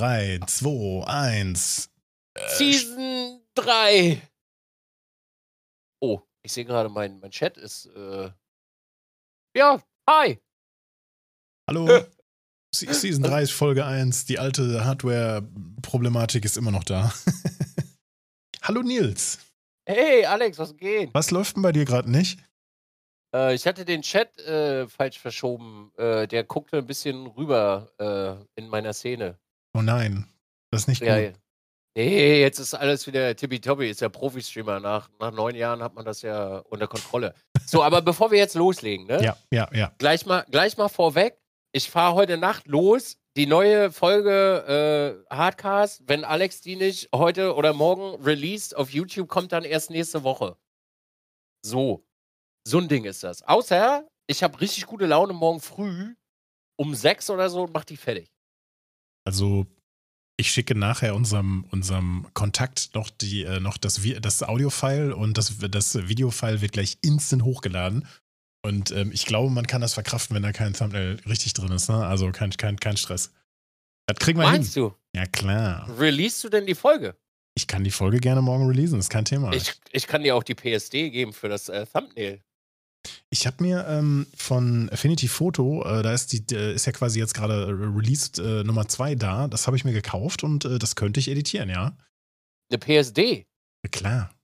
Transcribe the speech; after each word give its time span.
3, 0.00 0.40
2, 0.46 1.04
1. 1.06 1.90
Season 2.48 3.40
3. 3.54 4.20
Oh, 6.00 6.20
ich 6.42 6.52
sehe 6.52 6.64
gerade, 6.64 6.88
mein, 6.88 7.18
mein 7.20 7.30
Chat 7.30 7.56
ist. 7.56 7.86
Äh 7.86 8.30
ja, 9.56 9.82
hi. 10.08 10.38
Hallo. 11.68 11.86
Se- 12.72 12.92
Season 12.94 13.24
3 13.24 13.42
ist 13.42 13.50
Folge 13.50 13.84
1. 13.84 14.26
Die 14.26 14.38
alte 14.38 14.84
Hardware-Problematik 14.84 16.44
ist 16.44 16.56
immer 16.56 16.70
noch 16.70 16.84
da. 16.84 17.12
Hallo 18.62 18.82
Nils. 18.82 19.38
Hey, 19.88 20.24
Alex, 20.24 20.58
was 20.58 20.76
geht? 20.76 21.12
Was 21.12 21.32
läuft 21.32 21.56
denn 21.56 21.62
bei 21.62 21.72
dir 21.72 21.84
gerade 21.84 22.08
nicht? 22.08 22.38
Äh, 23.34 23.54
ich 23.54 23.66
hatte 23.66 23.84
den 23.84 24.02
Chat 24.02 24.38
äh, 24.38 24.86
falsch 24.88 25.18
verschoben. 25.18 25.92
Äh, 25.96 26.28
der 26.28 26.44
guckte 26.44 26.78
ein 26.78 26.86
bisschen 26.86 27.26
rüber 27.26 27.90
äh, 27.98 28.60
in 28.60 28.68
meiner 28.68 28.92
Szene. 28.92 29.39
Oh 29.74 29.82
nein. 29.82 30.26
Das 30.70 30.82
ist 30.82 30.88
nicht 30.88 31.02
Ja, 31.02 31.16
gut. 31.16 31.24
ja. 31.24 31.32
Nee, 31.96 32.40
jetzt 32.40 32.60
ist 32.60 32.72
alles 32.74 33.06
wieder 33.08 33.34
tippitoppi, 33.34 33.90
ist 33.90 34.00
ja 34.00 34.08
Profi-Streamer. 34.08 34.78
Nach, 34.78 35.10
nach 35.18 35.32
neun 35.32 35.56
Jahren 35.56 35.82
hat 35.82 35.94
man 35.94 36.04
das 36.04 36.22
ja 36.22 36.58
unter 36.58 36.86
Kontrolle. 36.86 37.34
So, 37.66 37.82
aber 37.82 38.00
bevor 38.02 38.30
wir 38.30 38.38
jetzt 38.38 38.54
loslegen, 38.54 39.06
ne? 39.06 39.22
Ja, 39.22 39.36
ja, 39.50 39.68
ja. 39.72 39.92
Gleich 39.98 40.24
mal, 40.24 40.46
gleich 40.50 40.76
mal 40.76 40.88
vorweg. 40.88 41.36
Ich 41.72 41.90
fahre 41.90 42.14
heute 42.14 42.36
Nacht 42.38 42.66
los. 42.68 43.16
Die 43.36 43.46
neue 43.46 43.92
Folge 43.92 45.24
äh, 45.30 45.34
Hardcast, 45.34 46.02
wenn 46.06 46.24
Alex 46.24 46.60
die 46.60 46.76
nicht 46.76 47.08
heute 47.14 47.54
oder 47.54 47.72
morgen 47.72 48.20
released 48.22 48.76
auf 48.76 48.90
YouTube, 48.90 49.28
kommt 49.28 49.52
dann 49.52 49.64
erst 49.64 49.90
nächste 49.90 50.22
Woche. 50.24 50.56
So. 51.64 52.04
So 52.66 52.78
ein 52.78 52.88
Ding 52.88 53.04
ist 53.04 53.22
das. 53.24 53.42
Außer, 53.42 54.06
ich 54.26 54.42
habe 54.42 54.60
richtig 54.60 54.86
gute 54.86 55.06
Laune 55.06 55.32
morgen 55.32 55.60
früh 55.60 56.14
um 56.76 56.94
sechs 56.94 57.30
oder 57.30 57.50
so 57.50 57.64
und 57.64 57.72
mach 57.74 57.84
die 57.84 57.96
fertig. 57.96 58.30
Also, 59.24 59.66
ich 60.36 60.50
schicke 60.50 60.74
nachher 60.74 61.14
unserem, 61.14 61.64
unserem 61.70 62.26
Kontakt 62.32 62.94
noch, 62.94 63.10
die, 63.10 63.44
äh, 63.44 63.60
noch 63.60 63.76
das, 63.76 64.00
das 64.20 64.42
Audio-File 64.42 65.12
und 65.12 65.36
das, 65.36 65.58
das 65.58 66.08
Video-File 66.08 66.60
wird 66.62 66.72
gleich 66.72 66.98
instant 67.02 67.42
hochgeladen. 67.42 68.06
Und 68.62 68.90
ähm, 68.90 69.10
ich 69.12 69.26
glaube, 69.26 69.50
man 69.50 69.66
kann 69.66 69.80
das 69.80 69.94
verkraften, 69.94 70.34
wenn 70.34 70.42
da 70.42 70.52
kein 70.52 70.74
Thumbnail 70.74 71.20
richtig 71.26 71.54
drin 71.54 71.72
ist. 71.72 71.88
Ne? 71.88 72.06
Also 72.06 72.30
kein, 72.30 72.50
kein, 72.50 72.78
kein 72.78 72.96
Stress. 72.96 73.32
Das 74.06 74.18
kriegen 74.18 74.38
wir 74.38 74.46
Meinst 74.46 74.74
hin. 74.74 74.84
du? 74.84 74.94
Ja, 75.14 75.26
klar. 75.26 75.88
Release 75.98 76.42
du 76.42 76.48
denn 76.48 76.66
die 76.66 76.74
Folge? 76.74 77.16
Ich 77.54 77.66
kann 77.66 77.84
die 77.84 77.90
Folge 77.90 78.18
gerne 78.18 78.42
morgen 78.42 78.66
releasen, 78.66 78.98
ist 78.98 79.10
kein 79.10 79.24
Thema. 79.24 79.52
Ich, 79.52 79.74
ich 79.92 80.06
kann 80.06 80.22
dir 80.22 80.36
auch 80.36 80.42
die 80.42 80.54
PSD 80.54 81.10
geben 81.10 81.32
für 81.32 81.48
das 81.48 81.68
äh, 81.68 81.86
Thumbnail. 81.86 82.40
Ich 83.30 83.46
habe 83.46 83.62
mir 83.62 83.86
ähm, 83.88 84.26
von 84.36 84.90
Affinity 84.90 85.26
Photo, 85.28 85.82
äh, 85.84 86.02
da 86.02 86.12
ist 86.12 86.32
die, 86.32 86.44
äh, 86.54 86.74
ist 86.74 86.84
ja 86.86 86.92
quasi 86.92 87.18
jetzt 87.18 87.32
gerade 87.34 87.54
äh, 87.54 87.70
released 87.96 88.38
äh, 88.38 88.62
Nummer 88.64 88.88
2 88.88 89.14
da. 89.14 89.48
Das 89.48 89.66
habe 89.66 89.76
ich 89.76 89.84
mir 89.84 89.92
gekauft 89.92 90.44
und 90.44 90.64
äh, 90.66 90.78
das 90.78 90.96
könnte 90.96 91.18
ich 91.20 91.28
editieren, 91.28 91.70
ja. 91.70 91.96
Eine 92.70 92.78
PSD. 92.78 93.46
Ja, 93.84 93.90
klar. 93.90 94.34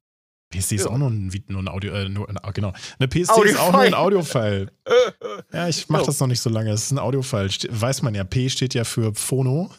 PSD 0.50 0.76
ist 0.76 0.84
Ja. 0.84 0.90
auch 0.90 0.98
nur 0.98 1.10
ein, 1.10 1.30
nur 1.48 1.60
ein 1.62 1.68
Audio, 1.68 1.92
äh, 1.92 2.08
nur, 2.08 2.26
genau. 2.54 2.72
Eine 2.98 3.08
PSD 3.08 3.42
ist 3.44 3.58
auch 3.58 3.72
nur 3.72 3.80
ein 3.82 3.94
Audiofile. 3.94 4.72
Ja, 5.52 5.68
ich 5.68 5.88
mache 5.88 6.02
Oh. 6.02 6.06
das 6.06 6.20
noch 6.20 6.26
nicht 6.28 6.40
so 6.40 6.48
lange. 6.50 6.70
Es 6.70 6.84
ist 6.84 6.92
ein 6.92 6.98
Audiofile. 6.98 7.48
Weiß 7.68 8.02
man 8.02 8.14
ja, 8.14 8.24
P 8.24 8.48
steht 8.48 8.74
ja 8.74 8.84
für 8.84 9.14
Phono. 9.14 9.70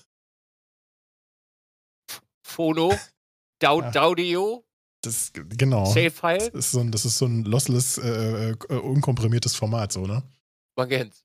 Phono. 2.43 2.93
Dau 3.59 3.81
Ja. 3.81 3.91
Daudio. 3.91 4.66
Das, 5.07 5.31
genau. 5.33 5.85
Das 5.85 5.93
Save-File. 5.93 6.47
ist, 6.53 6.71
so 6.71 6.79
ein, 6.81 6.91
das 6.91 7.05
ist 7.05 7.17
so 7.17 7.25
ein 7.25 7.43
lossless, 7.45 7.97
äh, 7.97 8.51
äh, 8.51 8.73
unkomprimiertes 8.73 9.55
Format, 9.55 9.91
so, 9.93 10.05
ne? 10.05 10.23
Man 10.75 10.89
kennt's. 10.89 11.23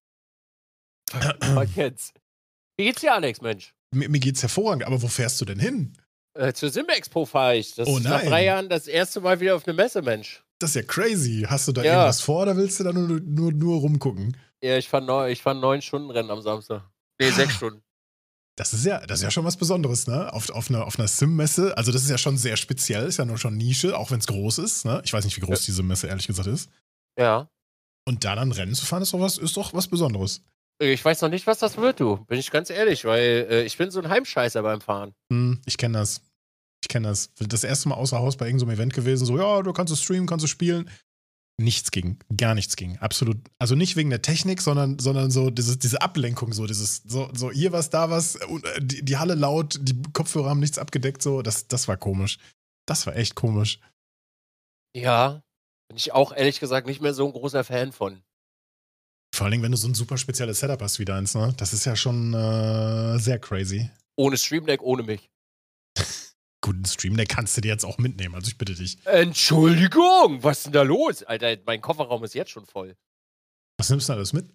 Man 1.54 1.72
kennt's. 1.72 2.12
Wie 2.78 2.84
geht's 2.84 3.00
dir, 3.00 3.12
Alex, 3.14 3.40
Mensch? 3.40 3.74
Mir, 3.94 4.08
mir 4.08 4.18
geht's 4.20 4.42
hervorragend, 4.42 4.84
aber 4.84 5.02
wo 5.02 5.08
fährst 5.08 5.40
du 5.40 5.44
denn 5.44 5.58
hin? 5.58 5.92
Äh, 6.34 6.52
zur 6.54 6.70
Sim-Expo 6.70 7.26
fahre 7.26 7.56
ich. 7.56 7.74
Das 7.74 7.86
Oh 7.88 7.98
ist 7.98 8.04
nach 8.04 8.22
drei 8.22 8.44
Jahren 8.44 8.68
das 8.70 8.86
erste 8.86 9.20
Mal 9.20 9.40
wieder 9.40 9.54
auf 9.56 9.66
eine 9.66 9.74
Messe, 9.74 10.00
Mensch. 10.00 10.42
Das 10.58 10.70
ist 10.70 10.76
ja 10.76 10.82
crazy. 10.82 11.44
Hast 11.46 11.68
du 11.68 11.72
da 11.72 11.82
Ja. 11.82 11.92
irgendwas 11.94 12.20
vor 12.22 12.42
oder 12.42 12.56
willst 12.56 12.80
du 12.80 12.84
da 12.84 12.92
nur, 12.92 13.20
nur, 13.20 13.52
nur 13.52 13.80
rumgucken? 13.80 14.36
Ja, 14.62 14.78
ich 14.78 14.88
fahre 14.88 15.04
neun, 15.04 15.36
fahr 15.36 15.54
neun 15.54 15.82
Stunden 15.82 16.10
Rennen 16.10 16.30
am 16.30 16.40
Samstag. 16.40 16.88
Nee, 17.20 17.30
sechs 17.30 17.52
Stunden. 17.56 17.82
Das 18.56 18.74
ist 18.74 18.84
ja, 18.84 19.00
das 19.06 19.20
ist 19.20 19.24
ja 19.24 19.30
schon 19.30 19.44
was 19.44 19.56
Besonderes, 19.56 20.06
ne? 20.06 20.32
Auf, 20.32 20.50
auf 20.50 20.68
einer, 20.68 20.86
auf 20.86 20.98
einer 20.98 21.08
Sim-Messe. 21.08 21.76
Also, 21.76 21.90
das 21.90 22.02
ist 22.02 22.10
ja 22.10 22.18
schon 22.18 22.36
sehr 22.36 22.56
speziell, 22.56 23.06
ist 23.06 23.16
ja 23.18 23.24
nur 23.24 23.38
schon 23.38 23.56
Nische, 23.56 23.96
auch 23.96 24.10
wenn 24.10 24.20
es 24.20 24.26
groß 24.26 24.58
ist, 24.58 24.84
ne? 24.84 25.00
Ich 25.04 25.12
weiß 25.12 25.24
nicht, 25.24 25.36
wie 25.36 25.40
groß 25.40 25.62
diese 25.62 25.82
Messe 25.82 26.06
ehrlich 26.06 26.26
gesagt 26.26 26.48
ist. 26.48 26.68
Ja. 27.18 27.48
Und 28.04 28.24
da 28.24 28.34
dann 28.34 28.52
Rennen 28.52 28.74
zu 28.74 28.84
fahren, 28.84 29.02
ist 29.02 29.12
doch 29.14 29.20
was, 29.20 29.38
ist 29.38 29.56
doch 29.56 29.72
was 29.72 29.88
Besonderes. 29.88 30.42
Ich 30.80 31.04
weiß 31.04 31.20
noch 31.22 31.28
nicht, 31.28 31.46
was 31.46 31.60
das 31.60 31.76
wird, 31.76 32.00
du. 32.00 32.24
Bin 32.26 32.38
ich 32.38 32.50
ganz 32.50 32.68
ehrlich, 32.68 33.04
weil 33.04 33.46
äh, 33.48 33.62
ich 33.62 33.76
bin 33.78 33.90
so 33.90 34.00
ein 34.00 34.08
Heimscheißer 34.08 34.62
beim 34.62 34.80
Fahren. 34.80 35.14
Hm, 35.30 35.60
ich 35.64 35.78
kenne 35.78 35.98
das. 35.98 36.20
Ich 36.82 36.88
kenne 36.88 37.08
das. 37.08 37.30
Das 37.38 37.62
erste 37.62 37.88
Mal 37.88 37.94
außer 37.94 38.18
Haus 38.18 38.36
bei 38.36 38.46
irgendeinem 38.46 38.72
Event 38.72 38.92
gewesen, 38.92 39.24
so, 39.24 39.38
ja, 39.38 39.62
du 39.62 39.72
kannst 39.72 39.92
es 39.92 40.02
streamen, 40.02 40.26
kannst 40.26 40.42
du 40.42 40.48
spielen. 40.48 40.90
Nichts 41.60 41.90
ging. 41.90 42.18
Gar 42.36 42.54
nichts 42.54 42.76
ging. 42.76 42.96
Absolut. 42.98 43.36
Also 43.58 43.74
nicht 43.74 43.96
wegen 43.96 44.10
der 44.10 44.22
Technik, 44.22 44.60
sondern, 44.60 44.98
sondern 44.98 45.30
so 45.30 45.50
diese, 45.50 45.76
diese 45.76 46.00
Ablenkung, 46.00 46.52
so 46.52 46.66
dieses, 46.66 47.02
so, 47.06 47.30
so 47.34 47.50
hier 47.50 47.72
was, 47.72 47.90
da 47.90 48.10
was, 48.10 48.36
äh, 48.36 48.60
die, 48.80 49.04
die 49.04 49.16
Halle 49.16 49.34
laut, 49.34 49.78
die 49.80 50.00
Kopfhörer 50.12 50.50
haben 50.50 50.60
nichts 50.60 50.78
abgedeckt, 50.78 51.22
so, 51.22 51.42
das, 51.42 51.68
das 51.68 51.88
war 51.88 51.96
komisch. 51.96 52.38
Das 52.86 53.06
war 53.06 53.16
echt 53.16 53.34
komisch. 53.34 53.80
Ja. 54.96 55.42
Bin 55.88 55.96
ich 55.96 56.12
auch 56.12 56.32
ehrlich 56.32 56.58
gesagt 56.58 56.86
nicht 56.86 57.02
mehr 57.02 57.14
so 57.14 57.26
ein 57.26 57.32
großer 57.32 57.64
Fan 57.64 57.92
von. 57.92 58.22
Vor 59.34 59.44
allen 59.44 59.52
Dingen, 59.52 59.62
wenn 59.62 59.72
du 59.72 59.78
so 59.78 59.88
ein 59.88 59.94
super 59.94 60.18
spezielles 60.18 60.60
Setup 60.60 60.80
hast 60.82 60.98
wie 60.98 61.04
deins, 61.04 61.34
ne? 61.34 61.54
Das 61.56 61.72
ist 61.72 61.84
ja 61.84 61.96
schon 61.96 62.34
äh, 62.34 63.18
sehr 63.18 63.38
crazy. 63.38 63.90
Ohne 64.16 64.36
Stream 64.36 64.66
Deck, 64.66 64.82
ohne 64.82 65.02
mich. 65.02 65.30
Gut, 66.62 66.76
einen 66.76 66.84
Stream, 66.84 67.16
der 67.16 67.26
kannst 67.26 67.56
du 67.56 67.60
dir 67.60 67.72
jetzt 67.72 67.84
auch 67.84 67.98
mitnehmen, 67.98 68.36
also 68.36 68.48
ich 68.48 68.56
bitte 68.56 68.74
dich. 68.74 69.04
Entschuldigung, 69.04 70.42
was 70.44 70.58
ist 70.58 70.66
denn 70.66 70.72
da 70.72 70.82
los? 70.82 71.24
Alter, 71.24 71.56
mein 71.66 71.80
Kofferraum 71.80 72.22
ist 72.22 72.34
jetzt 72.34 72.52
schon 72.52 72.66
voll. 72.66 72.96
Was 73.78 73.90
nimmst 73.90 74.08
du 74.08 74.12
alles 74.12 74.32
mit? 74.32 74.48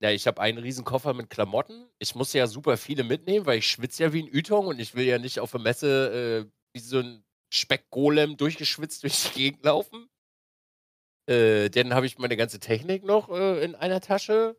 Ja, 0.00 0.10
ich 0.10 0.26
habe 0.26 0.40
einen 0.40 0.58
riesen 0.58 0.84
Koffer 0.84 1.12
mit 1.12 1.28
Klamotten. 1.28 1.86
Ich 1.98 2.14
muss 2.14 2.32
ja 2.32 2.46
super 2.46 2.76
viele 2.76 3.04
mitnehmen, 3.04 3.46
weil 3.46 3.58
ich 3.58 3.66
schwitze 3.66 4.04
ja 4.04 4.12
wie 4.12 4.22
ein 4.22 4.32
Ytong 4.32 4.68
und 4.68 4.78
ich 4.78 4.94
will 4.94 5.04
ja 5.04 5.18
nicht 5.18 5.40
auf 5.40 5.50
der 5.50 5.60
Messe 5.60 6.46
äh, 6.46 6.50
wie 6.72 6.80
so 6.80 7.00
ein 7.00 7.24
Speckgolem 7.52 8.36
durchgeschwitzt 8.36 9.02
durch 9.02 9.24
die 9.24 9.38
Gegend 9.38 9.64
laufen. 9.64 10.08
Äh, 11.28 11.68
dann 11.68 11.94
habe 11.94 12.06
ich 12.06 12.18
meine 12.18 12.36
ganze 12.36 12.60
Technik 12.60 13.04
noch 13.04 13.28
äh, 13.28 13.62
in 13.62 13.74
einer 13.74 14.00
Tasche. 14.00 14.56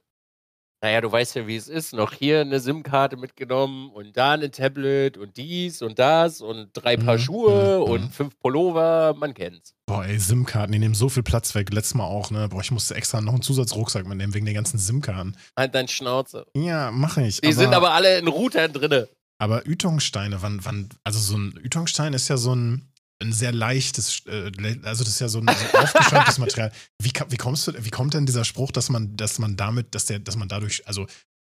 Naja, 0.82 1.02
du 1.02 1.12
weißt 1.12 1.36
ja, 1.36 1.46
wie 1.46 1.58
es 1.58 1.68
ist. 1.68 1.94
Noch 1.94 2.14
hier 2.14 2.40
eine 2.42 2.60
SIM-Karte 2.62 3.18
mitgenommen 3.18 3.90
und 3.90 4.16
da 4.16 4.34
ein 4.34 4.52
Tablet 4.52 5.18
und 5.18 5.36
dies 5.36 5.82
und 5.82 6.00
das 6.00 6.40
und 6.40 6.70
drei 6.74 6.96
Paar 6.96 7.16
Mhm, 7.16 7.20
Schuhe 7.20 7.80
mhm, 7.80 7.92
und 7.92 8.02
mhm. 8.04 8.10
fünf 8.12 8.40
Pullover. 8.40 9.14
Man 9.18 9.34
kennt's. 9.34 9.74
Boah, 9.88 10.06
ey, 10.06 10.18
SIM-Karten, 10.18 10.72
die 10.72 10.80
nehmen 10.80 10.96
so 10.96 11.10
viel 11.10 11.24
Platz 11.24 11.54
weg. 11.54 11.74
Letztes 11.74 11.96
Mal 11.96 12.06
auch, 12.06 12.32
ne? 12.32 12.48
Boah, 12.48 12.62
ich 12.62 12.72
musste 12.72 12.96
extra 12.96 13.20
noch 13.20 13.34
einen 13.34 13.42
Zusatzrucksack 13.42 14.08
mitnehmen 14.08 14.34
wegen 14.34 14.46
der 14.46 14.54
ganzen 14.54 14.80
SIM-Karten. 14.80 15.36
Halt 15.58 15.76
dein 15.76 15.90
Schnauze. 15.90 16.46
Ja, 16.56 16.92
mache 16.92 17.24
ich. 17.24 17.42
Die 17.42 17.52
sind 17.52 17.74
aber 17.74 17.92
alle 17.92 18.18
in 18.18 18.28
Routern 18.28 18.72
drinne. 18.72 19.10
Aber 19.38 19.66
Ytongsteine, 19.66 20.42
wann, 20.42 20.64
wann, 20.64 20.90
also 21.04 21.20
so 21.20 21.38
ein 21.38 21.60
Ytongstein 21.64 22.14
ist 22.14 22.28
ja 22.28 22.38
so 22.38 22.54
ein, 22.56 22.90
ein 23.22 23.34
sehr 23.34 23.52
leichtes, 23.52 24.26
äh, 24.28 24.52
also 24.84 25.04
das 25.04 25.14
ist 25.14 25.20
ja 25.20 25.28
so 25.28 25.40
ein, 25.40 25.48
so 25.48 25.78
aufgeschäumtes 25.78 26.38
Material. 26.40 26.72
Wie, 27.02 27.12
wie 27.30 27.38
kommst 27.38 27.68
du, 27.68 27.84
wie 27.84 27.90
kommt 27.90 28.14
denn 28.14 28.26
dieser 28.26 28.46
Spruch, 28.46 28.72
dass 28.72 28.90
man, 28.90 29.16
dass 29.18 29.40
man 29.40 29.58
damit, 29.58 29.94
dass 29.94 30.06
der, 30.06 30.20
dass 30.20 30.38
man 30.38 30.48
dadurch, 30.48 30.88
also 30.88 31.06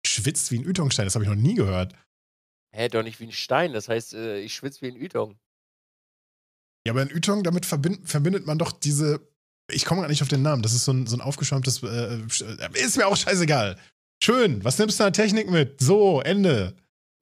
schwitzt 0.05 0.51
wie 0.51 0.59
ein 0.59 0.69
Ytongstein? 0.69 1.05
Das 1.05 1.15
habe 1.15 1.25
ich 1.25 1.29
noch 1.29 1.35
nie 1.35 1.55
gehört. 1.55 1.93
Hä, 2.75 2.89
doch 2.89 3.03
nicht 3.03 3.19
wie 3.19 3.25
ein 3.25 3.31
Stein. 3.31 3.73
Das 3.73 3.89
heißt, 3.89 4.13
äh, 4.13 4.39
ich 4.39 4.53
schwitze 4.53 4.81
wie 4.81 4.87
ein 4.87 5.01
Ytong. 5.01 5.39
Ja, 6.85 6.93
aber 6.93 7.01
ein 7.01 7.09
Ytong, 7.09 7.43
damit 7.43 7.65
verbind, 7.65 8.07
verbindet 8.07 8.45
man 8.45 8.59
doch 8.59 8.71
diese, 8.71 9.27
ich 9.71 9.85
komme 9.85 10.01
gar 10.01 10.07
nicht 10.07 10.21
auf 10.21 10.27
den 10.27 10.43
Namen, 10.43 10.61
das 10.61 10.73
ist 10.73 10.85
so 10.85 10.93
ein, 10.93 11.07
so 11.07 11.17
ein 11.17 11.21
aufgeschäumtes, 11.21 11.81
äh, 11.81 12.17
äh, 12.17 12.85
ist 12.85 12.97
mir 12.97 13.07
auch 13.07 13.17
scheißegal. 13.17 13.79
Schön, 14.23 14.63
was 14.63 14.77
nimmst 14.77 14.99
du 14.99 15.03
an 15.03 15.13
Technik 15.13 15.49
mit? 15.49 15.81
So, 15.81 16.21
Ende. 16.21 16.75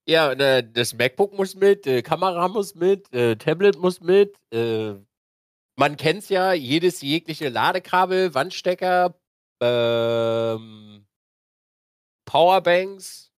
Ja, 0.05 0.31
äh, 0.33 0.63
das 0.69 0.93
MacBook 0.93 1.33
muss 1.33 1.55
mit, 1.55 1.87
äh, 1.87 2.01
Kamera 2.01 2.47
muss 2.49 2.75
mit, 2.75 3.11
äh, 3.13 3.35
Tablet 3.35 3.77
muss 3.77 4.01
mit. 4.01 4.35
Äh, 4.51 4.95
man 5.75 5.97
kennt's 5.97 6.29
ja, 6.29 6.53
jedes 6.53 7.01
jegliche 7.01 7.49
Ladekabel, 7.49 8.33
Wandstecker, 8.33 9.15
ähm, 9.61 11.05
Powerbanks, 12.25 13.31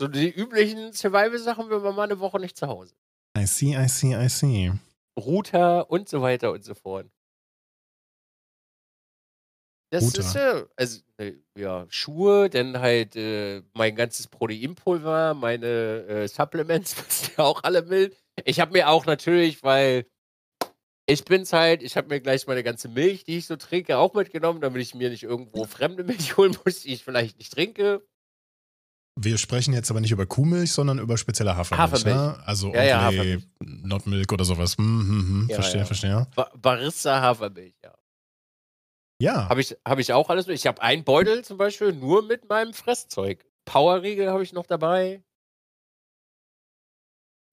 so 0.00 0.08
die 0.08 0.30
üblichen 0.30 0.92
Survival-Sachen, 0.92 1.70
wenn 1.70 1.82
man 1.82 1.94
mal 1.94 2.04
eine 2.04 2.20
Woche 2.20 2.40
nicht 2.40 2.56
zu 2.56 2.68
Hause. 2.68 2.94
I 3.36 3.46
see, 3.46 3.76
I 3.76 3.88
see, 3.88 4.14
I 4.14 4.28
see. 4.28 4.72
Router 5.18 5.90
und 5.90 6.08
so 6.08 6.22
weiter 6.22 6.52
und 6.52 6.64
so 6.64 6.74
fort. 6.74 7.06
Das 9.90 10.04
Router. 10.04 10.20
ist 10.20 10.34
ja, 10.34 10.66
also, 10.76 11.00
äh, 11.16 11.32
ja, 11.56 11.86
Schuhe, 11.88 12.50
dann 12.50 12.78
halt 12.78 13.16
äh, 13.16 13.62
mein 13.72 13.96
ganzes 13.96 14.28
Proteinpulver, 14.28 15.34
meine 15.34 15.66
äh, 15.66 16.28
Supplements, 16.28 16.96
müssen 17.04 17.32
ja 17.38 17.44
auch 17.44 17.62
alle 17.62 17.82
mit. 17.82 18.16
Ich 18.44 18.60
habe 18.60 18.72
mir 18.72 18.88
auch 18.88 19.06
natürlich, 19.06 19.62
weil 19.62 20.06
ich 21.06 21.24
bin's 21.24 21.54
halt, 21.54 21.82
ich 21.82 21.96
habe 21.96 22.08
mir 22.08 22.20
gleich 22.20 22.46
meine 22.46 22.62
ganze 22.62 22.88
Milch, 22.88 23.24
die 23.24 23.38
ich 23.38 23.46
so 23.46 23.56
trinke, 23.56 23.96
auch 23.96 24.12
mitgenommen, 24.12 24.60
damit 24.60 24.82
ich 24.82 24.94
mir 24.94 25.08
nicht 25.08 25.22
irgendwo 25.22 25.64
fremde 25.64 26.04
Milch 26.04 26.36
holen 26.36 26.56
muss, 26.64 26.82
die 26.82 26.92
ich 26.92 27.02
vielleicht 27.02 27.38
nicht 27.38 27.52
trinke. 27.54 28.02
wir 29.18 29.38
sprechen 29.38 29.72
jetzt 29.72 29.90
aber 29.90 30.02
nicht 30.02 30.12
über 30.12 30.26
Kuhmilch, 30.26 30.70
sondern 30.70 30.98
über 30.98 31.16
spezielle 31.16 31.56
Hafermilch. 31.56 32.04
Ne? 32.04 32.12
Hafermilch. 32.12 32.46
Also 32.46 32.74
Ja, 32.74 32.84
ja, 32.84 33.00
Hafermilch. 33.00 33.48
Not 33.60 34.06
Milk 34.06 34.30
oder 34.34 34.44
sowas. 34.44 34.76
Hm, 34.76 34.84
hm, 34.84 35.08
hm. 35.08 35.46
Ja, 35.48 35.54
verstehe, 35.54 35.80
ja. 35.80 35.86
verstehe. 35.86 36.26
Ba 36.36 36.50
Barista 36.60 37.22
Hafermilch, 37.22 37.74
ja. 37.82 37.97
Ja, 39.20 39.48
Habe 39.48 39.60
ich, 39.60 39.76
hab 39.84 39.98
ich 39.98 40.12
auch 40.12 40.30
alles. 40.30 40.46
Ich 40.48 40.66
habe 40.66 40.80
einen 40.80 41.02
Beutel 41.04 41.44
zum 41.44 41.58
Beispiel 41.58 41.92
nur 41.92 42.22
mit 42.22 42.48
meinem 42.48 42.72
Fresszeug. 42.72 43.44
Powerriegel 43.64 44.30
habe 44.30 44.42
ich 44.44 44.52
noch 44.52 44.66
dabei. 44.66 45.22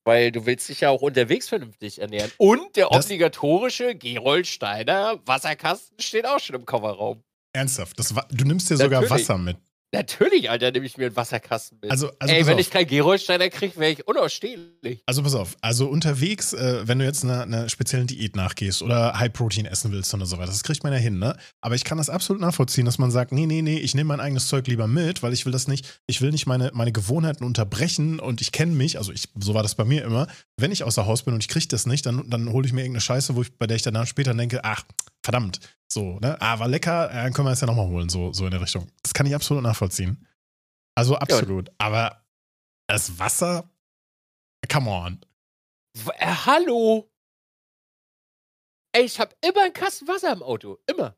Weil 0.07 0.31
du 0.31 0.45
willst 0.45 0.69
dich 0.69 0.81
ja 0.81 0.91
auch 0.91 1.01
unterwegs 1.01 1.49
vernünftig 1.49 1.99
ernähren. 1.99 2.31
Und 2.37 2.75
der 2.75 2.89
Das- 2.89 3.05
obligatorische 3.05 3.95
Gerold 3.95 4.45
Steiner 4.45 5.19
Wasserkasten 5.25 5.99
steht 5.99 6.27
auch 6.27 6.39
schon 6.39 6.55
im 6.55 6.65
Kofferraum. 6.65 7.23
ernsthaft. 7.53 7.97
Das, 7.97 8.13
wa- 8.15 8.27
du 8.29 8.43
nimmst 8.45 8.69
dir 8.69 8.77
sogar 8.77 9.01
Natürlich. 9.01 9.23
Wasser 9.23 9.37
mit. 9.39 9.57
Natürlich, 9.95 10.49
Alter, 10.49 10.71
nehme 10.71 10.85
ich 10.85 10.97
mir 10.97 11.07
einen 11.07 11.15
Wasserkasten 11.15 11.79
mit. 11.81 11.89
Also, 11.89 12.11
also 12.19 12.33
Ey, 12.33 12.45
wenn 12.45 12.55
auf. 12.55 12.59
ich 12.59 12.69
keinen 12.69 12.87
Gerold 12.87 13.21
Steiner 13.21 13.49
kriege, 13.49 13.75
wäre 13.77 13.91
ich 13.91 14.07
unausstehlich. 14.07 15.01
Also 15.05 15.23
pass 15.23 15.35
auf, 15.35 15.55
also 15.61 15.87
unterwegs, 15.87 16.53
äh, 16.53 16.87
wenn 16.87 16.99
du 16.99 17.05
jetzt 17.05 17.23
einer, 17.23 17.43
einer 17.43 17.69
speziellen 17.69 18.07
Diät 18.07 18.35
nachgehst 18.35 18.81
oder 18.81 19.17
High 19.17 19.31
Protein 19.31 19.65
essen 19.65 19.91
willst 19.91 20.13
und 20.13 20.25
so 20.25 20.37
weiter, 20.37 20.47
das 20.47 20.63
kriegt 20.63 20.83
man 20.83 20.93
ja 20.93 20.99
hin, 20.99 21.19
ne? 21.19 21.37
Aber 21.61 21.75
ich 21.75 21.83
kann 21.83 21.97
das 21.97 22.09
absolut 22.09 22.41
nachvollziehen, 22.41 22.85
dass 22.85 22.97
man 22.97 23.11
sagt, 23.11 23.31
nee, 23.31 23.45
nee, 23.45 23.61
nee, 23.61 23.77
ich 23.77 23.95
nehme 23.95 24.09
mein 24.09 24.19
eigenes 24.19 24.47
Zeug 24.47 24.67
lieber 24.67 24.87
mit, 24.87 25.23
weil 25.23 25.33
ich 25.33 25.45
will 25.45 25.51
das 25.51 25.67
nicht, 25.67 26.01
ich 26.07 26.21
will 26.21 26.31
nicht 26.31 26.45
meine, 26.45 26.71
meine 26.73 26.91
Gewohnheiten 26.91 27.43
unterbrechen 27.43 28.19
und 28.19 28.41
ich 28.41 28.51
kenne 28.51 28.73
mich, 28.73 28.97
also 28.97 29.11
ich, 29.11 29.29
so 29.39 29.53
war 29.53 29.63
das 29.63 29.75
bei 29.75 29.85
mir 29.85 30.03
immer, 30.03 30.27
wenn 30.57 30.71
ich 30.71 30.83
außer 30.83 31.05
Haus 31.05 31.23
bin 31.23 31.33
und 31.33 31.41
ich 31.41 31.47
kriege 31.47 31.67
das 31.67 31.85
nicht, 31.85 32.05
dann, 32.05 32.29
dann 32.29 32.51
hole 32.51 32.65
ich 32.65 32.73
mir 32.73 32.81
irgendeine 32.81 33.01
Scheiße, 33.01 33.35
wo 33.35 33.41
ich, 33.41 33.57
bei 33.57 33.67
der 33.67 33.77
ich 33.77 33.83
danach 33.83 34.07
später 34.07 34.33
denke, 34.33 34.61
ach, 34.63 34.83
verdammt, 35.23 35.59
so, 35.91 36.19
ne? 36.19 36.39
Ah, 36.41 36.59
war 36.59 36.67
lecker, 36.67 37.09
äh, 37.11 37.13
dann 37.13 37.33
können 37.33 37.47
wir 37.47 37.51
es 37.51 37.61
ja 37.61 37.67
nochmal 37.67 37.87
holen, 37.87 38.09
so, 38.09 38.33
so 38.33 38.45
in 38.45 38.51
der 38.51 38.61
Richtung. 38.61 38.91
Das 39.03 39.13
kann 39.13 39.25
ich 39.25 39.35
absolut 39.35 39.63
nachvollziehen. 39.63 40.27
Also 40.95 41.15
absolut. 41.15 41.71
Aber 41.77 42.25
das 42.87 43.19
Wasser, 43.19 43.69
come 44.71 44.89
on. 44.89 45.25
W 45.93 46.11
äh, 46.17 46.25
hallo? 46.27 47.11
Ey, 48.93 49.03
ich 49.03 49.19
habe 49.19 49.35
immer 49.41 49.63
einen 49.63 49.73
Kasten 49.73 50.07
Wasser 50.07 50.31
im 50.31 50.41
Auto. 50.41 50.79
Immer. 50.87 51.17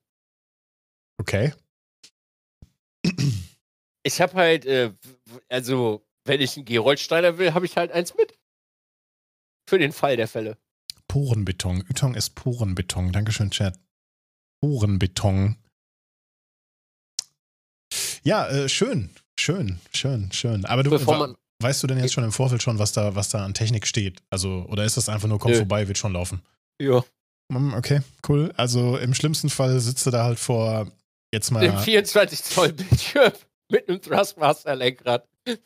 Okay. 1.19 1.53
Ich 4.03 4.21
habe 4.21 4.33
halt, 4.33 4.65
äh, 4.65 4.93
also, 5.49 6.07
wenn 6.25 6.41
ich 6.41 6.55
einen 6.55 6.65
Geroldsteiner 6.65 7.37
will, 7.37 7.53
habe 7.53 7.65
ich 7.65 7.77
halt 7.77 7.91
eins 7.91 8.15
mit. 8.15 8.37
Für 9.69 9.77
den 9.77 9.91
Fall 9.91 10.17
der 10.17 10.27
Fälle. 10.27 10.57
Porenbeton. 11.07 11.83
Ytong 11.89 12.15
ist 12.15 12.31
Porenbeton. 12.31 13.11
Dankeschön, 13.11 13.51
Chat. 13.51 13.77
Porenbeton. 14.61 15.55
Ja, 18.23 18.47
äh, 18.47 18.69
schön. 18.69 19.09
Schön, 19.39 19.79
schön, 19.93 20.31
schön. 20.31 20.65
Aber 20.65 20.83
du 20.83 20.91
wa- 20.91 21.35
weißt 21.61 21.83
du 21.83 21.87
denn 21.87 21.99
jetzt 21.99 22.13
schon 22.13 22.23
im 22.23 22.31
Vorfeld 22.31 22.61
schon, 22.63 22.79
was 22.79 22.91
da, 22.91 23.15
was 23.15 23.29
da 23.29 23.45
an 23.45 23.53
Technik 23.53 23.85
steht? 23.87 24.21
Also, 24.31 24.65
oder 24.69 24.83
ist 24.83 24.97
das 24.97 25.09
einfach 25.09 25.27
nur, 25.27 25.39
komm 25.39 25.51
Nö. 25.51 25.57
vorbei, 25.59 25.87
wird 25.87 25.97
schon 25.97 26.13
laufen? 26.13 26.41
Ja. 26.81 27.03
Hm, 27.51 27.73
Okay, 27.75 28.01
cool. 28.27 28.51
Also 28.57 28.97
im 28.97 29.13
schlimmsten 29.13 29.49
Fall 29.49 29.79
sitzt 29.79 30.05
du 30.05 30.11
da 30.11 30.23
halt 30.23 30.39
vor 30.39 30.91
jetzt 31.33 31.51
mal. 31.51 31.61
Dem 31.61 31.77
24 31.77 32.43
Zoll 32.43 32.73
Bildschirm 32.73 33.31
mit 33.71 33.87
einem 33.87 34.01
Thrustmaster 34.01 34.75
Lenkrad. 34.75 35.27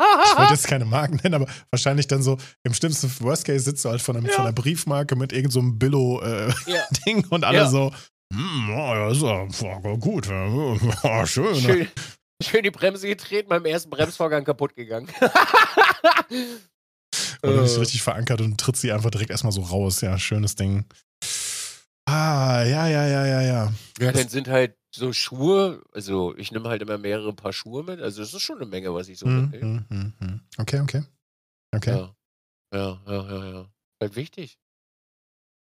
Ich 0.00 0.38
wollte 0.38 0.52
jetzt 0.54 0.66
keine 0.68 0.84
Marken 0.84 1.16
nennen, 1.22 1.34
aber 1.34 1.46
wahrscheinlich 1.70 2.06
dann 2.06 2.22
so, 2.22 2.38
im 2.64 2.72
schlimmsten 2.74 3.10
Worst 3.20 3.44
Case 3.44 3.60
sitzt 3.64 3.84
du 3.84 3.90
halt 3.90 4.00
von, 4.02 4.16
einem, 4.16 4.26
Ja. 4.26 4.32
von 4.32 4.44
einer 4.44 4.52
Briefmarke 4.54 5.16
mit 5.16 5.32
irgendeinem 5.32 5.72
so 5.72 5.76
Billo-Ding 5.78 7.20
ja. 7.20 7.26
und 7.30 7.44
alle 7.44 7.58
Ja. 7.58 7.68
so, 7.68 7.92
hm, 8.32 8.66
ja, 8.70 8.94
ja, 8.96 9.10
ist 9.10 9.60
ja 9.62 9.78
gut, 9.96 10.26
ja, 10.28 11.26
schön. 11.26 11.52
ne? 11.52 11.60
Schön, 11.60 11.88
schön 12.42 12.62
die 12.62 12.70
Bremse 12.70 13.06
getreten, 13.08 13.48
beim 13.48 13.64
ersten 13.64 13.90
Bremsvorgang 13.90 14.44
kaputt 14.44 14.74
gegangen. 14.74 15.08
Und 17.42 17.50
du 17.54 17.60
bist 17.62 17.76
Äh. 17.76 17.80
richtig 17.80 18.02
verankert 18.02 18.40
und 18.40 18.58
tritt 18.60 18.76
sie 18.76 18.92
einfach 18.92 19.10
direkt 19.10 19.30
erstmal 19.30 19.52
so 19.52 19.62
raus. 19.62 20.00
Ja, 20.00 20.18
schönes 20.18 20.54
Ding. 20.54 20.84
Ah, 22.06 22.62
ja, 22.64 22.86
ja, 22.88 23.06
ja, 23.06 23.26
ja, 23.26 23.40
ja. 23.42 23.72
Ja, 24.00 24.12
dann 24.12 24.28
sind 24.28 24.48
halt 24.48 24.74
so 24.94 25.12
Schuhe, 25.12 25.82
also 25.92 26.36
ich 26.36 26.50
nehme 26.52 26.68
halt 26.68 26.82
immer 26.82 26.98
mehrere 26.98 27.32
Paar 27.32 27.52
Schuhe 27.52 27.82
mit. 27.84 28.00
Also 28.00 28.22
es 28.22 28.34
ist 28.34 28.42
schon 28.42 28.56
eine 28.56 28.66
Menge, 28.66 28.92
was 28.92 29.08
ich 29.08 29.18
so 29.18 29.26
Hm, 29.26 29.42
mitnehme. 29.50 29.64
hm, 29.64 29.84
hm, 29.88 30.12
hm. 30.18 30.40
Okay, 30.58 30.80
okay. 30.80 31.02
Okay. 31.74 31.90
Ja. 31.90 32.14
ja, 32.74 33.00
ja, 33.06 33.30
ja, 33.30 33.52
ja. 33.52 33.70
Halt 34.00 34.16
wichtig. 34.16 34.58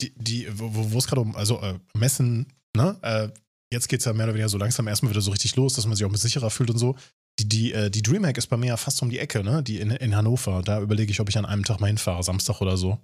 Die, 0.01 0.15
die, 0.17 0.49
wo 0.59 0.97
es 0.99 1.07
gerade 1.07 1.21
um, 1.21 1.37
also 1.37 1.61
äh, 1.61 1.79
Messen, 1.95 2.51
ne? 2.75 2.99
Äh, 3.03 3.29
jetzt 3.71 3.89
geht 3.89 4.01
es 4.01 4.07
ja 4.07 4.15
mehr 4.15 4.25
oder 4.25 4.33
weniger 4.35 4.49
so 4.49 4.57
langsam 4.57 4.89
erstmal 4.89 5.11
wieder 5.11 5.21
so 5.21 5.31
richtig 5.31 5.55
los, 5.57 5.75
dass 5.75 5.87
man 5.87 5.95
sich 5.95 6.07
auch 6.07 6.11
mit 6.11 6.21
sicherer 6.21 6.49
fühlt 6.51 6.71
und 6.71 6.79
so. 6.79 6.97
Die, 7.39 7.49
die, 7.49 7.73
äh, 7.73 7.91
die 7.91 8.03
Dreamhack 8.03 8.39
ist 8.39 8.47
bei 8.47 8.57
mir 8.57 8.69
ja 8.69 8.77
fast 8.79 9.03
um 9.03 9.11
die 9.11 9.19
Ecke, 9.19 9.45
ne? 9.45 9.63
Die 9.63 9.79
in, 9.79 9.91
in 9.91 10.17
Hannover. 10.17 10.63
Da 10.63 10.81
überlege 10.81 11.11
ich, 11.11 11.21
ob 11.21 11.29
ich 11.29 11.37
an 11.37 11.45
einem 11.45 11.65
Tag 11.65 11.81
mal 11.81 11.89
hinfahre, 11.89 12.23
Samstag 12.23 12.61
oder 12.63 12.79
so. 12.79 12.99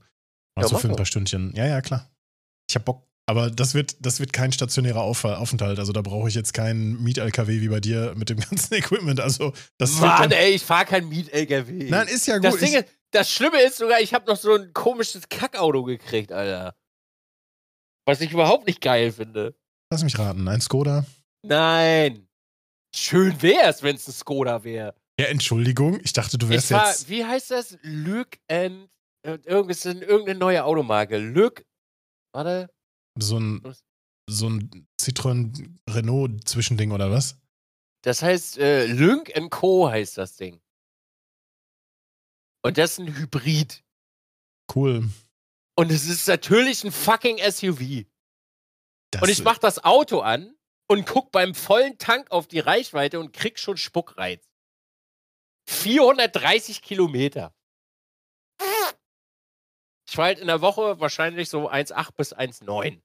Also 0.55 0.75
mach 0.75 0.81
für 0.81 0.89
ein 0.89 0.97
paar 0.97 1.05
Stündchen. 1.05 1.53
Ja, 1.55 1.67
ja, 1.67 1.83
klar. 1.83 2.11
Ich 2.69 2.75
hab 2.77 2.87
Bock. 2.87 3.07
Aber 3.29 3.51
das 3.51 3.75
wird, 3.75 3.97
das 4.07 4.21
wird 4.21 4.33
kein 4.33 4.53
stationärer 4.53 5.01
Auf 5.01 5.25
Aufenthalt. 5.25 5.81
Also 5.81 5.93
da 5.93 6.01
brauche 6.01 6.29
ich 6.29 6.37
jetzt 6.37 6.55
keinen 6.55 7.03
Miet-LKW 7.03 7.61
wie 7.61 7.69
bei 7.69 7.81
dir 7.81 8.15
mit 8.17 8.31
dem 8.31 8.39
ganzen 8.51 8.75
Equipment. 8.75 9.19
Also 9.19 9.53
das 9.79 9.99
Mann, 9.99 10.31
ey, 10.31 10.53
ich 10.55 10.63
fahre 10.63 10.85
kein 10.85 11.09
Miet-LKW. 11.09 11.91
Nein, 11.91 12.07
ist 12.07 12.27
ja 12.29 12.37
gut. 12.37 12.45
das, 12.45 12.57
Ding 12.59 12.75
ist, 12.75 12.87
das 13.11 13.31
Schlimme 13.31 13.61
ist 13.63 13.79
sogar, 13.79 14.01
ich 14.01 14.15
habe 14.15 14.31
noch 14.31 14.37
so 14.37 14.55
ein 14.55 14.73
komisches 14.73 15.29
Kackauto 15.29 15.83
gekriegt, 15.83 16.31
Alter. 16.31 16.77
Was 18.07 18.21
ich 18.21 18.31
überhaupt 18.33 18.69
nicht 18.69 18.81
geil 18.81 19.11
finde. 19.11 19.57
lass 19.91 20.05
mich 20.05 20.17
raten. 20.19 20.47
Ein 20.47 20.61
Skoda. 20.61 21.05
Nein. 21.43 22.29
Schön 22.95 23.43
wär's, 23.43 23.83
wenn's 23.83 24.07
ein 24.07 24.13
Skoda 24.13 24.63
wäre. 24.63 24.95
Ja, 25.19 25.27
Entschuldigung. 25.27 25.99
Ich 26.05 26.13
dachte, 26.13 26.39
du 26.39 26.49
wärst 26.49 26.69
fahr, 26.69 26.89
jetzt. 26.89 27.09
wie 27.09 27.25
heißt 27.25 27.51
das? 27.51 27.77
Lück 27.83 28.39
and. 28.49 28.89
äh, 29.27 29.39
Irgendwas, 29.45 29.85
irgendeine 29.85 30.39
neue 30.39 30.65
Automarke. 30.65 31.19
Lück. 31.19 31.65
Warte. 32.33 32.71
So 33.19 33.39
ein, 33.39 33.75
so 34.29 34.49
ein 34.49 34.87
Citroën 35.01 35.79
Renault 35.89 36.49
Zwischending 36.49 36.93
oder 36.93 37.11
was? 37.11 37.39
Das 38.03 38.23
heißt, 38.23 38.59
äh, 38.59 38.87
Lynk 38.87 39.33
Co. 39.51 39.89
heißt 39.89 40.19
das 40.19 40.37
Ding. 40.37 40.61
Und 42.63 42.79
das 42.79 42.93
ist 42.93 42.99
ein 42.99 43.17
Hybrid. 43.17 43.85
Cool. 44.75 45.09
Und 45.77 45.91
es 45.91 46.09
ist 46.09 46.27
natürlich 46.27 46.85
ein 46.85 46.93
fucking 46.93 47.39
SUV. 47.39 48.07
Das, 49.13 49.23
und 49.23 49.29
ich 49.29 49.43
mach 49.43 49.59
das 49.59 49.85
Auto 49.85 50.21
an 50.21 50.57
und 50.89 51.07
guck 51.07 51.31
beim 51.33 51.55
vollen 51.55 51.99
Tank 51.99 52.31
auf 52.31 52.47
die 52.47 52.59
Reichweite 52.59 53.21
und 53.21 53.33
krieg 53.33 53.59
schon 53.59 53.77
Spuckreiz. 53.77 54.49
430 55.69 56.83
Kilometer. 56.83 57.55
Ich 60.09 60.15
fahre 60.15 60.29
halt 60.29 60.39
in 60.39 60.47
der 60.47 60.61
Woche 60.61 61.01
wahrscheinlich 61.01 61.49
so 61.49 61.69
1,8 61.69 62.15
bis 62.17 62.35
1,9. 62.35 63.03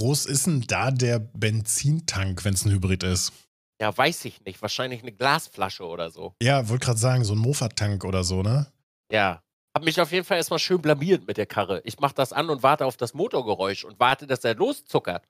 Groß 0.00 0.26
ist 0.26 0.46
denn 0.46 0.62
da 0.62 0.90
der 0.90 1.18
Benzintank, 1.18 2.44
wenn 2.44 2.54
es 2.54 2.64
ein 2.64 2.72
Hybrid 2.72 3.02
ist? 3.02 3.32
Ja, 3.80 3.96
weiß 3.96 4.24
ich 4.24 4.42
nicht. 4.44 4.60
Wahrscheinlich 4.62 5.02
eine 5.02 5.12
Glasflasche 5.12 5.84
oder 5.86 6.10
so. 6.10 6.34
Ja, 6.42 6.68
wollte 6.68 6.86
gerade 6.86 6.98
sagen, 6.98 7.24
so 7.24 7.34
ein 7.34 7.38
Mofa-Tank 7.38 8.04
oder 8.04 8.24
so, 8.24 8.42
ne? 8.42 8.66
Ja. 9.12 9.42
Hab 9.74 9.84
mich 9.84 10.00
auf 10.00 10.10
jeden 10.10 10.24
Fall 10.24 10.38
erstmal 10.38 10.58
schön 10.58 10.82
blamiert 10.82 11.26
mit 11.26 11.36
der 11.36 11.46
Karre. 11.46 11.80
Ich 11.84 11.98
mach 12.00 12.12
das 12.12 12.32
an 12.32 12.50
und 12.50 12.62
warte 12.62 12.84
auf 12.86 12.96
das 12.96 13.14
Motorgeräusch 13.14 13.84
und 13.84 14.00
warte, 14.00 14.26
dass 14.26 14.42
er 14.44 14.54
loszuckert. 14.54 15.28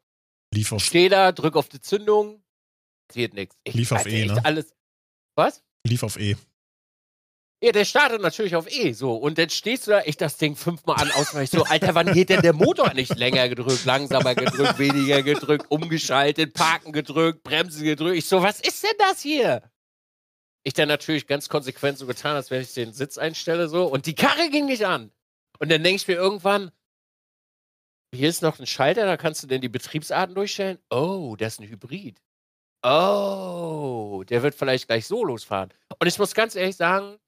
Lief 0.54 0.72
auf, 0.72 0.82
Steh 0.82 1.08
da, 1.08 1.30
drück 1.32 1.56
auf 1.56 1.68
die 1.68 1.80
Zündung, 1.80 2.42
passiert 3.08 3.34
nichts. 3.34 3.56
Ich- 3.64 3.74
Lief 3.74 3.92
auf 3.92 4.06
E, 4.06 4.24
ne? 4.26 4.40
Alles. 4.44 4.72
Was? 5.36 5.62
lief 5.86 6.02
auf 6.02 6.18
E. 6.18 6.36
Ja, 7.62 7.72
der 7.72 7.84
startet 7.84 8.22
natürlich 8.22 8.56
auf 8.56 8.66
E, 8.70 8.92
so. 8.92 9.14
Und 9.14 9.36
dann 9.36 9.50
stehst 9.50 9.86
du 9.86 9.90
da, 9.90 10.02
ich 10.06 10.16
das 10.16 10.38
Ding 10.38 10.56
fünfmal 10.56 10.96
an, 10.96 11.10
ausweiche 11.10 11.58
so, 11.58 11.64
Alter, 11.64 11.94
wann 11.94 12.12
geht 12.14 12.30
denn 12.30 12.40
der 12.40 12.54
Motor 12.54 12.94
nicht 12.94 13.14
länger 13.18 13.50
gedrückt, 13.50 13.84
langsamer 13.84 14.34
gedrückt, 14.34 14.78
weniger 14.78 15.22
gedrückt, 15.22 15.70
umgeschaltet, 15.70 16.54
parken 16.54 16.92
gedrückt, 16.92 17.42
bremsen 17.42 17.84
gedrückt. 17.84 18.16
Ich 18.16 18.26
so, 18.26 18.42
was 18.42 18.60
ist 18.60 18.82
denn 18.82 18.96
das 18.98 19.20
hier? 19.20 19.70
Ich 20.62 20.72
dann 20.72 20.88
natürlich 20.88 21.26
ganz 21.26 21.50
konsequent 21.50 21.98
so 21.98 22.06
getan, 22.06 22.34
als 22.34 22.50
wenn 22.50 22.62
ich 22.62 22.72
den 22.72 22.94
Sitz 22.94 23.18
einstelle, 23.18 23.68
so. 23.68 23.84
Und 23.86 24.06
die 24.06 24.14
Karre 24.14 24.48
ging 24.50 24.64
nicht 24.64 24.86
an. 24.86 25.12
Und 25.58 25.70
dann 25.70 25.82
denke 25.82 25.96
ich 25.96 26.08
mir 26.08 26.14
irgendwann, 26.14 26.70
hier 28.14 28.30
ist 28.30 28.40
noch 28.40 28.58
ein 28.58 28.66
Schalter, 28.66 29.04
da 29.04 29.18
kannst 29.18 29.42
du 29.42 29.46
denn 29.46 29.60
die 29.60 29.68
Betriebsarten 29.68 30.34
durchstellen. 30.34 30.78
Oh, 30.88 31.36
das 31.38 31.54
ist 31.54 31.60
ein 31.60 31.68
Hybrid. 31.68 32.22
Oh, 32.82 34.24
der 34.26 34.42
wird 34.42 34.54
vielleicht 34.54 34.86
gleich 34.86 35.06
so 35.06 35.24
losfahren. 35.24 35.74
Und 35.98 36.06
ich 36.06 36.18
muss 36.18 36.34
ganz 36.34 36.54
ehrlich 36.54 36.76
sagen, 36.76 37.18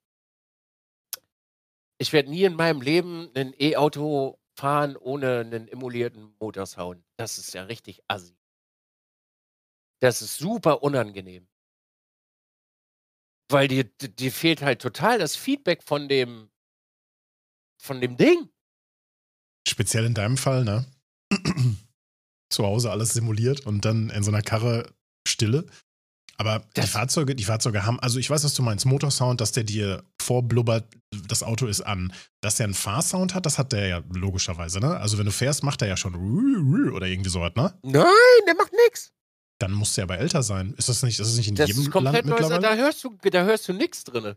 ich 2.03 2.11
werde 2.11 2.29
nie 2.29 2.43
in 2.43 2.55
meinem 2.55 2.81
Leben 2.81 3.31
ein 3.33 3.53
E-Auto 3.57 4.37
fahren 4.57 4.97
ohne 4.97 5.39
einen 5.39 5.69
emulierten 5.69 6.35
Motorsound. 6.37 7.01
Das 7.17 7.37
ist 7.37 7.53
ja 7.53 7.63
richtig 7.63 8.01
assi. 8.09 8.37
Das 10.01 10.21
ist 10.21 10.37
super 10.37 10.83
unangenehm. 10.83 11.47
Weil 13.49 13.69
dir, 13.69 13.85
dir 13.85 14.33
fehlt 14.33 14.61
halt 14.61 14.81
total 14.81 15.17
das 15.17 15.37
Feedback 15.37 15.81
von 15.81 16.09
dem, 16.09 16.51
von 17.81 18.01
dem 18.01 18.17
Ding. 18.17 18.49
Speziell 19.65 20.03
in 20.03 20.13
deinem 20.13 20.35
Fall, 20.35 20.65
ne? 20.65 20.85
Zu 22.49 22.65
Hause 22.65 22.91
alles 22.91 23.13
simuliert 23.13 23.65
und 23.65 23.85
dann 23.85 24.09
in 24.09 24.23
so 24.23 24.31
einer 24.31 24.41
Karre 24.41 24.93
Stille. 25.25 25.65
Aber 26.35 26.67
die 26.75 26.81
Fahrzeuge, 26.81 27.33
die 27.33 27.45
Fahrzeuge 27.45 27.85
haben, 27.85 27.99
also 28.01 28.19
ich 28.19 28.29
weiß, 28.29 28.43
was 28.43 28.55
du 28.55 28.61
meinst, 28.61 28.85
Motorsound, 28.85 29.39
dass 29.39 29.53
der 29.53 29.63
dir 29.63 30.03
vorblubbert, 30.23 30.85
das 31.27 31.43
Auto 31.43 31.67
ist 31.67 31.81
an. 31.81 32.13
Dass 32.41 32.55
der 32.55 32.65
einen 32.65 32.73
Fahrsound 32.73 33.33
hat, 33.35 33.45
das 33.45 33.57
hat 33.57 33.71
der 33.73 33.87
ja 33.87 34.03
logischerweise, 34.13 34.79
ne? 34.79 34.97
Also 34.97 35.17
wenn 35.17 35.25
du 35.25 35.31
fährst, 35.31 35.63
macht 35.63 35.81
er 35.81 35.87
ja 35.87 35.97
schon 35.97 36.15
oder 36.91 37.05
irgendwie 37.07 37.29
sowas, 37.29 37.51
ne? 37.55 37.77
Nein, 37.83 38.05
der 38.47 38.55
macht 38.55 38.71
nix. 38.87 39.11
Dann 39.59 39.71
muss 39.71 39.93
der 39.95 40.05
aber 40.05 40.17
älter 40.17 40.41
sein. 40.43 40.73
Ist 40.77 40.89
das 40.89 41.03
nicht, 41.03 41.19
ist 41.19 41.27
das 41.29 41.37
nicht 41.37 41.47
in 41.49 41.55
Das 41.55 41.67
jedem 41.67 41.83
ist 41.83 41.91
komplett 41.91 42.25
Land 42.25 42.39
mittlerweile? 42.39 42.61
Da 42.61 42.75
hörst 42.75 43.03
du, 43.03 43.15
da 43.21 43.43
hörst 43.43 43.67
du 43.67 43.73
nix 43.73 44.03
drin. 44.03 44.35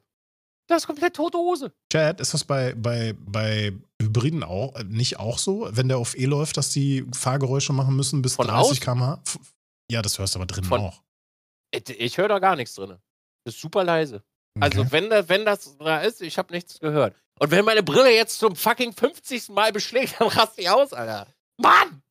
Das 0.68 0.82
ist 0.82 0.86
komplett 0.86 1.14
tote 1.14 1.38
Hose. 1.38 1.72
Chad, 1.92 2.20
ist 2.20 2.34
das 2.34 2.44
bei, 2.44 2.74
bei, 2.74 3.14
bei 3.18 3.72
Hybriden 4.02 4.42
auch 4.42 4.82
nicht 4.84 5.18
auch 5.18 5.38
so, 5.38 5.68
wenn 5.70 5.88
der 5.88 5.98
auf 5.98 6.16
E 6.18 6.24
läuft, 6.26 6.56
dass 6.56 6.70
die 6.70 7.06
Fahrgeräusche 7.14 7.72
machen 7.72 7.94
müssen 7.96 8.20
bis 8.20 8.34
Von 8.34 8.48
30 8.48 8.70
außen? 8.72 8.80
km/h? 8.80 9.22
F- 9.24 9.38
Ja, 9.90 10.02
das 10.02 10.18
hörst 10.18 10.34
du 10.34 10.38
aber 10.40 10.46
drinnen 10.46 10.66
Von- 10.68 10.80
auch. 10.80 11.02
Ich, 11.72 11.88
ich 11.90 12.18
höre 12.18 12.28
da 12.28 12.38
gar 12.40 12.56
nichts 12.56 12.74
drin. 12.74 12.96
Das 13.44 13.54
ist 13.54 13.60
super 13.60 13.84
leise. 13.84 14.22
Also 14.60 14.80
Okay. 14.82 14.88
wenn, 14.92 15.10
da, 15.10 15.28
wenn 15.28 15.44
das 15.44 15.76
da 15.78 16.00
ist, 16.00 16.22
ich 16.22 16.38
habe 16.38 16.52
nichts 16.52 16.78
gehört. 16.80 17.14
Und 17.38 17.50
wenn 17.50 17.64
meine 17.64 17.82
Brille 17.82 18.14
jetzt 18.14 18.38
zum 18.38 18.56
fucking 18.56 18.92
50. 18.92 19.50
Mal 19.50 19.72
beschlägt, 19.72 20.14
dann 20.18 20.28
raste 20.28 20.60
ich 20.60 20.70
aus, 20.70 20.92
Alter. 20.92 21.26
Mann! 21.58 22.02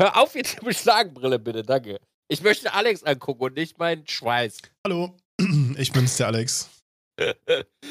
Hör 0.00 0.16
auf, 0.16 0.34
jetzt 0.34 0.60
die 0.60 0.64
Beschlagenbrille, 0.64 1.38
bitte, 1.38 1.62
danke. 1.62 2.00
Ich 2.28 2.42
möchte 2.42 2.72
Alex 2.72 3.02
angucken 3.04 3.42
und 3.44 3.54
nicht 3.56 3.78
meinen 3.78 4.06
Schweiß. 4.06 4.58
Hallo, 4.86 5.14
ich 5.76 5.92
bin's, 5.92 6.16
der 6.16 6.28
Alex. 6.28 6.68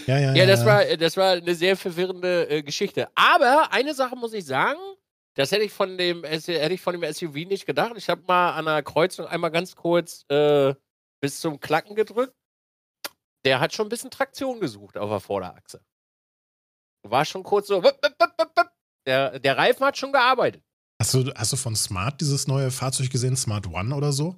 Ja, 0.08 0.18
ja, 0.18 0.34
Ja, 0.34 0.46
das 0.48 0.66
war, 0.66 0.84
das 0.98 1.16
war 1.16 1.34
eine 1.34 1.54
sehr 1.54 1.78
verwirrende 1.78 2.50
äh, 2.50 2.64
Geschichte. 2.64 3.08
Aber 3.16 3.72
eine 3.72 3.94
Sache 3.94 4.16
muss 4.16 4.34
ich 4.34 4.46
sagen, 4.46 4.80
das 5.36 5.52
hätte 5.52 5.64
ich 5.64 5.72
von 5.72 5.98
dem, 5.98 6.24
hätte 6.24 6.74
ich 6.74 6.82
von 6.82 7.00
dem 7.00 7.14
SUV 7.14 7.36
nicht 7.48 7.66
gedacht. 7.68 7.94
Ich 7.96 8.10
habe 8.10 8.24
mal 8.28 8.52
an 8.54 8.68
einer 8.68 8.82
Kreuzung 8.82 9.28
einmal 9.28 9.52
ganz 9.52 9.76
kurz 9.76 10.26
äh, 10.30 10.74
bis 11.22 11.40
zum 11.40 11.60
Klacken 11.60 11.96
gedrückt. 11.96 12.34
Der 13.46 13.60
hat 13.60 13.74
schon 13.74 13.88
ein 13.88 13.90
bisschen 13.90 14.12
Traktion 14.12 14.60
gesucht 14.60 14.98
auf 14.98 15.10
der 15.10 15.20
Vorderachse. 15.20 15.84
War 17.04 17.26
schon 17.26 17.44
kurz 17.44 17.68
so. 17.68 17.84
wupp, 17.84 18.00
wupp, 18.04 18.38
wupp. 18.38 18.72
Der, 19.08 19.40
der 19.40 19.58
Reifen 19.58 19.86
hat 19.86 19.98
schon 19.98 20.12
gearbeitet. 20.12 20.64
Hast 21.02 21.16
du, 21.16 21.34
hast 21.34 21.52
du 21.52 21.58
von 21.58 21.76
Smart 21.76 22.22
dieses 22.22 22.48
neue 22.48 22.70
Fahrzeug 22.70 23.10
gesehen, 23.10 23.36
Smart 23.36 23.66
One 23.68 23.96
oder 23.96 24.12
so? 24.12 24.38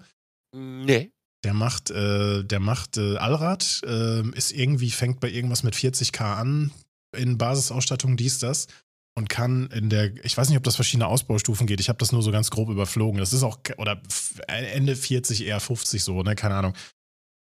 Nee. 0.55 1.11
Der 1.43 1.53
macht, 1.53 1.91
äh, 1.91 2.43
der 2.45 2.61
macht 2.61 2.95
äh, 2.95 3.17
Allrad, 3.17 3.81
ähm, 3.85 4.31
ist 4.33 4.51
irgendwie, 4.51 4.91
fängt 4.91 5.19
bei 5.19 5.29
irgendwas 5.29 5.63
mit 5.63 5.75
40k 5.75 6.35
an, 6.35 6.71
in 7.13 7.37
Basisausstattung 7.37 8.15
dies, 8.15 8.39
das. 8.39 8.67
Und 9.15 9.29
kann 9.29 9.67
in 9.67 9.89
der, 9.89 10.15
ich 10.25 10.37
weiß 10.37 10.47
nicht, 10.47 10.57
ob 10.57 10.63
das 10.63 10.75
verschiedene 10.75 11.07
Ausbaustufen 11.07 11.67
geht. 11.67 11.81
Ich 11.81 11.89
habe 11.89 11.99
das 11.99 12.13
nur 12.13 12.23
so 12.23 12.31
ganz 12.31 12.49
grob 12.49 12.69
überflogen. 12.69 13.19
Das 13.19 13.33
ist 13.33 13.43
auch, 13.43 13.59
oder 13.77 14.01
Ende 14.47 14.95
40, 14.95 15.45
eher 15.45 15.59
50 15.59 16.01
so, 16.03 16.23
ne, 16.23 16.33
keine 16.35 16.55
Ahnung. 16.55 16.73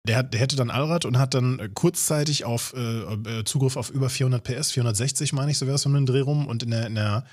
Der, 0.07 0.23
der 0.23 0.41
hätte 0.41 0.57
dann 0.57 0.71
Allrad 0.71 1.07
und 1.07 1.19
hat 1.19 1.33
dann 1.33 1.59
äh, 1.59 1.71
kurzzeitig 1.73 2.45
auf 2.45 2.75
äh, 2.77 2.81
äh, 2.81 3.45
Zugriff 3.45 3.77
auf 3.77 3.91
über 3.91 4.11
400 4.11 4.45
PS, 4.45 4.73
460 4.73 5.33
meine 5.33 5.51
ich, 5.51 5.59
so 5.59 5.67
wäre 5.67 5.77
es 5.77 5.87
um 5.87 5.95
den 5.95 6.05
Dreh 6.05 6.21
rum. 6.21 6.47
Und 6.47 6.63
in 6.63 6.71
der, 6.71 6.87
in 6.87 6.95
der 6.95 7.25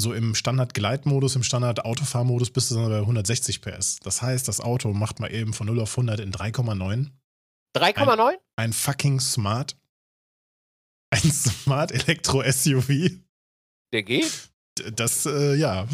so 0.00 0.12
im 0.14 0.34
Standard-Gleitmodus, 0.34 1.36
im 1.36 1.42
Standard-Autofahrmodus 1.42 2.50
bist 2.50 2.70
du 2.70 2.76
dann 2.76 2.88
bei 2.88 2.98
160 2.98 3.60
PS. 3.60 3.98
Das 4.00 4.22
heißt, 4.22 4.48
das 4.48 4.60
Auto 4.60 4.92
macht 4.92 5.20
mal 5.20 5.32
eben 5.32 5.52
von 5.52 5.66
0 5.66 5.80
auf 5.80 5.92
100 5.92 6.20
in 6.20 6.32
3,9. 6.32 7.10
3,9? 7.76 8.34
Ein 8.56 8.72
fucking 8.72 9.20
Smart. 9.20 9.76
Ein 11.10 11.30
Smart 11.32 11.92
Elektro-SUV. 11.92 13.10
Der 13.92 14.02
geht? 14.02 14.50
Das, 14.94 15.26
äh, 15.26 15.56
ja. 15.56 15.86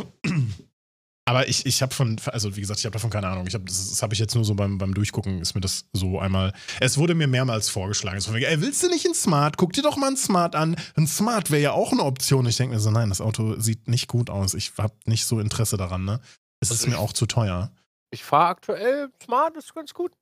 Aber 1.28 1.48
ich, 1.48 1.66
ich 1.66 1.82
habe 1.82 1.92
von, 1.92 2.20
also 2.26 2.54
wie 2.54 2.60
gesagt, 2.60 2.78
ich 2.78 2.86
habe 2.86 2.92
davon 2.92 3.10
keine 3.10 3.26
Ahnung. 3.26 3.48
Ich 3.48 3.54
hab, 3.54 3.66
das 3.66 3.90
das 3.90 4.00
habe 4.00 4.14
ich 4.14 4.20
jetzt 4.20 4.36
nur 4.36 4.44
so 4.44 4.54
beim, 4.54 4.78
beim 4.78 4.94
Durchgucken, 4.94 5.40
ist 5.40 5.56
mir 5.56 5.60
das 5.60 5.86
so 5.92 6.20
einmal. 6.20 6.52
Es 6.78 6.98
wurde 6.98 7.16
mir 7.16 7.26
mehrmals 7.26 7.68
vorgeschlagen. 7.68 8.20
So 8.20 8.32
ey, 8.32 8.60
willst 8.60 8.82
du 8.84 8.88
nicht 8.88 9.04
ein 9.06 9.14
Smart? 9.14 9.56
Guck 9.56 9.72
dir 9.72 9.82
doch 9.82 9.96
mal 9.96 10.08
ein 10.08 10.16
Smart 10.16 10.54
an. 10.54 10.76
Ein 10.94 11.08
Smart 11.08 11.50
wäre 11.50 11.62
ja 11.62 11.72
auch 11.72 11.90
eine 11.90 12.04
Option. 12.04 12.46
Ich 12.46 12.56
denke 12.56 12.74
mir 12.76 12.80
so, 12.80 12.92
nein, 12.92 13.08
das 13.08 13.20
Auto 13.20 13.58
sieht 13.58 13.88
nicht 13.88 14.06
gut 14.06 14.30
aus. 14.30 14.54
Ich 14.54 14.72
habe 14.78 14.94
nicht 15.04 15.26
so 15.26 15.40
Interesse 15.40 15.76
daran, 15.76 16.04
ne? 16.04 16.20
Es 16.60 16.70
Also 16.70 16.84
ist 16.84 16.90
mir 16.90 16.98
auch 16.98 17.12
zu 17.12 17.26
teuer. 17.26 17.72
Ich 18.12 18.22
fahre 18.22 18.46
aktuell 18.50 19.08
smart, 19.20 19.56
ist 19.56 19.74
ganz 19.74 19.92
gut. 19.92 20.12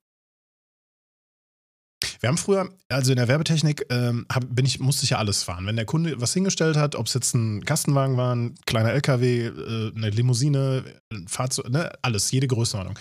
Wir 2.24 2.28
haben 2.28 2.38
früher, 2.38 2.70
also 2.88 3.12
in 3.12 3.18
der 3.18 3.28
Werbetechnik, 3.28 3.84
ähm, 3.90 4.24
hab, 4.32 4.46
bin 4.48 4.64
ich, 4.64 4.80
musste 4.80 5.04
ich 5.04 5.10
ja 5.10 5.18
alles 5.18 5.42
fahren. 5.42 5.66
Wenn 5.66 5.76
der 5.76 5.84
Kunde 5.84 6.18
was 6.22 6.32
hingestellt 6.32 6.74
hat, 6.74 6.94
ob 6.94 7.06
es 7.06 7.12
jetzt 7.12 7.34
ein 7.34 7.62
Kastenwagen 7.66 8.16
war, 8.16 8.34
ein 8.34 8.54
kleiner 8.64 8.94
LKW, 8.94 9.48
äh, 9.48 9.92
eine 9.94 10.08
Limousine, 10.08 10.84
ein 11.12 11.28
Fahrzeug, 11.28 11.68
ne, 11.68 11.92
alles, 12.00 12.30
jede 12.30 12.46
Größenordnung. 12.46 12.98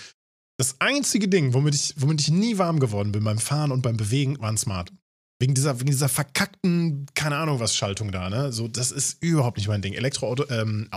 Das 0.58 0.76
einzige 0.80 1.30
Ding, 1.30 1.54
womit 1.54 1.74
ich, 1.74 1.94
womit 1.96 2.20
ich 2.20 2.32
nie 2.32 2.58
warm 2.58 2.82
geworden 2.82 3.14
bin 3.14 3.24
beim 3.24 3.38
Fahren 3.38 3.72
und 3.72 3.82
beim 3.82 3.96
Bewegen, 3.96 4.42
war 4.42 4.50
ein 4.50 4.58
Smart. 4.58 4.92
Wegen 5.40 5.54
dieser, 5.54 5.80
wegen 5.80 5.92
dieser 5.92 6.10
verkackten, 6.10 7.06
keine 7.16 7.38
Ahnung 7.38 7.62
was, 7.62 7.74
Schaltung 7.74 8.12
da, 8.12 8.30
ne? 8.30 8.52
So, 8.52 8.68
das 8.68 8.92
ist 8.92 9.24
überhaupt 9.24 9.56
nicht 9.56 9.70
mein 9.70 9.82
Ding. 9.82 9.94
Elektroauto, 9.94 10.50
ähm, 10.50 10.90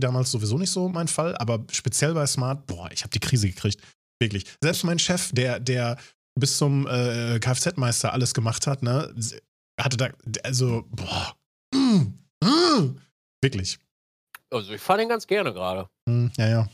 damals 0.00 0.32
sowieso 0.32 0.58
nicht 0.58 0.72
so 0.72 0.88
mein 0.88 1.06
Fall, 1.06 1.36
aber 1.36 1.64
speziell 1.70 2.14
bei 2.14 2.26
Smart, 2.26 2.66
boah, 2.66 2.90
ich 2.90 3.02
habe 3.02 3.12
die 3.12 3.20
Krise 3.20 3.46
gekriegt. 3.46 3.80
Wirklich. 4.20 4.46
Selbst 4.60 4.82
mein 4.82 4.98
Chef, 4.98 5.30
der, 5.32 5.60
der 5.60 5.96
bis 6.38 6.56
zum 6.56 6.86
äh, 6.86 7.38
Kfz-Meister 7.40 8.12
alles 8.12 8.34
gemacht 8.34 8.66
hat, 8.66 8.82
ne, 8.82 9.14
hatte 9.78 9.96
da, 9.96 10.10
also, 10.42 10.84
boah, 10.90 11.36
mm, 11.74 12.14
mm, 12.44 13.00
wirklich. 13.42 13.78
Also 14.50 14.72
ich 14.72 14.80
fahre 14.80 15.00
den 15.00 15.08
ganz 15.08 15.26
gerne 15.26 15.52
gerade. 15.52 15.88
Mm, 16.06 16.28
ja, 16.36 16.48
ja. 16.48 16.68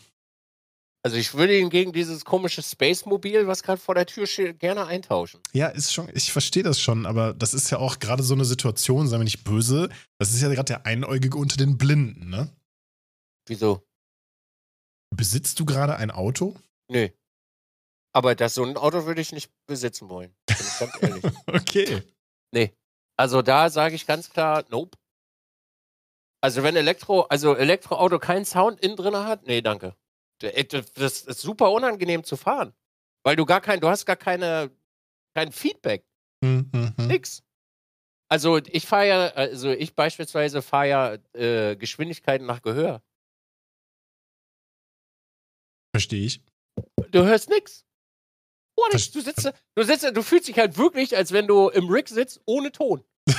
Also 1.05 1.19
ich 1.19 1.35
würde 1.35 1.59
ihn 1.59 1.69
gegen 1.69 1.93
dieses 1.93 2.25
komische 2.25 2.63
Space-Mobil, 2.63 3.47
was 3.47 3.63
gerade 3.63 3.79
vor 3.79 3.95
der 3.95 4.07
Tür 4.07 4.27
steht, 4.27 4.59
gerne 4.59 4.87
eintauschen. 4.87 5.41
Ja, 5.53 5.67
ist 5.69 5.93
schon, 5.93 6.09
ich 6.15 6.33
verstehe 6.33 6.63
das 6.63 6.81
schon, 6.81 7.05
aber 7.05 7.35
das 7.35 7.53
ist 7.53 7.69
ja 7.69 7.77
auch 7.77 7.99
gerade 7.99 8.23
so 8.23 8.33
eine 8.33 8.47
Situation, 8.47 9.07
sei 9.07 9.19
mir 9.19 9.25
nicht 9.25 9.45
böse, 9.45 9.91
das 10.19 10.33
ist 10.33 10.41
ja 10.41 10.49
gerade 10.49 10.65
der 10.65 10.87
Einäugige 10.87 11.37
unter 11.37 11.59
den 11.59 11.77
Blinden, 11.77 12.31
ne? 12.31 12.49
Wieso? 13.47 13.87
Besitzt 15.15 15.61
du 15.61 15.67
gerade 15.67 15.97
ein 15.97 16.11
Auto? 16.11 16.57
Nö. 16.91 17.11
Aber 18.15 18.35
das, 18.35 18.55
so 18.55 18.65
ein 18.65 18.77
Auto 18.77 19.07
würde 19.07 19.21
ich 19.21 19.33
nicht 19.33 19.51
besitzen 19.67 20.09
wollen. 20.09 20.35
Bin 20.47 20.57
ich 20.61 20.79
ganz 20.79 21.03
ehrlich. 21.03 21.25
Okay. 21.49 22.03
Also 23.17 23.43
da 23.43 23.69
sage 23.71 23.95
ich 23.95 24.07
ganz 24.07 24.31
klar, 24.31 24.65
nope. 24.71 24.97
Also 26.41 26.63
wenn 26.63 26.77
Elektro, 26.77 27.23
also 27.23 27.55
Elektroauto 27.55 28.19
keinen 28.19 28.45
Sound 28.45 28.81
innen 28.81 28.97
drin 28.97 29.17
hat, 29.17 29.47
nee, 29.47 29.61
danke. 29.63 29.97
D- 30.43 30.63
Das 30.95 31.23
ist 31.23 31.41
super 31.41 31.71
unangenehm 31.73 32.23
zu 32.25 32.37
fahren. 32.37 32.73
Weil 33.25 33.37
du 33.37 33.47
gar 33.47 33.61
kein, 33.61 33.81
du 33.81 33.89
hast 33.89 34.05
gar 34.05 34.17
keine, 34.17 34.71
kein 35.35 35.53
Feedback. 35.53 36.05
Hm, 36.45 36.71
hm, 36.73 36.95
hm. 36.97 37.07
Nix. 37.09 37.43
Also 38.29 38.59
ich 38.59 38.87
fahre 38.87 39.07
ja, 39.09 39.27
also 39.29 39.71
ich 39.71 39.95
beispielsweise 39.95 40.61
fahre 40.61 40.89
ja 40.89 41.15
äh, 41.35 41.77
Geschwindigkeiten 41.77 42.47
nach 42.47 42.63
Gehör. 42.63 43.03
Verstehe 45.95 46.27
ich. 46.27 46.41
Du 47.11 47.25
hörst 47.25 47.49
nix. 47.49 47.85
Nix. 48.77 49.05
Verst- 49.05 49.15
Du 49.15 49.21
sitzt, 49.21 49.53
du 49.75 49.83
sitzt, 49.85 50.17
du 50.17 50.23
fühlst 50.23 50.49
dich 50.49 50.59
halt 50.59 50.77
wirklich, 50.77 51.17
als 51.17 51.33
wenn 51.33 51.47
du 51.47 51.69
im 51.69 51.89
Rig 51.89 52.09
sitzt, 52.09 52.41
ohne 52.47 52.73
Ton. 52.73 53.05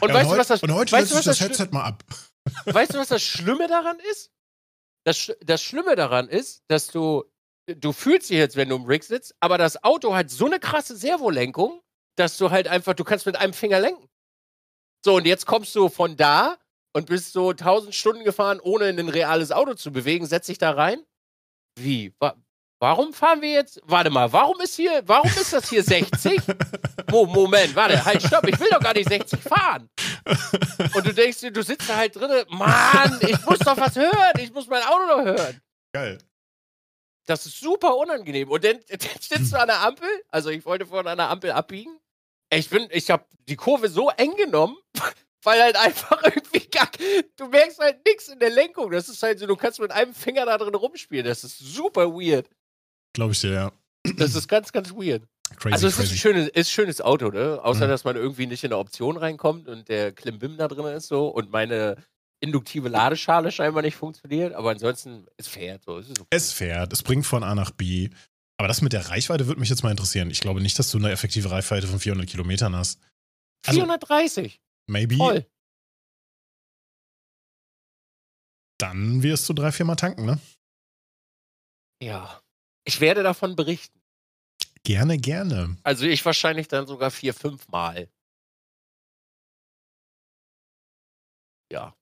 Und 0.00 0.08
Ja, 0.08 0.14
weißt 0.14 0.26
du, 0.26 0.34
heu- 0.34 0.38
was 0.38 0.48
das- 0.48 0.62
Und 0.62 0.72
heute 0.74 0.92
weißt 0.92 1.10
du, 1.10 1.16
was 1.16 1.24
das 1.24 1.38
das 1.38 1.48
Headset 1.48 1.68
mal 1.72 1.84
ab. 1.84 2.04
Weißt 2.66 2.92
du, 2.92 2.98
was 2.98 3.08
das 3.08 3.22
Schlimme 3.22 3.68
daran 3.68 3.98
ist? 4.10 4.30
Das, 5.06 5.32
das 5.40 5.62
Schlimme 5.62 5.96
daran 5.96 6.28
ist, 6.28 6.62
dass 6.68 6.88
du, 6.88 7.24
du 7.66 7.92
fühlst 7.92 8.28
dich 8.28 8.36
jetzt, 8.36 8.56
wenn 8.56 8.68
du 8.68 8.76
im 8.76 8.84
Rig 8.84 9.02
sitzt, 9.04 9.34
aber 9.40 9.56
das 9.56 9.82
Auto 9.82 10.14
hat 10.14 10.28
so 10.30 10.44
eine 10.44 10.60
krasse 10.60 10.94
Servolenkung, 10.94 11.80
dass 12.16 12.36
du 12.36 12.50
halt 12.50 12.68
einfach, 12.68 12.92
du 12.92 13.02
kannst 13.04 13.24
mit 13.24 13.36
einem 13.36 13.54
Finger 13.54 13.80
lenken. 13.80 14.08
So, 15.04 15.16
und 15.16 15.26
jetzt 15.26 15.46
kommst 15.46 15.74
du 15.74 15.88
von 15.88 16.16
da 16.18 16.58
und 16.94 17.06
bist 17.06 17.32
so 17.32 17.50
1000 17.50 17.94
Stunden 17.94 18.24
gefahren, 18.24 18.60
ohne 18.60 18.90
in 18.90 18.98
ein 19.00 19.08
reales 19.08 19.52
Auto 19.52 19.72
zu 19.74 19.90
bewegen, 19.90 20.26
setz 20.26 20.46
dich 20.46 20.58
da 20.58 20.72
rein. 20.72 21.02
Wie? 21.78 22.12
Wa 22.84 22.90
warum 22.90 23.14
fahren 23.14 23.40
wir 23.40 23.50
jetzt? 23.50 23.80
Warte 23.84 24.10
mal, 24.10 24.30
warum 24.30 24.60
ist 24.60 24.76
hier, 24.76 25.02
warum 25.06 25.30
ist 25.30 25.54
das 25.54 25.70
hier 25.70 25.82
60? 25.82 26.38
Mo 27.10 27.24
Moment, 27.24 27.74
warte, 27.74 28.04
halt, 28.04 28.22
stopp, 28.22 28.46
ich 28.46 28.60
will 28.60 28.68
doch 28.70 28.80
gar 28.80 28.92
nicht 28.92 29.08
60 29.08 29.40
fahren. 29.40 29.88
Und 30.94 31.06
du 31.06 31.14
denkst 31.14 31.40
dir, 31.40 31.50
du 31.50 31.62
sitzt 31.62 31.88
da 31.88 31.96
halt 31.96 32.14
drin, 32.14 32.44
Mann, 32.50 33.18
ich 33.22 33.42
muss 33.46 33.58
doch 33.60 33.78
was 33.78 33.96
hören, 33.96 34.34
ich 34.38 34.52
muss 34.52 34.66
mein 34.66 34.82
Auto 34.82 35.06
noch 35.06 35.24
hören. 35.24 35.62
Geil. 35.94 36.18
Das 37.24 37.46
ist 37.46 37.58
super 37.58 37.96
unangenehm. 37.96 38.50
Und 38.50 38.62
dann, 38.62 38.78
dann 38.86 39.00
stehst 39.18 39.50
du 39.50 39.58
an 39.58 39.68
der 39.68 39.80
Ampel, 39.80 40.08
also 40.30 40.50
ich 40.50 40.66
wollte 40.66 40.84
vorhin 40.84 41.08
an 41.08 41.16
der 41.16 41.30
Ampel 41.30 41.52
abbiegen. 41.52 41.98
Ich 42.50 42.68
bin, 42.68 42.86
ich 42.90 43.10
habe 43.10 43.24
die 43.48 43.56
Kurve 43.56 43.88
so 43.88 44.10
eng 44.10 44.36
genommen, 44.36 44.76
weil 45.42 45.62
halt 45.62 45.76
einfach 45.76 46.22
irgendwie 46.22 46.68
gar, 46.68 46.90
du 47.36 47.46
merkst 47.46 47.78
halt 47.78 48.04
nichts 48.06 48.28
in 48.28 48.38
der 48.40 48.50
Lenkung. 48.50 48.90
Das 48.90 49.08
ist 49.08 49.22
halt 49.22 49.38
so, 49.38 49.46
du 49.46 49.56
kannst 49.56 49.80
mit 49.80 49.90
einem 49.90 50.12
Finger 50.12 50.44
da 50.44 50.58
drin 50.58 50.74
rumspielen. 50.74 51.24
Das 51.24 51.44
ist 51.44 51.58
super 51.58 52.12
weird. 52.12 52.46
Glaube 53.14 53.32
ich 53.32 53.40
dir, 53.40 53.52
ja. 53.52 53.72
Das 54.16 54.34
ist 54.34 54.48
ganz, 54.48 54.70
ganz 54.72 54.90
weird. 54.92 55.22
Crazy, 55.56 55.72
also 55.74 55.86
es 55.86 55.94
ist 55.94 55.98
ein 56.00 56.04
crazy. 56.06 56.18
schönes, 56.18 56.48
ist 56.48 56.68
ein 56.68 56.72
schönes 56.72 57.00
Auto, 57.00 57.28
ne? 57.28 57.60
Außer 57.62 57.86
Mhm. 57.86 57.90
dass 57.90 58.04
man 58.04 58.16
irgendwie 58.16 58.46
nicht 58.46 58.64
in 58.64 58.72
eine 58.72 58.78
Option 58.78 59.16
reinkommt 59.16 59.68
und 59.68 59.88
der 59.88 60.12
Klimbim 60.12 60.56
da 60.56 60.68
drin 60.68 60.84
ist 60.86 61.06
so 61.08 61.28
und 61.28 61.50
meine 61.50 61.96
induktive 62.40 62.88
Ladeschale 62.88 63.50
scheinbar 63.52 63.82
nicht 63.82 63.96
funktioniert, 63.96 64.52
aber 64.54 64.70
ansonsten 64.70 65.26
es 65.36 65.46
fährt 65.48 65.82
so. 65.84 65.98
Es 65.98 66.10
okay. 66.10 66.26
Es 66.30 66.52
fährt, 66.52 66.92
es 66.92 67.02
bringt 67.02 67.24
von 67.24 67.42
A 67.42 67.54
nach 67.54 67.70
B. 67.70 68.10
Aber 68.58 68.68
das 68.68 68.82
mit 68.82 68.92
der 68.92 69.08
Reichweite 69.08 69.46
würde 69.46 69.60
mich 69.60 69.68
jetzt 69.70 69.82
mal 69.82 69.90
interessieren. 69.90 70.30
Ich 70.30 70.40
glaube 70.40 70.60
nicht, 70.60 70.78
dass 70.78 70.90
du 70.90 70.98
eine 70.98 71.10
effektive 71.10 71.50
Reichweite 71.50 71.86
von 71.86 71.98
400 72.00 72.28
Kilometern 72.28 72.76
hast. 72.76 73.00
Also, 73.66 73.80
430. 73.80 74.60
Maybe. 74.86 75.16
Voll. 75.16 75.46
Dann 78.78 79.22
wirst 79.22 79.48
du 79.48 79.52
drei, 79.54 79.72
viermal 79.72 79.96
tanken, 79.96 80.24
ne? 80.26 80.38
Ja. 82.02 82.40
Ich 82.84 83.00
werde 83.00 83.22
davon 83.22 83.56
berichten. 83.56 84.00
Gerne, 84.82 85.16
gerne. 85.16 85.76
Also 85.82 86.04
ich 86.04 86.24
wahrscheinlich 86.24 86.68
dann 86.68 86.86
sogar 86.86 87.10
vier, 87.10 87.32
fünf 87.32 87.68
Mal. 87.68 88.10
Ja. 91.72 91.96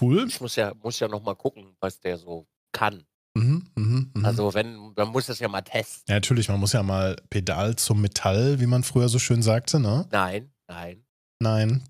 Cool. 0.00 0.26
Ich 0.28 0.40
muss 0.40 0.56
ja, 0.56 0.74
muss 0.74 0.98
ja 0.98 1.06
noch 1.06 1.22
mal 1.22 1.36
gucken, 1.36 1.76
was 1.78 2.00
der 2.00 2.18
so 2.18 2.48
kann. 2.72 3.06
Mhm, 3.36 3.70
mhm, 3.76 4.12
mhm. 4.14 4.24
Also 4.24 4.54
wenn, 4.54 4.92
man 4.94 5.08
muss 5.08 5.26
das 5.26 5.38
ja 5.38 5.48
mal 5.48 5.62
testen. 5.62 6.04
Ja, 6.08 6.16
natürlich, 6.16 6.48
man 6.48 6.60
muss 6.60 6.72
ja 6.72 6.82
mal 6.82 7.16
Pedal 7.30 7.76
zum 7.76 8.00
Metall, 8.00 8.60
wie 8.60 8.66
man 8.66 8.82
früher 8.82 9.08
so 9.08 9.18
schön 9.18 9.42
sagte, 9.42 9.78
ne? 9.78 10.08
Nein, 10.10 10.52
nein. 10.68 11.04
Nein. 11.40 11.84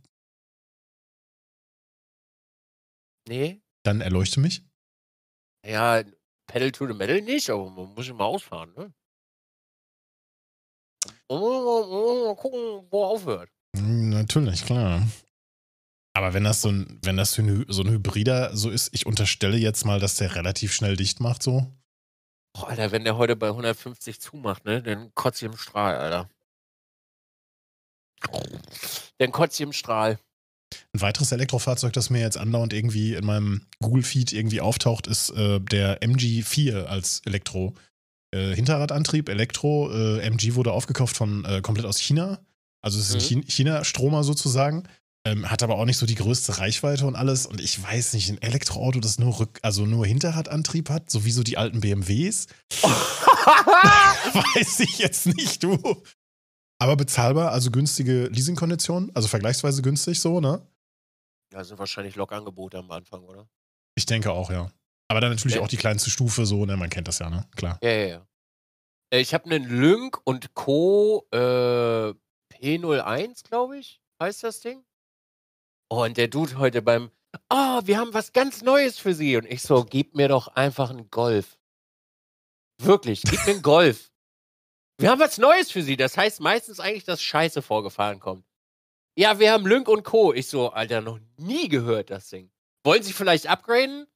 Nee. 3.26 3.62
Dann 3.84 4.00
erleuchte 4.00 4.40
mich. 4.40 4.62
Ja, 5.66 6.02
Pedal 6.46 6.70
to 6.72 6.86
the 6.86 6.94
Metal 6.94 7.20
nicht, 7.22 7.48
aber 7.50 7.68
man 7.70 7.94
muss 7.94 8.08
immer 8.08 8.24
ausfahren, 8.24 8.72
ne? 8.74 8.92
Muss 11.28 11.40
mal, 11.40 12.36
gucken, 12.36 12.86
wo 12.90 13.02
er 13.02 13.08
aufhört. 13.08 13.50
Hm, 13.76 14.10
Natürlich, 14.10 14.64
klar. 14.64 15.02
Aber 16.16 16.32
wenn 16.32 16.44
das 16.44 16.62
so 16.62 16.68
ein, 16.70 17.00
wenn 17.02 17.16
das 17.16 17.32
so 17.32 17.42
ein, 17.42 17.48
Hy- 17.50 17.72
so 17.72 17.82
ein 17.82 17.90
Hybrider 17.90 18.54
so 18.56 18.70
ist, 18.70 18.94
ich 18.94 19.04
unterstelle 19.06 19.56
jetzt 19.56 19.84
mal, 19.84 19.98
dass 19.98 20.16
der 20.16 20.34
relativ 20.36 20.72
schnell 20.72 20.96
dicht 20.96 21.18
macht, 21.20 21.42
so. 21.42 21.66
Boah, 22.54 22.68
Alter, 22.68 22.92
wenn 22.92 23.02
der 23.04 23.16
heute 23.16 23.34
bei 23.34 23.48
150 23.48 24.20
zumacht, 24.20 24.64
ne, 24.64 24.80
dann 24.82 25.12
kotzt 25.14 25.42
ich 25.42 25.46
im 25.46 25.56
Strahl, 25.56 25.96
Alter. 25.96 26.28
Dann 29.18 29.32
kotzt 29.32 29.58
ich 29.58 29.64
im 29.64 29.72
Strahl. 29.72 30.18
Ein 30.92 31.00
weiteres 31.00 31.32
Elektrofahrzeug, 31.32 31.92
das 31.92 32.10
mir 32.10 32.20
jetzt 32.20 32.36
andauernd 32.38 32.72
irgendwie 32.72 33.14
in 33.14 33.24
meinem 33.24 33.62
Google-Feed 33.80 34.32
irgendwie 34.32 34.60
auftaucht, 34.60 35.06
ist 35.06 35.30
äh, 35.30 35.60
der 35.60 36.00
MG4 36.02 36.84
als 36.84 37.22
Elektro. 37.24 37.74
Äh, 38.34 38.54
Hinterradantrieb, 38.54 39.28
Elektro. 39.28 39.90
Äh, 39.92 40.20
MG 40.20 40.54
wurde 40.54 40.72
aufgekauft 40.72 41.16
von 41.16 41.44
äh, 41.44 41.60
komplett 41.60 41.86
aus 41.86 41.98
China. 41.98 42.40
Also 42.82 42.98
es 42.98 43.08
ist 43.08 43.14
ein 43.14 43.20
Chin- 43.20 43.44
China-Stromer 43.48 44.24
sozusagen. 44.24 44.84
Ähm, 45.26 45.50
hat 45.50 45.62
aber 45.62 45.76
auch 45.76 45.86
nicht 45.86 45.96
so 45.96 46.04
die 46.04 46.16
größte 46.16 46.58
Reichweite 46.58 47.06
und 47.06 47.16
alles. 47.16 47.46
Und 47.46 47.60
ich 47.60 47.82
weiß 47.82 48.12
nicht, 48.12 48.28
ein 48.28 48.42
Elektroauto, 48.42 49.00
das 49.00 49.18
nur 49.18 49.38
Rück 49.40 49.58
also 49.62 49.86
nur 49.86 50.04
Hinterradantrieb 50.04 50.90
hat, 50.90 51.10
so 51.10 51.24
wie 51.24 51.30
so 51.30 51.42
die 51.42 51.56
alten 51.56 51.80
BMWs, 51.80 52.46
weiß 52.82 54.80
ich 54.80 54.98
jetzt 54.98 55.26
nicht, 55.26 55.62
du. 55.62 55.78
Aber 56.84 56.96
bezahlbar, 56.96 57.50
also 57.50 57.70
günstige 57.70 58.26
Leasingkonditionen, 58.26 59.10
also 59.16 59.26
vergleichsweise 59.26 59.80
günstig 59.80 60.20
so, 60.20 60.38
ne? 60.38 60.60
Also 61.54 61.78
wahrscheinlich 61.78 62.14
Lokangebote 62.14 62.76
am 62.76 62.90
Anfang, 62.90 63.22
oder? 63.24 63.48
Ich 63.94 64.04
denke 64.04 64.30
auch, 64.30 64.50
ja. 64.50 64.70
Aber 65.08 65.22
dann 65.22 65.30
natürlich 65.30 65.56
Ja. 65.56 65.62
auch 65.62 65.68
die 65.68 65.78
kleinste 65.78 66.10
Stufe, 66.10 66.44
so, 66.44 66.66
ne? 66.66 66.76
Man 66.76 66.90
kennt 66.90 67.08
das 67.08 67.20
ja, 67.20 67.30
ne? 67.30 67.48
Klar. 67.56 67.78
Ja, 67.82 67.90
ja, 67.90 68.06
ja. 68.06 68.26
Äh, 69.10 69.20
Ich 69.20 69.32
habe 69.32 69.46
einen 69.46 69.64
Lynk 69.66 70.20
und 70.24 70.52
Co. 70.52 71.26
Äh, 71.32 72.12
P01, 72.52 73.44
glaube 73.44 73.78
ich, 73.78 74.02
heißt 74.22 74.42
das 74.44 74.60
Ding. 74.60 74.84
Oh, 75.88 76.04
und 76.04 76.18
der 76.18 76.28
Dude 76.28 76.58
heute 76.58 76.82
beim, 76.82 77.10
oh, 77.48 77.80
wir 77.84 77.96
haben 77.96 78.12
was 78.12 78.34
ganz 78.34 78.60
Neues 78.60 78.98
für 78.98 79.14
Sie. 79.14 79.38
Und 79.38 79.46
ich 79.46 79.62
so, 79.62 79.86
gib 79.86 80.14
mir 80.16 80.28
doch 80.28 80.48
einfach 80.48 80.90
einen 80.90 81.10
Golf. 81.10 81.56
Wirklich, 82.78 83.22
gib 83.22 83.42
mir 83.46 83.52
einen 83.54 83.62
Golf. 83.62 84.10
Wir 84.98 85.10
haben 85.10 85.20
was 85.20 85.38
Neues 85.38 85.70
für 85.70 85.82
Sie. 85.82 85.96
Das 85.96 86.16
heißt 86.16 86.40
meistens 86.40 86.80
eigentlich, 86.80 87.04
dass 87.04 87.22
Scheiße 87.22 87.62
vorgefahren 87.62 88.20
kommt. 88.20 88.44
Ja, 89.16 89.38
wir 89.38 89.52
haben 89.52 89.66
Lynk 89.66 89.88
und 89.88 90.02
Co. 90.02 90.32
Ich 90.32 90.48
so, 90.48 90.70
Alter, 90.70 91.00
noch 91.00 91.18
nie 91.36 91.68
gehört 91.68 92.10
das 92.10 92.28
Ding. 92.28 92.50
Wollen 92.84 93.02
Sie 93.02 93.12
vielleicht 93.12 93.46
upgraden? 93.46 94.06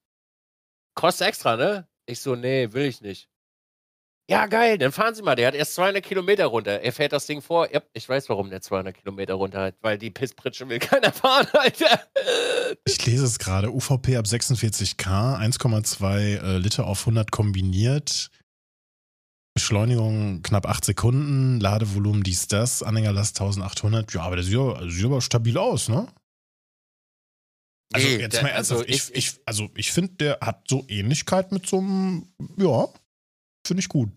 Kostet 0.94 1.28
extra, 1.28 1.56
ne? 1.56 1.88
Ich 2.06 2.20
so, 2.20 2.34
nee, 2.34 2.72
will 2.72 2.86
ich 2.86 3.00
nicht. 3.00 3.28
Ja, 4.30 4.44
geil, 4.46 4.76
dann 4.76 4.92
fahren 4.92 5.14
Sie 5.14 5.22
mal. 5.22 5.36
Der 5.36 5.46
hat 5.46 5.54
erst 5.54 5.74
200 5.76 6.04
Kilometer 6.04 6.46
runter. 6.46 6.80
Er 6.80 6.92
fährt 6.92 7.12
das 7.12 7.26
Ding 7.26 7.40
vor. 7.40 7.72
Ja, 7.72 7.80
ich 7.94 8.06
weiß, 8.06 8.28
warum 8.28 8.50
der 8.50 8.60
200 8.60 8.94
Kilometer 8.94 9.34
runter 9.34 9.60
hat. 9.62 9.76
Weil 9.80 9.96
die 9.96 10.10
Pisspritsche 10.10 10.68
will 10.68 10.78
keiner 10.80 11.12
fahren, 11.12 11.46
Alter. 11.52 12.02
Ich 12.84 13.04
lese 13.06 13.24
es 13.24 13.38
gerade. 13.38 13.72
UVP 13.72 14.16
ab 14.16 14.26
46K, 14.26 15.38
1,2 15.38 16.42
äh, 16.42 16.58
Liter 16.58 16.86
auf 16.86 17.00
100 17.00 17.30
kombiniert. 17.30 18.30
Beschleunigung 19.62 20.40
knapp 20.42 20.66
8 20.66 20.84
Sekunden. 20.84 21.58
Ladevolumen 21.58 22.22
dies, 22.22 22.46
das. 22.46 22.82
Anhängerlast 22.84 23.40
1800. 23.40 24.12
Ja, 24.14 24.22
aber 24.22 24.36
der 24.36 24.44
sieht 24.44 24.56
aber, 24.56 24.88
sieht 24.88 25.04
aber 25.04 25.20
stabil 25.20 25.58
aus, 25.58 25.88
ne? 25.88 26.06
Also, 27.92 28.06
Nee, 28.06 28.16
jetzt 28.18 28.34
der- 28.34 28.42
mal 28.44 28.50
ernsthaft. 28.50 28.82
also 28.82 28.92
ich, 28.92 29.14
ich- 29.16 29.40
also, 29.46 29.68
ich 29.74 29.90
finde, 29.90 30.12
der 30.14 30.38
hat 30.40 30.62
so 30.68 30.84
Ähnlichkeit 30.88 31.50
mit 31.50 31.66
so 31.66 31.78
einem. 31.78 32.32
Ja, 32.56 32.86
finde 33.66 33.80
ich 33.80 33.88
gut. 33.88 34.10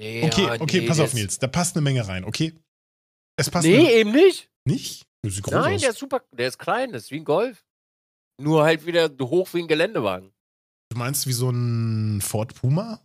Ja, 0.00 0.24
Okay, 0.26 0.50
okay, 0.60 0.80
nee, 0.80 0.86
pass 0.86 1.00
auf, 1.00 1.12
Nils. 1.12 1.38
Da 1.38 1.46
passt 1.48 1.76
eine 1.76 1.82
Menge 1.82 2.06
rein, 2.08 2.24
okay? 2.24 2.54
Es 3.36 3.50
passt 3.50 3.66
Nee, 3.66 3.76
eine, 3.78 3.92
eben 3.92 4.12
nicht. 4.12 4.48
nicht? 4.64 5.06
Nein, 5.22 5.74
aus. 5.74 5.80
der 5.82 5.90
ist 5.90 5.98
super. 5.98 6.22
Der 6.32 6.48
ist 6.48 6.58
klein, 6.58 6.92
das 6.92 7.02
ist 7.04 7.10
wie 7.10 7.16
ein 7.18 7.24
Golf. 7.24 7.66
Nur 8.40 8.62
halt 8.64 8.86
wieder 8.86 9.10
hoch 9.20 9.52
wie 9.52 9.58
ein 9.60 9.68
Geländewagen. 9.68 10.32
Du 10.90 10.98
meinst 10.98 11.26
wie 11.26 11.32
so 11.32 11.50
ein 11.50 12.20
Ford 12.20 12.54
Puma? 12.54 13.00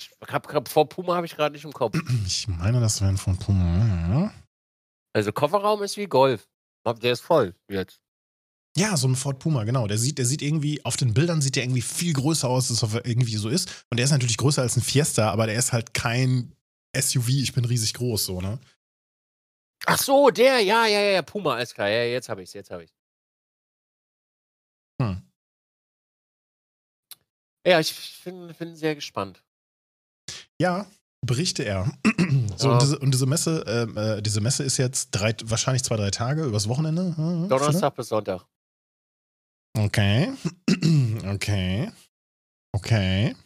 Ich 0.00 0.10
hab, 0.28 0.52
hab, 0.52 0.68
vor 0.68 0.88
Puma 0.88 1.16
habe 1.16 1.26
ich 1.26 1.34
gerade 1.34 1.54
nicht 1.54 1.64
im 1.64 1.72
Kopf. 1.72 1.98
Ich 2.26 2.46
meine, 2.46 2.80
das 2.80 3.00
wäre 3.00 3.10
ein 3.10 3.16
Ford 3.16 3.40
Puma. 3.40 4.32
Also 5.14 5.32
Kofferraum 5.32 5.82
ist 5.82 5.96
wie 5.96 6.06
Golf. 6.06 6.48
Der 7.02 7.12
ist 7.12 7.20
voll 7.20 7.54
jetzt. 7.68 8.00
Ja, 8.76 8.96
so 8.96 9.08
ein 9.08 9.16
Ford 9.16 9.38
Puma, 9.40 9.64
genau. 9.64 9.86
Der 9.86 9.98
sieht, 9.98 10.18
der 10.18 10.26
sieht 10.26 10.42
irgendwie, 10.42 10.84
auf 10.84 10.96
den 10.96 11.14
Bildern 11.14 11.42
sieht 11.42 11.56
der 11.56 11.64
irgendwie 11.64 11.82
viel 11.82 12.12
größer 12.12 12.48
aus, 12.48 12.70
als 12.70 12.94
er 12.94 13.04
irgendwie 13.04 13.36
so 13.36 13.48
ist. 13.48 13.86
Und 13.90 13.96
der 13.96 14.04
ist 14.04 14.12
natürlich 14.12 14.36
größer 14.36 14.62
als 14.62 14.76
ein 14.76 14.82
Fiesta, 14.82 15.30
aber 15.32 15.46
der 15.46 15.56
ist 15.56 15.72
halt 15.72 15.94
kein 15.94 16.54
SUV. 16.96 17.28
Ich 17.28 17.52
bin 17.54 17.64
riesig 17.64 17.94
groß, 17.94 18.26
so, 18.26 18.40
ne? 18.40 18.58
Ach 19.86 19.98
so, 19.98 20.30
der, 20.30 20.60
ja, 20.60 20.86
ja, 20.86 21.00
ja, 21.00 21.22
Puma, 21.22 21.54
alles 21.54 21.74
klar. 21.74 21.88
Ja, 21.88 22.04
jetzt 22.04 22.28
habe 22.28 22.42
ich's, 22.42 22.52
jetzt 22.52 22.70
habe 22.70 22.84
ich's. 22.84 22.97
Ja, 27.68 27.78
ich 27.80 28.22
bin, 28.24 28.54
bin 28.58 28.74
sehr 28.76 28.94
gespannt. 28.94 29.42
Ja, 30.58 30.86
berichte 31.26 31.64
er. 31.64 31.92
so, 32.56 32.68
Ja. 32.68 32.72
und, 32.72 32.82
diese, 32.82 32.98
und 32.98 33.12
diese 33.12 33.26
Messe, 33.26 33.62
ähm, 33.66 33.96
äh, 33.98 34.22
diese 34.22 34.40
Messe 34.40 34.64
ist 34.64 34.78
jetzt 34.78 35.10
drei, 35.10 35.34
wahrscheinlich 35.44 35.84
zwei, 35.84 35.96
drei 35.96 36.10
Tage, 36.10 36.44
übers 36.44 36.66
Wochenende. 36.68 37.14
Hm, 37.16 37.48
Donnerstag 37.48 37.94
bis 37.94 38.08
Sonntag. 38.08 38.46
Okay. 39.76 40.32
okay. 41.26 41.92
Okay. 42.74 43.36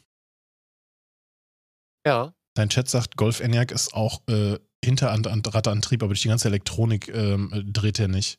Ja. 2.06 2.32
Dein 2.54 2.68
Chat 2.68 2.88
sagt, 2.88 3.16
Golf 3.16 3.40
Enyaq 3.40 3.72
ist 3.72 3.92
auch 3.92 4.22
äh, 4.28 4.58
Hinterradantrieb, 4.84 6.02
aber 6.02 6.10
durch 6.10 6.22
die 6.22 6.28
ganze 6.28 6.48
Elektronik 6.48 7.08
ähm, 7.08 7.52
äh, 7.52 7.64
dreht 7.64 7.98
er 7.98 8.08
nicht. 8.08 8.38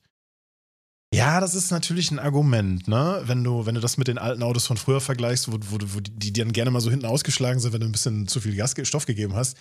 Ja, 1.14 1.40
das 1.40 1.54
ist 1.54 1.70
natürlich 1.70 2.10
ein 2.10 2.18
Argument, 2.18 2.88
ne? 2.88 3.22
Wenn 3.26 3.44
du, 3.44 3.68
wenn 3.68 3.76
du 3.76 3.82
das 3.82 3.98
mit 3.98 4.08
den 4.08 4.18
alten 4.18 4.42
Autos 4.42 4.66
von 4.66 4.78
früher 4.78 5.00
vergleichst, 5.00 5.52
wo, 5.52 5.58
wo, 5.62 5.78
wo 5.80 6.00
die, 6.00 6.32
die 6.32 6.34
dann 6.34 6.54
gerne 6.54 6.72
mal 6.72 6.82
so 6.82 6.90
hinten 6.90 7.06
ausgeschlagen 7.06 7.60
sind, 7.60 7.72
wenn 7.72 7.82
du 7.82 7.86
ein 7.86 7.92
bisschen 7.92 8.28
zu 8.28 8.42
viel 8.42 8.56
Gas, 8.56 8.74
Stoff 8.84 9.06
gegeben 9.06 9.36
hast, 9.36 9.56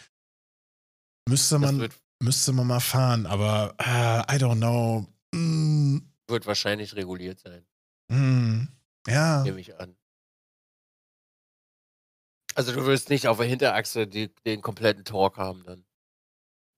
müsste 1.28 1.58
man, 1.58 1.90
müsste 2.22 2.52
man 2.52 2.66
mal 2.66 2.80
fahren, 2.80 3.26
aber 3.26 3.74
äh, 3.78 4.34
I 4.34 4.38
don't 4.38 4.56
know. 4.56 5.06
Mm, 5.34 5.98
wird 6.26 6.46
wahrscheinlich 6.46 6.96
reguliert 6.96 7.38
sein, 7.40 7.66
mm, 8.08 8.68
ja. 9.08 9.42
nehme 9.42 9.60
ich 9.60 9.78
an. 9.78 9.94
Also 12.54 12.72
du 12.72 12.86
wirst 12.86 13.10
nicht 13.10 13.28
auf 13.28 13.36
der 13.36 13.46
Hinterachse 13.46 14.06
die, 14.06 14.34
den 14.46 14.62
kompletten 14.62 15.04
Torque 15.04 15.38
haben 15.38 15.62
dann. 15.64 15.84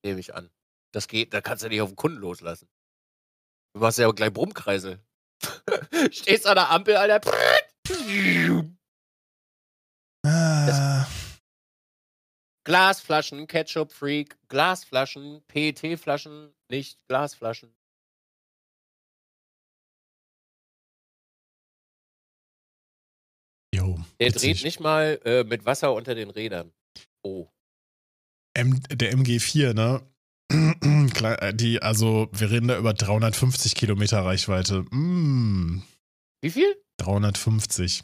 Nehme 0.03 0.19
ich 0.19 0.35
an. 0.35 0.49
Das 0.91 1.07
geht, 1.07 1.33
da 1.33 1.41
kannst 1.41 1.63
du 1.63 1.69
nicht 1.69 1.81
auf 1.81 1.89
den 1.89 1.95
Kunden 1.95 2.19
loslassen. 2.19 2.67
Du 3.75 3.81
machst 3.81 3.99
ja 3.99 4.09
gleich 4.09 4.31
Brummkreise. 4.31 5.03
Stehst 6.09 6.47
an 6.47 6.55
der 6.55 6.71
Ampel, 6.71 6.95
Alter. 6.95 7.19
Ah, 10.25 11.05
Glasflaschen, 12.63 13.47
Ketchup 13.47 13.91
Freak, 13.91 14.37
Glasflaschen, 14.47 15.43
PET-Flaschen, 15.47 16.55
nicht 16.71 17.05
Glasflaschen. 17.09 17.75
jo, 23.75 23.99
Der 24.21 24.31
dreht 24.31 24.63
nicht 24.63 24.79
mal 24.79 25.19
äh, 25.25 25.43
mit 25.43 25.65
Wasser 25.65 25.93
unter 25.93 26.15
den 26.15 26.29
Rädern. 26.29 26.71
Oh. 27.23 27.49
M 28.53 28.81
der 28.89 29.11
MG4, 29.11 29.73
ne? 29.73 30.14
Äh, 31.23 31.53
die, 31.53 31.81
also, 31.81 32.29
wir 32.33 32.51
reden 32.51 32.67
da 32.67 32.77
über 32.77 32.93
350 32.93 33.73
Kilometer 33.73 34.23
Reichweite. 34.23 34.81
Mm, 34.91 35.81
Wie 36.41 36.51
viel? 36.51 36.75
350. 36.97 38.03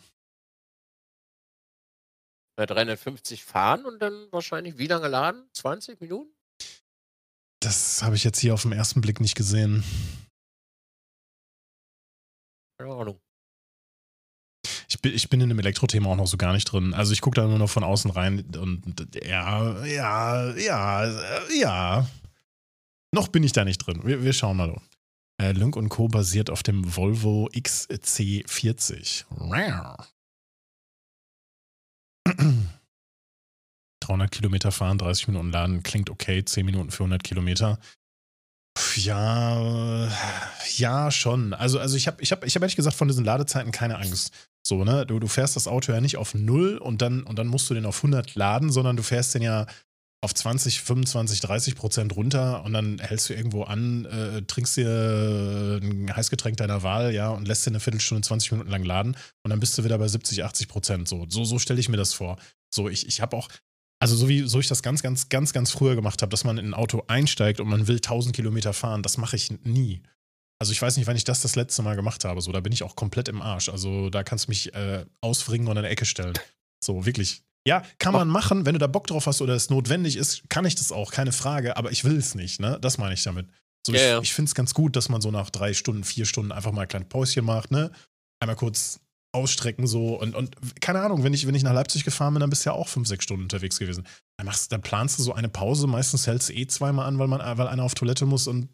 Na, 2.58 2.65
350 2.65 3.43
fahren 3.43 3.86
und 3.86 4.01
dann 4.01 4.27
wahrscheinlich 4.32 4.77
wie 4.77 4.88
lange 4.88 5.08
laden? 5.08 5.47
20 5.54 6.01
Minuten? 6.01 6.32
Das 7.62 8.01
habe 8.01 8.15
ich 8.15 8.23
jetzt 8.23 8.39
hier 8.39 8.54
auf 8.54 8.63
den 8.63 8.71
ersten 8.71 9.01
Blick 9.01 9.19
nicht 9.21 9.36
gesehen. 9.36 9.84
Keine 12.80 12.93
Ahnung. 12.93 13.19
Ich 14.89 14.99
bin, 15.01 15.13
ich 15.13 15.30
bin 15.30 15.41
in 15.41 15.49
dem 15.49 15.60
Elektro-Thema 15.60 16.10
auch 16.10 16.15
noch 16.15 16.27
so 16.27 16.38
gar 16.38 16.54
nicht 16.54 16.65
drin. 16.65 16.93
Also 16.93 17.13
ich 17.13 17.21
gucke 17.21 17.36
da 17.36 17.47
nur 17.47 17.60
noch 17.60 17.69
von 17.69 17.84
außen 17.84 18.12
rein 18.12 18.43
und 18.56 19.08
ja, 19.23 19.86
ja, 19.86 20.56
ja, 20.56 21.47
ja. 21.49 22.10
Noch 23.13 23.28
bin 23.28 23.43
ich 23.43 23.52
da 23.52 23.65
nicht 23.65 23.86
drin. 23.86 24.02
Wir, 24.04 24.24
wir 24.24 24.34
schauen 24.34 24.58
mal. 24.58 24.82
Äh, 25.41 25.52
Lynk 25.54 25.76
und 25.76 25.89
Co. 25.89 26.08
basiert 26.08 26.50
auf 26.50 26.63
dem 26.63 26.95
Volvo 26.95 27.50
XC40. 27.54 29.26
300 34.02 34.32
Kilometer 34.32 34.71
fahren, 34.71 34.97
30 34.97 35.28
Minuten 35.30 35.52
laden, 35.52 35.84
klingt 35.84 36.10
okay, 36.10 36.45
10 36.45 36.65
Minuten 36.65 36.91
für 36.91 37.04
100 37.04 37.24
Kilometer. 37.24 37.80
Ja, 38.95 40.10
ja, 40.78 41.12
schon. 41.12 41.54
Also, 41.54 41.80
also 41.80 41.97
ich 41.97 42.08
habe 42.08 42.21
ich 42.21 42.32
hab, 42.32 42.45
ich 42.45 42.56
hab 42.56 42.62
ehrlich 42.62 42.76
gesagt 42.76 42.95
von 42.95 43.08
diesen 43.08 43.26
Ladezeiten 43.26 43.71
keine 43.71 43.97
Angst. 43.97 44.34
So, 44.65 44.84
ne? 44.84 45.06
Du, 45.06 45.19
du 45.19 45.28
fährst 45.28 45.56
das 45.56 45.67
Auto 45.67 45.91
ja 45.91 46.02
nicht 46.02 46.17
auf 46.17 46.34
0 46.34 46.78
und 46.78 47.02
dann, 47.02 47.24
und 47.24 47.38
dann 47.39 47.47
musst 47.47 47.69
du 47.69 47.74
den 47.74 47.86
auf 47.86 47.97
100 47.97 48.36
laden, 48.36 48.71
sondern 48.71 48.95
du 48.95 49.04
fährst 49.04 49.34
den 49.34 49.41
ja 49.41 49.65
auf 50.23 50.36
20, 50.36 50.81
25, 50.81 51.39
30 51.39 51.75
Prozent 51.75 52.15
runter 52.15 52.63
und 52.63 52.73
dann 52.73 52.99
hältst 52.99 53.27
du 53.29 53.34
irgendwo 53.34 53.63
an, 53.63 54.05
äh, 54.05 54.43
trinkst 54.43 54.77
dir 54.77 55.79
ein 55.81 56.15
Heißgetränk 56.15 56.57
deiner 56.57 56.84
Wahl, 56.84 57.12
ja, 57.12 57.29
und 57.29 57.47
lässt 57.47 57.65
dir 57.65 57.71
eine 57.71 57.79
Viertelstunde, 57.79 58.21
20 58.21 58.51
Minuten 58.51 58.69
lang 58.69 58.84
laden 58.84 59.17
und 59.43 59.49
dann 59.49 59.60
bist 59.60 59.75
du 59.77 59.84
wieder 59.84 59.97
bei 59.97 60.07
70, 60.07 60.43
80 60.43 60.67
Prozent. 60.67 61.07
So, 61.07 61.25
so, 61.27 61.43
so 61.43 61.57
stelle 61.57 61.79
ich 61.79 61.89
mir 61.89 61.97
das 61.97 62.13
vor. 62.13 62.38
So, 62.73 62.88
ich, 62.88 63.07
ich 63.07 63.19
habe 63.19 63.36
auch, 63.36 63.49
also 63.99 64.15
so 64.15 64.29
wie 64.29 64.41
so 64.47 64.60
ich 64.60 64.67
das 64.67 64.84
ganz, 64.84 65.01
ganz, 65.01 65.29
ganz, 65.29 65.53
ganz 65.53 65.71
früher 65.71 65.95
gemacht 65.95 66.21
habe, 66.21 66.29
dass 66.29 66.43
man 66.43 66.60
in 66.60 66.67
ein 66.67 66.73
Auto 66.75 67.03
einsteigt 67.07 67.60
und 67.60 67.67
man 67.67 67.88
will 67.88 67.95
1000 67.95 68.36
Kilometer 68.36 68.73
fahren, 68.73 69.01
das 69.01 69.17
mache 69.17 69.36
ich 69.36 69.51
nie. 69.63 70.03
Also 70.60 70.71
ich 70.71 70.81
weiß 70.81 70.97
nicht, 70.97 71.07
wann 71.07 71.15
ich 71.15 71.23
das 71.23 71.41
das 71.41 71.55
letzte 71.55 71.81
Mal 71.81 71.95
gemacht 71.95 72.23
habe. 72.25 72.39
So, 72.41 72.51
da 72.51 72.60
bin 72.60 72.71
ich 72.71 72.84
auch 72.84 72.95
komplett 72.95 73.27
im 73.27 73.41
Arsch. 73.41 73.69
Also 73.69 74.12
da 74.12 74.21
kannst 74.23 74.45
du 74.45 74.51
mich 74.51 74.71
äh, 74.75 75.05
ausfringen 75.19 75.67
und 75.67 75.71
in 75.71 75.79
eine 75.79 75.89
Ecke 75.89 76.05
stellen. 76.05 76.36
So, 76.84 77.05
wirklich. 77.05 77.43
Ja, 77.67 77.84
kann 78.00 78.13
man 78.13 78.28
machen, 78.28 78.65
wenn 78.65 78.74
du 78.74 78.80
da 78.80 78.88
Bock 78.88 79.06
drauf 79.08 79.28
hast 79.28 79.41
oder 79.41 79.54
es 79.54 79.69
notwendig 79.69 80.15
ist, 80.15 80.50
kann 80.50 80.65
ich 80.65 80.76
das 80.76 80.91
auch, 80.91 81.12
keine 81.12 81.32
Frage, 81.32 81.78
aber 81.78 81.91
ich 81.91 82.04
will 82.04 82.17
es 82.17 82.34
nicht, 82.34 82.60
ne? 82.60 82.80
Das 82.82 82.97
meine 82.97 83.13
ich 83.13 83.24
damit. 83.24 83.47
So, 83.86 83.93
Ja, 83.93 84.00
ich, 84.00 84.06
ja. 84.08 84.21
ich 84.21 84.34
finde 84.34 84.50
es 84.50 84.56
ganz 84.56 84.74
gut, 84.74 84.95
dass 84.95 85.10
man 85.10 85.21
so 85.21 85.30
nach 85.30 85.50
drei 85.52 85.74
Stunden, 85.74 86.04
vier 86.04 86.26
Stunden 86.26 86.52
einfach 86.52 86.71
mal 86.71 86.84
ein 86.84 86.88
kleines 86.88 87.10
Päuschen 87.10 87.45
macht, 87.45 87.71
ne? 87.71 87.91
Einmal 88.39 88.56
kurz 88.56 89.00
ausstrecken 89.34 89.88
so 89.88 90.19
und, 90.19 90.36
und 90.36 90.56
keine 90.82 91.00
Ahnung, 91.02 91.24
wenn 91.24 91.34
ich, 91.34 91.47
wenn 91.47 91.56
ich 91.56 91.63
nach 91.63 91.74
Leipzig 91.74 92.04
gefahren 92.04 92.34
bin, 92.34 92.41
dann 92.41 92.50
bist 92.50 92.65
du 92.65 92.69
ja 92.69 92.76
auch 92.76 92.88
fünf, 92.88 93.08
sechs 93.08 93.24
Stunden 93.24 93.43
unterwegs 93.43 93.80
gewesen. 93.80 94.06
Dann, 94.38 94.45
machst, 94.45 94.71
dann 94.71 94.82
planst 94.82 95.19
du 95.19 95.24
so 95.24 95.34
eine 95.34 95.47
Pause, 95.47 95.88
meistens 95.88 96.28
hältst 96.28 96.50
du 96.50 96.54
eh 96.54 96.67
zweimal 96.67 97.06
an, 97.06 97.17
weil, 97.17 97.28
man, 97.28 97.39
weil 97.58 97.67
einer 97.67 97.84
auf 97.84 97.93
Toilette 97.93 98.26
muss 98.26 98.47
und 98.47 98.69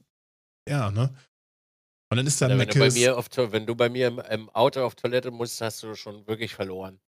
ja, 0.67 0.91
ne? 0.91 1.13
Und 2.10 2.17
dann 2.17 2.26
ist 2.26 2.41
da 2.41 2.47
Ja, 2.47 2.58
wenn, 2.58 2.69
du 2.69 2.80
bei 2.80 2.89
mir 2.89 3.17
auf, 3.17 3.28
wenn 3.36 3.65
du 3.65 3.76
bei 3.76 3.89
mir 3.89 4.08
im, 4.08 4.19
im 4.19 4.50
Auto 4.50 4.84
auf 4.84 4.95
Toilette 4.95 5.30
musst, 5.30 5.60
hast 5.62 5.84
du 5.84 5.93
schon 5.93 6.26
wirklich 6.26 6.56
verloren. 6.56 7.00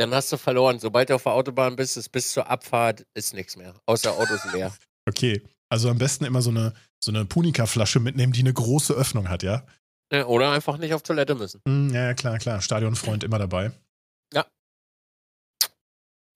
Dann 0.00 0.14
hast 0.14 0.32
du 0.32 0.38
verloren. 0.38 0.78
Sobald 0.78 1.10
du 1.10 1.14
auf 1.14 1.24
der 1.24 1.32
Autobahn 1.32 1.76
bist, 1.76 1.98
ist 1.98 2.08
bis 2.08 2.32
zur 2.32 2.48
Abfahrt 2.48 3.06
ist 3.12 3.34
nichts 3.34 3.56
mehr. 3.56 3.74
Außer 3.84 4.12
Autos 4.12 4.40
leer. 4.52 4.72
Okay, 5.06 5.42
also 5.68 5.90
am 5.90 5.98
besten 5.98 6.24
immer 6.24 6.40
so 6.40 6.48
eine, 6.48 6.72
so 7.04 7.10
eine 7.10 7.26
Punika-Flasche 7.26 8.00
mitnehmen, 8.00 8.32
die 8.32 8.40
eine 8.40 8.52
große 8.52 8.94
Öffnung 8.94 9.28
hat, 9.28 9.42
ja? 9.42 9.66
Ja, 10.10 10.24
oder 10.24 10.52
einfach 10.52 10.78
nicht 10.78 10.94
auf 10.94 11.02
Toilette 11.02 11.34
müssen. 11.34 11.60
Hm, 11.66 11.90
ja, 11.92 12.06
ja, 12.06 12.14
klar, 12.14 12.38
klar. 12.38 12.62
Stadionfreund 12.62 13.24
immer 13.24 13.38
dabei. 13.38 13.72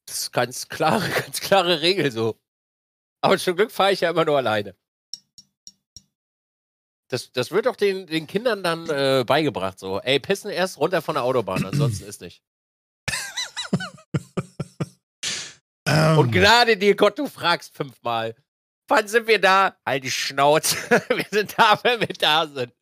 Das 0.06 0.20
ist 0.20 0.32
ganz 0.32 0.68
klare, 0.68 1.08
ganz 1.22 1.40
klare 1.40 1.80
Regel 1.80 2.12
so. 2.12 2.38
Aber 3.22 3.38
zum 3.38 3.56
Glück 3.56 3.70
fahre 3.70 3.92
ich 3.92 4.02
ja 4.02 4.10
immer 4.10 4.24
nur 4.24 4.36
alleine. 4.36 4.76
Das, 7.08 7.32
das 7.32 7.50
wird 7.50 7.66
doch 7.66 7.76
den, 7.76 8.06
den 8.06 8.26
Kindern 8.26 8.62
dann 8.62 8.88
äh, 8.90 9.24
beigebracht. 9.26 9.78
So, 9.78 10.00
ey, 10.00 10.20
pissen 10.20 10.50
erst 10.50 10.78
runter 10.78 11.00
von 11.00 11.14
der 11.14 11.24
Autobahn, 11.24 11.64
ansonsten 11.64 12.04
ist 12.08 12.20
nicht. 12.20 12.42
Ähm, 15.86 16.18
Und 16.18 16.32
gnade 16.32 16.76
dir 16.76 16.94
Gott, 16.94 17.18
du 17.18 17.26
fragst 17.26 17.74
fünfmal. 17.74 18.34
Wann 18.88 19.08
sind 19.08 19.26
wir 19.26 19.40
da? 19.40 19.76
Halt 19.86 20.04
die 20.04 20.10
Schnauze. 20.10 20.76
wir 21.08 21.26
sind 21.30 21.54
da, 21.56 21.78
wenn 21.82 22.00
wir 22.00 22.08
da 22.08 22.46
sind. 22.46 22.72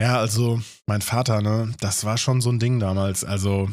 Ja, 0.00 0.18
also 0.18 0.60
mein 0.86 1.02
Vater, 1.02 1.40
ne, 1.40 1.74
das 1.80 2.04
war 2.04 2.18
schon 2.18 2.40
so 2.40 2.50
ein 2.50 2.58
Ding 2.58 2.80
damals. 2.80 3.24
Also 3.24 3.70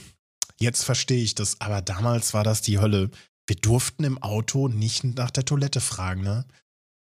jetzt 0.59 0.83
verstehe 0.83 1.23
ich 1.23 1.35
das, 1.35 1.59
aber 1.61 1.81
damals 1.81 2.33
war 2.33 2.43
das 2.43 2.61
die 2.61 2.79
Hölle. 2.79 3.09
Wir 3.47 3.55
durften 3.55 4.03
im 4.03 4.21
Auto 4.21 4.67
nicht 4.67 5.03
nach 5.03 5.31
der 5.31 5.45
Toilette 5.45 5.81
fragen, 5.81 6.21
ne? 6.21 6.45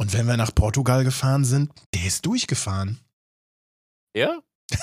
Und 0.01 0.13
wenn 0.13 0.27
wir 0.27 0.37
nach 0.37 0.55
Portugal 0.55 1.05
gefahren 1.05 1.45
sind, 1.45 1.73
der 1.93 2.05
ist 2.07 2.25
durchgefahren. 2.25 3.01
Ja? 4.17 4.41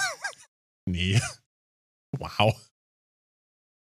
Nee. 0.88 1.20
Wow. 2.16 2.56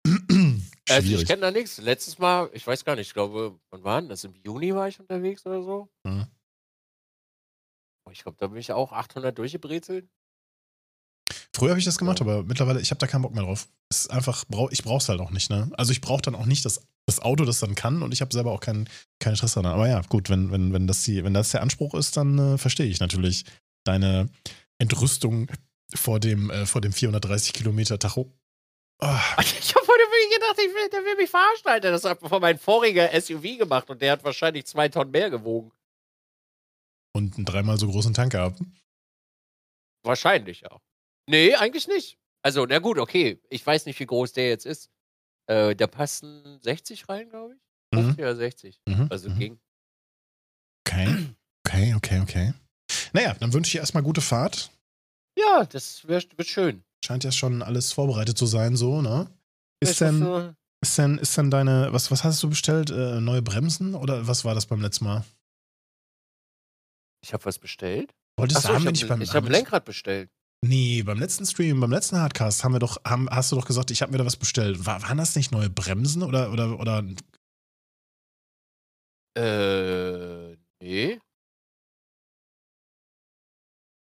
Also 0.90 1.12
ich 1.14 1.26
kenne 1.26 1.42
da 1.42 1.50
nichts. 1.50 1.78
Letztes 1.78 2.18
Mal, 2.18 2.50
ich 2.52 2.66
weiß 2.66 2.84
gar 2.84 2.96
nicht, 2.96 3.08
ich 3.08 3.14
glaube, 3.14 3.58
wann 3.70 3.84
war 3.84 4.02
das? 4.02 4.24
Im 4.24 4.34
Juni 4.34 4.74
war 4.74 4.88
ich 4.88 4.98
unterwegs 5.00 5.44
oder 5.46 5.62
so? 5.62 5.88
Oh, 8.06 8.10
Ich 8.10 8.22
glaube, 8.22 8.36
da 8.40 8.46
bin 8.48 8.58
ich 8.58 8.72
auch 8.72 8.92
800 8.92 9.36
durchgebrezelt. 9.36 10.08
Früher 11.54 11.70
habe 11.70 11.78
ich 11.78 11.84
das 11.84 11.98
gemacht, 11.98 12.20
Ja. 12.20 12.26
aber 12.26 12.42
mittlerweile, 12.44 12.80
ich 12.80 12.90
habe 12.90 12.98
da 12.98 13.06
keinen 13.06 13.22
Bock 13.22 13.34
mehr 13.34 13.42
drauf. 13.44 13.68
Es 13.90 14.02
ist 14.02 14.10
einfach, 14.10 14.44
ich 14.70 14.82
brauch's 14.82 15.08
halt 15.08 15.20
auch 15.20 15.30
nicht, 15.30 15.50
ne? 15.50 15.70
Also 15.74 15.92
ich 15.92 16.00
brauche 16.00 16.22
dann 16.22 16.34
auch 16.34 16.46
nicht 16.46 16.64
das, 16.64 16.80
das 17.06 17.20
Auto, 17.20 17.44
das 17.44 17.60
dann 17.60 17.74
kann 17.74 18.02
und 18.02 18.12
ich 18.12 18.20
habe 18.20 18.32
selber 18.32 18.52
auch 18.52 18.60
keinen 18.60 18.88
keinen 19.18 19.36
Stress 19.36 19.54
dran. 19.54 19.66
Aber 19.66 19.88
ja, 19.88 20.00
gut, 20.02 20.30
wenn, 20.30 20.50
wenn, 20.52 20.72
wenn, 20.72 20.86
das, 20.86 21.02
die, 21.02 21.22
wenn 21.24 21.34
das 21.34 21.50
der 21.50 21.62
Anspruch 21.62 21.94
ist, 21.94 22.16
dann 22.16 22.38
äh, 22.38 22.58
verstehe 22.58 22.86
ich 22.86 23.00
natürlich 23.00 23.44
deine 23.84 24.28
Entrüstung 24.78 25.48
vor 25.94 26.20
dem, 26.20 26.50
äh, 26.50 26.66
vor 26.66 26.80
dem 26.80 26.92
430 26.92 27.52
Kilometer 27.52 27.98
Tacho. 27.98 28.32
Ah, 29.00 29.20
Ich 29.40 29.74
habe 29.74 29.86
wirklich 30.20 30.38
gedacht, 30.38 30.58
ich 30.58 30.74
will, 30.74 30.88
der 30.90 31.04
will 31.04 31.16
mich 31.16 31.30
verarschen, 31.30 31.66
Alter. 31.66 31.90
Das 31.90 32.04
hat 32.04 32.20
von 32.20 32.40
meinem 32.40 32.58
voriger 32.58 33.08
SUV 33.20 33.58
gemacht 33.58 33.88
und 33.90 34.00
der 34.02 34.12
hat 34.12 34.24
wahrscheinlich 34.24 34.66
zwei 34.66 34.88
Tonnen 34.88 35.10
mehr 35.10 35.30
gewogen. 35.30 35.72
und 37.12 37.36
einen 37.36 37.44
dreimal 37.44 37.76
so 37.78 37.88
großen 37.88 38.14
Tank 38.14 38.32
gehabt. 38.32 38.60
Wahrscheinlich, 40.04 40.60
ja. 40.60 40.80
Nee, 41.28 41.54
eigentlich 41.54 41.88
nicht. 41.88 42.18
Also, 42.42 42.64
na 42.66 42.78
gut, 42.78 42.98
okay. 42.98 43.40
Ich 43.50 43.66
weiß 43.66 43.86
nicht, 43.86 43.98
wie 44.00 44.06
groß 44.06 44.32
der 44.32 44.48
jetzt 44.48 44.64
ist. 44.64 44.90
Äh, 45.46 45.74
da 45.74 45.86
passen 45.86 46.60
60 46.62 47.08
rein, 47.08 47.28
glaube 47.28 47.54
ich. 47.54 47.60
Mhm. 47.98 48.04
50 48.04 48.20
oder 48.20 48.36
60. 48.36 48.80
Mhm. 48.86 49.08
Also 49.10 49.28
mhm. 49.28 49.38
ging. 49.38 49.60
Okay, 50.86 51.34
okay, 51.66 51.94
okay, 51.94 52.20
okay. 52.20 52.54
Naja, 53.12 53.34
dann 53.38 53.52
wünsche 53.52 53.68
ich 53.68 53.72
dir 53.72 53.80
erstmal 53.80 54.02
gute 54.02 54.20
Fahrt. 54.20 54.70
Ja, 55.36 55.64
das 55.64 56.06
wird, 56.06 56.36
wird 56.38 56.48
schön. 56.48 56.82
Scheint 57.04 57.24
ja 57.24 57.32
schon 57.32 57.62
alles 57.62 57.92
vorbereitet 57.92 58.38
zu 58.38 58.46
sein, 58.46 58.76
so, 58.76 59.02
ne? 59.02 59.28
Ist 59.80 60.00
denn, 60.00 60.54
Ist 60.82 60.98
denn, 60.98 61.18
ist 61.18 61.36
denn 61.36 61.50
deine, 61.50 61.92
was, 61.92 62.10
was 62.10 62.24
hast 62.24 62.42
du 62.42 62.48
bestellt? 62.48 62.90
Äh, 62.90 63.20
neue 63.20 63.42
Bremsen 63.42 63.94
oder 63.94 64.26
was 64.26 64.44
war 64.44 64.54
das 64.54 64.66
beim 64.66 64.80
letzten 64.80 65.04
Mal? 65.04 65.24
ich 67.22 67.32
habe 67.32 67.44
was 67.44 67.58
bestellt. 67.58 68.14
Wolltest 68.38 68.58
Achso, 68.58 68.68
du, 68.68 68.74
haben 68.74 68.82
ich 68.82 68.86
habe 68.86 68.92
nicht 68.92 69.08
beim, 69.08 69.20
ich 69.20 69.30
haben 69.30 69.36
hab 69.36 69.44
ein 69.44 69.52
Lenkrad 69.52 69.84
bestellt. 69.84 70.30
Nee, 70.62 71.02
beim 71.02 71.18
letzten 71.18 71.46
Stream, 71.46 71.80
beim 71.80 71.90
letzten 71.90 72.18
Hardcast 72.18 72.64
haben 72.64 72.72
wir 72.72 72.80
doch, 72.80 73.02
haben, 73.04 73.28
hast 73.30 73.50
du 73.50 73.56
doch 73.56 73.66
gesagt, 73.66 73.90
ich 73.90 74.02
habe 74.02 74.12
mir 74.12 74.18
da 74.18 74.26
was 74.26 74.36
bestellt. 74.36 74.84
War, 74.84 75.02
waren 75.02 75.18
das 75.18 75.34
nicht 75.36 75.52
neue 75.52 75.70
Bremsen 75.70 76.22
oder, 76.22 76.52
oder, 76.52 76.78
oder 76.78 77.04
Äh, 79.36 80.56
nee. 80.82 81.18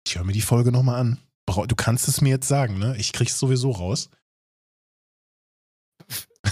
ich 0.05 0.17
höre 0.17 0.25
mir 0.25 0.33
die 0.33 0.41
Folge 0.41 0.71
nochmal 0.71 0.99
an. 0.99 1.19
Du 1.67 1.75
kannst 1.75 2.07
es 2.07 2.21
mir 2.21 2.29
jetzt 2.29 2.47
sagen, 2.47 2.79
ne? 2.79 2.95
Ich 2.97 3.13
krieg's 3.13 3.37
sowieso 3.37 3.71
raus. 3.71 4.09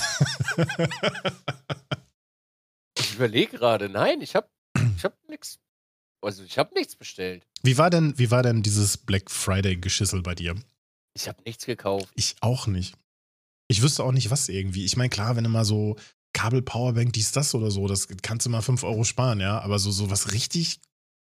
Ich 2.99 3.15
überlege 3.15 3.58
gerade. 3.58 3.89
Nein, 3.89 4.21
ich 4.21 4.36
habe 4.36 4.49
ich 4.97 5.04
hab 5.04 5.15
nichts. 5.30 5.60
Also, 6.21 6.43
ich 6.43 6.58
habe 6.58 6.73
nichts 6.73 6.95
bestellt. 6.95 7.47
wie 7.63 7.78
war 7.78 7.89
denn, 7.89 8.17
wie 8.17 8.30
war 8.30 8.43
denn 8.43 8.62
dieses 8.62 8.97
Black 8.97 9.32
Friday 9.32 9.78
Geschissel 9.78 10.21
bei 10.21 10.36
dir? 10.36 10.56
Ich 11.15 11.28
habe 11.28 11.41
nichts 11.45 11.65
gekauft. 11.65 12.10
Ich 12.15 12.36
auch 12.41 12.67
nicht. 12.67 12.95
Ich 13.69 13.82
wüsste 13.82 14.04
auch 14.04 14.12
nicht, 14.12 14.32
was 14.32 14.49
irgendwie. 14.49 14.84
Ich 14.84 14.97
meine, 14.97 15.10
klar, 15.10 15.36
wenn 15.36 15.43
du 15.43 15.49
mal 15.49 15.65
so 15.65 15.95
Kabel, 16.34 16.62
Powerbank, 16.62 17.13
dies, 17.13 17.32
das 17.32 17.56
oder 17.56 17.71
so, 17.71 17.88
das 17.88 18.08
kannst 18.21 18.45
du 18.45 18.49
mal 18.49 18.62
5 18.62 18.84
Euro 18.84 19.04
sparen, 19.04 19.39
ja. 19.39 19.60
Aber 19.60 19.80
so, 19.80 19.91
so 19.91 20.10
was 20.10 20.34
richtig, 20.34 20.82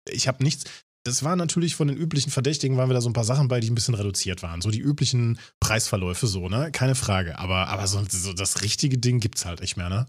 ich 0.09 0.29
habe 0.29 0.43
nichts. 0.43 0.65
Das 1.07 1.23
war 1.23 1.37
natürlich 1.37 1.77
von 1.77 1.87
den 1.87 1.97
üblichen 1.97 2.33
Verdächtigen, 2.33 2.77
waren 2.77 2.89
wir 2.91 2.95
da 2.95 3.01
so 3.01 3.09
ein 3.09 3.13
paar 3.13 3.25
Sachen 3.25 3.47
bei, 3.47 3.61
die 3.61 3.71
ein 3.71 3.77
bisschen 3.77 3.95
reduziert 3.95 4.43
waren. 4.43 4.61
So 4.61 4.73
die 4.73 4.81
üblichen 4.81 5.39
Preisverläufe, 5.61 6.27
so, 6.27 6.49
ne? 6.49 6.73
Keine 6.73 6.97
Frage. 6.97 7.39
Aber, 7.39 7.69
aber 7.69 7.87
so, 7.87 8.05
so 8.09 8.33
das 8.33 8.63
richtige 8.63 8.99
Ding 8.99 9.21
gibt's 9.21 9.45
halt 9.45 9.61
nicht 9.61 9.77
mehr, 9.77 9.89
ne? 9.89 10.07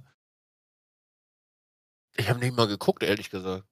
Ich 2.17 2.27
habe 2.27 2.39
nicht 2.39 2.57
mal 2.57 2.67
geguckt, 2.67 3.03
ehrlich 3.03 3.29
gesagt. 3.29 3.63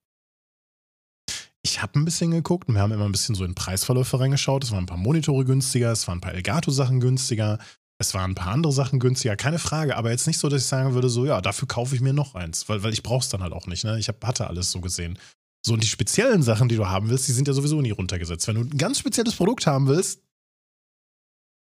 Ich 1.63 1.81
habe 1.81 1.97
ein 1.97 2.05
bisschen 2.05 2.29
geguckt 2.29 2.69
und 2.69 2.75
wir 2.75 2.81
haben 2.81 2.91
immer 2.91 3.05
ein 3.05 3.11
bisschen 3.11 3.33
so 3.33 3.43
in 3.43 3.55
Preisverläufe 3.55 4.19
reingeschaut. 4.19 4.63
Es 4.63 4.71
waren 4.71 4.83
ein 4.83 4.85
paar 4.85 4.97
Monitore 4.97 5.45
günstiger, 5.45 5.91
es 5.91 6.07
waren 6.07 6.19
ein 6.19 6.21
paar 6.21 6.35
Elgato-Sachen 6.35 6.99
günstiger. 6.99 7.57
Es 7.97 8.13
waren 8.13 8.31
ein 8.31 8.35
paar 8.35 8.53
andere 8.53 8.71
Sachen 8.71 8.99
günstiger, 8.99 9.35
keine 9.35 9.57
Frage, 9.57 9.95
aber 9.95 10.11
jetzt 10.11 10.27
nicht 10.27 10.37
so, 10.37 10.49
dass 10.49 10.61
ich 10.61 10.67
sagen 10.67 10.93
würde, 10.93 11.09
so, 11.09 11.25
ja, 11.25 11.41
dafür 11.41 11.67
kaufe 11.67 11.95
ich 11.95 12.01
mir 12.01 12.13
noch 12.13 12.35
eins, 12.35 12.69
weil, 12.69 12.83
weil 12.83 12.93
ich 12.93 13.01
brauch's 13.01 13.29
dann 13.29 13.41
halt 13.41 13.53
auch 13.53 13.67
nicht, 13.67 13.83
ne? 13.83 13.97
Ich 13.97 14.09
hab, 14.09 14.23
hatte 14.23 14.47
alles 14.47 14.69
so 14.69 14.81
gesehen. 14.81 15.17
So, 15.65 15.73
und 15.73 15.81
die 15.81 15.87
speziellen 15.87 16.43
Sachen, 16.43 16.69
die 16.69 16.75
du 16.75 16.85
haben 16.85 17.09
willst, 17.09 17.27
die 17.27 17.31
sind 17.31 17.47
ja 17.47 17.53
sowieso 17.55 17.81
nie 17.81 17.89
runtergesetzt. 17.89 18.47
Wenn 18.47 18.53
du 18.53 18.61
ein 18.61 18.77
ganz 18.77 18.99
spezielles 18.99 19.35
Produkt 19.35 19.65
haben 19.65 19.87
willst, 19.87 20.21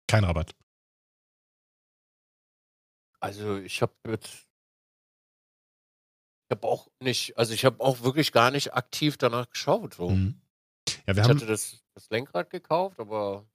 kein 0.06 0.22
Rabatt. 0.22 0.54
Also 3.20 3.56
ich 3.56 3.80
habe 3.80 3.94
jetzt 4.06 4.46
ich 6.44 6.50
habe 6.50 6.68
auch 6.68 6.88
nicht, 7.00 7.38
also 7.38 7.54
ich 7.54 7.64
habe 7.64 7.80
auch 7.80 8.02
wirklich 8.02 8.32
gar 8.32 8.50
nicht 8.50 8.74
aktiv 8.74 9.16
danach 9.16 9.48
geschaut. 9.48 9.94
So. 9.94 10.11
Mhm. 10.11 10.42
Ja, 11.06 11.16
wir 11.16 11.22
ich 11.22 11.28
haben, 11.28 11.37
hatte 11.37 11.46
das, 11.46 11.82
das 11.94 12.11
Lenkrad 12.11 12.50
gekauft, 12.50 13.00
aber 13.00 13.46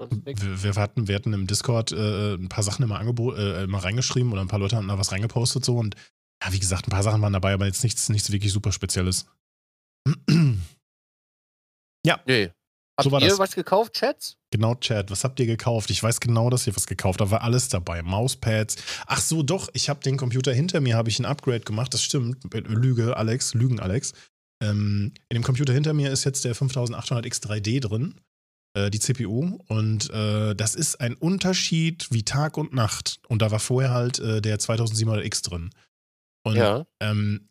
sonst 0.00 0.26
nichts. 0.26 0.44
wir, 0.44 0.60
wir, 0.60 0.74
hatten, 0.74 1.06
wir 1.06 1.14
hatten 1.14 1.32
im 1.32 1.46
Discord 1.46 1.92
äh, 1.92 2.34
ein 2.34 2.48
paar 2.48 2.64
Sachen 2.64 2.82
immer, 2.82 3.00
äh, 3.00 3.62
immer 3.62 3.78
reingeschrieben 3.78 4.32
oder 4.32 4.40
ein 4.40 4.48
paar 4.48 4.58
Leute 4.58 4.74
haben 4.74 4.88
da 4.88 4.98
was 4.98 5.12
reingepostet 5.12 5.64
so 5.64 5.76
und 5.76 5.94
ja, 6.42 6.52
wie 6.52 6.58
gesagt, 6.58 6.88
ein 6.88 6.90
paar 6.90 7.04
Sachen 7.04 7.22
waren 7.22 7.32
dabei, 7.32 7.52
aber 7.52 7.66
jetzt 7.66 7.84
nichts, 7.84 8.08
nichts 8.08 8.32
wirklich 8.32 8.52
super 8.52 8.72
Spezielles. 8.72 9.26
Nee. 12.26 12.50
Habt 12.96 13.04
So 13.04 13.12
war 13.12 13.20
ihr 13.22 13.28
das. 13.28 13.38
was 13.38 13.54
gekauft, 13.54 13.94
Chats? 13.94 14.36
Genau, 14.50 14.74
Chat, 14.76 15.10
was 15.10 15.22
habt 15.22 15.38
ihr 15.40 15.46
gekauft? 15.46 15.90
Ich 15.90 16.02
weiß 16.02 16.18
genau, 16.20 16.50
dass 16.50 16.66
ihr 16.66 16.74
was 16.74 16.86
gekauft 16.86 17.20
habt. 17.20 17.30
Da 17.30 17.34
war 17.34 17.42
alles 17.42 17.68
dabei. 17.68 18.02
Mauspads. 18.02 18.76
Ach 19.06 19.20
so, 19.20 19.42
doch, 19.42 19.68
ich 19.72 19.88
habe 19.88 20.00
den 20.00 20.16
Computer 20.16 20.52
hinter 20.52 20.80
mir, 20.80 20.96
habe 20.96 21.08
ich 21.10 21.18
ein 21.20 21.26
Upgrade 21.26 21.60
gemacht. 21.60 21.94
Das 21.94 22.02
stimmt. 22.02 22.38
Lüge, 22.66 23.16
Alex, 23.16 23.54
Lügen, 23.54 23.78
Alex. 23.78 24.14
Ähm, 24.62 25.12
in 25.28 25.34
dem 25.36 25.44
Computer 25.44 25.72
hinter 25.72 25.92
mir 25.92 26.10
ist 26.10 26.24
jetzt 26.24 26.44
der 26.44 26.56
5800X3D 26.56 27.80
drin, 27.80 28.20
äh, 28.74 28.90
die 28.90 28.98
CPU. 28.98 29.58
Und 29.68 30.10
äh, 30.10 30.56
das 30.56 30.74
ist 30.74 31.00
ein 31.00 31.14
Unterschied 31.14 32.08
wie 32.10 32.24
Tag 32.24 32.56
und 32.56 32.72
Nacht. 32.72 33.20
Und 33.28 33.42
da 33.42 33.52
war 33.52 33.60
vorher 33.60 33.90
halt 33.92 34.18
äh, 34.18 34.40
der 34.40 34.58
2700X 34.58 35.44
drin. 35.48 35.70
Und 36.42 36.56
Ja. 36.56 36.84
ähm, 37.00 37.48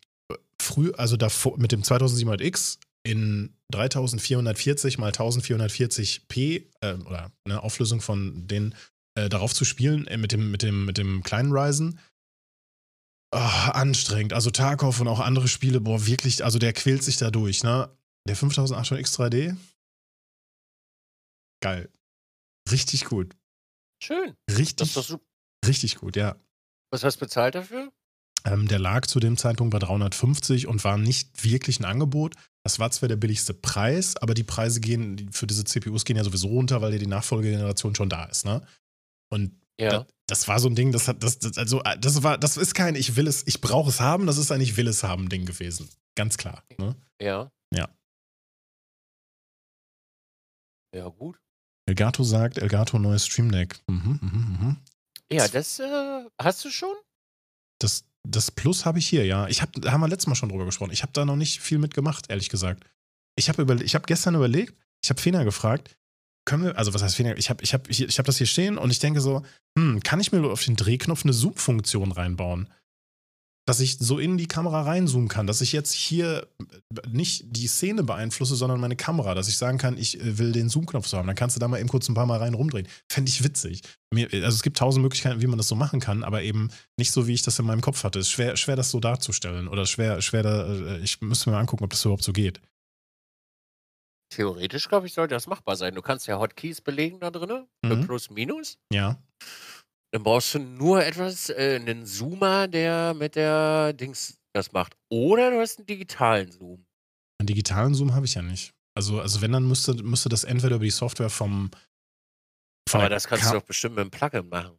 früh, 0.68 0.92
also 0.92 1.16
davor 1.16 1.58
mit 1.58 1.72
dem 1.72 1.82
2700X 1.82 2.78
in 3.04 3.56
3440 3.72 4.98
mal 4.98 5.10
1440p 5.12 6.66
äh, 6.80 6.94
oder 6.94 7.32
eine 7.44 7.62
Auflösung 7.62 8.00
von 8.00 8.46
den 8.46 8.74
äh, 9.16 9.28
darauf 9.28 9.54
zu 9.54 9.64
spielen 9.64 10.06
äh, 10.06 10.16
mit 10.16 10.32
dem 10.32 10.50
mit 10.50 10.62
dem 10.62 10.84
mit 10.84 10.98
dem 10.98 11.22
kleinen 11.22 11.52
Ryzen. 11.52 11.98
Ah, 13.30 13.70
anstrengend. 13.72 14.32
Also 14.32 14.50
Tarkov 14.50 15.00
und 15.00 15.08
auch 15.08 15.20
andere 15.20 15.48
Spiele, 15.48 15.80
boah, 15.80 16.06
wirklich, 16.06 16.44
also 16.44 16.58
der 16.58 16.72
quält 16.72 17.02
sich 17.02 17.18
da 17.18 17.30
durch, 17.30 17.62
ne? 17.62 17.94
Der 18.26 18.36
5800X 18.36 19.18
3D. 19.18 19.56
Geil. 21.60 21.90
Richtig 22.70 23.04
gut. 23.04 23.34
Schön. 24.02 24.34
Das 24.46 24.58
Richtig, 24.58 24.88
ist 24.88 24.96
doch 24.96 25.04
super. 25.04 25.24
richtig 25.66 25.96
gut, 25.96 26.16
ja. 26.16 26.36
Was 26.90 27.04
hast 27.04 27.16
du 27.16 27.26
bezahlt 27.26 27.54
dafür? 27.54 27.92
Ähm, 28.48 28.66
der 28.66 28.78
lag 28.78 29.06
zu 29.06 29.20
dem 29.20 29.36
Zeitpunkt 29.36 29.72
bei 29.72 29.78
350 29.78 30.66
und 30.66 30.82
war 30.84 30.96
nicht 30.96 31.44
wirklich 31.44 31.80
ein 31.80 31.84
Angebot. 31.84 32.34
Das 32.64 32.78
war 32.78 32.90
zwar 32.90 33.08
der 33.08 33.16
billigste 33.16 33.52
Preis, 33.52 34.16
aber 34.16 34.32
die 34.34 34.44
Preise 34.44 34.80
gehen 34.80 35.30
für 35.32 35.46
diese 35.46 35.64
CPUs 35.64 36.04
gehen 36.04 36.16
ja 36.16 36.24
sowieso 36.24 36.48
runter, 36.48 36.80
weil 36.80 36.92
ja 36.92 36.98
die 36.98 37.06
Nachfolgegeneration 37.06 37.94
schon 37.94 38.08
da 38.08 38.24
ist, 38.24 38.44
ne? 38.44 38.66
Und 39.30 39.52
Ja. 39.80 39.90
das, 39.90 40.06
das 40.26 40.48
war 40.48 40.58
so 40.60 40.68
ein 40.68 40.74
Ding, 40.74 40.92
das 40.92 41.08
hat, 41.08 41.22
das, 41.22 41.38
das, 41.38 41.58
also, 41.58 41.82
äh, 41.84 41.98
das 41.98 42.22
war, 42.22 42.38
das 42.38 42.56
ist 42.56 42.74
kein 42.74 42.94
Ich 42.94 43.16
will 43.16 43.26
es, 43.26 43.46
ich 43.46 43.60
brauche 43.60 43.90
es 43.90 44.00
haben, 44.00 44.26
das 44.26 44.38
ist 44.38 44.50
ein 44.50 44.60
Ich 44.60 44.76
will 44.76 44.88
es 44.88 45.02
haben 45.02 45.28
Ding 45.28 45.44
gewesen. 45.44 45.88
Ganz 46.16 46.36
klar. 46.38 46.62
Ne? 46.78 46.96
Ja. 47.20 47.50
Ja. 47.74 47.88
Ja, 50.94 51.08
gut. 51.08 51.38
Elgato 51.86 52.22
sagt, 52.24 52.58
Elgato 52.58 52.98
neues 52.98 53.26
Stream 53.26 53.52
Deck. 53.52 53.80
Mhm, 53.88 54.18
mhm, 54.20 54.58
mhm. 54.60 54.76
Ja, 55.30 55.46
das 55.48 55.78
äh, 55.78 56.24
hast 56.40 56.64
du 56.64 56.70
schon? 56.70 56.94
Das, 57.78 58.04
das 58.26 58.50
Plus 58.50 58.84
habe 58.84 58.98
ich 58.98 59.08
hier, 59.08 59.24
ja. 59.24 59.46
Ich 59.48 59.62
hab, 59.62 59.72
da 59.72 59.92
haben 59.92 60.00
wir 60.00 60.08
letztes 60.08 60.26
Mal 60.26 60.34
schon 60.34 60.48
drüber 60.48 60.64
gesprochen. 60.66 60.90
Ich 60.92 61.02
habe 61.02 61.12
da 61.12 61.24
noch 61.24 61.36
nicht 61.36 61.60
viel 61.60 61.78
mitgemacht, 61.78 62.30
ehrlich 62.30 62.48
gesagt. 62.48 62.84
Ich 63.36 63.48
habe 63.48 63.62
überle 63.62 63.82
ich 63.84 63.94
hab 63.94 64.06
gestern 64.06 64.34
überlegt, 64.34 64.74
ich 65.02 65.10
habe 65.10 65.20
Fena 65.20 65.44
gefragt, 65.44 65.96
können 66.44 66.64
wir, 66.64 66.78
also 66.78 66.94
was 66.94 67.02
heißt 67.02 67.16
Fena? 67.16 67.36
Ich 67.36 67.50
habe 67.50 67.62
ich 67.62 67.74
hab, 67.74 67.88
hier- 67.88 68.08
ich 68.08 68.18
hab 68.18 68.26
das 68.26 68.38
hier 68.38 68.46
stehen 68.46 68.78
und 68.78 68.90
ich 68.90 68.98
denke 68.98 69.20
so, 69.20 69.42
hm, 69.78 70.02
kann 70.02 70.20
ich 70.20 70.32
mir 70.32 70.42
auf 70.50 70.64
den 70.64 70.76
Drehknopf 70.76 71.24
eine 71.24 71.32
Zoom-Funktion 71.32 72.12
reinbauen? 72.12 72.68
Dass 73.68 73.80
ich 73.80 73.98
so 73.98 74.18
in 74.18 74.38
die 74.38 74.46
Kamera 74.46 74.80
reinzoomen 74.80 75.28
kann, 75.28 75.46
dass 75.46 75.60
ich 75.60 75.72
jetzt 75.72 75.92
hier 75.92 76.48
nicht 77.06 77.44
die 77.54 77.66
Szene 77.66 78.02
beeinflusse, 78.02 78.56
sondern 78.56 78.80
meine 78.80 78.96
Kamera, 78.96 79.34
dass 79.34 79.46
ich 79.46 79.58
sagen 79.58 79.76
kann, 79.76 79.98
ich 79.98 80.18
äh, 80.18 80.38
will 80.38 80.52
den 80.52 80.70
Zoom-Knopf 80.70 81.06
so 81.06 81.18
haben. 81.18 81.26
Dann 81.26 81.36
kannst 81.36 81.54
du 81.54 81.60
da 81.60 81.68
mal 81.68 81.78
eben 81.78 81.90
kurz 81.90 82.08
ein 82.08 82.14
paar 82.14 82.24
Mal 82.24 82.38
rein 82.38 82.54
rumdrehen. 82.54 82.88
Fände 83.12 83.28
ich 83.28 83.44
witzig. 83.44 83.82
Mir, 84.10 84.26
also 84.32 84.48
es 84.56 84.62
gibt 84.62 84.78
tausend 84.78 85.02
Möglichkeiten, 85.02 85.42
wie 85.42 85.46
man 85.46 85.58
das 85.58 85.68
so 85.68 85.74
machen 85.74 86.00
kann, 86.00 86.24
aber 86.24 86.42
eben 86.42 86.70
nicht 86.98 87.12
so, 87.12 87.26
wie 87.26 87.34
ich 87.34 87.42
das 87.42 87.58
in 87.58 87.66
meinem 87.66 87.82
Kopf 87.82 88.04
hatte. 88.04 88.20
Es 88.20 88.28
ist 88.28 88.32
schwer, 88.32 88.56
schwer 88.56 88.76
das 88.76 88.90
so 88.90 89.00
darzustellen. 89.00 89.68
Oder 89.68 89.84
schwer, 89.84 90.22
schwer 90.22 90.42
da, 90.42 90.66
äh, 90.66 90.98
ich 91.00 91.20
müsste 91.20 91.50
mir 91.50 91.56
mal 91.56 91.60
angucken, 91.60 91.84
ob 91.84 91.90
das 91.90 92.02
überhaupt 92.06 92.24
so 92.24 92.32
geht. 92.32 92.62
Theoretisch, 94.30 94.88
glaube 94.88 95.06
ich, 95.06 95.14
sollte 95.14 95.34
das 95.34 95.46
machbar 95.46 95.76
sein. 95.76 95.94
Du 95.94 96.00
kannst 96.02 96.26
ja 96.26 96.38
Hotkeys 96.38 96.80
belegen 96.80 97.20
da 97.20 97.30
drin, 97.30 97.66
Mhm. 97.84 98.06
Plus, 98.06 98.30
Minus. 98.30 98.78
Ja. 98.92 99.22
Dann 100.12 100.22
brauchst 100.22 100.54
du 100.54 100.58
nur 100.58 101.04
etwas, 101.04 101.50
äh, 101.50 101.78
einen 101.80 102.06
Zoomer, 102.06 102.66
der 102.68 103.14
mit 103.14 103.36
der 103.36 103.92
Dings 103.92 104.38
das 104.54 104.72
macht. 104.72 104.96
Oder 105.10 105.50
du 105.50 105.60
hast 105.60 105.78
einen 105.78 105.86
digitalen 105.86 106.50
Zoom. 106.50 106.86
Einen 107.38 107.46
digitalen 107.46 107.94
Zoom 107.94 108.14
habe 108.14 108.24
ich 108.26 108.34
ja 108.34 108.42
nicht. 108.42 108.72
Also, 108.96 109.20
also 109.20 109.42
wenn, 109.42 109.52
dann 109.52 109.68
müsste, 109.68 109.94
müsste 110.02 110.28
das 110.28 110.44
entweder 110.44 110.76
über 110.76 110.84
die 110.84 110.90
Software 110.90 111.30
vom. 111.30 111.70
von 112.88 113.00
Aber 113.02 113.10
das 113.10 113.28
kannst 113.28 113.44
Ka- 113.44 113.52
du 113.52 113.58
doch 113.58 113.66
bestimmt 113.66 113.96
mit 113.96 114.04
dem 114.04 114.10
Plugin 114.10 114.48
machen. 114.48 114.78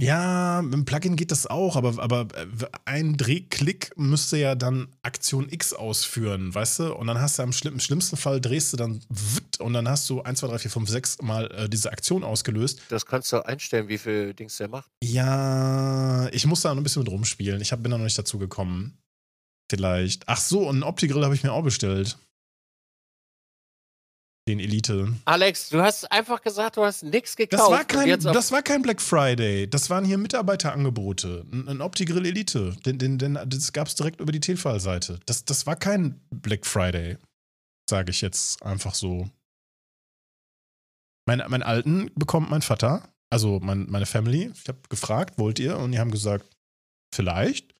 Ja, 0.00 0.62
mit 0.62 0.72
dem 0.74 0.84
Plugin 0.84 1.16
geht 1.16 1.32
das 1.32 1.48
auch, 1.48 1.74
aber, 1.74 2.00
aber 2.00 2.28
äh, 2.36 2.46
ein 2.84 3.16
Drehklick 3.16 3.90
müsste 3.96 4.36
ja 4.36 4.54
dann 4.54 4.94
Aktion 5.02 5.48
X 5.50 5.72
ausführen, 5.72 6.54
weißt 6.54 6.78
du? 6.78 6.94
Und 6.94 7.08
dann 7.08 7.20
hast 7.20 7.38
du 7.38 7.42
am 7.42 7.52
schlimm, 7.52 7.74
im 7.74 7.80
schlimmsten 7.80 8.16
Fall 8.16 8.40
drehst 8.40 8.72
du 8.72 8.76
dann 8.76 9.00
witt 9.08 9.58
und 9.58 9.72
dann 9.72 9.88
hast 9.88 10.08
du 10.08 10.22
1, 10.22 10.38
2, 10.38 10.46
3, 10.46 10.58
4, 10.60 10.70
5, 10.70 10.88
6 10.88 11.22
Mal 11.22 11.50
äh, 11.50 11.68
diese 11.68 11.90
Aktion 11.90 12.22
ausgelöst. 12.22 12.82
Das 12.90 13.06
kannst 13.06 13.32
du 13.32 13.44
einstellen, 13.44 13.88
wie 13.88 13.98
viel 13.98 14.34
Dings 14.34 14.56
der 14.58 14.68
macht. 14.68 14.88
Ja, 15.02 16.28
ich 16.28 16.46
muss 16.46 16.60
da 16.60 16.68
noch 16.68 16.76
ein 16.76 16.84
bisschen 16.84 17.02
mit 17.02 17.10
rumspielen. 17.10 17.60
Ich 17.60 17.72
hab, 17.72 17.82
bin 17.82 17.90
da 17.90 17.98
noch 17.98 18.04
nicht 18.04 18.18
dazu 18.18 18.38
gekommen. 18.38 18.98
Vielleicht. 19.68 20.22
Ach 20.28 20.38
so, 20.38 20.60
und 20.68 20.76
einen 20.76 20.82
Opti-Grill 20.84 21.24
habe 21.24 21.34
ich 21.34 21.42
mir 21.42 21.52
auch 21.52 21.64
bestellt. 21.64 22.18
Den 24.48 24.60
Elite. 24.60 25.14
Alex, 25.26 25.68
du 25.68 25.82
hast 25.82 26.10
einfach 26.10 26.40
gesagt, 26.40 26.78
du 26.78 26.82
hast 26.82 27.02
nichts 27.02 27.36
gekauft. 27.36 27.62
Das 27.62 27.70
war, 27.70 27.84
kein, 27.84 28.18
das 28.18 28.50
war 28.50 28.62
kein 28.62 28.80
Black 28.80 29.02
Friday. 29.02 29.68
Das 29.68 29.90
waren 29.90 30.06
hier 30.06 30.16
Mitarbeiterangebote. 30.16 31.44
Ein, 31.52 31.68
ein 31.68 31.80
Opti-Grill 31.82 32.24
Elite. 32.24 32.74
Den, 32.86 32.98
den, 32.98 33.18
den, 33.18 33.34
das 33.34 33.74
gab 33.74 33.88
es 33.88 33.94
direkt 33.94 34.20
über 34.20 34.32
die 34.32 34.40
Telfall-Seite. 34.40 35.20
Das, 35.26 35.44
das 35.44 35.66
war 35.66 35.76
kein 35.76 36.18
Black 36.30 36.64
Friday. 36.64 37.18
Sage 37.90 38.10
ich 38.10 38.22
jetzt 38.22 38.62
einfach 38.62 38.94
so. 38.94 39.28
Mein, 41.26 41.42
mein 41.48 41.62
Alten 41.62 42.10
bekommt 42.14 42.48
mein 42.48 42.62
Vater, 42.62 43.06
also 43.28 43.60
mein, 43.60 43.84
meine 43.90 44.06
Family. 44.06 44.50
Ich 44.54 44.66
habe 44.66 44.80
gefragt, 44.88 45.38
wollt 45.38 45.58
ihr? 45.58 45.76
Und 45.76 45.92
die 45.92 45.98
haben 45.98 46.10
gesagt, 46.10 46.56
vielleicht. 47.14 47.74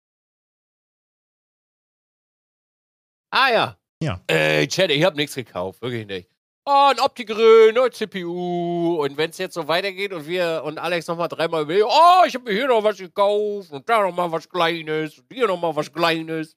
Ah 3.31 3.49
ja. 3.51 3.79
Ja. 4.03 4.21
Ey, 4.27 4.69
Chat, 4.69 4.91
ich 4.91 5.03
habe 5.03 5.17
nichts 5.17 5.35
gekauft, 5.35 5.81
wirklich 5.81 6.07
nicht. 6.07 6.29
Oh, 6.71 6.91
ein 6.91 7.01
Opti-Grill, 7.01 7.73
neue 7.73 7.91
CPU. 7.91 9.03
Und 9.03 9.17
wenn 9.17 9.31
es 9.31 9.39
jetzt 9.39 9.55
so 9.55 9.69
weitergeht 9.69 10.13
und 10.13 10.27
wir 10.27 10.61
und 10.67 10.77
Alex 10.77 11.07
nochmal 11.07 11.29
dreimal 11.29 11.67
will, 11.67 11.83
oh, 11.83 12.25
ich 12.27 12.35
habe 12.35 12.45
mir 12.45 12.53
hier 12.53 12.69
noch 12.69 12.85
was 12.85 12.99
gekauft 12.99 13.71
und 13.71 13.89
da 13.89 14.03
nochmal 14.03 14.31
was 14.31 14.51
Kleines 14.51 15.17
und 15.19 15.25
hier 15.33 15.47
nochmal 15.47 15.75
was 15.75 15.91
Kleines. 15.91 16.57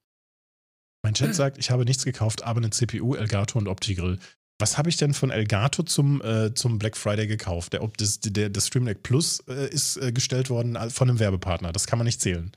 Mein 1.02 1.14
Chat 1.14 1.34
sagt, 1.34 1.58
ich 1.58 1.72
habe 1.72 1.86
nichts 1.86 2.04
gekauft, 2.04 2.44
aber 2.44 2.58
eine 2.58 2.72
CPU, 2.72 3.16
Elgato 3.16 3.58
und 3.58 3.70
Opti-Grill. 3.70 4.20
Was 4.60 4.78
habe 4.78 4.90
ich 4.90 4.98
denn 4.98 5.14
von 5.14 5.32
Elgato 5.32 5.82
zum, 5.84 6.22
äh, 6.24 6.54
zum 6.54 6.78
Black 6.78 6.98
Friday 6.98 7.26
gekauft? 7.26 7.72
Der, 7.72 7.90
das, 7.96 8.20
der, 8.20 8.50
das 8.50 8.68
Stream 8.68 8.86
Deck 8.86 9.04
Plus 9.04 9.40
äh, 9.48 9.70
ist 9.70 9.96
äh, 9.96 10.12
gestellt 10.12 10.50
worden 10.50 10.76
von 10.92 11.10
einem 11.10 11.20
Werbepartner. 11.20 11.72
Das 11.72 11.88
kann 11.88 11.98
man 11.98 12.06
nicht 12.06 12.20
zählen. 12.20 12.52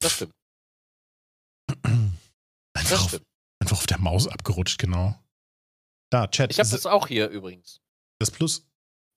Das 0.00 0.12
stimmt. 0.12 0.32
Einfach 1.84 2.90
Das 2.90 2.92
auf, 2.92 3.08
stimmt. 3.08 3.24
einfach 3.60 3.76
auf 3.76 3.86
der 3.88 3.98
Maus 3.98 4.28
abgerutscht, 4.28 4.78
genau. 4.78 5.18
Da, 6.10 6.26
Chat. 6.26 6.50
Ich 6.50 6.58
habe 6.58 6.68
das 6.68 6.86
auch 6.86 7.06
hier 7.06 7.28
übrigens. 7.28 7.80
das 8.18 8.30
Plus. 8.30 8.66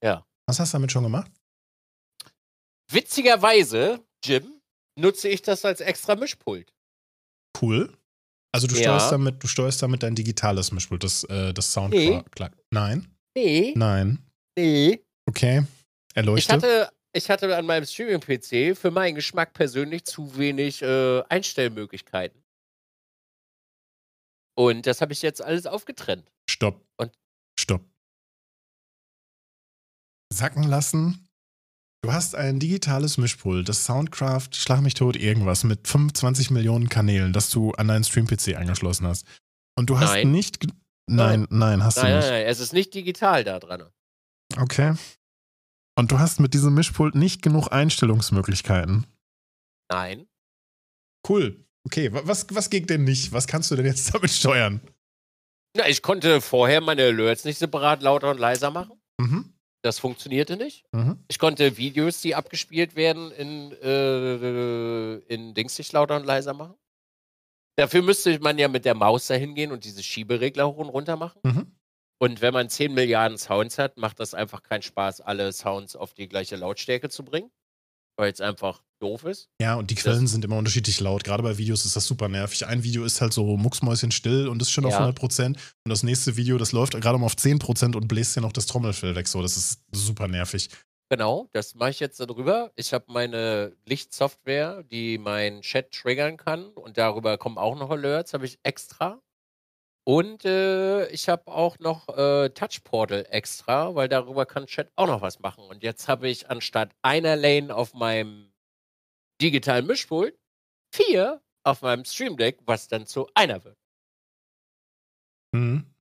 Ja. 0.02 0.26
Was 0.46 0.60
hast 0.60 0.72
du 0.72 0.76
damit 0.76 0.92
schon 0.92 1.02
gemacht? 1.02 1.30
Witzigerweise, 2.90 4.04
Jim, 4.24 4.60
nutze 4.98 5.28
ich 5.28 5.42
das 5.42 5.64
als 5.64 5.80
extra 5.80 6.14
Mischpult. 6.14 6.72
Cool. 7.60 7.96
Also 8.54 8.66
du 8.66 8.74
Ja. 8.76 8.82
steuerst 8.82 9.12
damit, 9.12 9.42
du 9.42 9.46
steuerst 9.48 9.82
damit 9.82 10.02
dein 10.02 10.14
digitales 10.14 10.70
Mischpult, 10.70 11.02
das, 11.02 11.24
äh, 11.24 11.52
das 11.52 11.72
Sound 11.72 11.92
Nee. 11.92 12.22
Nein. 12.70 13.16
Nee, 13.36 13.72
Nein. 13.76 14.24
nee. 14.56 15.04
Okay. 15.26 15.64
Ich 16.10 16.16
Erleuchte. 16.16 16.52
hatte, 16.52 16.92
ich 17.12 17.28
hatte 17.30 17.56
an 17.56 17.66
meinem 17.66 17.84
Streaming-PC 17.84 18.76
für 18.76 18.90
meinen 18.92 19.16
Geschmack 19.16 19.52
persönlich 19.54 20.04
zu 20.04 20.36
wenig 20.36 20.82
äh, 20.82 21.22
Einstellmöglichkeiten. 21.28 22.40
Und 24.56 24.86
das 24.86 25.00
habe 25.00 25.12
ich 25.12 25.22
jetzt 25.22 25.42
alles 25.42 25.66
aufgetrennt. 25.66 26.30
Stopp. 26.54 26.86
Und- 26.96 27.12
Stopp. 27.58 27.84
Sacken 30.32 30.62
lassen. 30.64 31.28
Du 32.02 32.12
hast 32.12 32.34
ein 32.34 32.60
digitales 32.60 33.16
Mischpult, 33.18 33.68
das 33.68 33.84
Soundcraft, 33.86 34.50
schlag 34.52 34.82
mich 34.82 34.94
tot, 34.94 35.16
irgendwas 35.16 35.64
mit 35.64 35.88
25 35.88 36.50
Millionen 36.50 36.88
Kanälen, 36.88 37.32
das 37.32 37.48
du 37.50 37.72
an 37.72 37.88
deinen 37.88 38.04
Stream-PC 38.04 38.56
angeschlossen 38.56 39.06
hast. 39.06 39.26
Und 39.78 39.88
du 39.90 39.98
hast 39.98 40.10
Nein. 40.10 40.30
nicht. 40.30 40.60
ge- 40.60 40.70
Nein, 41.10 41.46
nein, 41.50 41.82
hast 41.82 41.96
Nein, 41.96 42.04
du 42.06 42.10
nein, 42.12 42.18
nicht. 42.20 42.30
nein, 42.30 42.46
es 42.46 42.60
ist 42.60 42.72
nicht 42.72 42.94
digital 42.94 43.42
da 43.44 43.58
dran. 43.58 43.90
Okay. 44.56 44.94
Und 45.98 46.12
du 46.12 46.18
hast 46.18 46.40
mit 46.40 46.54
diesem 46.54 46.74
Mischpult 46.74 47.14
nicht 47.14 47.42
genug 47.42 47.68
Einstellungsmöglichkeiten. 47.72 49.06
Nein. 49.90 50.26
Cool. 51.28 51.64
Okay, 51.86 52.12
wa- 52.12 52.22
was, 52.24 52.46
was 52.50 52.68
geht 52.70 52.88
denn 52.90 53.04
nicht? 53.04 53.32
Was 53.32 53.46
kannst 53.46 53.70
du 53.70 53.76
denn 53.76 53.86
jetzt 53.86 54.06
damit 54.14 54.30
steuern? 54.30 54.80
Na, 55.76 55.88
ich 55.88 56.02
konnte 56.02 56.40
vorher 56.40 56.80
meine 56.80 57.02
Alerts 57.02 57.44
nicht 57.44 57.58
separat 57.58 58.02
lauter 58.02 58.30
und 58.30 58.38
leiser 58.38 58.70
machen. 58.70 59.00
Mhm. 59.18 59.52
Das 59.82 59.98
funktionierte 59.98 60.56
nicht. 60.56 60.84
Mhm. 60.92 61.22
Ich 61.28 61.38
konnte 61.38 61.76
Videos, 61.76 62.20
die 62.20 62.34
abgespielt 62.34 62.96
werden, 62.96 63.30
in, 63.32 63.72
äh, 63.82 65.16
in 65.32 65.52
Dings 65.52 65.76
nicht 65.76 65.92
lauter 65.92 66.16
und 66.16 66.24
leiser 66.24 66.54
machen. 66.54 66.74
Dafür 67.76 68.02
müsste 68.02 68.38
man 68.38 68.56
ja 68.56 68.68
mit 68.68 68.84
der 68.84 68.94
Maus 68.94 69.26
dahin 69.26 69.54
gehen 69.54 69.72
und 69.72 69.84
diese 69.84 70.02
Schieberegler 70.02 70.68
hoch 70.68 70.78
und 70.78 70.88
runter 70.88 71.16
machen. 71.16 71.40
Mhm. 71.44 71.76
Und 72.20 72.40
wenn 72.40 72.54
man 72.54 72.68
10 72.68 72.94
Milliarden 72.94 73.36
Sounds 73.36 73.76
hat, 73.78 73.98
macht 73.98 74.20
das 74.20 74.32
einfach 74.32 74.62
keinen 74.62 74.82
Spaß, 74.82 75.20
alle 75.20 75.52
Sounds 75.52 75.96
auf 75.96 76.14
die 76.14 76.28
gleiche 76.28 76.56
Lautstärke 76.56 77.10
zu 77.10 77.24
bringen. 77.24 77.50
Weil 78.16 78.32
es 78.32 78.40
einfach 78.40 78.82
doof 79.04 79.24
ist. 79.24 79.48
Ja, 79.60 79.74
und 79.76 79.90
die 79.90 79.94
Quellen 79.94 80.26
sind 80.26 80.44
immer 80.44 80.56
unterschiedlich 80.56 80.98
laut. 81.00 81.22
Gerade 81.24 81.42
bei 81.42 81.58
Videos 81.58 81.84
ist 81.84 81.94
das 81.94 82.06
super 82.06 82.28
nervig. 82.28 82.66
Ein 82.66 82.82
Video 82.82 83.04
ist 83.04 83.20
halt 83.20 83.32
so 83.32 83.56
mucksmäuschenstill 83.56 84.48
und 84.48 84.60
ist 84.62 84.70
schon 84.70 84.84
auf 84.84 84.92
Ja. 84.92 84.98
100 84.98 85.16
Prozent. 85.18 85.56
Und 85.84 85.90
das 85.90 86.02
nächste 86.02 86.36
Video, 86.36 86.58
das 86.58 86.72
läuft 86.72 87.00
gerade 87.00 87.18
mal 87.18 87.26
auf 87.26 87.36
10 87.36 87.58
Prozent 87.58 87.94
und 87.96 88.08
bläst 88.08 88.34
dir 88.36 88.40
noch 88.40 88.52
das 88.52 88.66
Trommelfell 88.66 89.14
weg. 89.14 89.28
So, 89.28 89.42
das 89.42 89.56
ist 89.56 89.80
super 89.92 90.26
nervig. 90.28 90.68
Genau, 91.10 91.48
das 91.52 91.74
mache 91.74 91.90
ich 91.90 92.00
jetzt 92.00 92.18
darüber. 92.18 92.72
Ich 92.76 92.92
habe 92.94 93.04
meine 93.08 93.76
Lichtsoftware, 93.84 94.82
die 94.84 95.18
meinen 95.18 95.60
Chat 95.60 95.92
triggern 95.92 96.36
kann 96.38 96.68
und 96.68 96.96
darüber 96.98 97.36
kommen 97.38 97.58
auch 97.58 97.78
noch 97.78 97.90
Alerts, 97.90 98.32
habe 98.32 98.46
ich 98.46 98.58
extra. 98.62 99.20
Und 100.06 100.44
äh, 100.44 101.06
ich 101.08 101.28
habe 101.28 101.46
auch 101.46 101.78
noch 101.78 102.08
äh, 102.08 102.50
Touch 102.50 102.84
Portal 102.84 103.26
extra, 103.30 103.94
weil 103.94 104.08
darüber 104.08 104.44
kann 104.44 104.66
Chat 104.66 104.90
auch 104.96 105.06
noch 105.06 105.22
was 105.22 105.40
machen. 105.40 105.64
Und 105.64 105.82
jetzt 105.82 106.08
habe 106.08 106.28
ich 106.28 106.50
anstatt 106.50 106.90
einer 107.02 107.36
Lane 107.36 107.74
auf 107.74 107.94
meinem 107.94 108.50
digitalen 109.44 109.86
Mischpult 109.86 110.38
vier 110.94 111.42
auf 111.64 111.82
meinem 111.82 112.04
Stream 112.04 112.36
Deck, 112.36 112.58
was 112.66 112.88
dann 112.88 113.06
zu 113.06 113.28
einer 113.34 113.62
wird. 113.64 113.78
Mhm. 115.52 115.94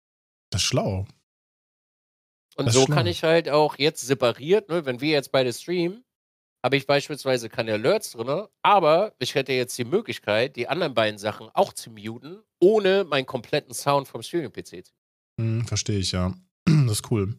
Das 0.49 0.61
ist 0.61 0.67
schlau. 0.67 1.05
Und 2.55 2.67
Das 2.67 2.75
so 2.75 2.85
kann 2.85 3.07
ich 3.07 3.23
halt 3.23 3.49
auch 3.49 3.77
jetzt 3.77 4.01
separiert, 4.01 4.69
ne, 4.69 4.85
wenn 4.85 5.01
wir 5.01 5.11
jetzt 5.11 5.31
beide 5.31 5.51
streamen, 5.51 6.05
habe 6.63 6.77
ich 6.77 6.87
beispielsweise 6.87 7.49
keine 7.49 7.73
Alerts 7.73 8.11
drin, 8.11 8.47
aber 8.61 9.13
ich 9.19 9.35
hätte 9.35 9.51
jetzt 9.51 9.77
die 9.77 9.83
Möglichkeit, 9.83 10.55
die 10.55 10.67
anderen 10.67 10.93
beiden 10.93 11.17
Sachen 11.17 11.49
auch 11.53 11.73
zu 11.73 11.89
muten, 11.89 12.41
ohne 12.61 13.03
meinen 13.03 13.25
kompletten 13.25 13.73
Sound 13.73 14.07
vom 14.07 14.21
Streaming-PC 14.21 14.85
zu. 14.85 14.93
Mhm, 15.37 15.65
verstehe 15.65 15.99
ich, 15.99 16.11
ja. 16.11 16.33
Das 16.65 16.99
ist 16.99 17.11
cool. 17.11 17.35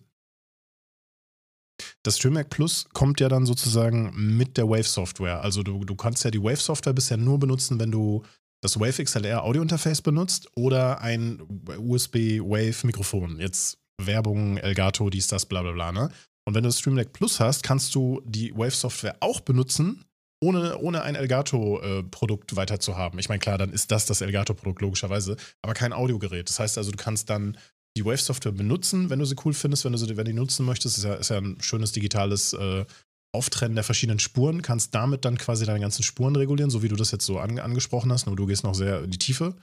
Das 2.05 2.19
StreamYard 2.19 2.51
Plus 2.51 2.87
kommt 2.93 3.21
ja 3.21 3.29
dann 3.29 3.47
sozusagen 3.47 4.13
mit 4.15 4.59
der 4.59 4.69
Wave-Software. 4.69 5.41
Also 5.43 5.63
du, 5.63 5.85
du 5.85 5.95
kannst 5.97 6.23
ja 6.25 6.31
die 6.31 6.43
Wave-Software 6.43 6.93
bisher 6.93 7.17
nur 7.17 7.39
benutzen, 7.39 7.81
wenn 7.81 7.91
du 7.91 8.23
das 8.63 8.79
Wave 8.79 9.03
XLR 9.03 9.43
Audio-Interface 9.43 10.03
benutzt 10.03 10.49
oder 10.55 11.01
ein 11.01 11.43
USB-Wave-Mikrofon. 11.79 13.41
Jetzt 13.41 13.79
Werbung, 13.99 14.59
Elgato, 14.59 15.09
dies, 15.09 15.29
das, 15.29 15.47
bla 15.47 15.63
bla 15.63 15.73
bla. 15.73 15.93
Ne? 15.93 16.11
Und 16.47 16.55
wenn 16.55 16.63
du 16.63 16.69
das 16.69 16.79
Stream 16.79 17.03
Plus 17.13 17.41
hast, 17.41 17.63
kannst 17.63 17.95
du 17.95 18.21
die 18.27 18.55
Wave-Software 18.55 19.17
auch 19.21 19.41
benutzen, 19.41 20.05
ohne, 20.43 20.77
ohne 20.79 21.03
ein 21.03 21.15
Elgato-Produkt 21.15 22.57
weiter 22.57 22.81
zu 22.81 22.99
haben. 22.99 23.19
Ich 23.19 23.31
meine, 23.31 23.39
klar, 23.39 23.57
dann 23.57 23.73
ist 23.73 23.91
das 23.91 24.05
das 24.05 24.21
Elgato-Produkt 24.21 24.83
logischerweise, 24.83 25.37
aber 25.63 25.73
kein 25.73 25.95
Audiogerät. 25.95 26.49
Das 26.49 26.59
heißt 26.59 26.77
also, 26.77 26.91
du 26.91 26.99
kannst 26.99 27.31
dann 27.31 27.57
die 27.97 28.05
Wave-Software 28.05 28.53
benutzen, 28.53 29.11
wenn 29.11 29.19
du 29.19 29.25
sie 29.25 29.37
cool 29.45 29.55
findest, 29.55 29.85
wenn 29.85 29.93
du 29.93 29.99
sie 29.99 30.09
wenn 30.09 30.17
du 30.17 30.25
die 30.25 30.33
nutzen 30.33 30.67
möchtest. 30.67 30.99
Ist 30.99 31.05
ja, 31.05 31.15
ist 31.15 31.31
ja 31.31 31.39
ein 31.39 31.61
schönes 31.61 31.93
digitales 31.93 32.53
äh, 32.53 32.85
Auftrennen 33.33 33.75
der 33.75 33.85
verschiedenen 33.85 34.19
Spuren. 34.19 34.63
Kannst 34.63 34.95
damit 34.95 35.25
dann 35.25 35.39
quasi 35.39 35.65
deine 35.65 35.81
ganzen 35.81 36.03
Spuren 36.03 36.37
regulieren, 36.37 36.71
so 36.71 36.83
wie 36.83 36.89
du 36.89 36.97
das 36.97 37.11
jetzt 37.11 37.27
so 37.27 37.39
an, 37.39 37.59
angesprochen 37.59 38.13
hast. 38.13 38.27
Nur 38.27 38.37
du 38.37 38.47
gehst 38.47 38.65
noch 38.65 38.75
sehr 38.75 39.03
in 39.03 39.11
die 39.11 39.19
Tiefe. 39.19 39.57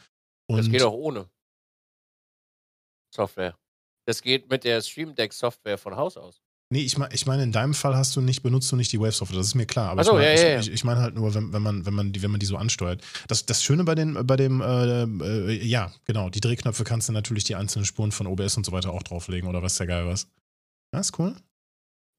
Und 0.48 0.58
Das 0.58 0.70
geht 0.70 0.82
auch 0.84 0.94
ohne 0.94 1.30
Software. 3.14 3.58
Das 4.06 4.22
geht 4.22 4.50
mit 4.50 4.64
der 4.64 4.82
Stream 4.82 5.14
Deck 5.16 5.34
Software 5.34 5.78
von 5.78 5.96
Haus 5.96 6.18
aus. 6.18 6.42
Nee, 6.72 6.84
ich 6.84 6.98
meine, 6.98 7.14
ich 7.14 7.26
mein, 7.26 7.42
in 7.42 7.52
deinem 7.52 7.74
Fall 7.74 7.98
hast 7.98 8.16
du 8.16 8.22
nicht, 8.22 8.44
benutzt 8.44 8.72
du 8.72 8.78
nicht 8.78 8.94
die 8.94 9.00
Wave-Software, 9.00 9.38
das 9.38 9.48
ist 9.48 9.56
mir 9.56 9.66
klar. 9.66 9.90
Aber 9.90 10.02
Ach 10.02 10.06
so, 10.06 10.12
ich 10.12 10.24
meine 10.24 10.36
ja, 10.36 10.42
ja, 10.42 10.54
ja. 10.54 10.60
ich, 10.62 10.72
ich 10.72 10.84
mein 10.86 10.98
halt 11.00 11.16
nur, 11.16 11.36
wenn, 11.36 11.52
wenn, 11.52 11.62
man, 11.62 11.86
wenn, 11.86 11.94
man 11.94 12.14
die, 12.14 12.22
wenn 12.22 12.32
man 12.32 12.40
die 12.40 12.46
so 12.46 12.56
ansteuert. 12.56 13.02
Das, 13.28 13.46
das 13.46 13.62
Schöne 13.62 13.84
bei, 13.84 13.94
den, 13.94 14.26
bei 14.26 14.38
dem, 14.38 14.62
äh, 14.62 15.04
äh, 15.04 15.66
ja, 15.66 15.92
genau, 16.06 16.30
die 16.30 16.40
Drehknöpfe 16.40 16.86
kannst 16.86 17.10
du 17.10 17.14
natürlich 17.14 17.44
die 17.44 17.56
einzelnen 17.56 17.84
Spuren 17.84 18.14
von 18.14 18.26
OBS 18.26 18.56
und 18.56 18.66
so 18.66 18.72
weiter 18.72 18.94
auch 18.94 19.04
drauflegen 19.04 19.50
oder 19.50 19.62
was 19.62 19.76
der 19.76 19.88
geil 19.88 20.08
was. 20.08 20.30
Ja, 20.94 21.02
ist 21.02 21.20
cool. 21.20 21.36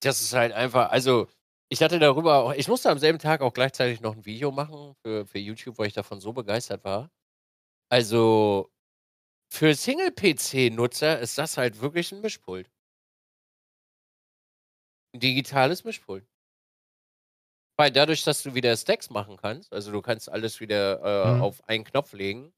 Das 0.03 0.21
ist 0.21 0.35
halt 0.35 0.53
einfach, 0.53 0.91
also 0.91 1.29
ich 1.71 1.83
hatte 1.83 1.99
darüber 1.99 2.37
auch, 2.37 2.53
ich 2.53 2.69
musste 2.69 2.91
am 2.91 2.99
selben 2.99 3.19
Tag 3.19 3.41
auch 3.41 3.55
gleichzeitig 3.55 4.03
noch 4.03 4.15
ein 4.15 4.27
Video 4.27 4.53
machen 4.53 4.95
für, 5.03 5.25
für 5.25 5.39
YouTube, 5.39 5.79
weil 5.79 5.87
ich 5.87 5.95
davon 5.95 6.21
so 6.21 6.35
begeistert 6.35 6.85
war. 6.85 7.11
Also 7.89 8.71
für 9.51 9.75
Single-PC-Nutzer 9.75 11.21
ist 11.21 11.39
das 11.39 11.57
halt 11.57 11.81
wirklich 11.81 12.13
ein 12.13 12.23
Mischpult. 12.23 12.72
Ein 15.15 15.21
digitales 15.21 15.85
Mischpult. 15.85 16.27
Weil 17.79 17.91
dadurch, 17.91 18.23
dass 18.23 18.43
du 18.43 18.55
wieder 18.55 18.77
Stacks 18.77 19.11
machen 19.11 19.37
kannst, 19.37 19.73
also 19.73 19.91
du 19.93 20.03
kannst 20.03 20.31
alles 20.31 20.61
wieder 20.61 21.01
äh, 21.03 21.37
Mhm. 21.37 21.43
auf 21.43 21.69
einen 21.69 21.85
Knopf 21.85 22.13
legen, 22.13 22.53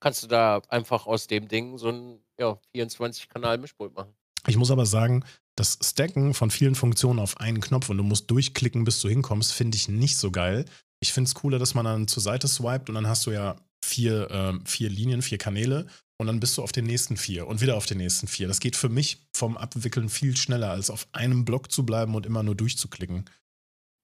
kannst 0.00 0.22
du 0.22 0.26
da 0.26 0.62
einfach 0.68 1.06
aus 1.06 1.26
dem 1.26 1.48
Ding 1.48 1.78
so 1.78 1.88
ein 1.90 2.24
ja, 2.38 2.58
24-Kanal-Mischpult 2.74 3.94
machen. 3.94 4.14
Ich 4.46 4.56
muss 4.56 4.70
aber 4.70 4.86
sagen, 4.86 5.24
das 5.56 5.78
Stacken 5.82 6.34
von 6.34 6.50
vielen 6.50 6.74
Funktionen 6.74 7.18
auf 7.18 7.38
einen 7.40 7.60
Knopf 7.60 7.88
und 7.88 7.96
du 7.96 8.04
musst 8.04 8.30
durchklicken, 8.30 8.84
bis 8.84 9.00
du 9.00 9.08
hinkommst, 9.08 9.52
finde 9.52 9.76
ich 9.76 9.88
nicht 9.88 10.16
so 10.16 10.30
geil. 10.30 10.66
Ich 11.00 11.12
finde 11.12 11.28
es 11.28 11.34
cooler, 11.34 11.58
dass 11.58 11.74
man 11.74 11.84
dann 11.84 12.08
zur 12.08 12.22
Seite 12.22 12.48
swiped 12.48 12.88
und 12.88 12.94
dann 12.94 13.06
hast 13.06 13.26
du 13.26 13.30
ja 13.30 13.56
vier, 13.84 14.28
ähm, 14.30 14.64
vier 14.66 14.88
Linien, 14.90 15.22
vier 15.22 15.38
Kanäle 15.38 15.86
und 16.18 16.26
dann 16.26 16.40
bist 16.40 16.56
du 16.58 16.62
auf 16.62 16.72
den 16.72 16.84
nächsten 16.84 17.16
vier 17.16 17.46
und 17.46 17.60
wieder 17.60 17.76
auf 17.76 17.86
den 17.86 17.98
nächsten 17.98 18.26
vier. 18.26 18.48
Das 18.48 18.60
geht 18.60 18.76
für 18.76 18.88
mich 18.88 19.23
vom 19.36 19.56
Abwickeln 19.56 20.08
viel 20.08 20.36
schneller, 20.36 20.70
als 20.70 20.90
auf 20.90 21.08
einem 21.12 21.44
Block 21.44 21.70
zu 21.72 21.84
bleiben 21.84 22.14
und 22.14 22.26
immer 22.26 22.42
nur 22.42 22.54
durchzuklicken. 22.54 23.28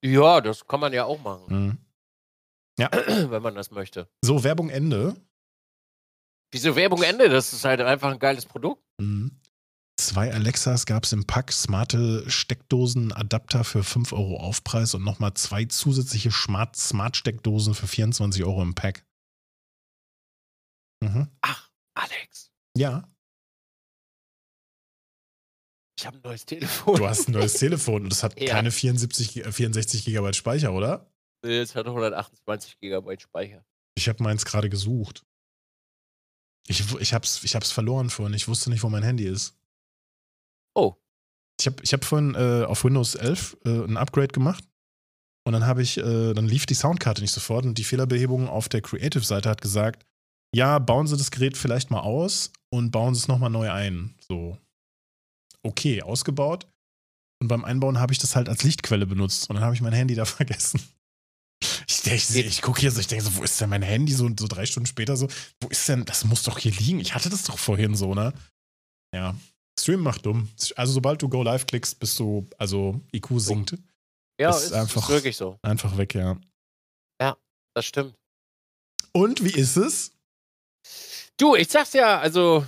Ja, 0.05 0.41
das 0.41 0.67
kann 0.67 0.81
man 0.81 0.93
ja 0.93 1.05
auch 1.05 1.21
machen, 1.23 1.45
Mhm. 1.49 1.79
wenn 3.31 3.43
man 3.43 3.55
das 3.55 3.71
möchte. 3.71 4.09
So, 4.25 4.43
Werbung 4.43 4.71
Ende. 4.71 5.15
Wieso 6.53 6.75
Werbung 6.75 7.03
Ende? 7.03 7.29
Das 7.29 7.53
ist 7.53 7.65
halt 7.65 7.81
einfach 7.81 8.11
ein 8.11 8.19
geiles 8.19 8.47
Produkt. 8.47 8.83
Mhm. 9.01 9.39
Zwei 10.01 10.33
Alexas 10.33 10.87
gab 10.87 11.05
es 11.05 11.13
im 11.13 11.27
Pack, 11.27 11.53
smarte 11.53 12.29
Steckdosen, 12.31 13.13
Adapter 13.13 13.65
für 13.65 13.85
5 13.85 14.15
Euro 14.15 14.39
Aufpreis 14.39 14.95
und 14.95 15.05
nochmal 15.05 15.35
zwei 15.35 15.67
zusätzliche 15.67 16.31
Smart- 16.31 16.75
Smart-Steckdosen 16.75 17.75
für 17.75 17.87
24 17.87 18.43
Euro 18.45 18.63
im 18.63 18.75
Pack. 18.75 19.05
Mhm. 21.03 21.29
Ach, 21.43 21.71
Alex, 21.95 22.51
Ja, 22.77 23.07
ich 26.01 26.07
habe 26.07 26.17
ein 26.19 26.23
neues 26.23 26.45
Telefon. 26.47 26.97
du 26.97 27.07
hast 27.07 27.29
ein 27.29 27.33
neues 27.33 27.53
Telefon 27.59 28.05
und 28.05 28.13
es 28.13 28.23
hat 28.23 28.39
Ja. 28.41 28.51
keine 28.55 28.71
74, 28.71 29.33
Gi- 29.33 29.41
äh, 29.43 29.53
64 29.53 30.05
Gigabyte 30.05 30.37
Speicher, 30.37 30.73
oder? 30.73 31.11
Es 31.43 31.75
hat 31.75 31.87
128 31.87 32.79
GB 32.81 33.19
Speicher. 33.19 33.65
Ich 33.97 34.09
habe 34.09 34.23
meins 34.23 34.45
gerade 34.45 34.69
gesucht. 34.69 35.25
Ich, 36.69 36.81
ich, 37.01 37.15
hab's, 37.15 37.43
ich 37.45 37.55
hab's 37.55 37.71
verloren 37.73 38.11
vorhin. 38.11 38.35
Ich 38.35 38.47
wusste 38.49 38.71
nicht, 38.71 38.83
wo 38.83 38.89
mein 38.89 39.03
Handy 39.03 39.25
ist. 39.25 39.59
Oh. 40.75 40.95
Ich 41.61 41.67
habe 41.67 41.83
ich 41.83 41.93
hab 41.93 42.05
vorhin 42.05 42.35
äh, 42.35 42.65
auf 42.65 42.85
Windows 42.85 43.15
11 43.15 43.57
äh, 43.65 43.69
ein 43.85 43.97
Upgrade 43.97 44.29
gemacht. 44.29 44.65
Und 45.47 45.55
dann 45.55 45.67
habe 45.67 45.83
ich, 45.83 45.97
äh, 45.99 46.33
dann 46.35 46.47
lief 46.47 46.67
die 46.67 46.75
Soundkarte 46.75 47.23
nicht 47.23 47.33
sofort 47.33 47.65
und 47.65 47.77
die 47.79 47.85
Fehlerbehebung 47.85 48.47
auf 48.49 48.69
der 48.69 48.83
Creative-Seite 48.83 49.49
hat 49.49 49.63
gesagt, 49.63 50.07
ja, 50.55 50.79
bauen 50.79 51.07
Sie 51.07 51.17
das 51.17 51.31
Gerät 51.31 51.57
vielleicht 51.57 51.91
mal 51.91 52.01
aus 52.01 52.53
und 52.71 52.91
bauen 52.91 53.15
Sie 53.15 53.21
es 53.21 53.29
nochmal 53.29 53.51
neu 53.51 53.71
ein. 53.71 54.15
So. 54.29 54.59
Okay, 55.67 56.03
ausgebaut. 56.03 56.67
Und 57.43 57.49
beim 57.49 57.65
Einbauen 57.65 57.99
habe 57.99 58.13
ich 58.13 58.19
das 58.19 58.37
halt 58.37 58.49
als 58.49 58.63
Lichtquelle 58.63 59.07
benutzt 59.07 59.49
und 59.49 59.57
dann 59.57 59.65
habe 59.65 59.75
ich 59.75 59.81
mein 59.81 59.93
Handy 59.93 60.15
da 60.15 60.25
vergessen. 60.27 60.81
Ich, 61.87 62.05
ich, 62.07 62.37
ich 62.37 62.63
gucke 62.63 62.81
hier 62.81 62.91
so, 62.91 63.01
ich 63.01 63.07
denke 63.07 63.25
so, 63.25 63.37
wo 63.37 63.43
ist 63.43 63.61
denn 63.61 63.69
mein 63.71 63.83
Handy? 63.83 64.13
So, 64.13 64.29
so 64.39 64.47
drei 64.47 64.65
Stunden 64.67 64.87
später 64.87 65.17
so, 65.17 65.29
wo 65.61 65.69
ist 65.69 65.89
denn, 65.89 66.05
das 66.05 66.25
muss 66.25 66.43
doch 66.43 66.59
hier 66.59 66.73
liegen. 66.73 67.01
Ich 67.01 67.15
hatte 67.15 67.29
das 67.29 67.43
doch 67.45 67.59
vorhin 67.59 67.95
so, 67.95 68.15
ne? 68.15 68.33
Ja. 69.15 69.37
Stream 69.79 70.01
macht 70.01 70.25
dumm. 70.27 70.49
Also 70.77 70.93
sobald 70.93 71.21
du 71.23 71.29
Go 71.29 71.43
Live 71.43 71.67
klickst, 71.67 71.99
bist 71.99 72.19
du, 72.19 72.47
also 72.59 73.01
IQ 73.15 73.29
sinkt. 73.41 73.77
Ja, 74.41 74.51
ist, 74.51 74.65
ist 74.65 74.73
einfach- 74.73 75.03
ist 75.03 75.09
wirklich 75.15 75.37
so. 75.37 75.59
Einfach 75.63 75.97
weg, 75.97 76.15
ja. 76.15 76.39
Das 77.77 77.87
stimmt. 77.87 78.17
Und 79.13 79.45
wie 79.45 79.53
ist 79.53 79.77
es? 79.77 80.11
Du, 81.39 81.55
ich 81.55 81.69
sag's 81.71 81.93
ja, 81.93 82.19
also, 82.19 82.67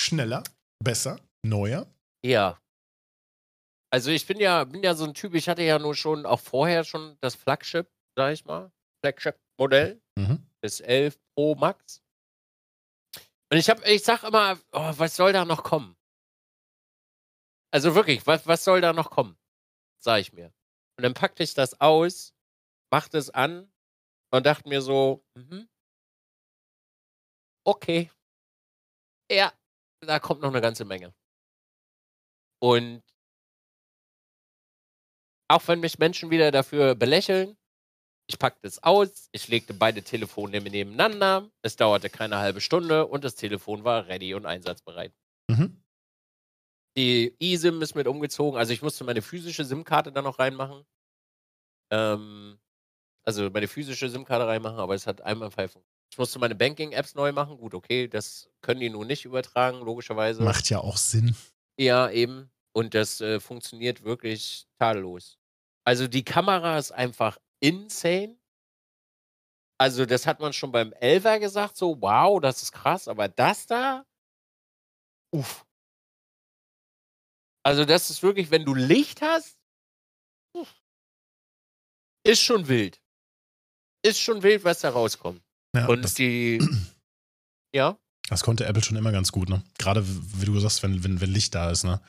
Schneller, 0.00 0.44
besser, 0.82 1.18
neuer. 1.44 1.86
ja. 2.24 2.60
Also 3.90 4.10
ich 4.10 4.26
bin 4.26 4.38
ja, 4.38 4.64
bin 4.64 4.82
ja 4.82 4.94
so 4.94 5.04
ein 5.06 5.14
Typ, 5.14 5.32
ich 5.34 5.48
hatte 5.48 5.62
ja 5.62 5.78
nur 5.78 5.94
schon, 5.94 6.26
auch 6.26 6.40
vorher 6.40 6.84
schon 6.84 7.16
das 7.22 7.34
Flagship, 7.34 7.88
sag 8.16 8.34
ich 8.34 8.44
mal, 8.44 8.70
Flagship-Modell, 9.00 9.98
Mhm. 10.18 10.46
das 10.60 10.80
11 10.80 11.18
Pro 11.34 11.54
Max. 11.54 12.02
Und 13.50 13.56
ich 13.56 13.70
hab, 13.70 13.82
ich 13.86 14.02
sag 14.04 14.24
immer, 14.24 14.58
oh, 14.72 14.92
was 14.98 15.16
soll 15.16 15.32
da 15.32 15.46
noch 15.46 15.62
kommen? 15.64 15.96
Also 17.72 17.94
wirklich, 17.94 18.26
was, 18.26 18.46
was 18.46 18.62
soll 18.62 18.82
da 18.82 18.92
noch 18.92 19.10
kommen? 19.10 19.38
Sag 20.02 20.20
ich 20.20 20.34
mir. 20.34 20.52
Und 20.98 21.04
dann 21.04 21.14
packte 21.14 21.42
ich 21.42 21.54
das 21.54 21.80
aus, 21.80 22.34
machte 22.92 23.16
es 23.16 23.30
an 23.30 23.72
und 24.30 24.44
dachte 24.44 24.68
mir 24.68 24.82
so, 24.82 25.24
mhm, 25.34 25.66
okay. 27.64 28.10
Ja, 29.30 29.52
da 30.00 30.18
kommt 30.18 30.42
noch 30.42 30.48
eine 30.50 30.60
ganze 30.60 30.84
Menge. 30.84 31.14
Und 32.60 33.02
auch 35.48 35.66
wenn 35.66 35.80
mich 35.80 35.98
Menschen 35.98 36.30
wieder 36.30 36.50
dafür 36.50 36.94
belächeln, 36.94 37.56
ich 38.26 38.38
packte 38.38 38.66
es 38.66 38.82
aus, 38.82 39.28
ich 39.32 39.48
legte 39.48 39.72
beide 39.72 40.02
Telefone 40.02 40.60
nebeneinander, 40.60 41.50
es 41.62 41.76
dauerte 41.76 42.10
keine 42.10 42.36
halbe 42.36 42.60
Stunde 42.60 43.06
und 43.06 43.24
das 43.24 43.34
Telefon 43.34 43.84
war 43.84 44.06
ready 44.06 44.34
und 44.34 44.44
einsatzbereit. 44.44 45.14
Mhm. 45.48 45.82
Die 46.96 47.34
eSIM 47.40 47.80
ist 47.80 47.94
mit 47.94 48.06
umgezogen, 48.06 48.58
also 48.58 48.72
ich 48.72 48.82
musste 48.82 49.04
meine 49.04 49.22
physische 49.22 49.64
SIM-Karte 49.64 50.12
dann 50.12 50.24
noch 50.24 50.38
reinmachen. 50.38 50.84
Ähm, 51.90 52.58
also 53.24 53.48
meine 53.50 53.68
physische 53.68 54.10
SIM-Karte 54.10 54.46
reinmachen, 54.46 54.78
aber 54.78 54.94
es 54.94 55.06
hat 55.06 55.22
einmal 55.22 55.50
funktioniert. 55.50 55.86
Ich 56.10 56.18
musste 56.18 56.38
meine 56.38 56.54
Banking-Apps 56.54 57.14
neu 57.14 57.32
machen. 57.32 57.58
Gut, 57.58 57.74
okay, 57.74 58.08
das 58.08 58.50
können 58.62 58.80
die 58.80 58.90
nun 58.90 59.06
nicht 59.06 59.24
übertragen, 59.24 59.80
logischerweise. 59.80 60.42
Macht 60.42 60.70
ja 60.70 60.80
auch 60.80 60.96
Sinn. 60.96 61.36
Ja, 61.78 62.10
eben. 62.10 62.50
Und 62.72 62.94
das 62.94 63.20
äh, 63.20 63.40
funktioniert 63.40 64.02
wirklich 64.04 64.66
tadellos. 64.78 65.38
Also 65.84 66.06
die 66.06 66.24
Kamera 66.24 66.78
ist 66.78 66.92
einfach 66.92 67.38
insane. 67.60 68.38
Also 69.80 70.06
das 70.06 70.26
hat 70.26 70.40
man 70.40 70.52
schon 70.52 70.72
beim 70.72 70.92
Elver 70.92 71.38
gesagt, 71.38 71.76
so 71.76 72.00
wow, 72.00 72.40
das 72.40 72.62
ist 72.62 72.72
krass, 72.72 73.06
aber 73.06 73.28
das 73.28 73.66
da, 73.66 74.04
uff. 75.32 75.64
Also 77.64 77.84
das 77.84 78.10
ist 78.10 78.22
wirklich, 78.22 78.50
wenn 78.50 78.64
du 78.64 78.74
Licht 78.74 79.22
hast, 79.22 79.58
uff, 80.54 80.82
ist 82.26 82.42
schon 82.42 82.66
wild. 82.68 83.00
Ist 84.04 84.20
schon 84.20 84.42
wild, 84.42 84.64
was 84.64 84.80
da 84.80 84.90
rauskommt. 84.90 85.42
Ja, 85.74 85.86
Und 85.86 86.18
die, 86.18 86.58
ja, 87.74 87.98
das 88.28 88.42
konnte 88.42 88.66
Apple 88.66 88.82
schon 88.82 88.96
immer 88.96 89.12
ganz 89.12 89.32
gut, 89.32 89.48
ne? 89.48 89.62
Gerade 89.78 90.04
wie 90.06 90.44
du 90.44 90.58
sagst, 90.60 90.82
wenn, 90.82 91.02
wenn, 91.04 91.20
wenn 91.20 91.30
Licht 91.30 91.54
da 91.54 91.70
ist, 91.70 91.84
ne? 91.84 92.00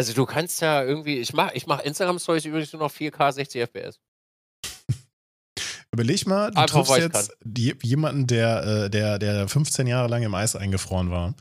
also 0.00 0.14
du 0.14 0.24
kannst 0.24 0.62
ja 0.62 0.82
irgendwie, 0.82 1.18
ich 1.18 1.34
mach, 1.34 1.52
ich 1.52 1.66
mach 1.66 1.80
Instagram-Stories 1.80 2.46
übrigens 2.46 2.72
nur 2.72 2.80
noch 2.80 2.92
4K 2.92 3.32
60 3.32 3.60
FPS. 3.62 4.00
Überleg 5.92 6.26
mal, 6.26 6.50
du 6.50 6.58
Einfach, 6.58 6.86
triffst 6.86 6.96
jetzt 6.96 7.36
jemanden, 7.82 8.26
der, 8.26 8.64
äh, 8.64 8.90
der, 8.90 9.18
der 9.18 9.46
15 9.46 9.86
Jahre 9.86 10.08
lang 10.08 10.22
im 10.22 10.34
Eis 10.34 10.56
eingefroren 10.56 11.10
war. 11.10 11.34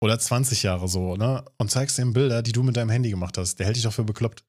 Oder 0.00 0.16
20 0.18 0.62
Jahre 0.62 0.86
so, 0.86 1.16
ne? 1.16 1.44
Und 1.56 1.72
zeigst 1.72 1.98
ihm 1.98 2.12
Bilder, 2.12 2.42
die 2.42 2.52
du 2.52 2.62
mit 2.62 2.76
deinem 2.76 2.90
Handy 2.90 3.10
gemacht 3.10 3.36
hast. 3.36 3.58
Der 3.58 3.66
hält 3.66 3.74
dich 3.74 3.82
doch 3.82 3.92
für 3.92 4.04
bekloppt. 4.04 4.44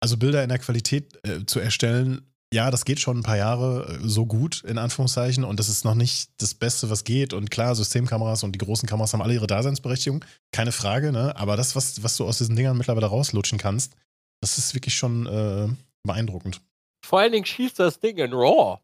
Also 0.00 0.16
Bilder 0.16 0.42
in 0.42 0.48
der 0.48 0.58
Qualität 0.58 1.18
äh, 1.26 1.44
zu 1.44 1.60
erstellen, 1.60 2.32
ja, 2.52 2.70
das 2.70 2.84
geht 2.84 3.00
schon 3.00 3.18
ein 3.18 3.22
paar 3.22 3.36
Jahre 3.36 3.98
äh, 4.02 4.08
so 4.08 4.26
gut, 4.26 4.62
in 4.64 4.78
Anführungszeichen. 4.78 5.44
Und 5.44 5.58
das 5.58 5.68
ist 5.68 5.84
noch 5.84 5.94
nicht 5.94 6.30
das 6.38 6.54
Beste, 6.54 6.90
was 6.90 7.04
geht. 7.04 7.32
Und 7.32 7.50
klar, 7.50 7.74
Systemkameras 7.74 8.44
und 8.44 8.52
die 8.52 8.58
großen 8.58 8.88
Kameras 8.88 9.12
haben 9.12 9.22
alle 9.22 9.34
ihre 9.34 9.46
Daseinsberechtigung. 9.46 10.24
Keine 10.52 10.72
Frage, 10.72 11.12
ne? 11.12 11.36
Aber 11.36 11.56
das, 11.56 11.74
was, 11.74 12.02
was 12.02 12.16
du 12.16 12.24
aus 12.24 12.38
diesen 12.38 12.56
Dingern 12.56 12.76
mittlerweile 12.76 13.06
rauslutschen 13.06 13.58
kannst, 13.58 13.96
das 14.40 14.58
ist 14.58 14.74
wirklich 14.74 14.94
schon 14.94 15.26
äh, 15.26 15.68
beeindruckend. 16.04 16.60
Vor 17.04 17.20
allen 17.20 17.32
Dingen 17.32 17.46
schießt 17.46 17.78
das 17.78 17.98
Ding 18.00 18.16
in 18.18 18.32
RAW. 18.32 18.80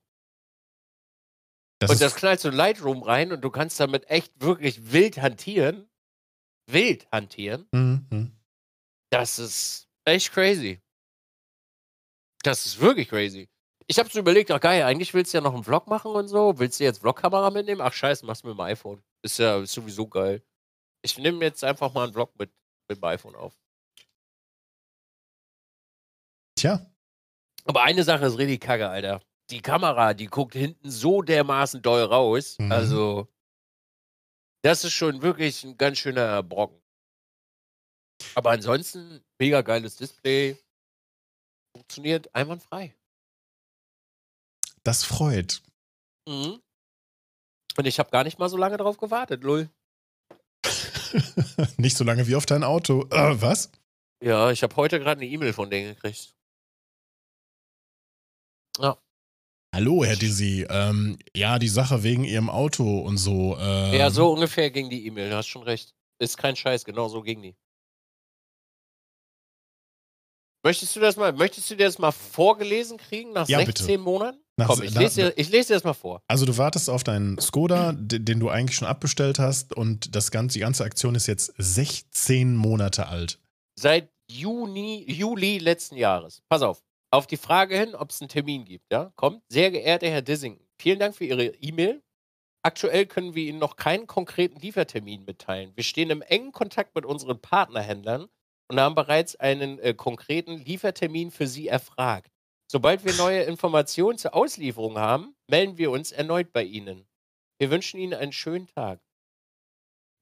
Das 1.78 1.90
und 1.90 2.00
das 2.00 2.14
knallst 2.14 2.44
du 2.44 2.48
in 2.48 2.54
Lightroom 2.54 3.02
rein 3.02 3.32
und 3.32 3.42
du 3.42 3.50
kannst 3.50 3.80
damit 3.80 4.08
echt 4.08 4.32
wirklich 4.40 4.92
wild 4.92 5.20
hantieren. 5.20 5.88
Wild 6.70 7.10
hantieren. 7.10 7.66
Mhm, 7.72 8.06
mhm. 8.10 8.32
Das 9.10 9.38
ist 9.38 9.88
echt 10.04 10.32
crazy. 10.32 10.80
Das 12.44 12.66
ist 12.66 12.80
wirklich 12.80 13.08
crazy. 13.08 13.48
Ich 13.86 13.98
habe 13.98 14.08
so 14.08 14.18
überlegt, 14.20 14.50
ach 14.50 14.60
geil, 14.60 14.82
eigentlich 14.84 15.12
willst 15.14 15.32
du 15.32 15.38
ja 15.38 15.42
noch 15.42 15.54
einen 15.54 15.64
Vlog 15.64 15.86
machen 15.86 16.12
und 16.12 16.28
so. 16.28 16.58
Willst 16.58 16.80
du 16.80 16.84
jetzt 16.84 17.00
Vlogkamera 17.00 17.50
mitnehmen? 17.50 17.80
Ach 17.80 17.92
scheiße, 17.92 18.24
machst 18.26 18.44
du 18.44 18.48
mit 18.48 18.56
dem 18.56 18.60
iPhone. 18.60 19.02
Ist 19.22 19.38
ja 19.38 19.60
ist 19.60 19.72
sowieso 19.72 20.06
geil. 20.06 20.42
Ich 21.02 21.18
nehme 21.18 21.44
jetzt 21.44 21.64
einfach 21.64 21.92
mal 21.92 22.04
einen 22.04 22.12
Vlog 22.12 22.38
mit, 22.38 22.52
mit 22.88 22.98
dem 22.98 23.04
iPhone 23.04 23.34
auf. 23.34 23.58
Tja, 26.58 26.86
Aber 27.64 27.82
eine 27.82 28.04
Sache 28.04 28.26
ist 28.26 28.38
richtig 28.38 28.60
kacke, 28.60 28.88
Alter. 28.88 29.20
Die 29.50 29.60
Kamera, 29.60 30.14
die 30.14 30.26
guckt 30.26 30.54
hinten 30.54 30.90
so 30.90 31.22
dermaßen 31.22 31.82
doll 31.82 32.02
raus. 32.04 32.56
Mhm. 32.58 32.70
Also, 32.70 33.28
das 34.62 34.84
ist 34.84 34.92
schon 34.92 35.22
wirklich 35.22 35.64
ein 35.64 35.76
ganz 35.76 35.98
schöner 35.98 36.42
Brocken. 36.42 36.80
Aber 38.34 38.50
ansonsten, 38.52 39.24
mega 39.40 39.62
geiles 39.62 39.96
Display. 39.96 40.56
Funktioniert 41.76 42.32
einwandfrei. 42.34 42.94
Das 44.84 45.04
freut. 45.04 45.62
Mhm. 46.28 46.60
Und 47.76 47.86
ich 47.86 47.98
habe 47.98 48.10
gar 48.10 48.24
nicht 48.24 48.38
mal 48.38 48.48
so 48.48 48.56
lange 48.56 48.76
drauf 48.76 48.98
gewartet, 48.98 49.42
lul. 49.42 49.70
Nicht 51.76 51.96
so 51.96 52.04
lange 52.04 52.26
wie 52.26 52.36
auf 52.36 52.46
dein 52.46 52.64
Auto. 52.64 53.06
Äh, 53.10 53.40
was? 53.40 53.70
Ja, 54.22 54.50
ich 54.50 54.62
habe 54.62 54.76
heute 54.76 54.98
gerade 55.00 55.20
eine 55.20 55.28
E-Mail 55.30 55.52
von 55.52 55.68
denen 55.70 55.94
gekriegt. 55.94 56.34
Ja. 58.78 58.96
Hallo, 59.74 60.04
Herr 60.04 60.16
Dizzy. 60.16 60.66
Ähm, 60.68 61.18
ja, 61.34 61.58
die 61.58 61.68
Sache 61.68 62.02
wegen 62.02 62.24
Ihrem 62.24 62.50
Auto 62.50 63.00
und 63.00 63.16
so. 63.18 63.56
Ähm, 63.58 63.94
Ja, 63.94 64.10
so 64.10 64.32
ungefähr 64.32 64.70
ging 64.70 64.90
die 64.90 65.06
E-Mail, 65.06 65.30
du 65.30 65.36
hast 65.36 65.48
schon 65.48 65.62
recht. 65.62 65.94
Ist 66.20 66.36
kein 66.36 66.56
Scheiß, 66.56 66.84
genau 66.84 67.08
so 67.08 67.22
ging 67.22 67.42
die. 67.42 67.56
Möchtest 70.64 70.94
du 70.94 71.00
das 71.00 71.16
mal, 71.16 71.32
möchtest 71.32 71.70
du 71.70 71.74
dir 71.76 71.86
das 71.86 71.98
mal 71.98 72.12
vorgelesen 72.12 72.96
kriegen 72.98 73.32
nach 73.32 73.48
Ja, 73.48 73.58
16 73.58 73.86
bitte. 73.86 73.98
Monaten? 73.98 74.41
Nach- 74.58 74.66
Komm, 74.68 74.82
ich 74.82 74.94
lese, 74.94 75.20
dir, 75.22 75.32
ich 75.36 75.48
lese 75.50 75.68
dir 75.68 75.74
das 75.74 75.84
mal 75.84 75.94
vor. 75.94 76.22
Also 76.28 76.44
du 76.44 76.56
wartest 76.58 76.90
auf 76.90 77.04
deinen 77.04 77.38
Skoda, 77.38 77.92
d- 77.92 78.18
den 78.18 78.38
du 78.38 78.48
eigentlich 78.50 78.76
schon 78.76 78.86
abbestellt 78.88 79.38
hast 79.38 79.72
und 79.74 80.14
das 80.14 80.30
ganze, 80.30 80.54
die 80.54 80.60
ganze 80.60 80.84
Aktion 80.84 81.14
ist 81.14 81.26
jetzt 81.26 81.54
16 81.56 82.54
Monate 82.56 83.06
alt. 83.08 83.38
Seit 83.78 84.10
Juni, 84.30 85.04
Juli 85.10 85.58
letzten 85.58 85.96
Jahres. 85.96 86.42
Pass 86.48 86.62
auf. 86.62 86.82
Auf 87.10 87.26
die 87.26 87.36
Frage 87.36 87.78
hin, 87.78 87.94
ob 87.94 88.10
es 88.10 88.20
einen 88.20 88.28
Termin 88.28 88.64
gibt, 88.64 88.90
ja, 88.92 89.12
kommt. 89.16 89.42
Sehr 89.48 89.70
geehrter 89.70 90.08
Herr 90.08 90.22
Dissing, 90.22 90.58
vielen 90.78 90.98
Dank 90.98 91.14
für 91.14 91.24
Ihre 91.24 91.46
E-Mail. 91.46 92.02
Aktuell 92.64 93.06
können 93.06 93.34
wir 93.34 93.44
Ihnen 93.44 93.58
noch 93.58 93.76
keinen 93.76 94.06
konkreten 94.06 94.58
Liefertermin 94.60 95.24
mitteilen. 95.24 95.72
Wir 95.74 95.84
stehen 95.84 96.10
im 96.10 96.22
engen 96.22 96.52
Kontakt 96.52 96.94
mit 96.94 97.04
unseren 97.04 97.40
Partnerhändlern 97.40 98.28
und 98.68 98.80
haben 98.80 98.94
bereits 98.94 99.34
einen 99.36 99.78
äh, 99.80 99.92
konkreten 99.94 100.58
Liefertermin 100.58 101.30
für 101.30 101.46
Sie 101.46 101.66
erfragt. 101.68 102.30
Sobald 102.72 103.04
wir 103.04 103.12
neue 103.16 103.42
Informationen 103.42 104.16
zur 104.16 104.32
Auslieferung 104.32 104.96
haben, 104.96 105.36
melden 105.46 105.76
wir 105.76 105.90
uns 105.90 106.10
erneut 106.10 106.54
bei 106.54 106.64
Ihnen. 106.64 107.06
Wir 107.58 107.70
wünschen 107.70 108.00
Ihnen 108.00 108.14
einen 108.14 108.32
schönen 108.32 108.66
Tag. 108.66 108.98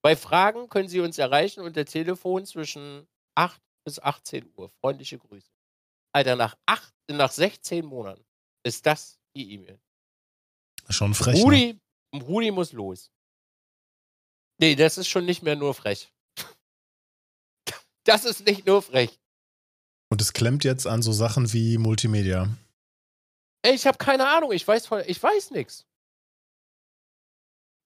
Bei 0.03 0.17
Fragen 0.17 0.69
können 0.69 0.89
Sie 0.89 0.99
uns 0.99 1.17
erreichen 1.19 1.61
unter 1.61 1.85
Telefon 1.85 2.45
zwischen 2.45 3.07
8 3.37 3.63
bis 3.85 4.01
18 4.01 4.53
Uhr. 4.57 4.69
Freundliche 4.69 5.17
Grüße. 5.17 5.49
Alter, 6.13 6.35
nach, 6.35 6.57
acht, 6.67 6.93
nach 7.09 7.31
16 7.31 7.87
Monaten 7.87 8.25
ist 8.65 8.85
das 8.85 9.21
die 9.37 9.53
E-Mail. 9.53 9.79
Schon 10.89 11.15
frech. 11.15 11.37
Ne? 11.37 11.43
Rudi, 11.45 11.81
Rudi 12.17 12.51
muss 12.51 12.73
los. 12.73 13.13
Nee, 14.59 14.75
das 14.75 14.99
ist 14.99 15.07
schon 15.07 15.25
nicht 15.25 15.45
mehr 15.45 15.55
nur 15.55 15.73
frech. 15.73 16.13
Das 18.03 18.25
ist 18.25 18.45
nicht 18.45 18.67
nur 18.67 18.83
frech. 18.83 19.20
Und 20.11 20.21
es 20.21 20.33
klemmt 20.33 20.65
jetzt 20.65 20.87
an 20.87 21.03
so 21.03 21.13
Sachen 21.13 21.53
wie 21.53 21.79
Multimedia. 21.79 22.49
Ey, 23.63 23.75
ich 23.75 23.87
habe 23.87 23.99
keine 23.99 24.29
Ahnung. 24.29 24.53
Ich 24.53 24.67
weiß, 24.67 24.87
voll- 24.87 25.05
ich 25.07 25.23
weiß 25.23 25.53
nichts. 25.53 25.87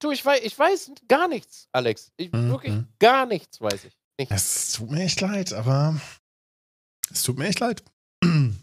Du, 0.00 0.10
ich 0.10 0.24
weiß, 0.24 0.42
ich 0.42 0.58
weiß 0.58 0.92
gar 1.08 1.28
nichts, 1.28 1.68
Alex. 1.72 2.12
Ich, 2.16 2.32
Mhm. 2.32 2.50
Wirklich 2.50 2.74
gar 2.98 3.26
nichts 3.26 3.60
weiß 3.60 3.84
ich. 3.84 3.98
Nichts. 4.18 4.34
Es 4.34 4.72
tut 4.74 4.90
mir 4.90 5.02
echt 5.04 5.20
leid, 5.20 5.52
aber 5.52 6.00
es 7.10 7.22
tut 7.22 7.36
mir 7.38 7.46
echt 7.46 7.60
leid. 7.60 7.82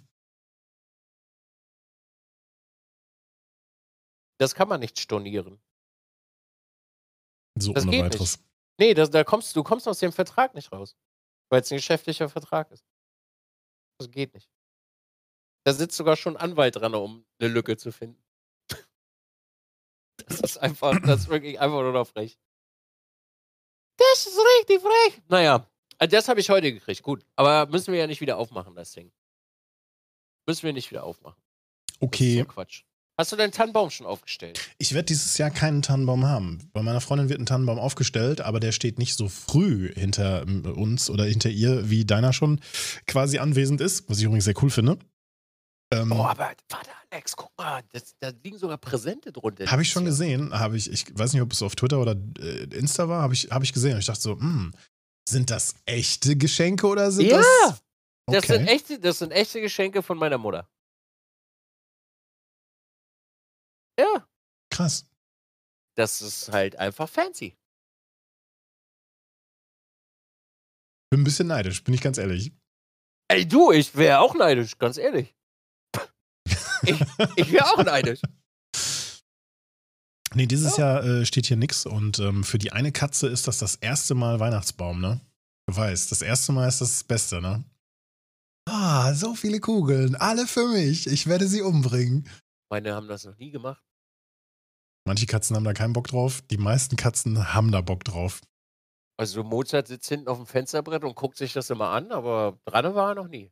Das 4.39 4.55
kann 4.55 4.67
man 4.67 4.79
nicht 4.79 4.99
stornieren. 4.99 5.61
So 7.59 7.73
Das 7.73 7.83
ohne 7.83 7.91
geht 7.91 8.05
weiteres. 8.05 8.39
Nee, 8.79 8.95
das, 8.95 9.11
da 9.11 9.23
kommst, 9.23 9.55
du 9.55 9.61
kommst 9.61 9.87
aus 9.87 9.99
dem 9.99 10.11
Vertrag 10.11 10.55
nicht 10.55 10.71
raus. 10.71 10.95
Weil 11.51 11.61
es 11.61 11.69
ein 11.71 11.77
geschäftlicher 11.77 12.27
Vertrag 12.27 12.71
ist. 12.71 12.83
Das 14.01 14.11
geht 14.11 14.33
nicht. 14.33 14.49
Da 15.63 15.73
sitzt 15.73 15.95
sogar 15.95 16.15
schon 16.15 16.35
ein 16.37 16.41
Anwalt 16.51 16.75
dran, 16.75 16.95
um 16.95 17.23
eine 17.39 17.49
Lücke 17.49 17.77
zu 17.77 17.91
finden. 17.91 18.21
Das 20.25 20.39
ist 20.39 20.57
einfach, 20.57 20.99
das 21.01 21.21
ist 21.21 21.29
wirklich 21.29 21.59
einfach 21.59 21.81
nur 21.81 21.91
noch 21.93 22.07
frech. 22.07 22.39
Das 23.97 24.25
ist 24.27 24.39
richtig 24.59 24.81
frech. 24.81 25.21
Naja, 25.27 25.67
Ah, 25.99 26.07
Das 26.07 26.27
habe 26.27 26.39
ich 26.39 26.49
heute 26.49 26.73
gekriegt, 26.73 27.03
gut. 27.03 27.23
Aber 27.35 27.67
müssen 27.67 27.91
wir 27.91 27.99
ja 27.99 28.07
nicht 28.07 28.21
wieder 28.21 28.37
aufmachen, 28.37 28.73
das 28.73 28.91
Ding. 28.91 29.11
Müssen 30.47 30.63
wir 30.63 30.73
nicht 30.73 30.89
wieder 30.89 31.03
aufmachen. 31.03 31.39
Das 31.85 31.95
ist 31.97 32.01
Okay, 32.01 32.39
so 32.39 32.45
Quatsch. 32.45 32.83
Hast 33.17 33.31
du 33.31 33.35
deinen 33.35 33.51
Tannenbaum 33.51 33.89
schon 33.89 34.07
aufgestellt? 34.07 34.59
ich 34.79 34.93
werde 34.93 35.05
dieses 35.05 35.37
Jahr 35.37 35.51
keinen 35.51 35.81
Tannenbaum 35.81 36.25
haben. 36.25 36.69
Bei 36.73 36.81
meiner 36.81 37.01
Freundin 37.01 37.29
wird 37.29 37.39
ein 37.39 37.45
Tannenbaum 37.45 37.77
aufgestellt, 37.77 38.41
aber 38.41 38.59
der 38.59 38.71
steht 38.71 38.97
nicht 38.97 39.15
so 39.15 39.29
früh 39.29 39.93
hinter 39.93 40.41
ähm, 40.43 40.65
uns 40.65 41.09
oder 41.09 41.25
hinter 41.25 41.49
ihr, 41.49 41.89
wie 41.89 42.05
deiner 42.05 42.33
schon 42.33 42.59
quasi 43.07 43.37
anwesend 43.37 43.79
ist, 43.81 44.09
was 44.09 44.17
ich 44.17 44.23
übrigens 44.23 44.45
sehr 44.45 44.55
cool 44.63 44.69
finde. 44.69 44.97
Ähm, 45.93 46.11
Oh, 46.11 46.23
aber 46.23 46.51
warte, 46.69 46.89
Alex, 47.11 47.35
guck 47.35 47.51
mal, 47.57 47.81
das, 47.91 48.15
da 48.19 48.31
liegen 48.43 48.57
sogar 48.57 48.77
Präsente 48.77 49.31
drunter. 49.31 49.65
Habe 49.69 49.81
ich 49.81 49.89
schon 49.89 50.05
gesehen, 50.05 50.57
habe 50.57 50.77
ich, 50.77 50.89
ich 50.89 51.05
weiß 51.13 51.33
nicht, 51.33 51.41
ob 51.41 51.51
es 51.51 51.61
auf 51.61 51.75
Twitter 51.75 51.99
oder 51.99 52.15
äh, 52.39 52.63
Insta 52.75 53.09
war, 53.09 53.21
habe 53.21 53.33
ich, 53.33 53.49
hab 53.51 53.61
ich 53.61 53.73
gesehen. 53.73 53.93
Und 53.93 53.99
ich 53.99 54.05
dachte 54.05 54.21
so, 54.21 54.39
hm, 54.39 54.73
sind 55.27 55.49
das 55.49 55.75
echte 55.85 56.35
Geschenke 56.37 56.87
oder 56.87 57.11
sind 57.11 57.25
Ja, 57.27 57.37
das. 57.37 57.81
Das, 58.27 58.47
sind 58.47 58.61
Okay. 58.63 58.73
echte, 58.73 58.99
das 58.99 59.19
sind 59.19 59.31
echte 59.31 59.59
Geschenke 59.61 60.01
von 60.01 60.17
meiner 60.17 60.37
Mutter. 60.37 60.67
Ja, 64.01 64.27
Krass. 64.71 65.05
das 65.95 66.21
ist 66.23 66.51
halt 66.51 66.75
einfach 66.77 67.07
fancy. 67.07 67.55
Bin 71.11 71.21
ein 71.21 71.23
bisschen 71.23 71.47
neidisch, 71.47 71.83
bin 71.83 71.93
ich 71.93 72.01
ganz 72.01 72.17
ehrlich. 72.17 72.51
Ey, 73.27 73.47
du, 73.47 73.71
ich 73.71 73.95
wäre 73.95 74.19
auch 74.19 74.33
neidisch, 74.33 74.77
ganz 74.79 74.97
ehrlich. 74.97 75.35
Ich, 76.83 76.99
ich 77.35 77.51
wäre 77.51 77.65
auch 77.67 77.83
neidisch. 77.83 78.21
Nee, 80.33 80.47
dieses 80.47 80.77
Jahr 80.77 81.03
äh, 81.03 81.25
steht 81.25 81.45
hier 81.45 81.57
nix 81.57 81.85
und 81.85 82.17
ähm, 82.19 82.43
für 82.43 82.57
die 82.57 82.71
eine 82.71 82.91
Katze 82.91 83.27
ist 83.27 83.47
das 83.47 83.59
das 83.59 83.75
erste 83.75 84.15
Mal 84.15 84.39
Weihnachtsbaum, 84.39 84.99
ne? 84.99 85.21
Du 85.67 85.75
weißt, 85.75 86.11
das 86.11 86.21
erste 86.23 86.53
Mal 86.53 86.67
ist 86.67 86.81
das 86.81 87.03
Beste, 87.03 87.41
ne? 87.41 87.63
Ah, 88.67 89.13
so 89.13 89.35
viele 89.35 89.59
Kugeln, 89.59 90.15
alle 90.15 90.47
für 90.47 90.67
mich. 90.69 91.05
Ich 91.07 91.27
werde 91.27 91.47
sie 91.47 91.61
umbringen. 91.61 92.27
Meine 92.71 92.95
haben 92.95 93.07
das 93.09 93.25
noch 93.25 93.37
nie 93.37 93.51
gemacht. 93.51 93.83
Manche 95.05 95.25
Katzen 95.25 95.55
haben 95.55 95.63
da 95.63 95.73
keinen 95.73 95.93
Bock 95.93 96.07
drauf, 96.07 96.41
die 96.49 96.57
meisten 96.57 96.95
Katzen 96.95 97.53
haben 97.53 97.71
da 97.71 97.81
Bock 97.81 98.03
drauf. 98.03 98.41
Also 99.17 99.43
Mozart 99.43 99.87
sitzt 99.87 100.09
hinten 100.09 100.27
auf 100.27 100.37
dem 100.37 100.45
Fensterbrett 100.47 101.03
und 101.03 101.15
guckt 101.15 101.37
sich 101.37 101.53
das 101.53 101.69
immer 101.69 101.89
an, 101.89 102.11
aber 102.11 102.59
dran 102.65 102.95
war 102.95 103.09
er 103.09 103.15
noch 103.15 103.27
nie. 103.27 103.51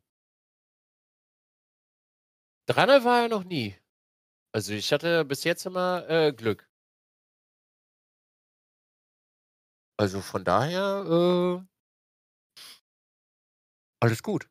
Dran 2.66 3.04
war 3.04 3.22
er 3.22 3.28
noch 3.28 3.44
nie. 3.44 3.76
Also 4.52 4.72
ich 4.72 4.92
hatte 4.92 5.24
bis 5.24 5.44
jetzt 5.44 5.66
immer 5.66 6.08
äh, 6.08 6.32
Glück. 6.32 6.68
Also 9.96 10.20
von 10.20 10.44
daher, 10.44 11.04
äh, 11.06 11.66
alles 14.02 14.22
gut. 14.22 14.48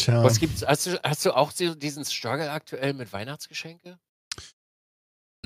Tja, 0.00 0.24
Was 0.24 0.38
gibt's? 0.38 0.66
Hast 0.66 0.86
du, 0.86 1.02
hast 1.02 1.24
du 1.24 1.32
auch 1.32 1.52
diesen 1.52 2.04
Struggle 2.04 2.50
aktuell 2.50 2.94
mit 2.94 3.12
Weihnachtsgeschenke? 3.12 3.98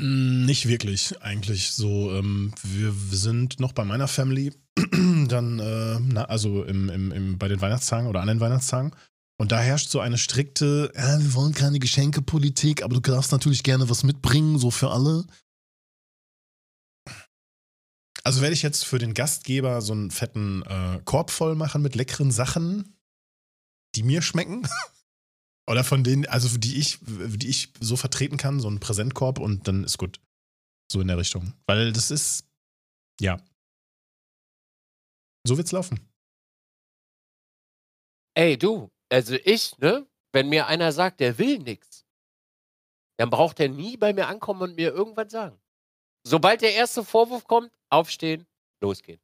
Mm, 0.02 0.44
Nicht 0.46 0.66
wirklich, 0.66 1.22
eigentlich. 1.22 1.72
So, 1.72 2.12
ähm, 2.12 2.52
wir 2.62 2.92
sind 2.92 3.60
noch 3.60 3.72
bei 3.72 3.84
meiner 3.84 4.08
Family, 4.08 4.52
dann, 5.28 5.60
äh, 5.60 6.00
na, 6.00 6.24
also 6.24 6.64
im, 6.64 6.88
im, 6.88 7.12
im, 7.12 7.38
bei 7.38 7.46
den 7.48 7.60
Weihnachtstagen 7.60 8.08
oder 8.08 8.20
an 8.20 8.28
den 8.28 8.40
Weihnachtstagen. 8.40 8.94
Und 9.40 9.52
da 9.52 9.60
herrscht 9.60 9.90
so 9.90 10.00
eine 10.00 10.18
strikte, 10.18 10.92
ja, 10.94 11.20
wir 11.20 11.34
wollen 11.34 11.54
keine 11.54 11.78
Geschenkepolitik, 11.78 12.82
aber 12.82 12.94
du 12.94 13.00
darfst 13.00 13.32
natürlich 13.32 13.62
gerne 13.62 13.88
was 13.88 14.02
mitbringen, 14.02 14.58
so 14.58 14.70
für 14.70 14.90
alle. 14.90 15.24
Also 18.24 18.40
werde 18.40 18.54
ich 18.54 18.62
jetzt 18.62 18.84
für 18.84 18.98
den 18.98 19.14
Gastgeber 19.14 19.82
so 19.82 19.92
einen 19.92 20.10
fetten 20.10 20.62
äh, 20.62 21.00
Korb 21.04 21.30
voll 21.30 21.54
machen 21.54 21.82
mit 21.82 21.94
leckeren 21.94 22.30
Sachen, 22.30 22.96
die 23.94 24.02
mir 24.02 24.22
schmecken. 24.22 24.66
Oder 25.68 25.84
von 25.84 26.02
denen, 26.02 26.26
also 26.26 26.58
die 26.58 26.78
ich, 26.78 26.98
die 27.02 27.48
ich 27.48 27.72
so 27.80 27.96
vertreten 27.96 28.36
kann, 28.36 28.60
so 28.60 28.68
einen 28.68 28.80
Präsentkorb 28.80 29.38
und 29.38 29.68
dann 29.68 29.84
ist 29.84 29.98
gut. 29.98 30.20
So 30.90 31.00
in 31.00 31.08
der 31.08 31.18
Richtung. 31.18 31.54
Weil 31.66 31.92
das 31.92 32.10
ist, 32.10 32.44
ja. 33.20 33.40
So 35.46 35.56
wird's 35.56 35.72
laufen. 35.72 36.00
Ey, 38.34 38.56
du, 38.56 38.90
also 39.10 39.34
ich, 39.44 39.76
ne? 39.78 40.06
Wenn 40.32 40.48
mir 40.48 40.66
einer 40.66 40.92
sagt, 40.92 41.20
der 41.20 41.38
will 41.38 41.58
nix, 41.58 42.06
dann 43.18 43.28
braucht 43.28 43.60
er 43.60 43.68
nie 43.68 43.98
bei 43.98 44.14
mir 44.14 44.26
ankommen 44.26 44.62
und 44.62 44.76
mir 44.76 44.92
irgendwas 44.92 45.30
sagen. 45.30 45.60
Sobald 46.26 46.62
der 46.62 46.72
erste 46.72 47.04
Vorwurf 47.04 47.44
kommt, 47.46 47.70
aufstehen, 47.90 48.46
losgehen. 48.82 49.20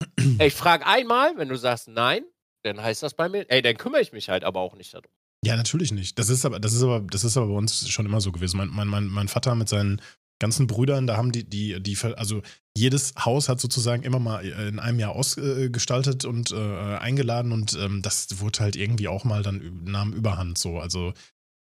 Ich 0.40 0.54
frage 0.54 0.86
einmal, 0.86 1.36
wenn 1.36 1.48
du 1.48 1.56
sagst 1.56 1.88
nein, 1.88 2.24
dann 2.64 2.80
heißt 2.80 3.02
das 3.02 3.14
bei 3.14 3.28
mir, 3.28 3.48
ey, 3.50 3.60
dann 3.60 3.76
kümmere 3.76 4.00
ich 4.00 4.12
mich 4.12 4.28
halt 4.28 4.44
aber 4.44 4.60
auch 4.60 4.74
nicht 4.74 4.94
darum. 4.94 5.12
Ja, 5.44 5.56
natürlich 5.56 5.92
nicht. 5.92 6.18
Das 6.18 6.28
ist 6.28 6.44
aber, 6.44 6.60
das 6.60 6.72
ist 6.72 6.82
aber, 6.82 7.00
das 7.00 7.24
ist 7.24 7.36
aber 7.36 7.48
bei 7.48 7.54
uns 7.54 7.88
schon 7.88 8.06
immer 8.06 8.20
so 8.20 8.30
gewesen. 8.30 8.58
Mein, 8.58 8.68
mein, 8.68 8.86
mein, 8.88 9.06
mein 9.06 9.28
Vater 9.28 9.54
mit 9.54 9.68
seinen 9.68 10.00
ganzen 10.38 10.66
Brüdern, 10.66 11.06
da 11.06 11.16
haben 11.16 11.32
die, 11.32 11.44
die, 11.44 11.80
die, 11.80 11.96
also 12.16 12.42
jedes 12.76 13.14
Haus 13.16 13.48
hat 13.48 13.60
sozusagen 13.60 14.02
immer 14.02 14.18
mal 14.18 14.44
in 14.44 14.78
einem 14.80 14.98
Jahr 14.98 15.12
ausgestaltet 15.12 16.24
und 16.24 16.50
äh, 16.50 16.96
eingeladen 16.96 17.52
und 17.52 17.78
ähm, 17.80 18.02
das 18.02 18.40
wurde 18.40 18.60
halt 18.60 18.76
irgendwie 18.76 19.06
auch 19.06 19.24
mal 19.24 19.42
dann 19.42 19.84
nahm 19.84 20.12
Überhand 20.12 20.58
so. 20.58 20.78
Also 20.78 21.12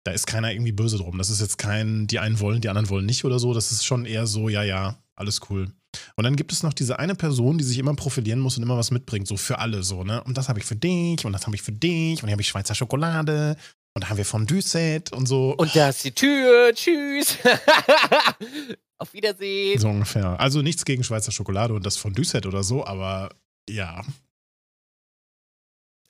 da 0.05 0.11
ist 0.11 0.27
keiner 0.27 0.53
irgendwie 0.53 0.71
böse 0.71 0.97
drum. 0.97 1.17
Das 1.17 1.30
ist 1.30 1.41
jetzt 1.41 1.57
kein, 1.57 2.07
die 2.07 2.19
einen 2.19 2.39
wollen, 2.39 2.61
die 2.61 2.69
anderen 2.69 2.89
wollen 2.89 3.05
nicht 3.05 3.25
oder 3.25 3.39
so. 3.39 3.53
Das 3.53 3.71
ist 3.71 3.86
schon 3.86 4.05
eher 4.05 4.27
so, 4.27 4.47
ja, 4.47 4.63
ja, 4.63 4.97
alles 5.15 5.41
cool. 5.49 5.73
Und 6.15 6.23
dann 6.23 6.35
gibt 6.35 6.51
es 6.51 6.61
noch 6.63 6.73
diese 6.73 6.99
eine 6.99 7.15
Person, 7.15 7.57
die 7.57 7.63
sich 7.63 7.77
immer 7.79 7.95
profilieren 7.95 8.39
muss 8.39 8.57
und 8.57 8.63
immer 8.63 8.77
was 8.77 8.91
mitbringt, 8.91 9.27
so 9.27 9.37
für 9.37 9.57
alle 9.59 9.83
so, 9.83 10.03
ne? 10.03 10.23
Und 10.23 10.37
das 10.37 10.47
habe 10.49 10.59
ich 10.59 10.65
für 10.65 10.75
dich 10.75 11.25
und 11.25 11.33
das 11.33 11.45
habe 11.45 11.55
ich 11.55 11.61
für 11.61 11.71
dich 11.71 12.21
und 12.21 12.27
hier 12.27 12.33
habe 12.33 12.41
ich 12.41 12.47
Schweizer 12.47 12.75
Schokolade 12.75 13.55
und 13.95 14.03
da 14.03 14.09
haben 14.09 14.17
wir 14.17 14.25
Fondue-Set 14.25 15.11
und 15.13 15.25
so. 15.27 15.55
Und 15.55 15.75
da 15.75 15.89
ist 15.89 16.03
die 16.03 16.11
Tür, 16.11 16.71
tschüss. 16.75 17.37
Auf 18.99 19.13
Wiedersehen. 19.13 19.79
so 19.79 19.87
ungefähr. 19.89 20.39
Also 20.39 20.61
nichts 20.61 20.83
gegen 20.85 21.03
Schweizer 21.03 21.31
Schokolade 21.31 21.73
und 21.73 21.85
das 21.85 21.97
Fondue-Set 21.97 22.45
oder 22.45 22.63
so, 22.63 22.85
aber 22.85 23.33
ja. 23.69 24.03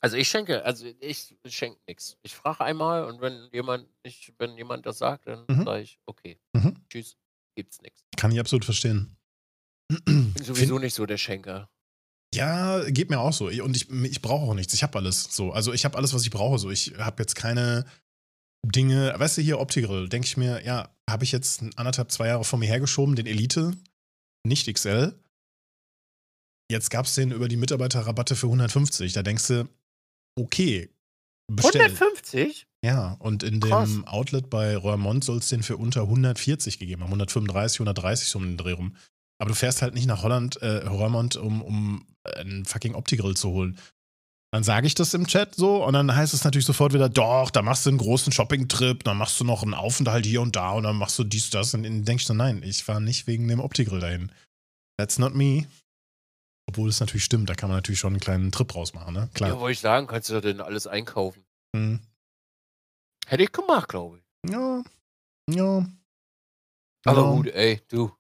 Also 0.02 0.16
ich 0.18 0.28
schenke, 0.30 0.64
also 0.64 0.86
ich 1.00 1.36
schenke 1.46 1.78
nichts. 1.88 2.18
Ich 2.24 2.34
frage 2.34 2.62
einmal 2.64 3.04
und 3.04 3.20
wenn 3.22 3.50
jemand 3.52 3.86
nicht, 4.06 4.34
wenn 4.38 4.56
jemand 4.58 4.86
das 4.86 4.98
sagt, 4.98 5.28
dann 5.28 5.44
Mhm. 5.48 5.66
sage 5.66 5.82
ich, 5.82 6.00
okay, 6.06 6.40
Mhm. 6.54 6.78
tschüss, 6.90 7.18
gibt's 7.56 7.82
nichts. 7.82 8.04
Kann 8.18 8.32
ich 8.32 8.40
absolut 8.40 8.64
verstehen. 8.66 9.16
Bin 10.06 10.36
sowieso 10.42 10.80
nicht 10.80 10.94
so 10.94 11.06
der 11.06 11.18
Schenker. 11.18 11.70
Ja, 12.34 12.88
geht 12.90 13.10
mir 13.10 13.20
auch 13.20 13.34
so. 13.34 13.48
Und 13.48 13.76
ich, 13.76 13.90
ich 13.90 14.22
brauche 14.22 14.46
auch 14.46 14.54
nichts. 14.54 14.74
Ich 14.74 14.84
habe 14.84 14.98
alles 15.00 15.24
so. 15.32 15.52
Also 15.52 15.74
ich 15.74 15.84
habe 15.84 15.98
alles, 15.98 16.14
was 16.14 16.24
ich 16.24 16.30
brauche. 16.30 16.60
So, 16.60 16.70
ich 16.70 16.94
habe 16.98 17.22
jetzt 17.24 17.36
keine 17.36 17.86
Dinge. 18.64 19.14
Weißt 19.18 19.38
du, 19.38 19.42
hier 19.42 19.60
Optigrill, 19.60 20.10
denke 20.10 20.28
ich 20.28 20.38
mir, 20.38 20.64
ja, 20.64 20.96
habe 21.10 21.24
ich 21.24 21.32
jetzt 21.32 21.64
anderthalb, 21.76 22.12
zwei 22.12 22.28
Jahre 22.28 22.44
vor 22.44 22.60
mir 22.60 22.68
hergeschoben, 22.68 23.16
den 23.16 23.26
Elite, 23.26 23.76
nicht 24.46 24.72
XL. 24.72 25.20
Jetzt 26.72 26.92
gab 26.92 27.08
es 27.08 27.16
den 27.16 27.32
über 27.32 27.48
die 27.48 27.58
Mitarbeiterrabatte 27.58 28.36
für 28.36 28.46
150. 28.46 29.14
Da 29.14 29.24
denkst 29.24 29.48
du, 29.48 29.70
okay, 30.38 30.94
bestell. 31.52 31.82
150? 31.82 32.68
Ja, 32.86 33.14
und 33.20 33.42
in 33.42 33.60
dem 33.60 33.70
Krass. 33.70 33.90
Outlet 34.06 34.52
bei 34.52 34.78
Roermond 34.78 35.24
soll 35.24 35.40
es 35.40 35.50
den 35.50 35.64
für 35.64 35.78
unter 35.78 36.04
140 36.04 36.78
gegeben 36.78 37.02
haben. 37.02 37.10
135, 37.10 37.80
130 37.80 38.28
so 38.28 38.38
um 38.38 38.46
den 38.46 38.58
Dreh 38.58 38.74
rum. 38.74 38.96
Aber 39.40 39.50
du 39.50 39.56
fährst 39.56 39.82
halt 39.82 39.94
nicht 39.94 40.06
nach 40.06 40.22
Holland, 40.24 40.58
äh, 40.62 40.86
Roermond, 40.88 41.36
um, 41.38 41.62
um 41.62 42.06
einen 42.36 42.66
fucking 42.66 42.94
Opti-Grill 42.96 43.36
zu 43.36 43.50
holen. 43.50 43.78
Dann 44.52 44.64
sage 44.64 44.88
ich 44.88 44.96
das 44.96 45.14
im 45.14 45.28
Chat 45.28 45.54
so 45.56 45.86
und 45.86 45.94
dann 45.94 46.14
heißt 46.14 46.34
es 46.34 46.44
natürlich 46.44 46.66
sofort 46.66 46.94
wieder, 46.94 47.08
doch, 47.08 47.52
da 47.52 47.62
machst 47.62 47.86
du 47.86 47.90
einen 47.92 48.00
großen 48.00 48.34
Shopping-Trip, 48.34 49.04
dann 49.04 49.18
machst 49.18 49.40
du 49.40 49.44
noch 49.44 49.62
einen 49.62 49.76
Aufenthalt 49.76 50.26
hier 50.26 50.42
und 50.42 50.56
da 50.56 50.72
und 50.72 50.84
dann 50.84 50.96
machst 50.96 51.20
du 51.20 51.24
dies, 51.24 51.52
das. 51.52 51.74
Und 51.74 51.84
dann 51.84 52.16
ich 52.16 52.26
so, 52.26 52.34
nein, 52.34 52.64
ich 52.64 52.88
war 52.88 53.00
nicht 53.00 53.28
wegen 53.28 53.48
dem 53.48 53.60
Opti-Grill 53.60 54.00
dahin. 54.00 54.32
That's 54.98 55.20
not 55.20 55.36
me. 55.36 55.68
Obwohl 56.68 56.90
es 56.90 57.00
natürlich 57.00 57.24
stimmt, 57.24 57.50
da 57.50 57.56
kann 57.56 57.70
man 57.70 57.78
natürlich 57.78 58.00
schon 58.00 58.14
einen 58.14 58.20
kleinen 58.20 58.52
Trip 58.52 58.74
rausmachen, 58.76 59.14
ne? 59.14 59.20
Ja, 59.22 59.28
Klar. 59.34 59.60
wollte 59.60 59.74
ich 59.74 59.80
sagen, 59.80 60.08
kannst 60.08 60.30
du 60.30 60.34
da 60.34 60.42
denn 60.42 60.62
alles 60.62 60.88
einkaufen? 60.88 61.44
Hm. 61.76 62.00
Hätte 63.28 63.44
ich 63.44 63.52
gemacht, 63.52 63.88
glaube 63.88 64.18
ich. 64.18 64.52
Ja. 64.52 64.84
Ja. 65.50 65.86
Aber 67.06 67.22
Ja. 67.22 67.32
gut, 67.32 67.48
ey, 67.48 67.82
du. 67.88 68.12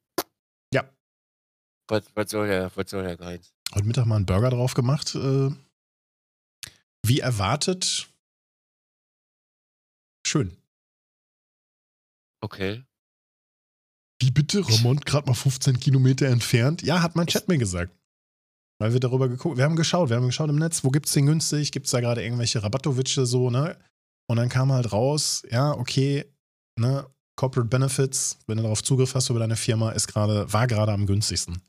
Was, 1.89 2.03
was 2.13 2.29
soll 2.29 2.47
der, 2.47 2.71
was 2.75 2.89
soll 2.89 3.03
der 3.03 3.17
Geiz? 3.17 3.51
heute 3.73 3.85
Mittag 3.85 4.05
mal 4.05 4.15
einen 4.15 4.25
Burger 4.25 4.51
drauf 4.51 4.73
gemacht. 4.73 5.15
Äh, 5.15 5.49
wie 7.05 7.19
erwartet, 7.19 8.09
schön. 10.25 10.57
Okay. 12.41 12.83
Wie 14.21 14.31
bitte? 14.31 14.67
Ramont 14.67 15.05
gerade 15.05 15.27
mal 15.27 15.33
15 15.33 15.79
Kilometer 15.79 16.27
entfernt? 16.27 16.81
Ja, 16.81 17.01
hat 17.01 17.15
mein 17.15 17.27
Chat 17.27 17.47
mir 17.47 17.57
gesagt. 17.57 17.95
Weil 18.79 18.93
wir 18.93 18.99
darüber 18.99 19.27
geguckt, 19.27 19.57
wir 19.57 19.65
haben 19.65 19.75
geschaut, 19.75 20.09
wir 20.09 20.17
haben 20.17 20.25
geschaut 20.25 20.49
im 20.49 20.57
Netz, 20.57 20.83
wo 20.83 20.89
gibt's 20.89 21.13
den 21.13 21.25
günstig? 21.25 21.71
Gibt's 21.71 21.91
da 21.91 21.99
gerade 21.99 22.23
irgendwelche 22.23 22.61
Rabattowicze 22.61 23.25
so, 23.25 23.49
ne? 23.49 23.77
Und 24.29 24.37
dann 24.37 24.49
kam 24.49 24.71
halt 24.71 24.91
raus, 24.91 25.43
ja, 25.49 25.71
okay, 25.71 26.25
ne, 26.79 27.09
Corporate 27.35 27.69
Benefits, 27.69 28.37
wenn 28.47 28.57
du 28.57 28.63
darauf 28.63 28.83
Zugriff 28.83 29.15
hast 29.15 29.29
über 29.29 29.39
deine 29.39 29.55
Firma, 29.55 29.91
ist 29.91 30.07
gerade, 30.07 30.51
war 30.53 30.67
gerade 30.67 30.91
am 30.91 31.07
günstigsten. 31.07 31.61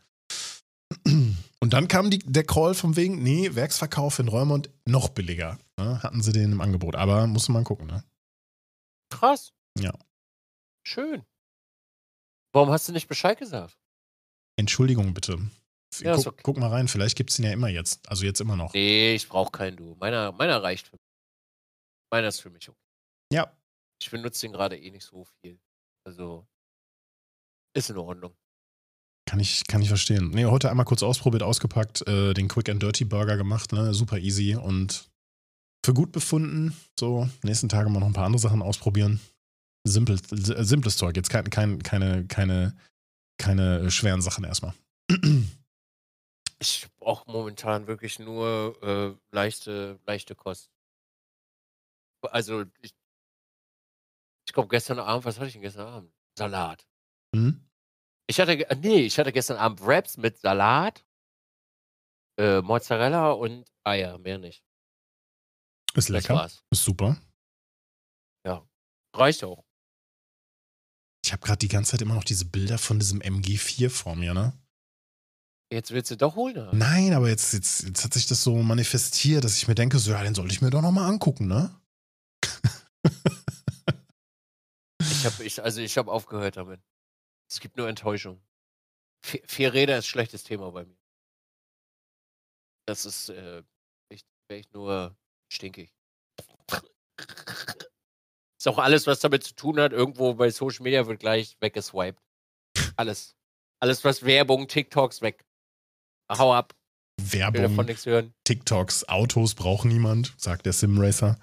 Und 1.07 1.72
dann 1.72 1.88
kam 1.88 2.11
die, 2.11 2.18
der 2.20 2.45
Call 2.45 2.74
vom 2.74 2.97
wegen, 2.97 3.22
nee, 3.22 3.55
Werksverkauf 3.55 4.18
in 4.18 4.28
Räumond 4.28 4.70
noch 4.86 5.11
billiger. 5.11 5.59
Ne? 5.78 6.03
Hatten 6.03 6.22
sie 6.22 6.32
den 6.32 6.53
im 6.53 6.61
Angebot, 6.61 6.97
aber 6.97 7.26
musste 7.26 7.53
man 7.53 7.64
gucken, 7.64 7.86
ne? 7.86 8.05
Krass. 9.12 9.53
Ja. 9.78 9.93
Schön. 10.86 11.24
Warum 12.53 12.70
hast 12.70 12.88
du 12.88 12.93
nicht 12.93 13.09
Bescheid 13.09 13.38
gesagt? 13.38 13.78
Entschuldigung 14.59 15.14
bitte. 15.14 15.51
Ja, 15.99 16.14
guck, 16.16 16.26
okay. 16.26 16.43
guck 16.43 16.57
mal 16.57 16.70
rein, 16.70 16.88
vielleicht 16.88 17.16
gibt 17.16 17.30
es 17.30 17.38
ihn 17.38 17.45
ja 17.45 17.53
immer 17.53 17.68
jetzt. 17.68 18.09
Also 18.09 18.24
jetzt 18.24 18.41
immer 18.41 18.57
noch. 18.57 18.72
Nee, 18.72 19.14
ich 19.14 19.28
brauche 19.28 19.51
keinen 19.51 19.76
Du. 19.76 19.97
Meiner, 19.97 20.32
meiner 20.32 20.62
reicht 20.62 20.88
für 20.88 20.97
mich. 20.97 21.11
Meiner 22.12 22.28
ist 22.28 22.41
für 22.41 22.51
mich 22.51 22.68
okay. 22.68 22.78
Ja, 23.32 23.57
Ich 24.03 24.11
benutze 24.11 24.41
den 24.43 24.53
gerade 24.53 24.78
eh 24.78 24.91
nicht 24.91 25.05
so 25.05 25.24
viel. 25.24 25.61
Also, 26.07 26.47
ist 27.76 27.91
in 27.91 27.99
Ordnung. 27.99 28.34
Kann 29.31 29.39
ich, 29.39 29.64
kann 29.68 29.81
ich 29.81 29.87
verstehen. 29.87 30.31
Nee, 30.31 30.47
heute 30.47 30.70
einmal 30.70 30.85
kurz 30.85 31.05
ausprobiert, 31.05 31.45
ausgepackt, 31.45 32.05
äh, 32.09 32.35
den 32.35 32.49
Quick 32.49 32.68
and 32.68 32.83
Dirty 32.83 33.05
Burger 33.05 33.37
gemacht, 33.37 33.72
ne? 33.72 33.95
Super 33.95 34.18
easy 34.18 34.57
und 34.57 35.09
für 35.87 35.95
gut 35.95 36.11
befunden. 36.11 36.76
So, 36.99 37.28
nächsten 37.45 37.68
Tage 37.68 37.91
mal 37.91 38.01
noch 38.01 38.09
ein 38.09 38.12
paar 38.12 38.26
andere 38.26 38.41
Sachen 38.41 38.61
ausprobieren. 38.61 39.20
Simpel, 39.85 40.18
simples 40.31 40.97
Zeug, 40.97 41.14
jetzt 41.14 41.31
kein, 41.31 41.49
kein, 41.49 41.81
keine, 41.81 42.26
keine, 42.26 42.76
keine 43.39 43.89
schweren 43.93 44.20
Sachen 44.20 44.45
erstmal. 44.45 44.74
Ich 46.62 46.89
brauche 46.99 47.24
momentan 47.31 47.87
wirklich 47.87 48.18
nur 48.18 48.76
äh, 48.83 49.35
leichte, 49.35 49.99
leichte 50.05 50.35
Kost. 50.35 50.70
Also, 52.20 52.66
ich, 52.83 52.93
ich 54.47 54.53
glaube, 54.53 54.68
gestern 54.68 54.99
Abend, 54.99 55.24
was 55.24 55.39
hatte 55.39 55.47
ich 55.47 55.55
denn 55.55 55.62
gestern 55.62 55.89
Abend? 55.89 56.12
Salat. 56.37 56.87
Hm? 57.35 57.64
Ich 58.31 58.39
hatte, 58.39 58.64
nee, 58.81 59.01
ich 59.01 59.18
hatte 59.18 59.33
gestern 59.33 59.57
Abend 59.57 59.85
Wraps 59.85 60.16
mit 60.16 60.39
Salat, 60.39 61.05
äh, 62.39 62.61
Mozzarella 62.62 63.33
und 63.33 63.68
Eier, 63.85 64.18
mehr 64.18 64.39
nicht. 64.39 64.64
Ist 65.95 66.09
lecker, 66.09 66.49
ist 66.70 66.85
super. 66.85 67.20
Reicht 69.14 69.45
auch. 69.45 69.64
Ich 71.24 71.33
habe 71.33 71.43
gerade 71.43 71.59
die 71.59 71.68
ganze 71.68 71.93
Zeit 71.93 72.03
immer 72.03 72.14
noch 72.14 72.24
diese 72.24 72.45
Bilder 72.45 72.78
von 72.78 72.99
diesem 72.99 73.20
MG4 73.20 73.91
vor 73.91 74.16
mir, 74.16 74.33
ne? 74.35 74.53
Jetzt 75.72 75.91
willst 75.91 76.11
du 76.11 76.16
doch 76.16 76.35
holen. 76.35 76.57
oder? 76.57 76.74
Nein, 76.74 77.12
aber 77.12 77.28
jetzt, 77.28 77.53
jetzt, 77.53 77.83
jetzt 77.83 78.05
hat 78.05 78.14
sich 78.14 78.26
das 78.26 78.43
so 78.43 78.57
manifestiert, 78.57 79.45
dass 79.45 79.57
ich 79.57 79.68
mir 79.68 79.74
denke, 79.74 79.99
so, 79.99 80.11
ja, 80.11 80.22
den 80.22 80.35
sollte 80.35 80.53
ich 80.53 80.62
mir 80.62 80.70
doch 80.70 80.83
nochmal 80.83 81.09
angucken, 81.09 81.47
ne? 81.47 81.74
Ich 85.01 85.26
hab, 85.26 85.39
ich, 85.41 85.62
also 85.62 85.81
ich 85.81 85.99
habe 85.99 86.11
aufgehört 86.11 86.57
damit. 86.57 86.81
Es 87.51 87.61
gibt 87.61 87.76
nur 87.76 87.88
Enttäuschung. 87.88 88.40
Vier, 89.24 89.42
vier 89.46 89.74
Räder 89.74 89.98
ist 89.98 90.07
schlechtes 90.07 90.44
Thema 90.44 90.70
bei 90.70 90.84
mir. 90.84 90.96
Das 92.86 93.05
ist 93.05 93.28
äh, 93.28 93.62
echt, 94.09 94.26
echt 94.48 94.72
nur 94.72 95.16
stinkig. 95.53 95.92
Ist 98.59 98.68
auch 98.68 98.78
alles, 98.78 99.07
was 99.07 99.20
damit 99.20 99.42
zu 99.42 99.55
tun 99.55 99.80
hat, 99.80 99.92
irgendwo 99.92 100.34
bei 100.34 100.51
Social 100.51 100.82
Media 100.82 101.07
wird 101.07 101.20
gleich 101.20 101.57
weggeswiped. 101.61 102.20
Alles. 102.96 103.34
Alles, 103.80 104.05
was 104.05 104.22
Werbung, 104.22 104.68
TikToks 104.68 105.22
weg. 105.22 105.44
Hau 106.30 106.53
ab. 106.55 106.74
Werbung. 107.20 108.34
TikToks, 108.44 109.09
Autos 109.09 109.55
braucht 109.55 109.86
niemand, 109.86 110.34
sagt 110.36 110.66
der 110.66 110.72
Simracer. 110.72 111.38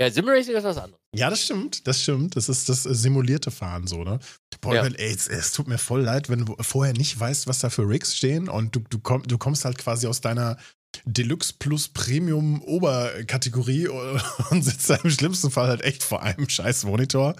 Ja, 0.00 0.10
Simracing 0.10 0.54
ist 0.56 0.64
was 0.64 0.78
anderes. 0.78 0.98
Ja, 1.14 1.28
das 1.28 1.42
stimmt, 1.44 1.86
das 1.86 2.02
stimmt. 2.02 2.34
Das 2.36 2.48
ist 2.48 2.68
das 2.70 2.86
äh, 2.86 2.94
simulierte 2.94 3.50
Fahren 3.50 3.86
so, 3.86 4.02
ne? 4.02 4.18
Boah, 4.62 4.74
Ja. 4.76 4.84
ey, 4.86 5.12
es, 5.12 5.28
es 5.28 5.52
tut 5.52 5.68
mir 5.68 5.76
voll 5.78 6.00
leid, 6.02 6.30
wenn 6.30 6.46
du 6.46 6.56
vorher 6.60 6.94
nicht 6.94 7.18
weißt, 7.20 7.46
was 7.46 7.58
da 7.58 7.68
für 7.68 7.86
Rigs 7.88 8.16
stehen 8.16 8.48
und 8.48 8.74
du, 8.74 8.80
du, 8.80 8.98
komm, 8.98 9.22
du 9.24 9.36
kommst 9.36 9.64
halt 9.66 9.76
quasi 9.76 10.06
aus 10.06 10.20
deiner 10.22 10.56
Deluxe 11.04 11.52
Plus 11.58 11.88
Premium 11.88 12.62
Oberkategorie 12.62 13.88
und 14.50 14.62
sitzt 14.62 14.88
da 14.88 14.96
im 14.96 15.10
schlimmsten 15.10 15.50
Fall 15.50 15.68
halt 15.68 15.82
echt 15.82 16.02
vor 16.02 16.22
einem 16.22 16.48
scheiß 16.48 16.84
Monitor 16.84 17.36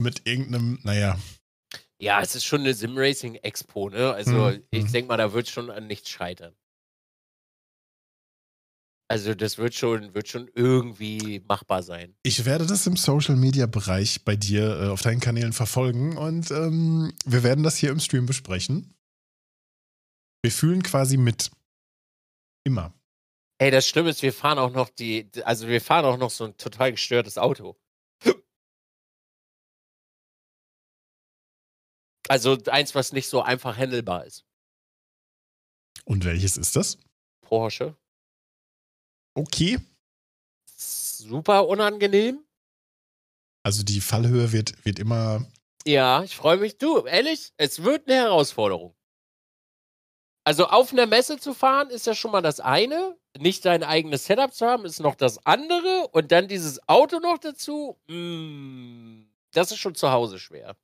mit 0.00 0.26
irgendeinem, 0.26 0.80
naja, 0.82 1.16
Ja, 2.00 2.20
es 2.20 2.34
ist 2.34 2.44
schon 2.44 2.62
eine 2.62 2.74
Simracing-Expo, 2.74 3.90
ne? 3.90 4.12
Also, 4.12 4.50
Mhm, 4.50 4.64
ich 4.72 4.84
mhm. 4.84 4.92
denke 4.92 5.08
mal, 5.08 5.16
da 5.18 5.32
wird 5.32 5.48
schon 5.48 5.70
an 5.70 5.86
nichts 5.86 6.10
scheitern. 6.10 6.52
Also, 9.12 9.34
das 9.34 9.58
wird 9.58 9.74
schon, 9.74 10.14
wird 10.14 10.26
schon 10.26 10.50
irgendwie 10.54 11.42
machbar 11.46 11.82
sein. 11.82 12.16
Ich 12.22 12.46
werde 12.46 12.66
das 12.66 12.86
im 12.86 12.96
Social 12.96 13.36
Media 13.36 13.66
Bereich 13.66 14.24
bei 14.24 14.36
dir 14.36 14.80
äh, 14.80 14.88
auf 14.88 15.02
deinen 15.02 15.20
Kanälen 15.20 15.52
verfolgen 15.52 16.16
und 16.16 16.50
ähm, 16.50 17.12
wir 17.26 17.42
werden 17.42 17.62
das 17.62 17.76
hier 17.76 17.90
im 17.90 18.00
Stream 18.00 18.24
besprechen. 18.24 18.94
Wir 20.40 20.50
fühlen 20.50 20.82
quasi 20.82 21.18
mit. 21.18 21.50
Immer. 22.64 22.94
Ey, 23.58 23.70
das 23.70 23.86
Schlimme 23.86 24.08
ist, 24.08 24.22
wir 24.22 24.32
fahren 24.32 24.58
auch 24.58 24.72
noch 24.72 24.88
die, 24.88 25.30
also 25.44 25.68
wir 25.68 25.82
fahren 25.82 26.06
auch 26.06 26.16
noch 26.16 26.30
so 26.30 26.44
ein 26.46 26.56
total 26.56 26.92
gestörtes 26.92 27.36
Auto. 27.36 27.76
Also 32.28 32.56
eins, 32.68 32.94
was 32.94 33.12
nicht 33.12 33.28
so 33.28 33.42
einfach 33.42 33.76
handelbar 33.76 34.24
ist. 34.24 34.46
Und 36.06 36.24
welches 36.24 36.56
ist 36.56 36.76
das? 36.76 36.96
Porsche. 37.42 37.94
Okay. 39.34 39.78
Super 40.66 41.68
unangenehm. 41.68 42.44
Also 43.62 43.82
die 43.82 44.00
Fallhöhe 44.00 44.52
wird, 44.52 44.84
wird 44.84 44.98
immer. 44.98 45.46
Ja, 45.86 46.22
ich 46.22 46.36
freue 46.36 46.56
mich. 46.58 46.78
Du, 46.78 47.04
ehrlich, 47.06 47.52
es 47.56 47.82
wird 47.82 48.08
eine 48.08 48.16
Herausforderung. 48.16 48.94
Also 50.44 50.66
auf 50.66 50.92
einer 50.92 51.06
Messe 51.06 51.38
zu 51.38 51.54
fahren 51.54 51.90
ist 51.90 52.06
ja 52.06 52.14
schon 52.14 52.32
mal 52.32 52.42
das 52.42 52.58
eine. 52.58 53.16
Nicht 53.38 53.64
dein 53.64 53.84
eigenes 53.84 54.24
Setup 54.26 54.52
zu 54.52 54.66
haben, 54.66 54.84
ist 54.84 55.00
noch 55.00 55.14
das 55.14 55.46
andere. 55.46 56.08
Und 56.12 56.32
dann 56.32 56.48
dieses 56.48 56.86
Auto 56.88 57.20
noch 57.20 57.38
dazu. 57.38 57.98
mm, 58.08 59.22
das 59.52 59.70
ist 59.70 59.78
schon 59.78 59.94
zu 59.94 60.10
Hause 60.10 60.38
schwer. 60.38 60.76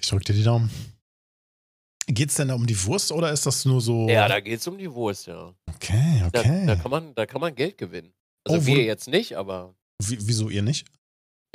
Ich 0.00 0.08
drück 0.08 0.24
dir 0.24 0.34
die 0.34 0.44
Daumen. 0.44 0.70
Geht's 2.06 2.34
denn 2.34 2.48
da 2.48 2.54
um 2.54 2.66
die 2.66 2.84
Wurst 2.84 3.10
oder 3.12 3.32
ist 3.32 3.46
das 3.46 3.64
nur 3.64 3.80
so. 3.80 4.08
Ja, 4.08 4.28
da 4.28 4.40
geht 4.40 4.60
es 4.60 4.66
um 4.66 4.76
die 4.76 4.92
Wurst, 4.92 5.26
ja. 5.26 5.54
Okay, 5.74 6.22
Da, 6.32 6.40
okay. 6.40 6.66
da, 6.66 6.76
kann 6.76 6.90
man, 6.90 7.14
da 7.14 7.24
kann 7.26 7.40
man 7.40 7.54
Geld 7.54 7.78
gewinnen. 7.78 8.12
Also 8.46 8.58
Oh, 8.60 8.66
wir 8.66 8.84
jetzt 8.84 9.08
nicht, 9.08 9.36
aber 9.36 9.74
Wie, 10.02 10.18
wieso 10.26 10.50
ihr 10.50 10.62
nicht? 10.62 10.86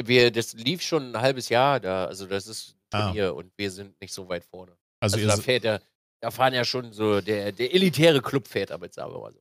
wir, 0.01 0.31
das 0.31 0.53
lief 0.53 0.81
schon 0.81 1.13
ein 1.13 1.21
halbes 1.21 1.49
Jahr 1.49 1.79
da. 1.79 2.05
Also 2.05 2.25
das 2.25 2.47
ist 2.47 2.69
ein 2.71 2.75
Ah. 3.01 3.05
Turnier 3.07 3.35
und 3.35 3.51
wir 3.57 3.69
sind 3.69 3.99
nicht 4.01 4.13
so 4.13 4.27
weit 4.29 4.43
vorne. 4.45 4.71
Also, 5.01 5.17
Also, 5.17 5.27
da 5.27 5.37
fährt 5.37 5.63
ja, 5.63 5.79
da 6.21 6.31
fahren 6.31 6.53
ja 6.55 6.65
schon 6.65 6.91
so, 6.93 7.21
der, 7.21 7.51
der 7.51 7.73
elitäre 7.73 8.21
Club 8.21 8.47
fährt 8.47 8.71
damit, 8.71 8.93
sagen 8.95 9.13
wir 9.13 9.19
mal 9.19 9.31
so. 9.33 9.39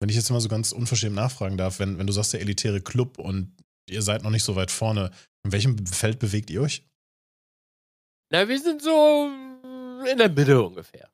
wenn 0.00 0.08
ich 0.08 0.14
jetzt 0.16 0.30
mal 0.30 0.40
so 0.40 0.48
ganz 0.48 0.70
unverschämt 0.72 1.16
nachfragen 1.16 1.56
darf, 1.56 1.78
wenn, 1.80 1.98
wenn 1.98 2.06
du 2.06 2.12
sagst, 2.12 2.32
der 2.34 2.40
elitäre 2.40 2.80
Club 2.80 3.18
und 3.18 3.56
ihr 3.90 4.02
seid 4.02 4.22
noch 4.22 4.30
nicht 4.30 4.44
so 4.44 4.54
weit 4.54 4.70
vorne, 4.70 5.10
in 5.44 5.50
welchem 5.52 5.84
Feld 5.86 6.18
bewegt 6.20 6.50
ihr 6.50 6.62
euch? 6.62 6.84
Na, 8.30 8.48
wir 8.48 8.58
sind 8.60 8.80
so 8.82 9.30
in 10.06 10.18
der 10.18 10.28
Mitte 10.28 10.62
ungefähr. 10.62 11.10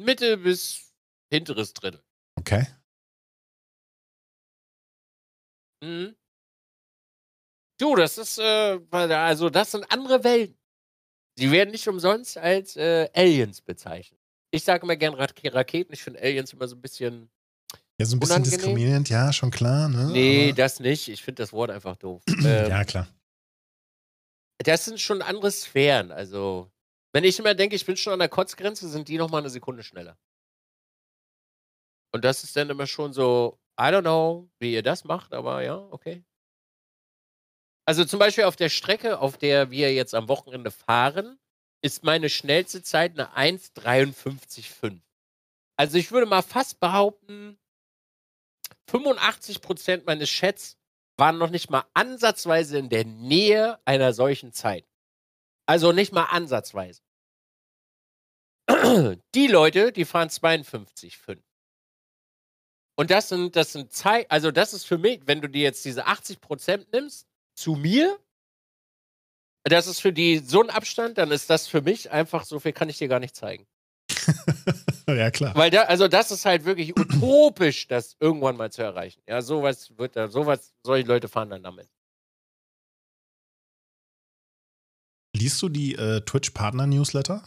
Mitte 0.00 0.36
bis 0.36 0.92
hinteres 1.32 1.72
Drittel. 1.72 2.02
Okay. 2.38 2.66
Mhm. 5.82 6.16
Du, 7.78 7.94
das 7.94 8.16
ist, 8.18 8.38
äh, 8.38 8.78
also 8.90 9.50
das 9.50 9.72
sind 9.72 9.84
andere 9.90 10.24
Welten. 10.24 10.58
Sie 11.38 11.50
werden 11.50 11.70
nicht 11.70 11.86
umsonst 11.88 12.38
als 12.38 12.76
äh, 12.76 13.10
Aliens 13.14 13.60
bezeichnet. 13.60 14.18
Ich 14.50 14.64
sage 14.64 14.84
immer 14.84 14.96
gern 14.96 15.12
Rak 15.14 15.34
Raketen. 15.44 15.92
Ich 15.92 16.02
finde 16.02 16.20
Aliens 16.22 16.52
immer 16.52 16.66
so 16.66 16.76
ein 16.76 16.80
bisschen. 16.80 17.28
Ja, 17.98 18.06
so 18.06 18.16
ein 18.16 18.20
bisschen 18.20 18.36
Unangenehm? 18.36 18.58
diskriminierend, 18.58 19.08
ja, 19.10 19.32
schon 19.32 19.50
klar, 19.50 19.88
ne? 19.88 20.10
Nee, 20.12 20.48
Aber- 20.48 20.56
das 20.56 20.80
nicht. 20.80 21.08
Ich 21.08 21.22
finde 21.22 21.42
das 21.42 21.52
Wort 21.52 21.70
einfach 21.70 21.96
doof. 21.96 22.22
ähm, 22.28 22.44
ja, 22.70 22.84
klar. 22.84 23.08
Das 24.58 24.84
sind 24.84 25.00
schon 25.00 25.22
andere 25.22 25.50
Sphären. 25.50 26.10
Also, 26.12 26.70
wenn 27.12 27.24
ich 27.24 27.38
immer 27.38 27.54
denke, 27.54 27.76
ich 27.76 27.86
bin 27.86 27.96
schon 27.96 28.14
an 28.14 28.18
der 28.18 28.28
Kotzgrenze, 28.28 28.88
sind 28.88 29.08
die 29.08 29.18
nochmal 29.18 29.42
eine 29.42 29.50
Sekunde 29.50 29.82
schneller. 29.82 30.18
Und 32.12 32.24
das 32.24 32.44
ist 32.44 32.56
dann 32.56 32.70
immer 32.70 32.86
schon 32.86 33.12
so, 33.12 33.58
I 33.78 33.84
don't 33.84 34.00
know, 34.00 34.48
wie 34.58 34.72
ihr 34.72 34.82
das 34.82 35.04
macht, 35.04 35.34
aber 35.34 35.62
ja, 35.62 35.76
okay. 35.90 36.24
Also 37.86 38.04
zum 38.04 38.18
Beispiel 38.18 38.44
auf 38.44 38.56
der 38.56 38.68
Strecke, 38.68 39.20
auf 39.20 39.38
der 39.38 39.70
wir 39.70 39.94
jetzt 39.94 40.14
am 40.14 40.28
Wochenende 40.28 40.70
fahren, 40.70 41.38
ist 41.82 42.02
meine 42.02 42.28
schnellste 42.28 42.82
Zeit 42.82 43.12
eine 43.12 43.36
1,53,5. 43.36 45.00
Also 45.78 45.98
ich 45.98 46.10
würde 46.10 46.26
mal 46.26 46.42
fast 46.42 46.80
behaupten, 46.80 47.58
85% 48.88 50.04
meines 50.06 50.30
Chats 50.30 50.78
waren 51.16 51.38
noch 51.38 51.50
nicht 51.50 51.70
mal 51.70 51.84
ansatzweise 51.94 52.78
in 52.78 52.88
der 52.88 53.04
Nähe 53.04 53.78
einer 53.84 54.12
solchen 54.12 54.52
Zeit. 54.52 54.86
Also 55.66 55.92
nicht 55.92 56.12
mal 56.12 56.24
ansatzweise. 56.24 57.02
Die 59.34 59.46
Leute, 59.46 59.92
die 59.92 60.04
fahren 60.04 60.28
52,5. 60.28 61.38
Und 62.98 63.10
das 63.10 63.28
sind, 63.28 63.56
das 63.56 63.72
sind 63.72 63.92
Zeit, 63.92 64.30
also 64.30 64.50
das 64.50 64.72
ist 64.72 64.84
für 64.84 64.98
mich, 64.98 65.20
wenn 65.26 65.40
du 65.42 65.48
dir 65.48 65.62
jetzt 65.62 65.84
diese 65.84 66.06
80% 66.06 66.86
nimmst, 66.92 67.26
zu 67.54 67.74
mir, 67.74 68.18
Das 69.64 69.86
ist 69.88 70.00
für 70.00 70.12
die 70.12 70.38
so 70.38 70.62
ein 70.62 70.70
Abstand, 70.70 71.18
dann 71.18 71.30
ist 71.32 71.50
das 71.50 71.66
für 71.66 71.82
mich 71.82 72.10
einfach 72.12 72.44
so 72.44 72.60
viel 72.60 72.72
kann 72.72 72.88
ich 72.88 72.98
dir 72.98 73.08
gar 73.08 73.20
nicht 73.20 73.34
zeigen. 73.34 73.66
ja, 75.14 75.30
klar. 75.30 75.54
Weil 75.54 75.70
da, 75.70 75.82
also 75.82 76.08
das 76.08 76.30
ist 76.30 76.44
halt 76.44 76.64
wirklich 76.64 76.98
utopisch, 76.98 77.86
das 77.88 78.16
irgendwann 78.18 78.56
mal 78.56 78.72
zu 78.72 78.82
erreichen. 78.82 79.22
Ja, 79.28 79.40
sowas 79.42 79.96
wird 79.96 80.16
da, 80.16 80.28
sowas, 80.28 80.74
solche 80.82 81.06
Leute 81.06 81.28
fahren 81.28 81.50
dann 81.50 81.62
damit. 81.62 81.88
Liest 85.36 85.60
du 85.62 85.68
die 85.68 85.94
äh, 85.94 86.22
Twitch-Partner-Newsletter? 86.22 87.42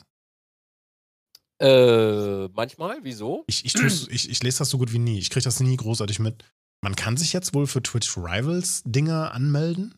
Äh, 1.61 2.47
manchmal, 2.49 2.99
wieso? 3.01 3.43
Ich, 3.47 3.65
ich, 3.65 3.73
ich, 4.09 4.29
ich 4.29 4.43
lese 4.43 4.59
das 4.59 4.69
so 4.69 4.77
gut 4.77 4.93
wie 4.93 4.99
nie. 4.99 5.19
Ich 5.19 5.29
kriege 5.29 5.43
das 5.43 5.59
nie 5.59 5.75
großartig 5.75 6.19
mit. 6.19 6.45
Man 6.81 6.95
kann 6.95 7.17
sich 7.17 7.33
jetzt 7.33 7.53
wohl 7.53 7.67
für 7.67 7.83
Twitch 7.83 8.15
Rivals 8.17 8.83
Dinger 8.85 9.33
anmelden? 9.33 9.95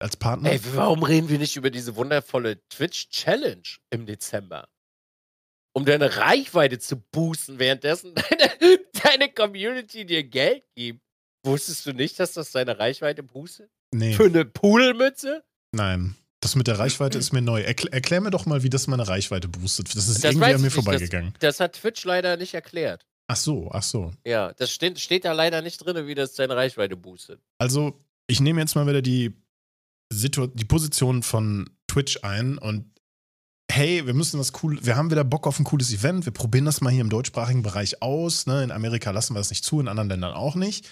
Als 0.00 0.16
Partner? 0.16 0.50
Ey, 0.50 0.60
warum 0.74 1.02
reden 1.02 1.28
wir 1.28 1.38
nicht 1.38 1.56
über 1.56 1.70
diese 1.70 1.96
wundervolle 1.96 2.66
Twitch 2.68 3.10
Challenge 3.10 3.62
im 3.90 4.06
Dezember? 4.06 4.68
Um 5.76 5.84
deine 5.84 6.16
Reichweite 6.16 6.78
zu 6.78 6.96
boosten, 6.96 7.58
währenddessen 7.58 8.14
deine, 8.14 8.78
deine 9.02 9.32
Community 9.32 10.06
dir 10.06 10.22
Geld 10.24 10.62
gibt. 10.74 11.00
Wusstest 11.44 11.84
du 11.84 11.92
nicht, 11.92 12.18
dass 12.18 12.32
das 12.32 12.52
deine 12.52 12.78
Reichweite 12.78 13.22
boostet? 13.22 13.70
Nee. 13.92 14.14
Für 14.14 14.24
eine 14.26 14.44
Pudelmütze? 14.44 15.44
Nein. 15.72 16.16
Das 16.40 16.56
mit 16.56 16.66
der 16.66 16.78
Reichweite 16.78 17.18
ist 17.18 17.32
mir 17.32 17.40
neu. 17.42 17.62
Erkl 17.62 17.88
erklär 17.88 18.20
mir 18.20 18.30
doch 18.30 18.46
mal, 18.46 18.62
wie 18.62 18.70
das 18.70 18.86
meine 18.86 19.06
Reichweite 19.08 19.48
boostet. 19.48 19.94
Das 19.96 20.08
ist 20.08 20.22
Das 20.22 20.32
irgendwie 20.32 20.44
an 20.46 20.50
mir 20.52 20.56
ich 20.58 20.62
nicht. 20.62 20.74
vorbeigegangen. 20.74 21.34
Das 21.40 21.58
hat 21.60 21.74
Twitch 21.74 22.04
leider 22.04 22.36
nicht 22.36 22.54
erklärt. 22.54 23.06
Ach 23.28 23.36
so, 23.36 23.70
ach 23.72 23.82
so. 23.82 24.12
Ja, 24.26 24.52
das 24.52 24.70
steht, 24.70 25.00
steht 25.00 25.24
da 25.24 25.32
leider 25.32 25.62
nicht 25.62 25.78
drin, 25.78 26.06
wie 26.06 26.14
das 26.14 26.34
deine 26.34 26.54
Reichweite 26.56 26.96
boostet. 26.96 27.40
Also, 27.58 27.98
ich 28.26 28.40
nehme 28.40 28.60
jetzt 28.60 28.74
mal 28.74 28.86
wieder 28.86 29.00
die, 29.00 29.32
Situ 30.12 30.46
die 30.46 30.66
Position 30.66 31.22
von 31.22 31.70
Twitch 31.88 32.18
ein 32.22 32.58
und 32.58 32.90
hey, 33.74 34.06
wir 34.06 34.14
müssen 34.14 34.38
was 34.38 34.52
cool, 34.62 34.78
wir 34.82 34.96
haben 34.96 35.10
wieder 35.10 35.24
Bock 35.24 35.46
auf 35.46 35.58
ein 35.58 35.64
cooles 35.64 35.92
Event, 35.92 36.24
wir 36.26 36.32
probieren 36.32 36.64
das 36.64 36.80
mal 36.80 36.90
hier 36.90 37.00
im 37.00 37.10
deutschsprachigen 37.10 37.62
Bereich 37.62 38.02
aus. 38.02 38.46
Ne? 38.46 38.62
In 38.62 38.70
Amerika 38.70 39.10
lassen 39.10 39.34
wir 39.34 39.40
das 39.40 39.50
nicht 39.50 39.64
zu, 39.64 39.80
in 39.80 39.88
anderen 39.88 40.08
Ländern 40.08 40.32
auch 40.32 40.54
nicht. 40.54 40.88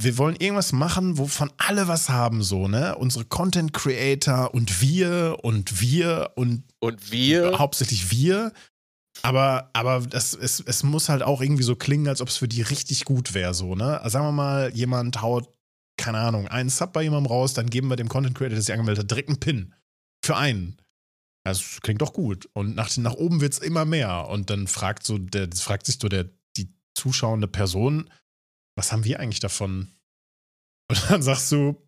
Wir 0.00 0.18
wollen 0.18 0.36
irgendwas 0.36 0.72
machen, 0.72 1.18
wovon 1.18 1.50
alle 1.56 1.88
was 1.88 2.10
haben, 2.10 2.42
so, 2.42 2.68
ne? 2.68 2.96
Unsere 2.96 3.24
Content 3.24 3.72
Creator 3.72 4.52
und 4.52 4.82
wir 4.82 5.38
und 5.40 5.80
wir 5.80 6.32
und 6.34 6.64
Und 6.80 7.10
wir. 7.10 7.58
hauptsächlich 7.58 8.10
wir. 8.10 8.52
Aber, 9.22 9.70
aber 9.72 10.00
das, 10.00 10.34
es, 10.34 10.60
es 10.60 10.82
muss 10.82 11.08
halt 11.08 11.22
auch 11.22 11.40
irgendwie 11.40 11.62
so 11.62 11.76
klingen, 11.76 12.08
als 12.08 12.20
ob 12.20 12.28
es 12.28 12.36
für 12.36 12.48
die 12.48 12.60
richtig 12.60 13.06
gut 13.06 13.32
wäre, 13.32 13.54
so, 13.54 13.74
ne? 13.74 14.00
Also 14.02 14.14
sagen 14.14 14.26
wir 14.26 14.32
mal, 14.32 14.70
jemand 14.74 15.22
haut, 15.22 15.48
keine 15.96 16.18
Ahnung, 16.18 16.46
einen 16.48 16.68
Sub 16.68 16.92
bei 16.92 17.02
jemandem 17.02 17.32
raus, 17.32 17.54
dann 17.54 17.70
geben 17.70 17.88
wir 17.88 17.96
dem 17.96 18.10
Content 18.10 18.36
Creator, 18.36 18.56
der 18.56 18.60
sich 18.60 18.72
angemeldet 18.74 19.04
hat, 19.04 19.10
direkt 19.10 19.30
einen 19.30 19.40
Pin. 19.40 19.74
Für 20.22 20.36
einen. 20.36 20.76
Das 21.46 21.80
klingt 21.80 22.02
doch 22.02 22.12
gut. 22.12 22.48
Und 22.54 22.74
nach, 22.74 22.94
nach 22.96 23.14
oben 23.14 23.40
wird 23.40 23.52
es 23.52 23.60
immer 23.60 23.84
mehr. 23.84 24.26
Und 24.28 24.50
dann 24.50 24.66
fragt 24.66 25.04
so, 25.04 25.16
der, 25.16 25.48
fragt 25.54 25.86
sich 25.86 25.96
so 26.00 26.08
der, 26.08 26.28
die 26.56 26.74
zuschauende 26.96 27.46
Person, 27.46 28.12
was 28.76 28.90
haben 28.90 29.04
wir 29.04 29.20
eigentlich 29.20 29.38
davon? 29.38 29.94
Und 30.90 31.08
dann 31.08 31.22
sagst 31.22 31.52
du, 31.52 31.80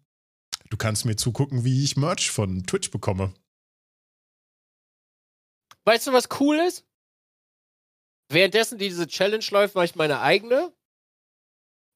du 0.70 0.76
kannst 0.76 1.06
mir 1.06 1.16
zugucken, 1.16 1.64
wie 1.64 1.82
ich 1.82 1.96
Merch 1.96 2.30
von 2.30 2.66
Twitch 2.66 2.92
bekomme. 2.92 3.34
Weißt 5.84 6.06
du, 6.06 6.12
was 6.12 6.28
cool 6.38 6.56
ist? 6.60 6.86
Währenddessen 8.30 8.78
diese 8.78 9.08
Challenge 9.08 9.44
läuft, 9.50 9.74
mache 9.74 9.86
ich 9.86 9.96
meine 9.96 10.20
eigene. 10.20 10.72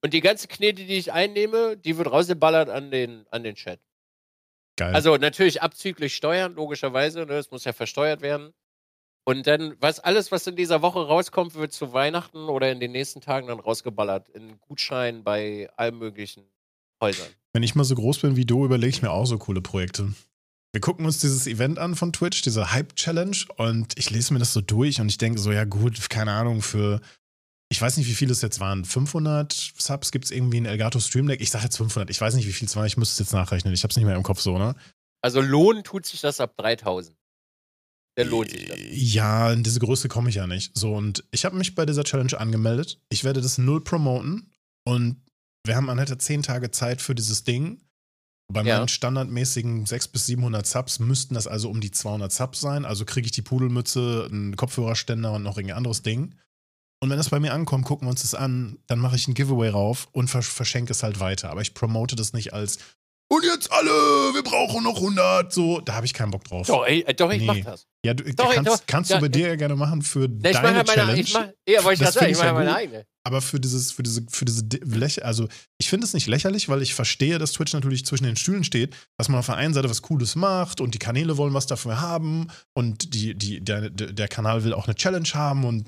Und 0.03 0.15
die 0.15 0.21
ganze 0.21 0.49
Knete, 0.49 0.85
die 0.85 0.97
ich 0.97 1.13
einnehme, 1.13 1.77
die 1.77 1.97
wird 1.97 2.11
rausgeballert 2.11 2.71
an 2.71 2.91
den, 2.91 3.25
an 3.29 3.45
den 3.45 3.55
Chat. 3.55 3.81
Geil. 4.83 4.95
Also 4.95 5.17
natürlich 5.17 5.63
abzüglich 5.63 6.17
Steuern, 6.17 6.55
logischerweise. 6.55 7.21
Ne? 7.21 7.27
Das 7.27 7.51
muss 7.51 7.65
ja 7.65 7.73
versteuert 7.73 8.21
werden. 8.21 8.53
Und 9.25 9.47
dann, 9.47 9.77
was 9.79 10.01
alles, 10.01 10.33
was 10.33 10.47
in 10.49 10.57
dieser 10.57 10.83
Woche 10.83 11.07
rauskommt, 11.07 11.55
wird 11.55 11.73
zu 11.73 11.93
Weihnachten 11.93 12.49
oder 12.49 12.73
in 12.73 12.81
den 12.81 12.91
nächsten 12.91 13.21
Tagen 13.21 13.47
dann 13.47 13.61
rausgeballert. 13.61 14.29
In 14.31 14.59
Gutscheinen 14.61 15.23
bei 15.23 15.71
allen 15.77 15.99
möglichen 15.99 16.45
Häusern. 17.01 17.29
Wenn 17.53 17.63
ich 17.63 17.77
mal 17.77 17.85
so 17.85 17.95
groß 17.95 18.19
bin 18.19 18.35
wie 18.35 18.45
du, 18.45 18.65
überlege 18.65 18.91
ich 18.91 19.03
mir 19.03 19.13
auch 19.13 19.27
so 19.27 19.39
coole 19.39 19.61
Projekte. 19.61 20.13
Wir 20.73 20.81
gucken 20.81 21.05
uns 21.05 21.21
dieses 21.21 21.47
Event 21.47 21.79
an 21.79 21.95
von 21.95 22.13
Twitch, 22.13 22.43
diese 22.43 22.73
Hype-Challenge, 22.73 23.37
und 23.59 23.97
ich 23.99 24.11
lese 24.11 24.33
mir 24.33 24.39
das 24.39 24.55
so 24.55 24.63
durch 24.63 25.01
und 25.01 25.09
ich 25.11 25.19
denke 25.19 25.39
so, 25.39 25.53
ja 25.53 25.65
gut, 25.65 26.09
keine 26.09 26.33
Ahnung, 26.33 26.63
für, 26.63 27.01
ich 27.73 27.81
weiß 27.81 27.97
nicht, 27.97 28.07
wie 28.07 28.15
viele 28.15 28.33
es 28.33 28.43
jetzt 28.43 28.61
waren, 28.61 28.85
500 28.85 29.51
Subs 29.79 30.13
gibt 30.13 30.27
es 30.27 30.31
irgendwie 30.31 30.59
in 30.59 30.67
Elgato 30.67 31.01
Stream 31.01 31.27
Deck? 31.27 31.41
Ich 31.41 31.51
sage 31.51 31.65
jetzt 31.65 31.79
500, 31.79 32.11
ich 32.11 32.21
weiß 32.21 32.35
nicht, 32.35 32.47
wie 32.47 32.53
viel 32.53 32.69
es 32.69 32.77
war, 32.77 32.85
ich 32.85 32.99
müsste 32.99 33.15
es 33.15 33.19
jetzt 33.27 33.33
nachrechnen, 33.33 33.73
ich 33.73 33.83
habe 33.83 33.91
es 33.91 33.97
nicht 33.97 34.05
mehr 34.05 34.15
im 34.15 34.23
Kopf 34.23 34.41
so, 34.41 34.59
ne? 34.59 34.75
Also 35.23 35.41
lohnen 35.41 35.83
tut 35.83 36.05
sich 36.05 36.21
das 36.21 36.39
ab 36.39 36.55
3000. 36.59 37.17
Der 38.19 38.27
lohnt 38.27 38.51
sich 38.51 38.69
das. 38.69 38.77
Ja, 38.91 39.51
in 39.53 39.63
diese 39.63 39.81
Größe 39.81 40.09
komme 40.09 40.29
ich 40.29 40.35
ja 40.35 40.47
nicht. 40.47 40.77
So, 40.77 40.95
und 40.95 41.25
ich 41.31 41.47
habe 41.47 41.57
mich 41.57 41.75
bei 41.75 41.87
dieser 41.87 42.05
Challenge 42.05 42.39
angemeldet. 42.39 43.01
Ich 43.09 43.25
werde 43.25 43.41
das 43.41 43.57
null 43.57 43.83
promoten 43.83 44.51
und 44.85 45.23
wir 45.65 45.75
haben, 45.75 45.87
man 45.87 45.99
hätte 45.99 46.19
10 46.19 46.43
Tage 46.43 46.71
Zeit 46.73 47.01
für 47.01 47.15
dieses 47.15 47.45
Ding. 47.45 47.81
Bei 48.53 48.63
Ja. 48.63 48.77
meinen 48.79 48.89
standardmäßigen 48.89 49.87
600 49.87 50.13
bis 50.13 50.27
700 50.27 50.67
Subs 50.67 50.99
müssten 50.99 51.35
das 51.35 51.47
also 51.47 51.71
um 51.71 51.81
die 51.81 51.91
200 51.91 52.31
Subs 52.31 52.61
sein. 52.61 52.85
Also 52.85 53.07
kriege 53.07 53.25
ich 53.25 53.33
die 53.33 53.41
Pudelmütze, 53.41 54.29
einen 54.31 54.57
Kopfhörerständer 54.57 55.33
und 55.33 55.43
noch 55.43 55.57
irgendein 55.57 55.79
anderes 55.79 56.03
Ding. 56.03 56.35
Und 57.03 57.11
wenn 57.11 57.17
das 57.17 57.31
bei 57.31 57.41
mir 57.41 57.53
ankommt, 57.53 57.85
gucken 57.85 58.07
wir 58.07 58.11
uns 58.11 58.23
das 58.23 58.37
an, 58.37 58.79
dann 58.87 59.01
mache 59.01 59.17
ich 59.17 59.27
ein 59.27 59.35
Giveaway 59.35 59.71
rauf 59.71 60.07
und 60.13 60.29
vers 60.29 60.47
verschenke 60.47 60.93
es 60.93 61.03
halt 61.03 61.19
weiter. 61.19 61.51
Aber 61.51 61.61
ich 61.61 61.75
promote 61.75 62.15
das 62.15 62.33
nicht 62.33 62.55
als 62.55 62.79
und 63.35 63.45
jetzt 63.45 63.73
alle, 63.73 63.91
wir 63.91 64.43
brauchen 64.43 64.85
noch 64.85 64.97
100. 64.97 65.53
So, 65.53 65.81
da 65.81 65.95
habe 65.95 66.07
ich 66.07 66.13
keinen 66.13 66.31
Bock 66.31 66.45
drauf. 66.45 66.67
Doch, 66.67 66.85
ey, 66.87 67.05
doch 67.17 67.31
ich 67.33 67.41
Nee. 67.41 67.47
mach 67.47 67.73
das. 67.73 67.87
Ja, 68.05 68.15
du 68.15 68.25
Doch, 68.35 68.53
kannst, 68.53 68.71
doch, 68.71 68.81
kannst 68.87 69.11
ja, 69.11 69.17
du 69.17 69.23
bei 69.23 69.29
dir 69.29 69.49
ja 69.49 69.57
gerne 69.57 69.77
machen 69.77 70.03
für 70.03 70.27
Ne, 70.29 70.51
ich 70.51 70.55
mache 70.55 70.63
deine 70.65 70.79
ja 70.79 70.85
meine, 70.85 70.87
Challenge. 70.87 71.21
ich 71.21 71.33
mach, 71.35 71.47
ja, 71.69 71.85
wollte 71.85 72.03
ich 72.03 72.07
Das 72.07 72.15
sagen, 72.15 72.31
ich 72.33 72.37
mache 72.37 72.47
ja 72.49 72.53
meine 72.53 72.75
eigene. 72.75 73.07
Aber 73.25 73.41
für 73.41 73.61
dieses, 73.61 73.93
für 73.93 74.03
diese, 74.03 74.27
für 74.29 74.45
diese 74.45 74.65
Di- 74.65 74.79
Läch 74.99 75.25
also 75.25 75.47
ich 75.79 75.89
finde 75.89 76.05
es 76.07 76.13
nicht 76.13 76.27
lächerlich, 76.27 76.69
weil 76.69 76.83
ich 76.83 76.93
verstehe, 76.95 77.39
dass 77.39 77.53
Twitch 77.53 77.73
natürlich 77.73 78.05
zwischen 78.05 78.25
den 78.25 78.35
Stühlen 78.35 78.65
steht, 78.65 78.95
dass 79.17 79.29
man 79.29 79.39
auf 79.39 79.47
der 79.47 79.55
einen 79.55 79.73
Seite 79.73 79.89
was 79.89 80.03
Cooles 80.03 80.35
macht 80.35 80.81
und 80.81 80.95
die 80.95 80.99
Kanäle 80.99 81.37
wollen 81.37 81.55
was 81.55 81.67
dafür 81.69 82.01
haben 82.01 82.49
und 82.75 83.15
die, 83.15 83.37
die, 83.37 83.61
der, 83.61 83.91
der 83.91 84.13
der 84.13 84.27
Kanal 84.29 84.65
will 84.65 84.75
auch 84.75 84.87
eine 84.87 84.97
Challenge 84.97 85.29
haben 85.35 85.65
und, 85.65 85.87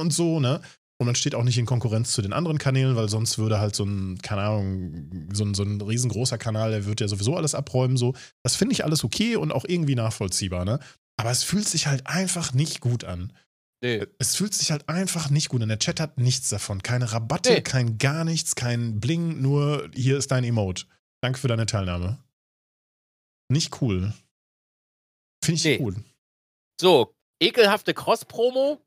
und 0.00 0.12
so, 0.12 0.38
ne? 0.38 0.60
Und 0.98 1.06
man 1.06 1.14
steht 1.14 1.34
auch 1.34 1.42
nicht 1.42 1.58
in 1.58 1.66
Konkurrenz 1.66 2.12
zu 2.12 2.22
den 2.22 2.32
anderen 2.32 2.56
Kanälen, 2.58 2.96
weil 2.96 3.08
sonst 3.10 3.36
würde 3.36 3.60
halt 3.60 3.76
so 3.76 3.84
ein, 3.84 4.16
keine 4.22 4.42
Ahnung, 4.42 5.28
so 5.32 5.44
ein, 5.44 5.52
so 5.54 5.62
ein 5.62 5.80
riesengroßer 5.80 6.38
Kanal, 6.38 6.70
der 6.70 6.86
wird 6.86 7.00
ja 7.02 7.08
sowieso 7.08 7.36
alles 7.36 7.54
abräumen, 7.54 7.96
so. 7.98 8.14
Das 8.42 8.56
finde 8.56 8.72
ich 8.72 8.84
alles 8.84 9.04
okay 9.04 9.36
und 9.36 9.52
auch 9.52 9.66
irgendwie 9.68 9.94
nachvollziehbar, 9.94 10.64
ne? 10.64 10.78
Aber 11.18 11.30
es 11.30 11.42
fühlt 11.42 11.68
sich 11.68 11.86
halt 11.86 12.06
einfach 12.06 12.54
nicht 12.54 12.80
gut 12.80 13.04
an. 13.04 13.32
Nee. 13.82 14.06
Es 14.18 14.36
fühlt 14.36 14.54
sich 14.54 14.70
halt 14.70 14.88
einfach 14.88 15.28
nicht 15.28 15.50
gut 15.50 15.60
an. 15.62 15.68
Der 15.68 15.78
Chat 15.78 16.00
hat 16.00 16.16
nichts 16.18 16.48
davon. 16.48 16.82
Keine 16.82 17.12
Rabatte, 17.12 17.52
Nee. 17.52 17.60
kein 17.60 17.98
gar 17.98 18.24
nichts, 18.24 18.54
kein 18.54 18.98
Bling, 19.00 19.42
nur 19.42 19.90
hier 19.94 20.16
ist 20.16 20.30
dein 20.30 20.44
Emote. 20.44 20.86
Danke 21.22 21.38
für 21.38 21.48
deine 21.48 21.66
Teilnahme. 21.66 22.18
Nicht 23.50 23.82
cool. 23.82 24.14
Finde 25.44 25.56
ich 25.58 25.64
Nee. 25.64 25.78
cool. 25.80 25.96
So, 26.80 27.14
ekelhafte 27.40 27.92
Cross-Promo, 27.94 28.80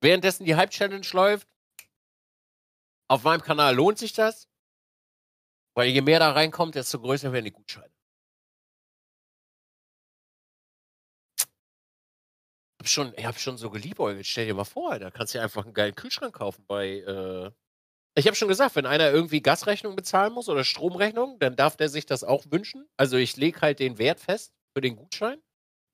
währenddessen 0.00 0.44
die 0.44 0.56
Hype-Challenge 0.56 1.06
läuft. 1.12 1.48
Auf 3.08 3.22
meinem 3.22 3.40
Kanal 3.42 3.74
lohnt 3.74 3.98
sich 3.98 4.12
das, 4.12 4.48
weil 5.74 5.88
je 5.88 6.00
mehr 6.00 6.18
da 6.18 6.32
reinkommt, 6.32 6.74
desto 6.74 7.00
größer 7.00 7.32
werden 7.32 7.44
die 7.44 7.52
Gutscheine. 7.52 7.92
Hab 12.80 12.88
schon, 12.88 13.12
ich 13.16 13.24
hab 13.24 13.38
schon 13.38 13.56
so 13.58 13.70
geliebäugelt. 13.70 14.26
Stell 14.26 14.46
dir 14.46 14.54
mal 14.54 14.64
vor, 14.64 14.98
da 14.98 15.10
kannst 15.10 15.34
du 15.34 15.38
dir 15.38 15.42
einfach 15.42 15.64
einen 15.64 15.74
geilen 15.74 15.94
Kühlschrank 15.94 16.34
kaufen 16.34 16.64
bei. 16.66 17.00
Äh 17.00 17.50
ich 18.18 18.26
habe 18.26 18.36
schon 18.36 18.48
gesagt, 18.48 18.76
wenn 18.76 18.86
einer 18.86 19.10
irgendwie 19.10 19.42
Gasrechnung 19.42 19.96
bezahlen 19.96 20.32
muss 20.32 20.48
oder 20.48 20.64
Stromrechnung, 20.64 21.38
dann 21.38 21.56
darf 21.56 21.76
der 21.76 21.90
sich 21.90 22.06
das 22.06 22.24
auch 22.24 22.44
wünschen. 22.50 22.88
Also 22.96 23.16
ich 23.18 23.36
lege 23.36 23.60
halt 23.60 23.78
den 23.80 23.98
Wert 23.98 24.20
fest 24.20 24.54
für 24.74 24.80
den 24.80 24.96
Gutschein. 24.96 25.42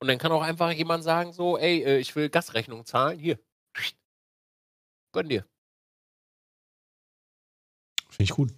Und 0.00 0.08
dann 0.08 0.18
kann 0.18 0.32
auch 0.32 0.42
einfach 0.42 0.70
jemand 0.72 1.04
sagen 1.04 1.32
so, 1.32 1.58
ey, 1.58 1.82
äh, 1.84 1.98
ich 1.98 2.16
will 2.16 2.30
Gasrechnung 2.30 2.86
zahlen. 2.86 3.18
Hier. 3.18 3.38
Gönn 5.12 5.28
dir. 5.28 5.46
Finde 8.08 8.24
ich 8.24 8.30
gut. 8.30 8.52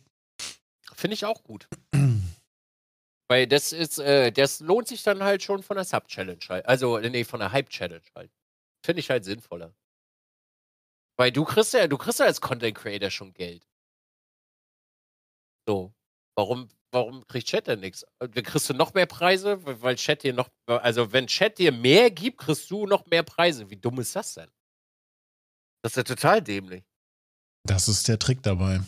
Finde 0.95 1.15
ich 1.15 1.25
auch 1.25 1.43
gut. 1.45 1.69
Weil 3.29 3.47
das 3.47 3.73
ist, 3.73 3.99
äh, 3.99 4.31
das 4.33 4.61
lohnt 4.61 4.89
sich 4.89 5.03
dann 5.03 5.23
halt 5.23 5.43
schon 5.43 5.63
von 5.63 5.77
der 5.77 5.85
Sub-Challenge 5.85 6.41
halt. 6.49 6.67
Also, 6.67 6.99
äh, 6.99 7.11
nee, 7.11 7.25
von 7.25 7.41
der 7.41 7.53
Hype-Challenge 7.53 8.03
halt. 8.15 8.31
Finde 8.85 9.01
ich 9.01 9.11
halt 9.11 9.25
sinnvoller. 9.25 9.75
Weil 11.17 11.33
du 11.33 11.45
kriegst 11.45 11.73
ja, 11.75 11.87
du 11.87 11.97
kriegst 11.97 12.19
ja 12.21 12.27
als 12.27 12.41
Content 12.41 12.77
Creator 12.77 13.11
schon 13.11 13.33
Geld. 13.33 13.67
So. 15.67 15.95
Warum, 16.37 16.69
warum 16.91 17.27
kriegt 17.29 17.47
Chat 17.49 17.69
denn 17.69 17.81
nichts? 17.81 18.05
Dann 18.19 18.33
kriegst 18.33 18.69
du 18.69 18.75
noch 18.75 18.95
mehr 18.95 19.07
Preise, 19.07 19.65
weil 19.65 19.81
weil 19.83 19.97
Chat 19.97 20.25
dir 20.25 20.33
noch, 20.35 20.49
also 20.67 21.13
wenn 21.13 21.29
Chat 21.29 21.59
dir 21.59 21.71
mehr 21.73 22.11
gibt, 22.11 22.39
kriegst 22.39 22.71
du 22.71 22.87
noch 22.87 23.07
mehr 23.07 23.23
Preise. 23.23 23.71
Wie 23.71 23.77
dumm 23.77 24.01
ist 24.01 24.17
das 24.17 24.35
denn? 24.35 24.51
Das 25.85 25.93
ist 25.93 25.97
ja 25.97 26.03
total 26.05 26.41
dämlich. 26.41 26.83
Das 27.65 27.89
ist 27.89 28.09
der 28.09 28.19
Trick 28.19 28.43
dabei. 28.43 28.81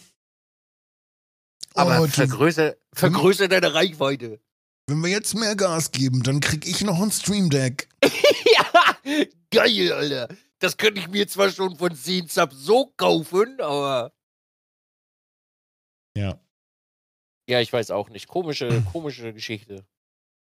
Aber 1.75 2.01
Oh, 2.01 2.07
die- 2.07 2.11
vergrößer, 2.13 2.75
vergrößer 2.95 3.49
deine 3.49 3.75
Reichweite. 3.75 4.41
wenn 4.87 5.03
wir 5.03 5.11
jetzt 5.11 5.35
mehr 5.35 5.55
Gas 5.57 5.93
geben, 5.93 6.23
dann 6.23 6.41
krieg 6.41 6.67
ich 6.67 6.81
noch 6.81 6.99
ein 7.03 7.11
Stream 7.13 7.51
Deck. 7.51 7.91
ja, 8.03 8.97
geil, 9.51 9.93
Alter. 9.93 10.35
Das 10.59 10.79
könnte 10.79 11.01
ich 11.01 11.09
mir 11.09 11.29
zwar 11.29 11.51
schon 11.51 11.77
von 11.77 11.95
10 11.95 12.29
Subs 12.29 12.57
so 12.57 12.87
kaufen, 12.97 13.61
aber. 13.61 14.15
Ja. 16.17 16.41
Ja, 17.47 17.61
ich 17.61 17.71
weiß 17.71 17.91
auch 17.91 18.09
nicht. 18.09 18.27
Komische, 18.27 18.83
komische 18.93 19.35
Geschichte. 19.35 19.87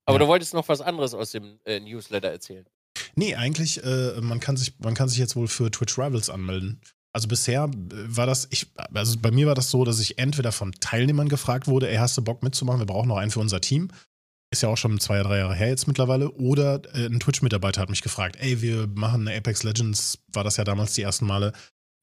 Aber 0.07 0.17
ja. 0.19 0.25
du 0.25 0.27
wolltest 0.27 0.55
noch 0.55 0.67
was 0.69 0.81
anderes 0.81 1.15
aus 1.15 1.31
dem 1.31 1.61
äh, 1.67 1.79
Newsletter 1.79 2.31
erzählen. 2.33 2.69
Nee, 3.15 3.35
eigentlich, 3.35 3.83
äh, 3.85 4.21
man, 4.21 4.41
kann 4.41 4.57
sich, 4.57 4.79
man 4.79 4.95
kann 4.95 5.09
sich 5.09 5.19
jetzt 5.19 5.37
wohl 5.37 5.49
für 5.49 5.71
Twitch 5.71 5.99
Rivals 5.99 6.31
anmelden. 6.31 6.81
Also 7.13 7.29
bisher 7.29 7.65
äh, 7.65 7.69
war 8.17 8.27
das, 8.27 8.49
ich, 8.51 8.73
also 8.95 9.19
bei 9.21 9.31
mir 9.31 9.47
war 9.47 9.55
das 9.55 9.71
so, 9.71 9.85
dass 9.85 10.01
ich 10.01 10.19
entweder 10.19 10.53
von 10.53 10.73
Teilnehmern 10.73 11.29
gefragt 11.29 11.67
wurde, 11.67 11.91
ey, 11.91 11.97
hast 11.97 12.17
du 12.17 12.23
Bock 12.23 12.43
mitzumachen? 12.43 12.81
Wir 12.81 12.87
brauchen 12.87 13.09
noch 13.09 13.19
einen 13.19 13.31
für 13.31 13.41
unser 13.41 13.61
Team. 13.61 13.89
Ist 14.51 14.63
ja 14.63 14.69
auch 14.69 14.77
schon 14.77 15.01
zwei, 15.01 15.23
drei 15.23 15.39
Jahre 15.39 15.55
her 15.55 15.69
jetzt 15.69 15.87
mittlerweile. 15.87 16.31
Oder 16.33 16.83
äh, 16.95 17.07
ein 17.07 17.21
Twitch-Mitarbeiter 17.21 17.81
hat 17.81 17.91
mich 17.91 18.03
gefragt, 18.03 18.37
ey, 18.41 18.61
wir 18.63 18.87
machen 18.87 19.27
eine 19.27 19.37
Apex 19.37 19.63
Legends, 19.63 20.19
war 20.29 20.45
das 20.45 20.57
ja 20.57 20.65
damals 20.65 20.95
die 20.95 21.03
ersten 21.03 21.27
Male. 21.27 21.53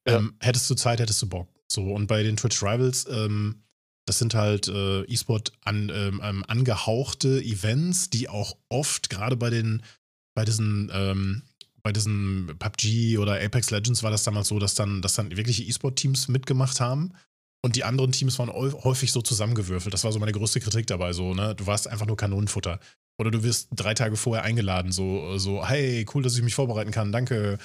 Ähm, 0.06 0.34
ja. 0.40 0.48
Hättest 0.48 0.70
du 0.70 0.76
Zeit, 0.76 1.00
hättest 1.00 1.22
du 1.22 1.30
Bock? 1.30 1.48
So, 1.72 1.84
und 1.94 2.08
bei 2.08 2.24
den 2.24 2.38
Twitch 2.38 2.62
Rivals, 2.64 3.06
ähm, 3.10 3.64
das 4.08 4.18
sind 4.18 4.34
halt 4.34 4.68
äh, 4.68 5.04
E-Sport 5.04 5.54
an, 5.64 5.92
ähm, 5.94 6.22
ähm, 6.24 6.44
angehauchte 6.48 7.40
Events, 7.44 8.10
die 8.10 8.28
auch 8.28 8.58
oft, 8.68 9.12
gerade 9.12 9.38
bei 9.38 9.52
den, 9.52 9.84
bei 10.40 10.46
diesen, 10.46 10.90
ähm, 10.94 11.42
bei 11.84 11.92
diesen 11.92 12.56
PUBG 12.58 13.18
oder 13.18 13.44
Apex 13.44 13.72
Legends 13.72 14.04
war 14.04 14.12
das 14.12 14.24
damals 14.24 14.48
so, 14.48 14.58
dass 14.58 14.74
dann, 14.74 15.02
dass 15.02 15.16
dann 15.16 15.36
wirkliche 15.36 15.64
E-Sport-Teams 15.64 16.30
mitgemacht 16.30 16.80
haben. 16.80 17.12
Und 17.62 17.76
die 17.76 17.84
anderen 17.84 18.14
Teams 18.14 18.40
waren 18.40 18.50
häufig 18.50 19.12
so 19.12 19.22
zusammengewürfelt. 19.22 19.94
Das 19.94 20.06
war 20.06 20.14
so 20.14 20.20
meine 20.20 20.32
größte 20.32 20.62
Kritik 20.62 20.88
dabei. 20.88 21.12
So, 21.12 21.34
ne? 21.34 21.56
Du 21.56 21.68
warst 21.68 21.90
einfach 21.90 22.06
nur 22.06 22.16
Kanonenfutter. 22.16 22.80
Oder 23.20 23.32
du 23.32 23.44
wirst 23.44 23.68
drei 23.76 23.94
Tage 23.94 24.16
vorher 24.16 24.46
eingeladen, 24.46 24.94
so, 24.94 25.38
so, 25.38 25.68
hey, 25.68 26.06
cool, 26.14 26.24
dass 26.24 26.38
ich 26.38 26.42
mich 26.42 26.56
vorbereiten 26.56 26.92
kann, 26.92 27.12
danke. 27.12 27.58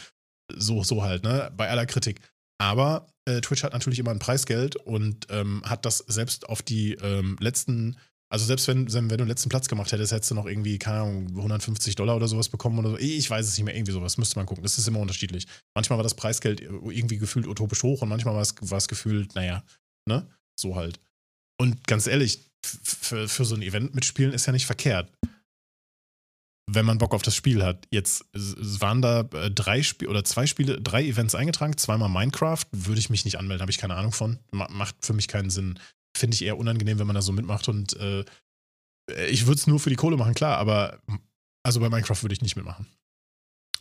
So, 0.53 0.83
so 0.83 1.05
halt, 1.05 1.23
ne? 1.23 1.53
Bei 1.57 1.71
aller 1.71 1.87
Kritik. 1.87 2.19
Aber 2.59 3.07
äh, 3.25 3.41
Twitch 3.41 3.63
hat 3.63 3.73
natürlich 3.73 4.01
immer 4.01 4.11
ein 4.11 4.19
Preisgeld 4.19 4.75
und 4.75 5.29
ähm, 5.31 5.63
hat 5.65 5.85
das 5.85 5.99
selbst 5.99 6.49
auf 6.49 6.61
die 6.61 6.95
ähm, 6.95 7.37
letzten, 7.39 7.99
also 8.35 8.47
selbst 8.47 8.67
wenn, 8.67 8.93
wenn 8.93 9.09
du 9.09 9.17
den 9.19 9.29
letzten 9.29 9.49
Platz 9.49 9.69
gemacht 9.69 9.93
hättest, 9.93 10.13
hättest 10.13 10.33
du 10.33 10.35
noch 10.35 10.47
irgendwie, 10.47 10.77
keine 10.77 11.03
Ahnung, 11.03 11.29
150 11.37 11.95
Dollar 11.95 12.17
oder 12.17 12.27
sowas 12.27 12.49
bekommen 12.49 12.81
oder 12.81 12.91
so. 12.91 12.99
Ich 12.99 13.31
weiß 13.31 13.47
es 13.47 13.57
nicht 13.57 13.65
mehr, 13.65 13.77
irgendwie 13.77 13.93
sowas, 13.93 14.19
müsste 14.19 14.37
man 14.41 14.47
gucken. 14.47 14.65
Das 14.65 14.77
ist 14.77 14.89
immer 14.89 14.99
unterschiedlich. 14.99 15.47
Manchmal 15.75 15.99
war 15.99 16.03
das 16.03 16.15
Preisgeld 16.15 16.61
irgendwie 16.61 17.19
gefühlt 17.19 17.47
utopisch 17.47 17.85
hoch 17.85 18.03
und 18.03 18.09
manchmal 18.09 18.35
war 18.35 18.43
es, 18.43 18.57
war 18.61 18.79
es 18.79 18.89
gefühlt, 18.89 19.37
naja, 19.37 19.63
ne? 20.09 20.27
So 20.59 20.75
halt. 20.75 20.99
Und 21.61 21.87
ganz 21.87 22.09
ehrlich, 22.09 22.41
für, 22.65 23.29
für 23.29 23.45
so 23.45 23.55
ein 23.55 23.63
Event 23.63 23.95
mitspielen 23.95 24.33
ist 24.33 24.47
ja 24.47 24.53
nicht 24.53 24.67
verkehrt 24.67 25.13
wenn 26.67 26.87
man 26.87 26.99
Bock 26.99 27.15
auf 27.15 27.23
das 27.23 27.37
Spiel 27.37 27.63
hat. 27.63 27.87
Jetzt 27.91 28.25
waren 28.33 29.03
da 29.03 29.21
äh, 29.35 29.51
drei 29.51 29.83
Spiele 29.83 30.11
oder 30.11 30.25
zwei 30.25 30.47
Spiele, 30.47 30.81
drei 30.81 31.05
Events 31.05 31.35
eingetragen, 31.35 31.77
zweimal 31.77 32.09
Minecraft, 32.09 32.65
würde 32.73 32.99
ich 32.99 33.11
mich 33.11 33.25
nicht 33.25 33.39
anmelden, 33.39 33.61
habe 33.61 33.71
ich 33.71 33.79
keine 33.79 33.97
Ahnung 33.97 34.13
von. 34.13 34.39
Macht 34.51 34.97
für 35.05 35.13
mich 35.13 35.29
keinen 35.29 35.51
Sinn. 35.51 35.79
Finde 36.17 36.35
ich 36.35 36.43
eher 36.43 36.59
unangenehm, 36.59 36.99
wenn 36.99 37.07
man 37.07 37.15
da 37.15 37.23
so 37.23 37.33
mitmacht 37.33 37.69
und 37.69 37.95
äh, 37.95 38.25
ich 39.29 39.47
würde 39.47 39.59
es 39.59 39.67
nur 39.67 39.81
für 39.81 39.91
die 39.91 39.97
Kohle 39.97 40.17
machen, 40.17 40.35
klar, 40.35 40.57
aber 40.59 41.01
also 41.63 41.81
bei 41.81 41.89
Minecraft 41.89 42.23
würde 42.23 42.35
ich 42.35 42.43
nicht 42.43 42.57
mitmachen. 42.57 42.87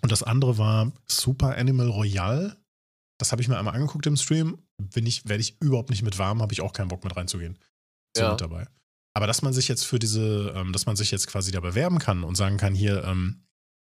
Und 0.02 0.12
das 0.12 0.24
andere 0.24 0.58
war 0.58 0.92
Super 1.08 1.58
Animal 1.58 1.90
Royale. 1.90 2.58
Das 3.20 3.32
habe 3.32 3.42
ich 3.42 3.48
mir 3.48 3.58
einmal 3.58 3.76
angeguckt 3.76 4.06
im 4.06 4.18
Stream. 4.18 4.58
Bin 4.78 5.06
ich, 5.06 5.28
werde 5.28 5.42
ich 5.42 5.62
überhaupt 5.62 5.90
nicht 5.90 6.04
mit 6.04 6.20
warm, 6.20 6.42
habe 6.42 6.52
ich 6.54 6.62
auch 6.62 6.74
keinen 6.74 6.90
Bock 6.90 7.04
mit 7.04 7.16
reinzugehen. 7.16 7.58
So 8.16 8.24
ja. 8.24 8.32
mit 8.32 8.42
dabei. 8.42 8.68
Aber 9.16 9.28
dass 9.28 9.42
man 9.42 9.54
sich 9.54 9.68
jetzt 9.68 9.86
für 9.86 10.00
diese, 10.00 10.54
ähm, 10.56 10.74
dass 10.74 10.86
man 10.86 10.96
sich 10.96 11.12
jetzt 11.12 11.28
quasi 11.28 11.52
da 11.52 11.60
bewerben 11.60 12.00
kann 12.00 12.24
und 12.24 12.36
sagen 12.36 12.58
kann, 12.58 12.74
hier 12.74 13.04
ähm, 13.06 13.44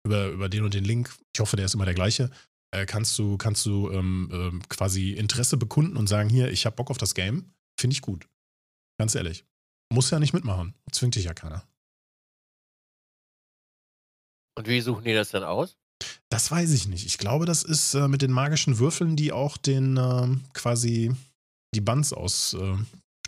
über, 0.06 0.28
über 0.28 0.48
den 0.48 0.64
und 0.64 0.72
den 0.72 0.84
Link, 0.84 1.14
ich 1.34 1.40
hoffe, 1.40 1.56
der 1.56 1.66
ist 1.66 1.74
immer 1.74 1.84
der 1.84 1.94
gleiche, 1.94 2.30
äh, 2.70 2.86
kannst 2.86 3.18
du, 3.18 3.36
kannst 3.36 3.66
du 3.66 3.90
ähm, 3.90 4.30
ähm 4.32 4.62
quasi 4.68 5.12
Interesse 5.12 5.56
bekunden 5.56 5.96
und 5.96 6.06
sagen, 6.06 6.28
hier, 6.28 6.50
ich 6.50 6.64
habe 6.64 6.76
Bock 6.76 6.90
auf 6.90 6.98
das 6.98 7.14
Game, 7.14 7.52
finde 7.78 7.94
ich 7.94 8.02
gut. 8.02 8.26
Ganz 8.98 9.14
ehrlich. 9.14 9.44
Muss 9.92 10.10
ja 10.10 10.18
nicht 10.18 10.32
mitmachen. 10.32 10.74
Zwingt 10.90 11.14
dich 11.14 11.24
ja 11.24 11.34
keiner. 11.34 11.66
Und 14.58 14.66
wie 14.68 14.80
suchen 14.80 15.04
die 15.04 15.12
das 15.12 15.30
dann 15.30 15.44
aus? 15.44 15.76
Das 16.30 16.50
weiß 16.50 16.72
ich 16.72 16.88
nicht. 16.88 17.06
Ich 17.06 17.18
glaube, 17.18 17.44
das 17.46 17.62
ist 17.62 17.94
äh, 17.94 18.08
mit 18.08 18.22
den 18.22 18.32
magischen 18.32 18.78
Würfeln, 18.78 19.16
die 19.16 19.32
auch 19.32 19.56
den 19.56 19.96
äh, 19.96 20.28
quasi 20.54 21.14
die 21.74 21.80
Buns 21.80 22.12
aus, 22.12 22.54
äh. 22.54 22.76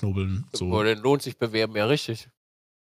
So. 0.01 0.83
Dann 0.85 0.99
lohnt 0.99 1.23
sich 1.23 1.37
bewerben, 1.39 1.75
ja 1.75 1.87
richtig. 1.87 2.29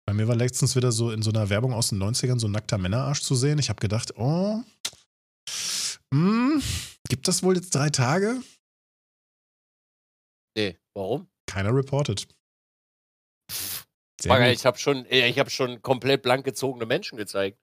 Bei 0.05 0.13
mir 0.13 0.27
war 0.27 0.35
letztens 0.35 0.75
wieder 0.75 0.91
so 0.91 1.11
in 1.11 1.21
so 1.21 1.31
einer 1.31 1.49
Werbung 1.49 1.73
aus 1.73 1.89
den 1.89 2.01
90ern 2.01 2.39
so 2.39 2.47
ein 2.47 2.51
nackter 2.51 2.77
Männerarsch 2.77 3.21
zu 3.21 3.35
sehen. 3.35 3.59
Ich 3.59 3.69
habe 3.69 3.81
gedacht, 3.81 4.13
oh, 4.17 4.61
mh, 6.13 6.53
hm, 6.53 6.63
gibt 7.09 7.27
das 7.27 7.43
wohl 7.43 7.55
jetzt 7.55 7.75
drei 7.75 7.89
Tage? 7.89 8.41
Nee, 10.57 10.77
warum? 10.95 11.27
Keiner 11.45 11.75
reported. 11.75 12.27
Sehr 14.23 14.51
ich 14.51 14.65
habe 14.65 14.77
schon, 14.77 15.05
hab 15.05 15.51
schon 15.51 15.81
komplett 15.81 16.21
blank 16.21 16.45
gezogene 16.45 16.85
Menschen 16.85 17.17
gezeigt. 17.17 17.57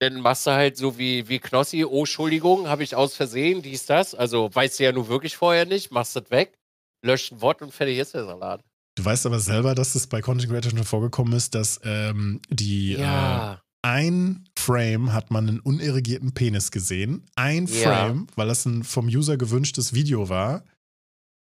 Dann 0.00 0.20
machst 0.20 0.46
du 0.46 0.52
halt 0.52 0.76
so 0.76 0.98
wie, 0.98 1.28
wie 1.28 1.38
Knossi, 1.38 1.84
oh, 1.84 2.00
Entschuldigung, 2.00 2.68
habe 2.68 2.82
ich 2.82 2.96
aus 2.96 3.14
Versehen, 3.14 3.62
dies, 3.62 3.84
das. 3.86 4.14
Also 4.14 4.48
weißt 4.52 4.80
du 4.80 4.84
ja 4.84 4.92
nur 4.92 5.08
wirklich 5.08 5.36
vorher 5.36 5.66
nicht, 5.66 5.90
machst 5.90 6.16
das 6.16 6.30
weg 6.30 6.56
löscht 7.02 7.32
ein 7.32 7.40
Wort 7.40 7.62
und 7.62 7.72
fertig 7.72 7.98
ist 7.98 8.14
der 8.14 8.24
Salat. 8.24 8.64
Du 8.96 9.04
weißt 9.04 9.26
aber 9.26 9.38
selber, 9.38 9.74
dass 9.74 9.94
es 9.94 10.06
bei 10.06 10.20
Content 10.20 10.50
Creator 10.50 10.70
schon 10.70 10.84
vorgekommen 10.84 11.32
ist, 11.32 11.54
dass 11.54 11.80
ähm, 11.84 12.40
die 12.50 12.92
ja. 12.92 13.54
äh, 13.54 13.56
ein 13.82 14.48
Frame 14.58 15.12
hat 15.12 15.30
man 15.30 15.48
einen 15.48 15.60
unerigierten 15.60 16.34
Penis 16.34 16.70
gesehen. 16.70 17.26
Ein 17.34 17.66
Frame, 17.66 18.26
ja. 18.28 18.36
weil 18.36 18.48
das 18.48 18.66
ein 18.66 18.84
vom 18.84 19.06
User 19.06 19.38
gewünschtes 19.38 19.94
Video 19.94 20.28
war. 20.28 20.64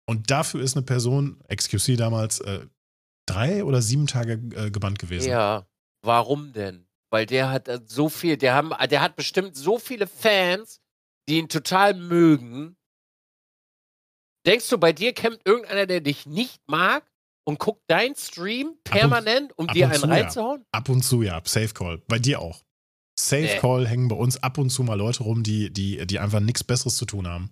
Und 0.06 0.30
dafür 0.30 0.60
ist 0.62 0.76
eine 0.76 0.84
Person, 0.84 1.40
XQC 1.54 1.96
damals, 1.96 2.40
äh, 2.40 2.66
drei 3.26 3.64
oder 3.64 3.82
sieben 3.82 4.06
Tage 4.06 4.34
äh, 4.54 4.70
gebannt 4.70 4.98
gewesen. 4.98 5.28
Ja. 5.28 5.66
Warum 6.02 6.52
denn? 6.52 6.86
Weil 7.10 7.26
der 7.26 7.50
hat 7.50 7.68
äh, 7.68 7.80
so 7.86 8.08
viel, 8.08 8.36
der, 8.36 8.54
haben, 8.54 8.72
der 8.90 9.00
hat 9.00 9.16
bestimmt 9.16 9.56
so 9.56 9.78
viele 9.78 10.06
Fans, 10.06 10.80
die 11.28 11.38
ihn 11.38 11.48
total 11.48 11.94
mögen, 11.94 12.76
Denkst 14.46 14.68
du, 14.68 14.78
bei 14.78 14.92
dir 14.92 15.12
kämpft 15.12 15.46
irgendeiner, 15.46 15.86
der 15.86 16.00
dich 16.00 16.26
nicht 16.26 16.60
mag 16.66 17.10
und 17.44 17.58
guckt 17.58 17.82
dein 17.86 18.14
Stream 18.14 18.76
permanent, 18.84 19.56
um 19.58 19.66
dir 19.68 19.90
einen 19.90 20.04
reinzuhauen? 20.04 20.60
Ja. 20.60 20.66
Ab 20.72 20.88
und 20.88 21.02
zu, 21.02 21.22
ja. 21.22 21.40
Safe 21.44 21.72
Call. 21.72 22.02
Bei 22.08 22.18
dir 22.18 22.40
auch. 22.40 22.62
Safe 23.18 23.42
nee. 23.42 23.58
Call 23.58 23.86
hängen 23.86 24.08
bei 24.08 24.16
uns 24.16 24.42
ab 24.42 24.58
und 24.58 24.70
zu 24.70 24.82
mal 24.82 24.98
Leute 24.98 25.22
rum, 25.22 25.42
die, 25.42 25.72
die, 25.72 26.06
die 26.06 26.18
einfach 26.18 26.40
nichts 26.40 26.64
Besseres 26.64 26.96
zu 26.96 27.06
tun 27.06 27.26
haben. 27.26 27.50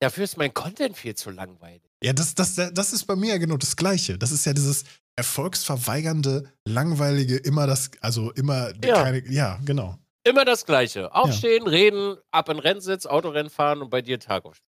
Dafür 0.00 0.24
ist 0.24 0.36
mein 0.36 0.52
Content 0.52 0.96
viel 0.96 1.14
zu 1.14 1.30
langweilig. 1.30 1.91
Ja, 2.02 2.12
das, 2.12 2.34
das, 2.34 2.56
das 2.56 2.92
ist 2.92 3.04
bei 3.04 3.16
mir 3.16 3.30
ja 3.30 3.38
genau 3.38 3.56
das 3.56 3.76
Gleiche. 3.76 4.18
Das 4.18 4.32
ist 4.32 4.44
ja 4.44 4.52
dieses 4.52 4.84
erfolgsverweigernde, 5.16 6.50
langweilige, 6.66 7.36
immer 7.36 7.66
das, 7.66 7.90
also 8.00 8.32
immer 8.32 8.72
ja. 8.84 9.02
keine, 9.02 9.30
ja, 9.30 9.60
genau. 9.64 9.98
Immer 10.24 10.44
das 10.44 10.64
Gleiche. 10.64 11.14
Aufstehen, 11.14 11.64
ja. 11.64 11.70
reden, 11.70 12.16
ab 12.30 12.48
in 12.48 12.58
Rennsitz, 12.58 13.06
Autorennen 13.06 13.50
fahren 13.50 13.82
und 13.82 13.90
bei 13.90 14.02
dir 14.02 14.18
Tag 14.18 14.44
aufstehen. 14.44 14.66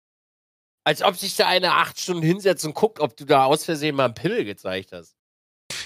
Als 0.84 1.02
ob 1.02 1.16
sich 1.16 1.36
da 1.36 1.46
eine 1.46 1.72
acht 1.74 2.00
Stunden 2.00 2.22
hinsetzt 2.22 2.64
und 2.64 2.74
guckt, 2.74 3.00
ob 3.00 3.16
du 3.16 3.24
da 3.24 3.44
aus 3.44 3.64
Versehen 3.64 3.94
mal 3.94 4.06
einen 4.06 4.14
Pimmel 4.14 4.44
gezeigt 4.44 4.92
hast. 4.92 5.14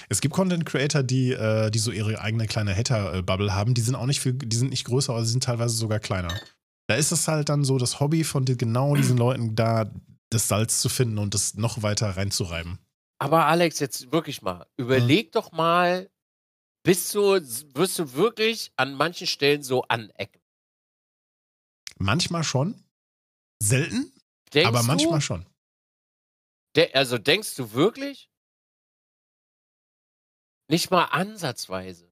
Es 0.09 0.21
gibt 0.21 0.33
Content 0.33 0.65
Creator, 0.65 1.03
die, 1.03 1.31
äh, 1.31 1.69
die 1.69 1.79
so 1.79 1.91
ihre 1.91 2.19
eigene 2.19 2.47
kleine 2.47 2.75
Hater-Bubble 2.75 3.53
haben. 3.53 3.73
Die 3.73 3.81
sind 3.81 3.95
auch 3.95 4.05
nicht 4.05 4.21
viel, 4.21 4.33
die 4.33 4.55
sind 4.55 4.69
nicht 4.69 4.85
größer, 4.85 5.13
aber 5.13 5.23
sie 5.23 5.31
sind 5.31 5.43
teilweise 5.43 5.75
sogar 5.75 5.99
kleiner. 5.99 6.33
Da 6.87 6.95
ist 6.95 7.11
es 7.11 7.27
halt 7.27 7.49
dann 7.49 7.63
so 7.63 7.77
das 7.77 7.99
Hobby 7.99 8.23
von 8.23 8.45
genau 8.45 8.95
diesen 8.95 9.17
Leuten, 9.17 9.55
da 9.55 9.91
das 10.29 10.47
Salz 10.47 10.81
zu 10.81 10.89
finden 10.89 11.17
und 11.17 11.33
das 11.33 11.55
noch 11.55 11.83
weiter 11.83 12.17
reinzureiben. 12.17 12.79
Aber 13.19 13.45
Alex, 13.45 13.79
jetzt 13.79 14.11
wirklich 14.11 14.41
mal, 14.41 14.67
überleg 14.77 15.27
hm. 15.27 15.31
doch 15.31 15.51
mal, 15.51 16.09
bist 16.83 17.13
du, 17.15 17.21
wirst 17.73 17.99
du 17.99 18.13
wirklich 18.13 18.71
an 18.75 18.93
manchen 18.93 19.27
Stellen 19.27 19.63
so 19.63 19.83
anecken? 19.83 20.41
Manchmal 21.97 22.43
schon. 22.43 22.83
Selten, 23.61 24.11
Denkst 24.53 24.67
aber 24.67 24.83
manchmal 24.83 25.19
du, 25.19 25.25
schon. 25.25 25.45
De 26.75 26.93
also 26.93 27.17
denkst 27.17 27.55
du 27.55 27.73
wirklich? 27.73 28.29
Nicht 30.69 30.91
mal 30.91 31.05
ansatzweise. 31.05 32.11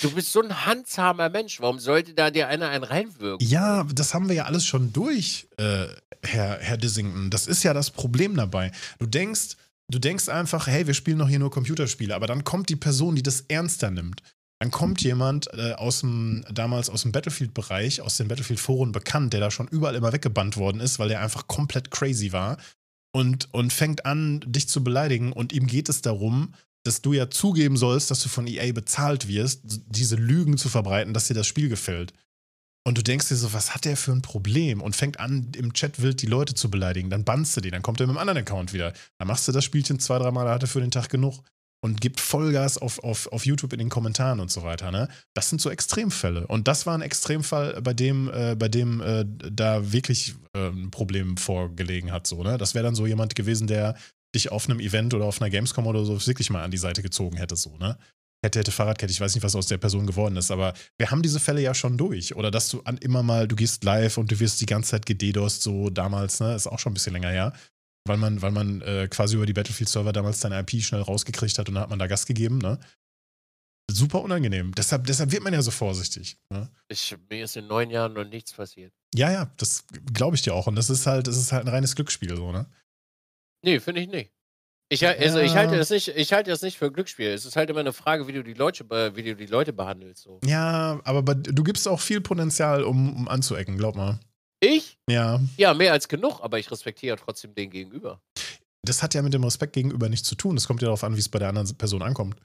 Du 0.00 0.12
bist 0.12 0.32
so 0.32 0.40
ein 0.40 0.64
handsamer 0.64 1.28
Mensch. 1.28 1.60
Warum 1.60 1.78
sollte 1.78 2.14
da 2.14 2.30
dir 2.30 2.48
einer 2.48 2.68
einen 2.68 2.84
reinwirken? 2.84 3.46
Ja, 3.46 3.84
das 3.84 4.14
haben 4.14 4.28
wir 4.28 4.36
ja 4.36 4.44
alles 4.44 4.64
schon 4.64 4.92
durch, 4.92 5.48
äh, 5.58 5.88
Herr, 6.24 6.58
Herr 6.60 6.76
Dissington. 6.76 7.30
Das 7.30 7.46
ist 7.46 7.62
ja 7.62 7.74
das 7.74 7.90
Problem 7.90 8.36
dabei. 8.36 8.72
Du 8.98 9.06
denkst, 9.06 9.56
du 9.88 9.98
denkst 9.98 10.28
einfach, 10.28 10.66
hey, 10.66 10.86
wir 10.86 10.94
spielen 10.94 11.18
noch 11.18 11.28
hier 11.28 11.38
nur 11.38 11.50
Computerspiele, 11.50 12.14
aber 12.14 12.26
dann 12.26 12.44
kommt 12.44 12.68
die 12.68 12.76
Person, 12.76 13.16
die 13.16 13.22
das 13.22 13.42
ernster 13.48 13.90
nimmt. 13.90 14.22
Dann 14.60 14.70
kommt 14.70 15.02
jemand 15.02 15.52
äh, 15.54 15.72
aus 15.72 16.00
dem, 16.00 16.44
damals 16.48 16.88
aus 16.88 17.02
dem 17.02 17.10
Battlefield-Bereich, 17.10 18.00
aus 18.00 18.16
den 18.16 18.28
Battlefield-Foren 18.28 18.92
bekannt, 18.92 19.32
der 19.32 19.40
da 19.40 19.50
schon 19.50 19.66
überall 19.66 19.96
immer 19.96 20.12
weggebannt 20.12 20.56
worden 20.56 20.80
ist, 20.80 21.00
weil 21.00 21.08
der 21.08 21.20
einfach 21.20 21.48
komplett 21.48 21.90
crazy 21.90 22.32
war 22.32 22.58
und, 23.12 23.52
und 23.52 23.72
fängt 23.72 24.06
an, 24.06 24.40
dich 24.46 24.68
zu 24.68 24.84
beleidigen 24.84 25.32
und 25.32 25.52
ihm 25.52 25.66
geht 25.66 25.88
es 25.88 26.00
darum, 26.00 26.54
dass 26.84 27.02
du 27.02 27.12
ja 27.12 27.28
zugeben 27.28 27.76
sollst, 27.76 28.10
dass 28.12 28.22
du 28.22 28.28
von 28.28 28.46
EA 28.46 28.72
bezahlt 28.72 29.26
wirst, 29.26 29.62
diese 29.64 30.16
Lügen 30.16 30.56
zu 30.56 30.68
verbreiten, 30.68 31.12
dass 31.12 31.26
dir 31.26 31.34
das 31.34 31.46
Spiel 31.46 31.68
gefällt. 31.68 32.12
Und 32.84 32.98
du 32.98 33.02
denkst 33.02 33.28
dir 33.28 33.36
so, 33.36 33.52
was 33.52 33.74
hat 33.74 33.84
der 33.84 33.96
für 33.96 34.12
ein 34.12 34.22
Problem? 34.22 34.80
Und 34.82 34.96
fängt 34.96 35.20
an, 35.20 35.52
im 35.56 35.72
Chat 35.72 36.02
wild 36.02 36.20
die 36.20 36.26
Leute 36.26 36.54
zu 36.54 36.70
beleidigen. 36.70 37.10
Dann 37.10 37.24
bannst 37.24 37.56
du 37.56 37.60
die, 37.60 37.70
dann 37.70 37.82
kommt 37.82 38.00
er 38.00 38.06
mit 38.06 38.16
einem 38.16 38.28
anderen 38.28 38.40
Account 38.40 38.72
wieder. 38.72 38.92
Dann 39.18 39.28
machst 39.28 39.46
du 39.46 39.52
das 39.52 39.64
Spielchen 39.64 40.00
zwei, 40.00 40.18
dreimal, 40.18 40.46
da 40.46 40.54
hat 40.54 40.62
er 40.62 40.68
für 40.68 40.80
den 40.80 40.90
Tag 40.90 41.08
genug. 41.08 41.42
Und 41.84 42.00
gibt 42.00 42.20
Vollgas 42.20 42.78
auf, 42.78 43.00
auf, 43.00 43.26
auf 43.32 43.44
YouTube 43.44 43.72
in 43.72 43.80
den 43.80 43.88
Kommentaren 43.88 44.38
und 44.38 44.52
so 44.52 44.62
weiter. 44.62 44.92
Ne? 44.92 45.08
Das 45.34 45.48
sind 45.48 45.60
so 45.60 45.68
Extremfälle. 45.68 46.46
Und 46.46 46.68
das 46.68 46.86
war 46.86 46.94
ein 46.94 47.02
Extremfall, 47.02 47.82
bei 47.82 47.92
dem, 47.92 48.30
äh, 48.32 48.54
bei 48.54 48.68
dem 48.68 49.00
äh, 49.00 49.24
da 49.26 49.92
wirklich 49.92 50.36
äh, 50.54 50.68
ein 50.68 50.92
Problem 50.92 51.36
vorgelegen 51.36 52.12
hat. 52.12 52.28
So, 52.28 52.44
ne? 52.44 52.56
Das 52.56 52.74
wäre 52.74 52.84
dann 52.84 52.94
so 52.94 53.04
jemand 53.04 53.34
gewesen, 53.34 53.66
der 53.66 53.96
dich 54.32 54.52
auf 54.52 54.68
einem 54.68 54.78
Event 54.78 55.12
oder 55.12 55.24
auf 55.24 55.40
einer 55.40 55.50
Gamescom 55.50 55.86
oder 55.88 56.04
so 56.04 56.24
wirklich 56.24 56.50
mal 56.50 56.62
an 56.62 56.70
die 56.70 56.78
Seite 56.78 57.02
gezogen 57.02 57.36
hätte. 57.36 57.56
So, 57.56 57.76
ne? 57.78 57.98
Hätte, 58.44 58.58
hätte 58.58 58.72
Fahrradkette, 58.72 59.12
ich 59.12 59.20
weiß 59.20 59.34
nicht, 59.34 59.44
was 59.44 59.56
aus 59.56 59.66
der 59.66 59.78
Person 59.78 60.06
geworden 60.06 60.36
ist, 60.36 60.50
aber 60.50 60.74
wir 60.98 61.10
haben 61.10 61.22
diese 61.22 61.40
Fälle 61.40 61.60
ja 61.60 61.74
schon 61.74 61.96
durch. 61.96 62.34
Oder 62.34 62.50
dass 62.50 62.68
du 62.68 62.80
an 62.82 62.98
immer 62.98 63.22
mal, 63.22 63.46
du 63.48 63.56
gehst 63.56 63.84
live 63.84 64.18
und 64.18 64.30
du 64.30 64.40
wirst 64.40 64.60
die 64.60 64.66
ganze 64.66 64.90
Zeit 64.90 65.06
gededost, 65.06 65.62
so 65.62 65.90
damals, 65.90 66.40
ne? 66.40 66.54
Ist 66.54 66.66
auch 66.66 66.78
schon 66.78 66.92
ein 66.92 66.94
bisschen 66.94 67.12
länger 67.12 67.30
her. 67.30 67.52
Weil 68.04 68.16
man, 68.16 68.42
weil 68.42 68.50
man 68.50 68.80
äh, 68.82 69.06
quasi 69.08 69.36
über 69.36 69.46
die 69.46 69.52
Battlefield-Server 69.52 70.12
damals 70.12 70.40
deine 70.40 70.58
IP 70.58 70.82
schnell 70.82 71.02
rausgekriegt 71.02 71.56
hat 71.58 71.68
und 71.68 71.76
dann 71.76 71.84
hat 71.84 71.90
man 71.90 72.00
da 72.00 72.08
Gas 72.08 72.26
gegeben, 72.26 72.58
ne? 72.58 72.80
Super 73.90 74.22
unangenehm. 74.22 74.72
Deshalb, 74.74 75.06
deshalb 75.06 75.30
wird 75.32 75.42
man 75.42 75.52
ja 75.52 75.60
so 75.60 75.70
vorsichtig. 75.70 76.38
Ne? 76.50 76.70
Ich, 76.88 77.14
mir 77.28 77.44
ist 77.44 77.56
in 77.56 77.66
neun 77.66 77.90
Jahren 77.90 78.14
noch 78.14 78.24
nichts 78.24 78.52
passiert. 78.52 78.92
Ja, 79.14 79.30
ja, 79.30 79.52
das 79.56 79.84
glaube 80.14 80.36
ich 80.36 80.42
dir 80.42 80.54
auch. 80.54 80.66
Und 80.66 80.76
das 80.76 80.88
ist 80.88 81.06
halt, 81.06 81.26
das 81.26 81.36
ist 81.36 81.52
halt 81.52 81.66
ein 81.66 81.68
reines 81.68 81.94
Glücksspiel, 81.94 82.34
so, 82.36 82.52
ne? 82.52 82.66
Nee, 83.64 83.80
finde 83.80 84.00
ich 84.00 84.08
nicht. 84.08 84.32
Ich, 84.92 85.08
also 85.08 85.38
ich, 85.38 85.56
halte 85.56 85.78
das 85.78 85.88
nicht, 85.88 86.08
ich 86.08 86.34
halte 86.34 86.50
das 86.50 86.60
nicht 86.60 86.76
für 86.76 86.92
Glücksspiel. 86.92 87.28
Es 87.28 87.46
ist 87.46 87.56
halt 87.56 87.70
immer 87.70 87.80
eine 87.80 87.94
Frage, 87.94 88.28
wie 88.28 88.32
du 88.32 88.44
die 88.44 88.52
Leute, 88.52 88.84
wie 89.16 89.22
du 89.22 89.34
die 89.34 89.46
Leute 89.46 89.72
behandelst. 89.72 90.24
So. 90.24 90.38
Ja, 90.44 91.00
aber 91.04 91.34
du 91.34 91.64
gibst 91.64 91.88
auch 91.88 91.98
viel 91.98 92.20
Potenzial, 92.20 92.84
um, 92.84 93.16
um 93.16 93.26
anzuecken, 93.26 93.78
glaub 93.78 93.96
mal. 93.96 94.20
Ich? 94.60 94.98
Ja. 95.08 95.40
Ja, 95.56 95.72
mehr 95.72 95.92
als 95.92 96.08
genug, 96.08 96.40
aber 96.42 96.58
ich 96.58 96.70
respektiere 96.70 97.16
trotzdem 97.16 97.54
den 97.54 97.70
gegenüber. 97.70 98.20
Das 98.82 99.02
hat 99.02 99.14
ja 99.14 99.22
mit 99.22 99.32
dem 99.32 99.44
Respekt 99.44 99.72
gegenüber 99.72 100.10
nichts 100.10 100.28
zu 100.28 100.34
tun. 100.34 100.58
Es 100.58 100.66
kommt 100.66 100.82
ja 100.82 100.86
darauf 100.86 101.04
an, 101.04 101.16
wie 101.16 101.20
es 101.20 101.30
bei 101.30 101.38
der 101.38 101.48
anderen 101.48 101.74
Person 101.78 102.02
ankommt. 102.02 102.36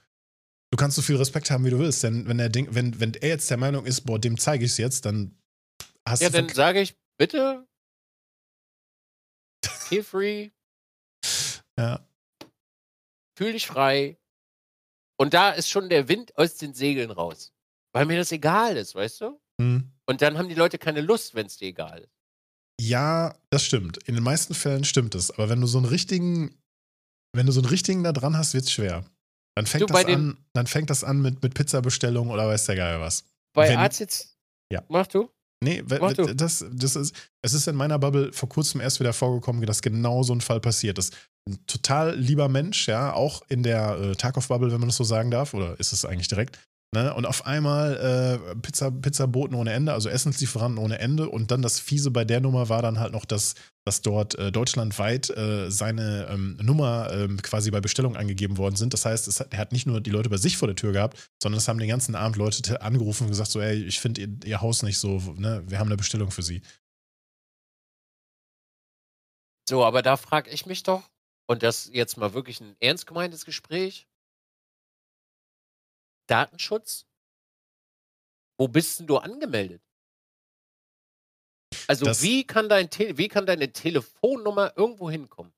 Du 0.71 0.77
kannst 0.77 0.95
so 0.95 1.01
viel 1.01 1.17
Respekt 1.17 1.51
haben, 1.51 1.65
wie 1.65 1.71
du 1.71 1.79
willst, 1.79 2.01
denn 2.03 2.29
wenn 2.29 2.39
er, 2.39 2.47
denk, 2.47 2.69
wenn, 2.71 2.97
wenn 3.01 3.13
er 3.15 3.27
jetzt 3.27 3.49
der 3.49 3.57
Meinung 3.57 3.85
ist, 3.85 4.05
boah, 4.05 4.19
dem 4.19 4.37
zeige 4.37 4.63
ich 4.63 4.71
es 4.71 4.77
jetzt, 4.77 5.05
dann 5.05 5.37
hast 6.07 6.21
ja, 6.21 6.29
du. 6.29 6.37
Ja, 6.37 6.43
dann 6.43 6.55
sage 6.55 6.79
ich, 6.79 6.95
bitte. 7.17 7.67
Feel 9.89 10.03
free. 10.03 10.51
Ja 11.77 12.06
fühl 13.37 13.53
dich 13.53 13.67
frei. 13.67 14.17
Und 15.19 15.33
da 15.33 15.51
ist 15.51 15.69
schon 15.69 15.89
der 15.89 16.07
Wind 16.07 16.35
aus 16.37 16.55
den 16.55 16.73
Segeln 16.73 17.11
raus. 17.11 17.53
Weil 17.93 18.05
mir 18.05 18.17
das 18.17 18.31
egal 18.31 18.75
ist, 18.77 18.95
weißt 18.95 19.21
du? 19.21 19.39
Hm. 19.61 19.91
Und 20.05 20.21
dann 20.21 20.37
haben 20.37 20.49
die 20.49 20.55
Leute 20.55 20.77
keine 20.77 21.01
Lust, 21.01 21.35
wenn 21.35 21.45
es 21.45 21.57
dir 21.57 21.67
egal 21.67 21.99
ist. 21.99 22.11
Ja, 22.79 23.35
das 23.49 23.63
stimmt. 23.63 23.97
In 24.07 24.15
den 24.15 24.23
meisten 24.23 24.53
Fällen 24.53 24.83
stimmt 24.83 25.15
es. 25.15 25.31
Aber 25.31 25.49
wenn 25.49 25.61
du 25.61 25.67
so 25.67 25.77
einen 25.77 25.87
richtigen, 25.87 26.61
wenn 27.33 27.45
du 27.45 27.51
so 27.51 27.61
einen 27.61 27.69
richtigen 27.69 28.03
da 28.03 28.11
dran 28.11 28.37
hast, 28.37 28.53
wird 28.53 28.65
es 28.65 28.71
schwer. 28.71 29.05
Dann 29.55 29.65
fängt, 29.65 29.81
du, 29.81 29.87
das 29.87 30.05
an, 30.05 30.37
dann 30.53 30.67
fängt 30.67 30.89
das 30.91 31.03
an 31.03 31.21
mit, 31.21 31.41
mit 31.41 31.55
Pizzabestellung 31.55 32.29
oder 32.29 32.47
weiß 32.47 32.65
der 32.65 32.75
Geil 32.75 32.99
was. 32.99 33.25
Bei 33.53 33.69
wenn, 33.69 33.79
jetzt. 33.79 34.37
Ja. 34.71 34.83
Mach 34.89 35.07
du? 35.07 35.31
Nee. 35.63 35.83
Das, 36.35 36.65
das 36.71 36.95
ist, 36.95 37.15
es 37.41 37.53
ist 37.53 37.67
in 37.67 37.75
meiner 37.75 37.97
Bubble 37.97 38.31
vor 38.31 38.47
kurzem 38.47 38.79
erst 38.79 38.99
wieder 38.99 39.13
vorgekommen, 39.13 39.65
dass 39.65 39.81
genau 39.81 40.21
so 40.23 40.33
ein 40.33 40.41
Fall 40.41 40.59
passiert 40.59 40.99
ist 40.99 41.15
ein 41.47 41.59
total 41.65 42.15
lieber 42.15 42.49
Mensch, 42.49 42.87
ja, 42.87 43.13
auch 43.13 43.41
in 43.49 43.63
der 43.63 43.97
äh, 43.97 44.15
Tarkov-Bubble, 44.15 44.71
wenn 44.71 44.79
man 44.79 44.89
das 44.89 44.97
so 44.97 45.03
sagen 45.03 45.31
darf, 45.31 45.53
oder 45.53 45.79
ist 45.79 45.93
es 45.93 46.05
eigentlich 46.05 46.27
direkt? 46.27 46.59
Ne? 46.95 47.13
Und 47.13 47.25
auf 47.25 47.45
einmal 47.45 48.41
äh, 48.51 48.55
Pizza, 48.55 48.91
Pizzaboten 48.91 49.55
ohne 49.55 49.73
Ende, 49.73 49.91
also 49.91 50.07
Essenslieferanten 50.07 50.77
ohne 50.81 50.99
Ende. 50.99 51.29
Und 51.29 51.51
dann 51.51 51.61
das 51.61 51.79
Fiese 51.79 52.11
bei 52.11 52.23
der 52.23 52.39
Nummer 52.39 52.69
war 52.69 52.81
dann 52.81 52.99
halt 52.99 53.11
noch, 53.11 53.25
dass, 53.25 53.55
dass 53.85 54.01
dort 54.01 54.35
äh, 54.35 54.53
deutschlandweit 54.53 55.29
äh, 55.31 55.69
seine 55.69 56.27
ähm, 56.29 56.57
Nummer 56.61 57.11
ähm, 57.11 57.41
quasi 57.41 57.71
bei 57.71 57.81
Bestellung 57.81 58.15
angegeben 58.15 58.57
worden 58.57 58.77
sind. 58.77 58.93
Das 58.93 59.05
heißt, 59.05 59.27
es 59.27 59.41
hat, 59.41 59.53
er 59.53 59.59
hat 59.59 59.73
nicht 59.73 59.85
nur 59.85 59.99
die 59.99 60.11
Leute 60.11 60.29
bei 60.29 60.37
sich 60.37 60.55
vor 60.55 60.69
der 60.69 60.77
Tür 60.77 60.93
gehabt, 60.93 61.29
sondern 61.43 61.57
es 61.57 61.67
haben 61.67 61.79
den 61.79 61.89
ganzen 61.89 62.15
Abend 62.15 62.37
Leute 62.37 62.81
angerufen 62.81 63.23
und 63.23 63.29
gesagt: 63.31 63.51
so, 63.51 63.59
ey, 63.59 63.83
ich 63.83 63.99
finde 63.99 64.21
ihr, 64.21 64.29
ihr 64.45 64.61
Haus 64.61 64.81
nicht 64.81 64.97
so, 64.97 65.21
ne, 65.35 65.63
wir 65.67 65.79
haben 65.79 65.87
eine 65.87 65.97
Bestellung 65.97 66.31
für 66.31 66.43
sie. 66.43 66.61
So, 69.67 69.83
aber 69.83 70.01
da 70.01 70.15
frage 70.15 70.49
ich 70.49 70.65
mich 70.65 70.83
doch, 70.83 71.03
und 71.47 71.63
das 71.63 71.89
jetzt 71.91 72.17
mal 72.17 72.33
wirklich 72.33 72.61
ein 72.61 72.77
ernst 72.79 73.07
gemeintes 73.07 73.43
Gespräch. 73.43 74.07
Datenschutz? 76.27 77.05
Wo 78.59 78.67
bist 78.67 78.99
denn 78.99 79.07
du 79.07 79.17
angemeldet? 79.17 79.81
Also 81.87 82.05
das 82.05 82.21
wie 82.21 82.45
kann, 82.45 82.69
dein 82.69 82.89
wie 82.91 83.27
kann 83.27 83.45
deine 83.45 83.71
Telefonnummer 83.71 84.73
irgendwo 84.75 85.09
hinkommen? 85.09 85.53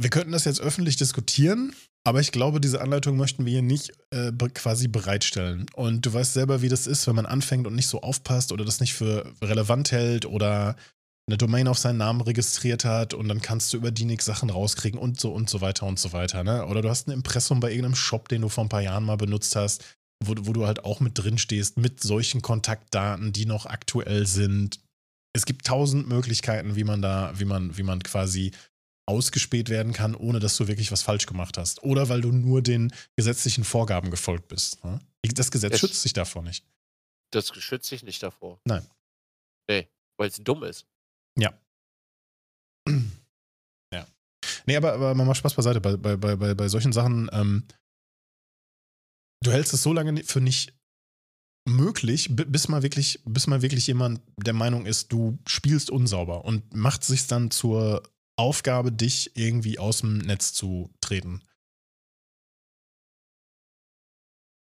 Wir 0.00 0.10
könnten 0.10 0.32
das 0.32 0.44
jetzt 0.44 0.60
öffentlich 0.60 0.96
diskutieren, 0.96 1.74
aber 2.04 2.20
ich 2.20 2.32
glaube, 2.32 2.60
diese 2.60 2.80
Anleitung 2.80 3.16
möchten 3.16 3.44
wir 3.44 3.52
hier 3.52 3.62
nicht 3.62 3.92
äh, 4.10 4.32
quasi 4.54 4.88
bereitstellen. 4.88 5.66
Und 5.74 6.04
du 6.04 6.12
weißt 6.12 6.32
selber, 6.32 6.62
wie 6.62 6.68
das 6.68 6.86
ist, 6.86 7.06
wenn 7.06 7.14
man 7.14 7.26
anfängt 7.26 7.66
und 7.66 7.74
nicht 7.76 7.86
so 7.86 8.00
aufpasst 8.00 8.52
oder 8.52 8.64
das 8.64 8.80
nicht 8.80 8.94
für 8.94 9.32
relevant 9.40 9.92
hält 9.92 10.26
oder 10.26 10.76
eine 11.32 11.38
Domain 11.38 11.66
auf 11.66 11.78
seinen 11.78 11.96
Namen 11.96 12.20
registriert 12.20 12.84
hat 12.84 13.14
und 13.14 13.26
dann 13.26 13.40
kannst 13.40 13.72
du 13.72 13.78
über 13.78 13.90
die 13.90 14.04
nix 14.04 14.26
Sachen 14.26 14.50
rauskriegen 14.50 15.00
und 15.00 15.18
so 15.18 15.32
und 15.32 15.48
so 15.48 15.62
weiter 15.62 15.86
und 15.86 15.98
so 15.98 16.12
weiter. 16.12 16.44
Ne? 16.44 16.66
Oder 16.66 16.82
du 16.82 16.90
hast 16.90 17.08
ein 17.08 17.12
Impressum 17.12 17.58
bei 17.58 17.70
irgendeinem 17.70 17.94
Shop, 17.94 18.28
den 18.28 18.42
du 18.42 18.50
vor 18.50 18.64
ein 18.64 18.68
paar 18.68 18.82
Jahren 18.82 19.04
mal 19.04 19.16
benutzt 19.16 19.56
hast, 19.56 19.82
wo, 20.22 20.34
wo 20.40 20.52
du 20.52 20.66
halt 20.66 20.84
auch 20.84 21.00
mit 21.00 21.18
drin 21.18 21.38
stehst, 21.38 21.78
mit 21.78 22.02
solchen 22.02 22.42
Kontaktdaten, 22.42 23.32
die 23.32 23.46
noch 23.46 23.64
aktuell 23.64 24.26
sind. 24.26 24.78
Es 25.32 25.46
gibt 25.46 25.66
tausend 25.66 26.06
Möglichkeiten, 26.06 26.76
wie 26.76 26.84
man 26.84 27.00
da, 27.00 27.32
wie 27.38 27.46
man, 27.46 27.78
wie 27.78 27.82
man 27.82 28.02
quasi 28.02 28.52
ausgespäht 29.06 29.70
werden 29.70 29.94
kann, 29.94 30.14
ohne 30.14 30.38
dass 30.38 30.58
du 30.58 30.68
wirklich 30.68 30.92
was 30.92 31.02
falsch 31.02 31.24
gemacht 31.24 31.56
hast. 31.56 31.82
Oder 31.82 32.10
weil 32.10 32.20
du 32.20 32.30
nur 32.30 32.60
den 32.60 32.92
gesetzlichen 33.16 33.64
Vorgaben 33.64 34.10
gefolgt 34.10 34.48
bist. 34.48 34.84
Ne? 34.84 35.00
Das 35.22 35.50
Gesetz 35.50 35.72
es, 35.72 35.80
schützt 35.80 36.02
sich 36.02 36.12
davor 36.12 36.42
nicht. 36.42 36.66
Das 37.30 37.48
schützt 37.48 37.88
sich 37.88 38.02
nicht 38.02 38.22
davor. 38.22 38.60
Nein. 38.66 38.86
Nee, 39.66 39.88
weil 40.18 40.28
es 40.28 40.36
dumm 40.36 40.62
ist. 40.64 40.86
Ja. 41.38 41.58
Ja. 43.92 44.06
Nee, 44.66 44.76
aber, 44.76 44.94
aber 44.94 45.14
man 45.14 45.26
macht 45.26 45.38
Spaß 45.38 45.54
beiseite. 45.54 45.80
Bei, 45.80 45.96
bei, 45.96 46.16
bei, 46.16 46.54
bei 46.54 46.68
solchen 46.68 46.92
Sachen, 46.92 47.28
ähm, 47.32 47.64
du 49.42 49.52
hältst 49.52 49.72
es 49.72 49.82
so 49.82 49.92
lange 49.92 50.24
für 50.24 50.40
nicht 50.40 50.74
möglich, 51.68 52.28
bis 52.34 52.68
mal 52.68 52.82
wirklich, 52.82 53.20
bis 53.24 53.46
mal 53.46 53.62
wirklich 53.62 53.86
jemand 53.86 54.20
der 54.36 54.54
Meinung 54.54 54.86
ist, 54.86 55.12
du 55.12 55.38
spielst 55.46 55.90
unsauber 55.90 56.44
und 56.44 56.74
macht 56.74 57.04
sich 57.04 57.26
dann 57.26 57.50
zur 57.50 58.02
Aufgabe, 58.36 58.90
dich 58.90 59.36
irgendwie 59.36 59.78
aus 59.78 60.00
dem 60.00 60.18
Netz 60.18 60.52
zu 60.52 60.90
treten. 61.00 61.42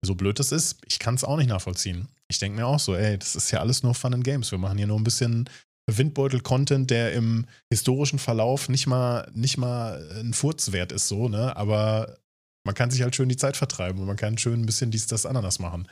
So 0.06 0.16
blöd 0.16 0.40
das 0.40 0.52
ist, 0.52 0.78
ich 0.86 1.00
kann 1.00 1.16
es 1.16 1.24
auch 1.24 1.38
nicht 1.38 1.50
nachvollziehen. 1.50 2.08
Ich 2.28 2.40
denke 2.40 2.58
mir 2.58 2.68
auch 2.68 2.80
so, 2.80 2.96
ey, 2.96 3.18
das 3.18 3.36
ist 3.36 3.52
ja 3.52 3.60
alles 3.60 3.84
nur 3.84 3.96
Fun 3.96 4.14
and 4.14 4.24
Games. 4.24 4.52
Wir 4.52 4.60
machen 4.60 4.78
hier 4.78 4.88
nur 4.88 5.00
ein 5.00 5.04
bisschen 5.04 5.50
Windbeutel-Content, 5.88 6.90
der 6.90 7.14
im 7.14 7.48
historischen 7.72 8.20
Verlauf 8.20 8.70
nicht 8.70 8.88
mal, 8.88 9.30
nicht 9.34 9.58
mal 9.58 10.10
ein 10.20 10.34
Furzwert 10.34 10.92
ist, 10.92 11.08
so, 11.08 11.30
ne? 11.30 11.56
Aber 11.56 12.18
man 12.66 12.76
kann 12.76 12.90
sich 12.90 13.04
halt 13.04 13.16
schön 13.16 13.30
die 13.30 13.38
Zeit 13.38 13.56
vertreiben 13.56 14.00
und 14.02 14.08
man 14.08 14.18
kann 14.18 14.38
schön 14.38 14.62
ein 14.62 14.66
bisschen 14.66 14.90
dies, 14.92 15.08
das, 15.08 15.26
Ananas 15.26 15.60
machen. 15.60 15.88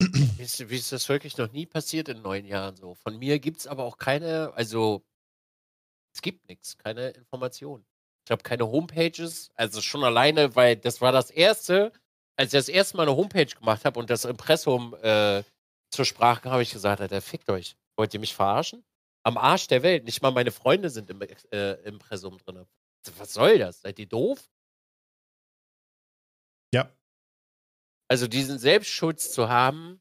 Wie 0.00 0.76
ist, 0.76 0.92
das 0.92 1.08
wirklich 1.08 1.36
noch 1.36 1.52
nie 1.52 1.66
passiert 1.66 2.08
in 2.08 2.22
neun 2.22 2.46
Jahren 2.46 2.74
so? 2.76 2.94
Von 2.94 3.18
mir 3.18 3.38
gibt 3.38 3.60
es 3.60 3.66
aber 3.66 3.84
auch 3.84 3.98
keine, 3.98 4.52
also 4.54 5.04
es 6.14 6.22
gibt 6.22 6.48
nichts, 6.48 6.76
keine 6.78 7.10
Informationen. 7.10 7.84
Ich 8.26 8.32
habe 8.32 8.42
keine 8.42 8.66
Homepages, 8.66 9.50
also 9.54 9.80
schon 9.80 10.02
alleine, 10.02 10.56
weil 10.56 10.76
das 10.76 11.00
war 11.00 11.12
das 11.12 11.30
erste, 11.30 11.92
als 12.36 12.48
ich 12.48 12.58
das 12.58 12.68
erste 12.68 12.96
Mal 12.96 13.04
eine 13.04 13.16
Homepage 13.16 13.46
gemacht 13.46 13.84
habe 13.84 14.00
und 14.00 14.10
das 14.10 14.24
Impressum 14.24 14.94
äh, 15.02 15.42
zur 15.92 16.04
Sprache 16.04 16.42
kam, 16.42 16.52
habe 16.52 16.62
ich 16.62 16.72
gesagt, 16.72 17.00
Alter, 17.00 17.20
fickt 17.20 17.48
euch. 17.50 17.76
Wollt 18.00 18.14
ihr 18.14 18.20
mich 18.20 18.34
verarschen? 18.34 18.82
Am 19.24 19.36
Arsch 19.36 19.66
der 19.66 19.82
Welt. 19.82 20.04
Nicht 20.04 20.22
mal 20.22 20.30
meine 20.30 20.52
Freunde 20.52 20.88
sind 20.88 21.10
im 21.10 21.20
äh, 21.20 21.72
Impressum 21.82 22.38
drin. 22.38 22.64
Was 23.18 23.34
soll 23.34 23.58
das? 23.58 23.82
Seid 23.82 23.98
ihr 23.98 24.06
doof? 24.06 24.50
Ja. 26.72 26.96
Also 28.08 28.26
diesen 28.26 28.58
Selbstschutz 28.58 29.32
zu 29.32 29.50
haben, 29.50 30.00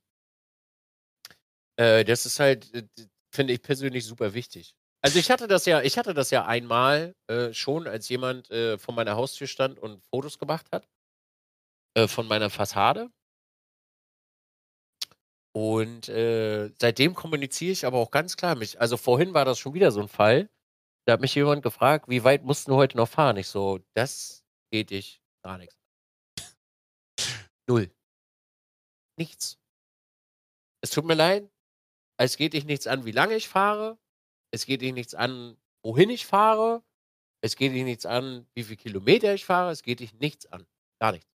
äh, 1.75 2.05
das 2.05 2.25
ist 2.25 2.39
halt, 2.39 2.73
äh, 2.73 2.87
finde 3.35 3.51
ich 3.51 3.61
persönlich 3.61 4.05
super 4.05 4.33
wichtig. 4.33 4.77
Also 5.01 5.19
ich 5.19 5.29
hatte 5.29 5.49
das 5.49 5.65
ja, 5.65 5.81
ich 5.81 5.97
hatte 5.97 6.13
das 6.13 6.31
ja 6.31 6.45
einmal 6.45 7.17
äh, 7.27 7.51
schon, 7.51 7.85
als 7.85 8.07
jemand 8.07 8.49
äh, 8.49 8.77
vor 8.77 8.93
meiner 8.93 9.17
Haustür 9.17 9.47
stand 9.47 9.77
und 9.77 10.01
Fotos 10.05 10.39
gemacht 10.39 10.67
hat 10.71 10.87
äh, 11.95 12.07
von 12.07 12.29
meiner 12.29 12.49
Fassade. 12.49 13.11
Und 15.59 16.07
äh, 16.07 16.71
seitdem 16.79 17.15
kommuniziere 17.15 17.73
ich 17.73 17.85
aber 17.85 17.97
auch 17.97 18.11
ganz 18.11 18.37
klar 18.37 18.55
mich. 18.55 18.79
Also 18.79 18.95
vorhin 18.95 19.33
war 19.33 19.43
das 19.43 19.59
schon 19.59 19.73
wieder 19.73 19.91
so 19.91 19.99
ein 19.99 20.07
Fall. 20.07 20.49
Da 21.05 21.11
hat 21.11 21.19
mich 21.19 21.35
jemand 21.35 21.63
gefragt, 21.63 22.07
wie 22.07 22.23
weit 22.23 22.45
mussten 22.45 22.71
wir 22.71 22.77
heute 22.77 22.95
noch 22.95 23.09
fahren? 23.09 23.35
Ich 23.35 23.47
so, 23.47 23.79
das 23.93 24.45
geht 24.71 24.89
dich 24.89 25.21
gar 25.43 25.57
nichts 25.57 25.75
Null. 27.67 27.91
Nichts. 29.17 29.59
Es 30.81 30.91
tut 30.91 31.03
mir 31.03 31.15
leid. 31.15 31.51
Es 32.17 32.37
geht 32.37 32.53
dich 32.53 32.63
nichts 32.63 32.87
an, 32.87 33.03
wie 33.03 33.11
lange 33.11 33.35
ich 33.35 33.49
fahre. 33.49 33.99
Es 34.51 34.65
geht 34.65 34.79
dich 34.79 34.93
nichts 34.93 35.13
an, 35.13 35.57
wohin 35.83 36.09
ich 36.09 36.25
fahre. 36.25 36.85
Es 37.41 37.57
geht 37.57 37.73
dich 37.73 37.83
nichts 37.83 38.05
an, 38.05 38.47
wie 38.53 38.63
viele 38.63 38.77
Kilometer 38.77 39.33
ich 39.33 39.43
fahre. 39.43 39.71
Es 39.71 39.83
geht 39.83 39.99
dich 39.99 40.13
nichts 40.13 40.45
an. 40.45 40.65
Gar 41.01 41.11
nichts. 41.11 41.28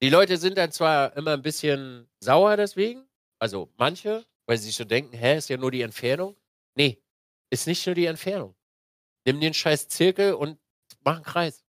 Die 0.00 0.10
Leute 0.10 0.36
sind 0.36 0.56
dann 0.56 0.70
zwar 0.70 1.16
immer 1.16 1.32
ein 1.32 1.42
bisschen 1.42 2.08
sauer 2.20 2.56
deswegen, 2.56 3.08
also 3.40 3.72
manche, 3.76 4.24
weil 4.46 4.58
sie 4.58 4.70
so 4.70 4.84
denken, 4.84 5.12
hä, 5.16 5.36
ist 5.36 5.48
ja 5.48 5.56
nur 5.56 5.72
die 5.72 5.82
Entfernung. 5.82 6.36
Nee, 6.76 7.02
ist 7.50 7.66
nicht 7.66 7.84
nur 7.86 7.94
die 7.96 8.06
Entfernung. 8.06 8.54
Nimm 9.26 9.40
den 9.40 9.54
scheiß 9.54 9.88
Zirkel 9.88 10.34
und 10.34 10.58
mach 11.04 11.16
einen 11.16 11.24
Kreis. 11.24 11.64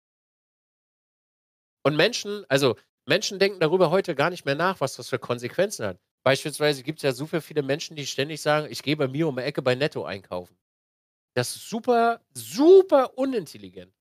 Und 1.83 1.95
Menschen, 1.95 2.45
also 2.49 2.75
Menschen 3.05 3.39
denken 3.39 3.59
darüber 3.59 3.89
heute 3.89 4.13
gar 4.13 4.29
nicht 4.29 4.45
mehr 4.45 4.55
nach, 4.55 4.79
was 4.81 4.95
das 4.95 5.09
für 5.09 5.19
Konsequenzen 5.19 5.85
hat. 5.85 5.99
Beispielsweise 6.23 6.83
gibt 6.83 6.99
es 6.99 7.03
ja 7.03 7.13
super 7.13 7.41
viele 7.41 7.63
Menschen, 7.63 7.95
die 7.95 8.05
ständig 8.05 8.41
sagen, 8.41 8.67
ich 8.69 8.83
gehe 8.83 8.97
bei 8.97 9.07
mir 9.07 9.27
um 9.27 9.37
die 9.37 9.41
Ecke 9.43 9.61
bei 9.61 9.73
Netto 9.73 10.03
einkaufen. 10.03 10.55
Das 11.35 11.55
ist 11.55 11.69
super, 11.69 12.21
super 12.33 13.17
unintelligent. 13.17 13.93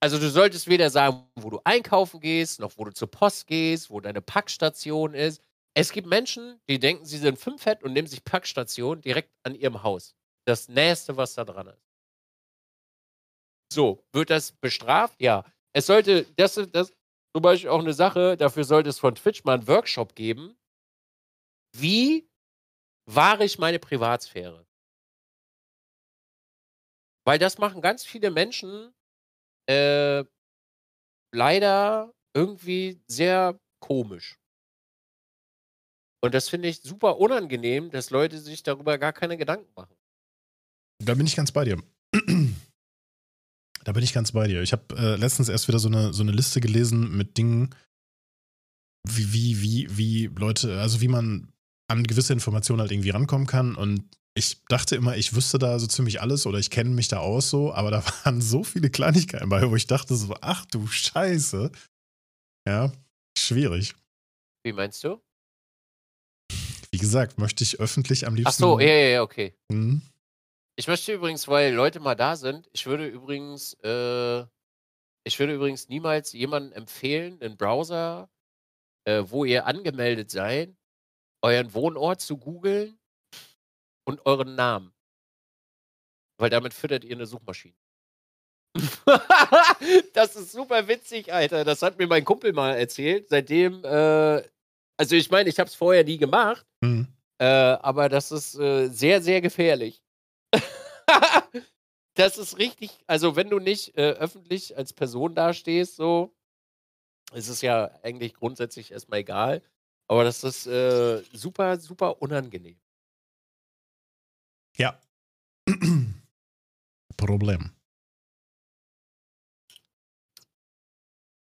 Also 0.00 0.18
du 0.18 0.28
solltest 0.28 0.68
weder 0.68 0.90
sagen, 0.90 1.26
wo 1.36 1.50
du 1.50 1.60
einkaufen 1.64 2.20
gehst, 2.20 2.60
noch 2.60 2.72
wo 2.76 2.84
du 2.84 2.92
zur 2.92 3.10
Post 3.10 3.46
gehst, 3.46 3.90
wo 3.90 4.00
deine 4.00 4.20
Packstation 4.20 5.14
ist. 5.14 5.42
Es 5.74 5.92
gibt 5.92 6.06
Menschen, 6.06 6.60
die 6.68 6.78
denken, 6.78 7.04
sie 7.04 7.18
sind 7.18 7.38
fünf 7.38 7.62
fett 7.62 7.82
und 7.82 7.92
nehmen 7.92 8.06
sich 8.06 8.24
Packstation 8.24 9.00
direkt 9.00 9.30
an 9.42 9.54
ihrem 9.54 9.82
Haus. 9.82 10.14
Das 10.46 10.68
Nächste, 10.68 11.16
was 11.16 11.34
da 11.34 11.44
dran 11.44 11.68
ist. 11.68 11.82
So, 13.72 14.04
wird 14.12 14.30
das 14.30 14.52
bestraft? 14.52 15.20
Ja. 15.20 15.44
Es 15.72 15.86
sollte, 15.86 16.24
das, 16.36 16.54
das 16.72 16.92
zum 17.34 17.42
Beispiel 17.42 17.70
auch 17.70 17.80
eine 17.80 17.92
Sache, 17.92 18.36
dafür 18.36 18.64
sollte 18.64 18.90
es 18.90 18.98
von 18.98 19.14
Twitch 19.14 19.44
mal 19.44 19.54
einen 19.54 19.68
Workshop 19.68 20.14
geben. 20.14 20.56
Wie 21.74 22.28
wahre 23.06 23.44
ich 23.44 23.58
meine 23.58 23.78
Privatsphäre? 23.78 24.66
Weil 27.26 27.38
das 27.38 27.58
machen 27.58 27.82
ganz 27.82 28.04
viele 28.04 28.30
Menschen 28.30 28.94
äh, 29.68 30.24
leider 31.32 32.12
irgendwie 32.34 33.00
sehr 33.06 33.58
komisch. 33.80 34.38
Und 36.22 36.34
das 36.34 36.48
finde 36.48 36.68
ich 36.68 36.80
super 36.80 37.18
unangenehm, 37.18 37.90
dass 37.90 38.10
Leute 38.10 38.38
sich 38.38 38.62
darüber 38.62 38.98
gar 38.98 39.12
keine 39.12 39.36
Gedanken 39.36 39.70
machen. 39.76 39.94
Da 41.04 41.14
bin 41.14 41.26
ich 41.26 41.36
ganz 41.36 41.52
bei 41.52 41.64
dir. 41.64 41.82
Da 43.84 43.92
bin 43.92 44.02
ich 44.02 44.12
ganz 44.12 44.32
bei 44.32 44.48
dir. 44.48 44.62
Ich 44.62 44.72
habe 44.72 44.96
äh, 44.96 45.14
letztens 45.14 45.48
erst 45.48 45.68
wieder 45.68 45.78
so 45.78 45.86
eine, 45.86 46.12
so 46.12 46.24
eine 46.24 46.32
Liste 46.32 46.60
gelesen 46.60 47.16
mit 47.16 47.38
Dingen, 47.38 47.72
wie, 49.08 49.32
wie, 49.32 49.62
wie, 49.62 49.96
wie 49.96 50.26
Leute, 50.26 50.80
also 50.80 51.00
wie 51.00 51.06
man 51.06 51.52
an 51.88 52.02
gewisse 52.02 52.32
Informationen 52.32 52.80
halt 52.80 52.90
irgendwie 52.90 53.10
rankommen 53.10 53.46
kann. 53.46 53.76
Und 53.76 54.10
ich 54.36 54.62
dachte 54.68 54.96
immer, 54.96 55.16
ich 55.16 55.34
wüsste 55.34 55.58
da 55.58 55.78
so 55.78 55.86
ziemlich 55.86 56.20
alles 56.20 56.46
oder 56.46 56.58
ich 56.58 56.70
kenne 56.70 56.90
mich 56.90 57.08
da 57.08 57.18
aus 57.18 57.48
so, 57.48 57.72
aber 57.72 57.90
da 57.90 58.04
waren 58.24 58.42
so 58.42 58.62
viele 58.62 58.90
Kleinigkeiten 58.90 59.48
bei, 59.48 59.68
wo 59.68 59.74
ich 59.76 59.86
dachte 59.86 60.14
so, 60.14 60.34
ach 60.42 60.66
du 60.66 60.86
Scheiße. 60.86 61.72
Ja, 62.68 62.92
schwierig. 63.36 63.94
Wie 64.62 64.72
meinst 64.72 65.02
du? 65.02 65.22
Wie 66.90 66.98
gesagt, 66.98 67.38
möchte 67.38 67.64
ich 67.64 67.80
öffentlich 67.80 68.26
am 68.26 68.34
liebsten. 68.34 68.62
Ach 68.62 68.68
so, 68.68 68.78
ja, 68.78 68.86
ja, 68.86 69.08
ja, 69.08 69.22
okay. 69.22 69.54
Hm? 69.72 70.02
Ich 70.78 70.86
möchte 70.86 71.14
übrigens, 71.14 71.48
weil 71.48 71.72
Leute 71.72 72.00
mal 72.00 72.14
da 72.14 72.36
sind, 72.36 72.68
ich 72.72 72.84
würde 72.84 73.06
übrigens, 73.06 73.72
äh, 73.82 74.40
ich 75.24 75.38
würde 75.38 75.54
übrigens 75.54 75.88
niemals 75.88 76.32
jemandem 76.32 76.72
empfehlen, 76.74 77.40
einen 77.40 77.56
Browser, 77.56 78.28
äh, 79.04 79.24
wo 79.26 79.46
ihr 79.46 79.66
angemeldet 79.66 80.30
seid, 80.30 80.76
euren 81.42 81.72
Wohnort 81.72 82.20
zu 82.20 82.36
googeln 82.36 82.98
und 84.06 84.24
euren 84.24 84.54
Namen. 84.54 84.92
Weil 86.38 86.50
damit 86.50 86.74
füttert 86.74 87.04
ihr 87.04 87.16
eine 87.16 87.26
Suchmaschine. 87.26 87.74
das 90.12 90.36
ist 90.36 90.52
super 90.52 90.86
witzig, 90.88 91.32
Alter. 91.32 91.64
Das 91.64 91.82
hat 91.82 91.98
mir 91.98 92.06
mein 92.06 92.24
Kumpel 92.24 92.52
mal 92.52 92.74
erzählt. 92.74 93.28
Seitdem, 93.28 93.84
äh, 93.84 94.42
also 94.96 95.16
ich 95.16 95.30
meine, 95.30 95.48
ich 95.48 95.58
habe 95.58 95.68
es 95.68 95.74
vorher 95.74 96.04
nie 96.04 96.18
gemacht, 96.18 96.66
mhm. 96.80 97.08
äh, 97.38 97.44
aber 97.44 98.08
das 98.08 98.32
ist 98.32 98.58
äh, 98.58 98.88
sehr, 98.88 99.22
sehr 99.22 99.40
gefährlich. 99.40 100.02
das 102.14 102.38
ist 102.38 102.58
richtig, 102.58 102.90
also 103.06 103.36
wenn 103.36 103.50
du 103.50 103.58
nicht 103.58 103.96
äh, 103.96 104.12
öffentlich 104.12 104.76
als 104.76 104.92
Person 104.92 105.34
dastehst, 105.34 105.96
so, 105.96 106.34
ist 107.32 107.48
es 107.48 107.62
ja 107.62 107.90
eigentlich 108.02 108.34
grundsätzlich 108.34 108.92
erstmal 108.92 109.20
egal. 109.20 109.62
Aber 110.08 110.22
das 110.22 110.44
ist 110.44 110.66
äh, 110.66 111.22
super, 111.32 111.78
super 111.78 112.22
unangenehm. 112.22 112.78
Problem. 117.16 117.72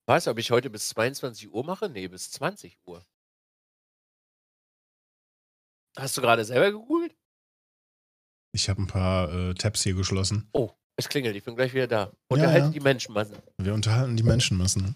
Was, 0.09 0.29
ob 0.29 0.39
ich 0.39 0.51
heute 0.53 0.71
bis 0.71 0.89
22 0.91 1.53
Uhr 1.53 1.65
mache? 1.65 1.89
Nee, 1.89 2.07
bis 2.07 2.31
20 2.31 2.79
Uhr. 2.87 3.05
Hast 5.99 6.17
du 6.17 6.21
gerade 6.21 6.45
selber 6.45 6.71
gegoogelt? 6.71 7.17
Ich 8.53 8.69
habe 8.69 8.83
ein 8.83 8.87
paar 8.87 9.33
äh, 9.33 9.55
Tabs 9.55 9.83
hier 9.83 9.95
geschlossen. 9.95 10.49
Oh, 10.53 10.71
es 10.97 11.09
klingelt, 11.09 11.35
ich 11.35 11.45
bin 11.45 11.57
gleich 11.57 11.75
wieder 11.75 11.89
da. 11.89 12.13
Unterhalten 12.29 12.59
ja, 12.59 12.67
ja. 12.67 12.73
die 12.73 12.81
Menschenmassen. 12.81 13.37
Wir 13.59 13.75
unterhalten 13.75 14.17
die 14.17 14.23
Menschenmassen. 14.23 14.95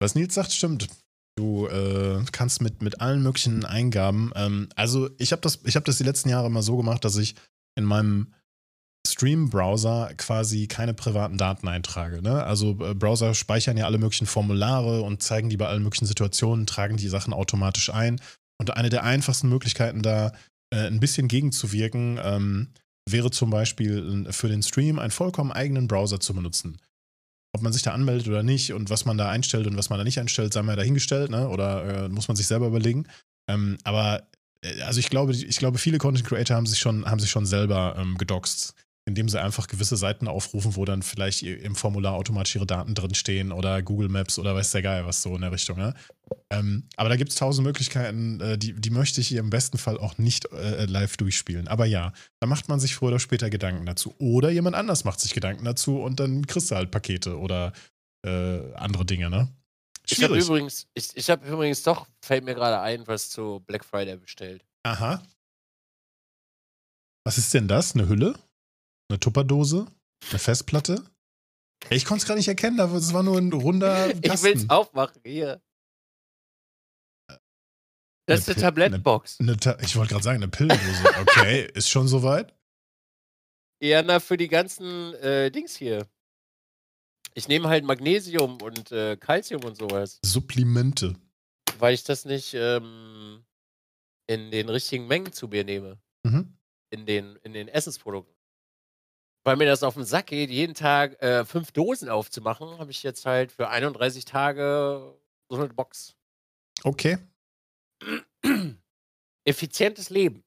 Was 0.00 0.14
Nils 0.14 0.34
sagt, 0.34 0.52
stimmt. 0.52 0.88
Du 1.36 1.66
äh, 1.66 2.22
kannst 2.30 2.60
mit, 2.60 2.82
mit 2.82 3.00
allen 3.00 3.22
möglichen 3.22 3.64
Eingaben, 3.64 4.32
ähm, 4.34 4.68
also 4.76 5.08
ich 5.18 5.32
habe 5.32 5.40
das, 5.40 5.60
hab 5.64 5.84
das 5.86 5.96
die 5.96 6.04
letzten 6.04 6.28
Jahre 6.28 6.48
immer 6.48 6.62
so 6.62 6.76
gemacht, 6.76 7.04
dass 7.06 7.16
ich 7.16 7.34
in 7.76 7.84
meinem 7.84 8.34
Stream-Browser 9.06 10.12
quasi 10.16 10.68
keine 10.68 10.94
privaten 10.94 11.36
Daten 11.38 11.68
eintrage. 11.68 12.22
Ne? 12.22 12.42
Also 12.44 12.78
äh, 12.80 12.94
Browser 12.94 13.34
speichern 13.34 13.76
ja 13.76 13.86
alle 13.86 13.98
möglichen 13.98 14.26
Formulare 14.26 15.02
und 15.02 15.22
zeigen 15.22 15.50
die 15.50 15.56
bei 15.56 15.66
allen 15.66 15.82
möglichen 15.82 16.06
Situationen, 16.06 16.66
tragen 16.66 16.96
die 16.96 17.08
Sachen 17.08 17.32
automatisch 17.32 17.90
ein. 17.90 18.20
Und 18.60 18.76
eine 18.76 18.90
der 18.90 19.02
einfachsten 19.02 19.48
Möglichkeiten 19.48 20.02
da 20.02 20.32
äh, 20.72 20.86
ein 20.86 21.00
bisschen 21.00 21.28
gegenzuwirken, 21.28 22.20
ähm, 22.22 22.68
wäre 23.10 23.30
zum 23.30 23.50
Beispiel 23.50 24.28
für 24.30 24.48
den 24.48 24.62
Stream 24.62 24.98
einen 24.98 25.10
vollkommen 25.10 25.50
eigenen 25.50 25.88
Browser 25.88 26.20
zu 26.20 26.34
benutzen. 26.34 26.78
Ob 27.52 27.62
man 27.62 27.72
sich 27.72 27.82
da 27.82 27.92
anmeldet 27.92 28.28
oder 28.28 28.44
nicht 28.44 28.72
und 28.72 28.88
was 28.88 29.04
man 29.04 29.18
da 29.18 29.28
einstellt 29.28 29.66
und 29.66 29.76
was 29.76 29.90
man 29.90 29.98
da 29.98 30.04
nicht 30.04 30.20
einstellt, 30.20 30.52
sei 30.52 30.62
mal 30.62 30.76
dahingestellt, 30.76 31.30
ne? 31.30 31.48
oder 31.48 32.04
äh, 32.04 32.08
muss 32.08 32.28
man 32.28 32.36
sich 32.36 32.46
selber 32.46 32.68
überlegen. 32.68 33.06
Ähm, 33.50 33.76
aber 33.82 34.20
äh, 34.20 34.31
also 34.84 35.00
ich 35.00 35.10
glaube, 35.10 35.32
ich 35.32 35.58
glaube, 35.58 35.78
viele 35.78 35.98
Content 35.98 36.26
Creator 36.26 36.56
haben 36.56 36.66
sich 36.66 36.78
schon, 36.78 37.04
haben 37.06 37.20
sich 37.20 37.30
schon 37.30 37.46
selber 37.46 37.96
ähm, 37.98 38.16
gedoxt 38.18 38.74
indem 39.04 39.28
sie 39.28 39.40
einfach 39.40 39.66
gewisse 39.66 39.96
Seiten 39.96 40.28
aufrufen, 40.28 40.76
wo 40.76 40.84
dann 40.84 41.02
vielleicht 41.02 41.42
im 41.42 41.74
Formular 41.74 42.14
automatisch 42.14 42.54
ihre 42.54 42.66
Daten 42.66 42.94
drinstehen 42.94 43.50
oder 43.50 43.82
Google 43.82 44.08
Maps 44.08 44.38
oder 44.38 44.54
weiß 44.54 44.70
der 44.72 44.82
Geil 44.82 45.06
was 45.06 45.22
so 45.22 45.34
in 45.34 45.40
der 45.40 45.50
Richtung. 45.50 45.76
Ne? 45.76 45.94
Ähm, 46.50 46.84
aber 46.96 47.08
da 47.08 47.16
gibt 47.16 47.30
es 47.30 47.36
tausend 47.36 47.66
Möglichkeiten, 47.66 48.40
äh, 48.40 48.56
die, 48.56 48.74
die 48.74 48.90
möchte 48.90 49.20
ich 49.20 49.28
hier 49.28 49.40
im 49.40 49.50
besten 49.50 49.76
Fall 49.76 49.98
auch 49.98 50.18
nicht 50.18 50.52
äh, 50.52 50.84
live 50.84 51.16
durchspielen. 51.16 51.66
Aber 51.66 51.84
ja, 51.84 52.12
da 52.40 52.46
macht 52.46 52.68
man 52.68 52.78
sich 52.78 52.94
früher 52.94 53.08
oder 53.08 53.18
später 53.18 53.50
Gedanken 53.50 53.86
dazu. 53.86 54.14
Oder 54.18 54.50
jemand 54.50 54.76
anders 54.76 55.04
macht 55.04 55.18
sich 55.18 55.34
Gedanken 55.34 55.64
dazu 55.64 56.00
und 56.00 56.20
dann 56.20 56.46
kriegst 56.46 56.70
du 56.70 56.76
halt 56.76 56.92
Pakete 56.92 57.38
oder 57.38 57.72
äh, 58.24 58.72
andere 58.74 59.04
Dinge, 59.04 59.30
ne? 59.30 59.48
Ich 60.08 60.22
habe 60.22 60.38
übrigens, 60.38 60.86
ich, 60.94 61.16
ich 61.16 61.30
habe 61.30 61.46
übrigens 61.46 61.82
doch, 61.82 62.06
fällt 62.24 62.44
mir 62.44 62.54
gerade 62.54 62.80
ein, 62.80 63.06
was 63.06 63.30
zu 63.30 63.60
Black 63.66 63.84
Friday 63.84 64.16
bestellt. 64.16 64.64
Aha. 64.84 65.22
Was 67.24 67.38
ist 67.38 67.54
denn 67.54 67.68
das? 67.68 67.94
Eine 67.94 68.08
Hülle? 68.08 68.34
Eine 69.08 69.20
Tupperdose? 69.20 69.86
Eine 70.30 70.38
Festplatte? 70.38 71.04
Ich 71.90 72.04
konnte 72.04 72.22
es 72.22 72.28
gar 72.28 72.34
nicht 72.34 72.48
erkennen, 72.48 72.80
aber 72.80 72.94
es 72.94 73.12
war 73.12 73.22
nur 73.22 73.38
ein 73.38 73.52
runder 73.52 74.08
Kasten. 74.22 74.32
Ich 74.32 74.42
will 74.42 74.56
es 74.56 74.70
aufmachen, 74.70 75.20
hier. 75.24 75.60
Das 78.26 78.40
ist 78.40 78.48
eine, 78.48 78.56
eine 78.56 78.62
Tablettbox. 78.62 79.40
Eine, 79.40 79.52
eine, 79.52 79.82
ich 79.82 79.96
wollte 79.96 80.12
gerade 80.12 80.24
sagen, 80.24 80.42
eine 80.42 80.48
Pillendose. 80.48 81.04
Okay, 81.20 81.70
ist 81.74 81.88
schon 81.88 82.08
soweit? 82.08 82.54
Ja, 83.82 84.02
na, 84.02 84.20
für 84.20 84.36
die 84.36 84.48
ganzen 84.48 85.14
äh, 85.14 85.50
Dings 85.50 85.74
hier. 85.74 86.06
Ich 87.34 87.48
nehme 87.48 87.68
halt 87.68 87.84
Magnesium 87.84 88.60
und 88.60 88.92
äh, 88.92 89.16
Calcium 89.16 89.64
und 89.64 89.76
sowas. 89.76 90.18
Supplemente. 90.24 91.16
Weil 91.78 91.94
ich 91.94 92.04
das 92.04 92.24
nicht 92.24 92.54
ähm, 92.54 93.44
in 94.26 94.50
den 94.50 94.68
richtigen 94.68 95.06
Mengen 95.06 95.32
zu 95.32 95.48
mir 95.48 95.64
nehme. 95.64 95.98
Mhm. 96.24 96.56
In, 96.90 97.06
den, 97.06 97.36
in 97.42 97.52
den 97.52 97.68
Essensprodukten 97.68 98.32
weil 99.44 99.56
mir 99.56 99.66
das 99.66 99.82
auf 99.82 99.94
den 99.94 100.04
Sack 100.04 100.26
geht, 100.26 100.50
jeden 100.50 100.74
Tag 100.74 101.20
äh, 101.22 101.44
fünf 101.44 101.72
Dosen 101.72 102.08
aufzumachen, 102.08 102.78
habe 102.78 102.90
ich 102.90 103.02
jetzt 103.02 103.26
halt 103.26 103.52
für 103.52 103.68
31 103.68 104.24
Tage 104.24 105.18
so 105.48 105.56
eine 105.56 105.68
Box. 105.68 106.16
Okay. 106.84 107.18
Effizientes 109.44 110.10
Leben. 110.10 110.44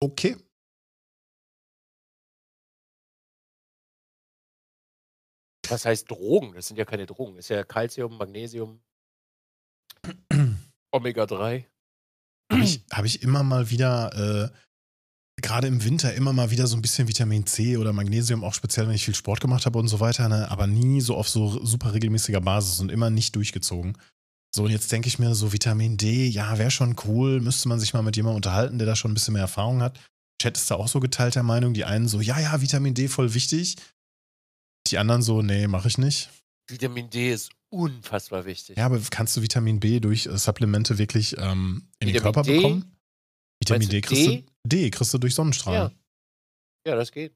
Okay. 0.00 0.36
Was 5.68 5.84
heißt 5.84 6.10
Drogen? 6.10 6.54
Das 6.54 6.68
sind 6.68 6.76
ja 6.76 6.84
keine 6.84 7.06
Drogen. 7.06 7.36
Das 7.36 7.46
ist 7.46 7.50
ja 7.50 7.64
Calcium, 7.64 8.16
Magnesium, 8.16 8.80
Omega-3. 10.92 11.64
Habe 12.50 12.62
ich, 12.62 12.84
hab 12.90 13.04
ich 13.04 13.22
immer 13.22 13.42
mal 13.42 13.70
wieder, 13.70 14.50
äh, 14.50 15.42
gerade 15.42 15.66
im 15.66 15.84
Winter, 15.84 16.14
immer 16.14 16.32
mal 16.32 16.50
wieder 16.50 16.66
so 16.66 16.76
ein 16.76 16.82
bisschen 16.82 17.08
Vitamin 17.08 17.46
C 17.46 17.76
oder 17.76 17.92
Magnesium, 17.92 18.42
auch 18.42 18.54
speziell, 18.54 18.86
wenn 18.86 18.94
ich 18.94 19.04
viel 19.04 19.14
Sport 19.14 19.40
gemacht 19.40 19.66
habe 19.66 19.78
und 19.78 19.88
so 19.88 20.00
weiter, 20.00 20.28
ne? 20.28 20.50
aber 20.50 20.66
nie 20.66 21.00
so 21.00 21.14
auf 21.14 21.28
so 21.28 21.64
super 21.64 21.92
regelmäßiger 21.92 22.40
Basis 22.40 22.80
und 22.80 22.90
immer 22.90 23.10
nicht 23.10 23.36
durchgezogen. 23.36 23.98
So, 24.54 24.64
und 24.64 24.70
jetzt 24.70 24.90
denke 24.90 25.08
ich 25.08 25.18
mir, 25.18 25.34
so 25.34 25.52
Vitamin 25.52 25.98
D, 25.98 26.26
ja, 26.26 26.56
wäre 26.58 26.70
schon 26.70 26.96
cool, 27.04 27.40
müsste 27.40 27.68
man 27.68 27.78
sich 27.78 27.92
mal 27.92 28.02
mit 28.02 28.16
jemandem 28.16 28.36
unterhalten, 28.36 28.78
der 28.78 28.86
da 28.86 28.96
schon 28.96 29.10
ein 29.10 29.14
bisschen 29.14 29.34
mehr 29.34 29.42
Erfahrung 29.42 29.82
hat. 29.82 30.00
Chat 30.40 30.56
ist 30.56 30.70
da 30.70 30.76
auch 30.76 30.88
so 30.88 31.00
geteilter 31.00 31.42
Meinung. 31.42 31.74
Die 31.74 31.84
einen 31.84 32.08
so, 32.08 32.20
ja, 32.20 32.38
ja, 32.40 32.60
Vitamin 32.60 32.94
D 32.94 33.08
voll 33.08 33.34
wichtig. 33.34 33.76
Die 34.90 34.98
anderen 34.98 35.22
so, 35.22 35.42
nee, 35.42 35.66
mache 35.66 35.88
ich 35.88 35.98
nicht. 35.98 36.30
Vitamin 36.68 37.08
D 37.10 37.32
ist 37.32 37.50
unfassbar 37.70 38.44
wichtig. 38.44 38.76
Ja, 38.76 38.86
aber 38.86 39.00
kannst 39.10 39.36
du 39.36 39.42
Vitamin 39.42 39.80
B 39.80 40.00
durch 40.00 40.26
äh, 40.26 40.36
Supplemente 40.36 40.98
wirklich 40.98 41.36
ähm, 41.38 41.88
in 42.00 42.08
den 42.08 42.14
Vitamin 42.14 42.22
Körper 42.22 42.42
D? 42.42 42.56
bekommen? 42.56 42.96
Vitamin 43.60 43.88
D 43.88 44.00
kriegst 44.00 44.26
D? 44.26 44.44
du, 44.64 44.68
D 44.68 44.90
kriegst 44.90 45.12
du 45.14 45.18
durch 45.18 45.34
Sonnenstrahlen. 45.34 45.92
Ja, 46.86 46.94
das 46.94 47.12
geht. 47.12 47.34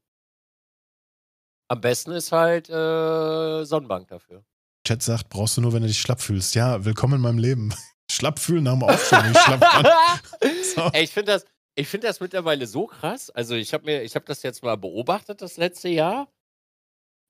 Am 1.69 1.81
besten 1.81 2.11
ist 2.11 2.31
halt 2.31 2.69
äh, 2.69 3.63
Sonnenbank 3.65 4.07
dafür. 4.07 4.43
Chat 4.85 5.01
sagt, 5.01 5.29
brauchst 5.29 5.57
du 5.57 5.61
nur, 5.61 5.73
wenn 5.73 5.81
du 5.81 5.87
dich 5.87 5.99
schlapp 5.99 6.21
fühlst. 6.21 6.55
Ja, 6.55 6.83
willkommen 6.83 7.15
in 7.15 7.21
meinem 7.21 7.37
Leben. 7.37 7.73
Schlapp 8.11 8.37
fühlen 8.37 8.67
haben 8.67 8.81
wir 8.81 8.93
auch 8.93 8.99
schon. 8.99 9.31
Ich. 9.31 9.37
So. 10.75 10.81
Ey, 10.91 11.03
ich 11.03 11.11
finde 11.11 11.33
das, 11.33 11.45
ich 11.75 11.87
finde 11.87 12.07
das 12.07 12.19
mittlerweile 12.19 12.67
so 12.67 12.87
krass. 12.87 13.29
Also 13.29 13.55
ich 13.55 13.73
habe 13.73 13.85
mir, 13.85 14.01
ich 14.03 14.15
habe 14.15 14.25
das 14.25 14.43
jetzt 14.43 14.63
mal 14.63 14.75
beobachtet 14.75 15.41
das 15.41 15.57
letzte 15.57 15.89
Jahr. 15.89 16.27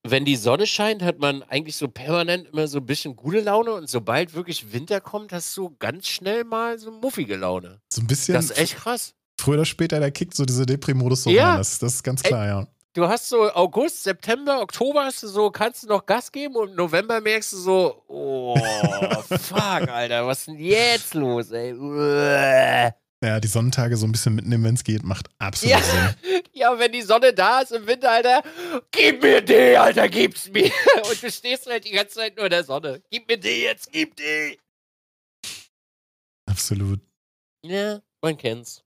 Wenn 0.05 0.25
die 0.25 0.35
Sonne 0.35 0.67
scheint, 0.67 1.01
hat 1.01 1.19
man 1.19 1.43
eigentlich 1.43 1.77
so 1.77 1.87
permanent 1.87 2.49
immer 2.49 2.67
so 2.67 2.79
ein 2.79 2.85
bisschen 2.85 3.15
gute 3.15 3.39
Laune 3.39 3.71
und 3.73 3.89
sobald 3.89 4.33
wirklich 4.33 4.73
Winter 4.73 4.99
kommt, 4.99 5.31
hast 5.31 5.55
du 5.55 5.73
ganz 5.79 6.07
schnell 6.07 6.43
mal 6.43 6.77
so 6.77 6.91
muffige 6.91 7.37
Laune. 7.37 7.79
So 7.89 8.01
ein 8.01 8.07
bisschen, 8.07 8.33
Das 8.33 8.45
ist 8.51 8.57
echt 8.57 8.75
krass. 8.75 9.13
früher 9.39 9.53
oder 9.55 9.65
später, 9.65 10.01
der 10.01 10.11
kickt 10.11 10.35
so 10.35 10.43
diese 10.43 10.65
Depri-Modus 10.65 11.23
so 11.23 11.29
Ja. 11.29 11.51
rein. 11.51 11.57
Das, 11.59 11.79
das 11.79 11.93
ist 11.95 12.03
ganz 12.03 12.21
klar, 12.21 12.45
ja. 12.45 12.67
Du 12.91 13.07
hast 13.07 13.29
so 13.29 13.49
August, 13.53 14.03
September, 14.03 14.61
Oktober 14.61 15.05
hast 15.05 15.23
du 15.23 15.27
so, 15.29 15.49
kannst 15.49 15.83
du 15.83 15.87
noch 15.87 16.05
Gas 16.05 16.29
geben 16.31 16.57
und 16.57 16.71
im 16.71 16.75
November 16.75 17.21
merkst 17.21 17.53
du 17.53 17.57
so, 17.57 18.03
oh, 18.09 18.55
fuck, 19.29 19.87
Alter, 19.87 20.27
was 20.27 20.39
ist 20.39 20.47
denn 20.47 20.59
jetzt 20.59 21.13
los, 21.13 21.49
ey? 21.51 21.73
Ja, 23.23 23.39
die 23.39 23.47
Sonnentage 23.47 23.95
so 23.97 24.05
ein 24.05 24.11
bisschen 24.11 24.35
mitnehmen, 24.35 24.63
wenn 24.65 24.75
es 24.75 24.83
geht, 24.83 25.03
macht 25.03 25.29
absolut 25.39 25.71
Ja. 25.77 25.81
Sinn. 25.81 26.41
Ja, 26.55 26.77
wenn 26.77 26.91
die 26.91 27.01
Sonne 27.01 27.33
da 27.33 27.61
ist 27.61 27.71
im 27.71 27.87
Winter, 27.87 28.11
Alter, 28.11 28.43
gib 28.91 29.23
mir 29.23 29.41
die, 29.41 29.75
Alter, 29.75 30.07
gib's 30.07 30.49
mir. 30.49 30.71
Und 31.09 31.21
du 31.23 31.31
stehst 31.31 31.65
halt 31.65 31.83
die 31.83 31.91
ganze 31.91 32.15
Zeit 32.15 32.35
nur 32.35 32.45
in 32.45 32.51
der 32.51 32.63
Sonne. 32.63 33.01
Gib 33.09 33.27
mir 33.27 33.37
die 33.37 33.63
jetzt, 33.63 33.91
gib 33.91 34.15
die. 34.15 34.59
Absolut. 36.49 36.99
Ja, 37.65 38.01
man 38.21 38.37
kennt's. 38.37 38.83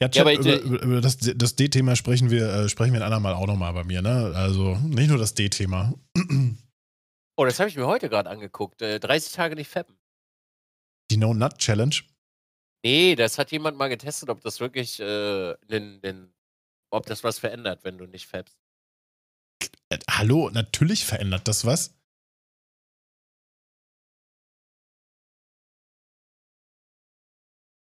Ja, 0.00 0.08
Ja, 0.12 0.22
aber 0.22 0.32
ich- 0.32 0.40
über, 0.40 0.58
über, 0.60 0.82
über 0.82 1.00
das, 1.00 1.18
das 1.18 1.54
D-Thema 1.54 1.94
sprechen 1.94 2.30
wir, 2.30 2.48
äh, 2.52 2.68
sprechen 2.68 2.92
wir 2.94 3.00
ein 3.00 3.04
andermal 3.06 3.34
auch 3.34 3.46
nochmal 3.46 3.72
bei 3.74 3.84
mir, 3.84 4.02
ne? 4.02 4.32
Also 4.34 4.76
nicht 4.78 5.08
nur 5.08 5.18
das 5.18 5.34
D-Thema. 5.34 5.94
Oh, 7.38 7.46
das 7.46 7.58
habe 7.58 7.70
ich 7.70 7.76
mir 7.76 7.86
heute 7.86 8.10
gerade 8.10 8.28
angeguckt. 8.28 8.82
Äh, 8.82 9.00
30 9.00 9.32
Tage 9.32 9.54
nicht 9.56 9.70
fappen. 9.70 9.96
Die 11.10 11.16
No-Nut-Challenge. 11.16 11.94
Nee, 12.84 13.14
das 13.14 13.38
hat 13.38 13.52
jemand 13.52 13.76
mal 13.78 13.88
getestet, 13.88 14.28
ob 14.28 14.40
das 14.40 14.58
wirklich, 14.58 14.98
äh, 14.98 15.54
nen, 15.68 16.00
nen, 16.00 16.34
ob 16.90 17.06
das 17.06 17.22
was 17.22 17.38
verändert, 17.38 17.84
wenn 17.84 17.96
du 17.98 18.06
nicht 18.06 18.26
fappst. 18.26 18.56
Äh, 19.88 19.98
hallo, 20.10 20.50
natürlich 20.50 21.04
verändert 21.04 21.46
das 21.46 21.64
was. 21.64 21.94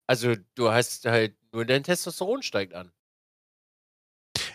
Also, 0.07 0.35
du 0.55 0.69
hast 0.71 1.05
halt 1.05 1.35
nur 1.53 1.65
dein 1.65 1.83
Testosteron 1.83 2.43
steigt 2.43 2.73
an. 2.73 2.91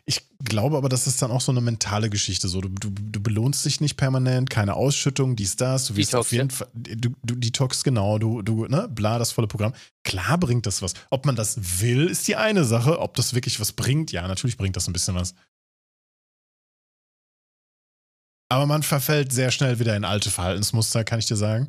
Ich 0.09 0.23
glaube 0.43 0.79
aber, 0.79 0.89
das 0.89 1.07
ist 1.07 1.21
dann 1.21 1.31
auch 1.31 1.43
so 1.43 1.53
eine 1.53 1.61
mentale 1.61 2.09
Geschichte. 2.09 2.49
So, 2.49 2.63
du, 2.63 2.71
du, 2.71 2.89
du 2.89 3.23
belohnst 3.23 3.63
dich 3.67 3.83
nicht 3.83 3.99
permanent, 3.99 4.49
keine 4.49 4.73
Ausschüttung, 4.73 5.37
dies, 5.37 5.57
das. 5.57 5.89
Du 5.89 5.97
wirst 5.97 6.15
auf 6.15 6.33
jeden 6.33 6.49
Fall, 6.49 6.67
du, 6.73 7.11
du 7.23 7.35
Detox, 7.35 7.85
genau, 7.85 8.19
du, 8.19 8.41
du, 8.41 8.65
ne, 8.65 8.89
bla, 8.89 9.19
das 9.19 9.33
volle 9.33 9.49
Programm. 9.49 9.75
Klar 10.05 10.39
bringt 10.39 10.65
das 10.65 10.81
was. 10.81 10.95
Ob 11.11 11.27
man 11.27 11.37
das 11.37 11.83
will, 11.83 12.07
ist 12.07 12.27
die 12.27 12.37
eine 12.37 12.65
Sache. 12.65 13.01
Ob 13.01 13.17
das 13.17 13.35
wirklich 13.35 13.61
was 13.61 13.73
bringt, 13.73 14.11
ja, 14.11 14.27
natürlich 14.27 14.57
bringt 14.57 14.77
das 14.77 14.89
ein 14.89 14.95
bisschen 14.95 15.15
was. 15.15 15.35
Aber 18.51 18.65
man 18.65 18.83
verfällt 18.83 19.31
sehr 19.35 19.51
schnell 19.51 19.79
wieder 19.79 19.95
in 19.95 20.07
alte 20.07 20.31
Verhaltensmuster, 20.31 21.05
kann 21.05 21.19
ich 21.19 21.27
dir 21.27 21.37
sagen. 21.37 21.69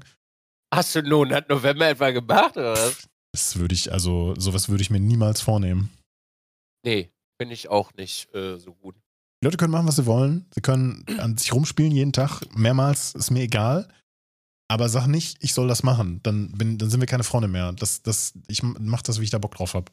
Hast 0.73 0.95
du 0.95 1.03
nun 1.03 1.33
hat 1.33 1.49
November 1.49 1.89
etwa 1.89 2.11
gemacht, 2.11 2.55
oder 2.55 2.71
was? 2.71 3.09
Das 3.33 3.57
würde 3.57 3.75
ich, 3.75 3.91
also, 3.91 4.33
sowas 4.37 4.69
würde 4.69 4.81
ich 4.81 4.89
mir 4.89 5.01
niemals 5.01 5.41
vornehmen. 5.41 5.89
Nee, 6.85 7.11
finde 7.39 7.53
ich 7.53 7.69
auch 7.69 7.93
nicht 7.93 8.33
äh, 8.35 8.57
so 8.57 8.73
gut. 8.73 8.95
Die 9.41 9.45
Leute 9.45 9.57
können 9.57 9.71
machen, 9.71 9.87
was 9.87 9.95
sie 9.95 10.05
wollen. 10.05 10.45
Sie 10.53 10.61
können 10.61 11.05
an 11.19 11.37
sich 11.37 11.53
rumspielen 11.53 11.91
jeden 11.91 12.11
Tag, 12.11 12.41
mehrmals, 12.55 13.15
ist 13.15 13.31
mir 13.31 13.41
egal. 13.43 13.87
Aber 14.69 14.89
sag 14.89 15.07
nicht, 15.07 15.37
ich 15.43 15.53
soll 15.53 15.67
das 15.67 15.81
machen. 15.81 16.19
Dann, 16.23 16.51
bin, 16.51 16.77
dann 16.77 16.89
sind 16.89 16.99
wir 16.99 17.07
keine 17.07 17.23
Freunde 17.23 17.47
mehr. 17.47 17.71
Das, 17.73 18.01
das, 18.03 18.33
ich 18.47 18.61
mach 18.61 19.01
das, 19.01 19.19
wie 19.19 19.23
ich 19.23 19.29
da 19.29 19.37
Bock 19.39 19.55
drauf 19.55 19.73
habe. 19.73 19.91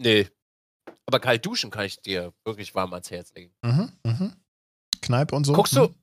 Nee. 0.00 0.28
Aber 1.06 1.20
kalt 1.20 1.44
duschen 1.44 1.70
kann 1.70 1.84
ich 1.84 2.00
dir 2.00 2.32
wirklich 2.44 2.74
warm 2.74 2.92
ans 2.94 3.10
Herz 3.10 3.34
legen. 3.34 3.52
Mhm, 3.62 3.92
mhm. 4.04 4.32
Kneipe 5.02 5.34
und 5.34 5.44
so. 5.44 5.52
Guckst 5.52 5.76
du, 5.76 5.88
Mhm. 5.88 5.94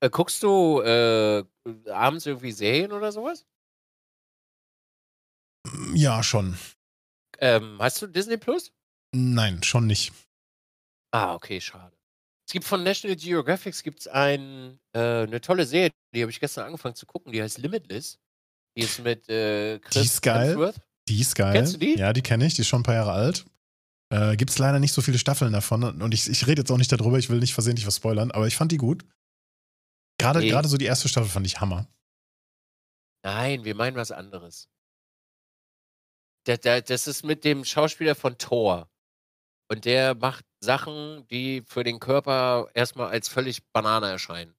äh, 0.00 0.10
guckst 0.10 0.42
du 0.42 0.80
äh, 0.82 1.44
abends 1.90 2.26
irgendwie 2.26 2.52
Serien 2.52 2.92
oder 2.92 3.10
sowas? 3.10 3.44
Ja, 5.94 6.22
schon. 6.22 6.56
Ähm, 7.38 7.78
hast 7.80 8.00
du 8.02 8.06
Disney 8.06 8.36
Plus? 8.36 8.72
Nein, 9.14 9.62
schon 9.62 9.86
nicht. 9.86 10.12
Ah, 11.12 11.34
okay, 11.34 11.60
schade. 11.60 11.96
Es 12.46 12.52
gibt 12.52 12.64
von 12.64 12.82
National 12.82 13.16
Geographic 13.16 13.80
gibt's 13.82 14.06
ein, 14.08 14.78
äh, 14.94 15.22
eine 15.22 15.40
tolle 15.40 15.64
Serie, 15.66 15.90
die 16.14 16.22
habe 16.22 16.30
ich 16.30 16.40
gestern 16.40 16.66
angefangen 16.66 16.94
zu 16.94 17.06
gucken, 17.06 17.32
die 17.32 17.42
heißt 17.42 17.58
Limitless. 17.58 18.18
Die 18.76 18.82
ist 18.82 18.98
mit 19.00 19.28
äh, 19.28 19.78
Chris 19.80 20.04
ist 20.04 20.22
geil. 20.22 20.48
Hemsworth. 20.48 20.80
Die 21.08 21.20
ist 21.20 21.34
geil. 21.34 21.52
Kennst 21.52 21.74
du 21.74 21.78
die? 21.78 21.96
Ja, 21.96 22.12
die 22.12 22.22
kenne 22.22 22.46
ich. 22.46 22.54
Die 22.54 22.62
ist 22.62 22.68
schon 22.68 22.80
ein 22.80 22.84
paar 22.84 22.94
Jahre 22.94 23.12
alt. 23.12 23.44
Äh, 24.10 24.36
Gibt 24.36 24.50
es 24.50 24.58
leider 24.58 24.78
nicht 24.78 24.92
so 24.92 25.02
viele 25.02 25.18
Staffeln 25.18 25.52
davon. 25.52 25.82
Und 26.00 26.14
ich, 26.14 26.28
ich 26.28 26.46
rede 26.46 26.62
jetzt 26.62 26.70
auch 26.70 26.78
nicht 26.78 26.92
darüber. 26.92 27.18
Ich 27.18 27.28
will 27.28 27.38
nicht 27.38 27.54
versehentlich 27.54 27.86
was 27.86 27.96
spoilern. 27.96 28.30
Aber 28.30 28.46
ich 28.46 28.56
fand 28.56 28.72
die 28.72 28.78
gut. 28.78 29.04
Gerade 30.18 30.40
Nee. 30.40 30.68
so 30.68 30.76
die 30.76 30.84
erste 30.84 31.08
Staffel 31.08 31.28
fand 31.28 31.46
ich 31.46 31.60
Hammer. 31.60 31.86
Nein, 33.24 33.64
wir 33.64 33.74
meinen 33.74 33.96
was 33.96 34.10
anderes. 34.10 34.68
Da, 36.44 36.56
da, 36.56 36.80
das 36.80 37.06
ist 37.06 37.24
mit 37.24 37.44
dem 37.44 37.64
Schauspieler 37.64 38.14
von 38.14 38.38
Thor. 38.38 38.91
Und 39.72 39.86
der 39.86 40.14
macht 40.14 40.44
Sachen, 40.62 41.26
die 41.30 41.62
für 41.66 41.82
den 41.82 41.98
Körper 41.98 42.68
erstmal 42.74 43.08
als 43.08 43.30
völlig 43.30 43.62
Banane 43.72 44.06
erscheinen. 44.06 44.52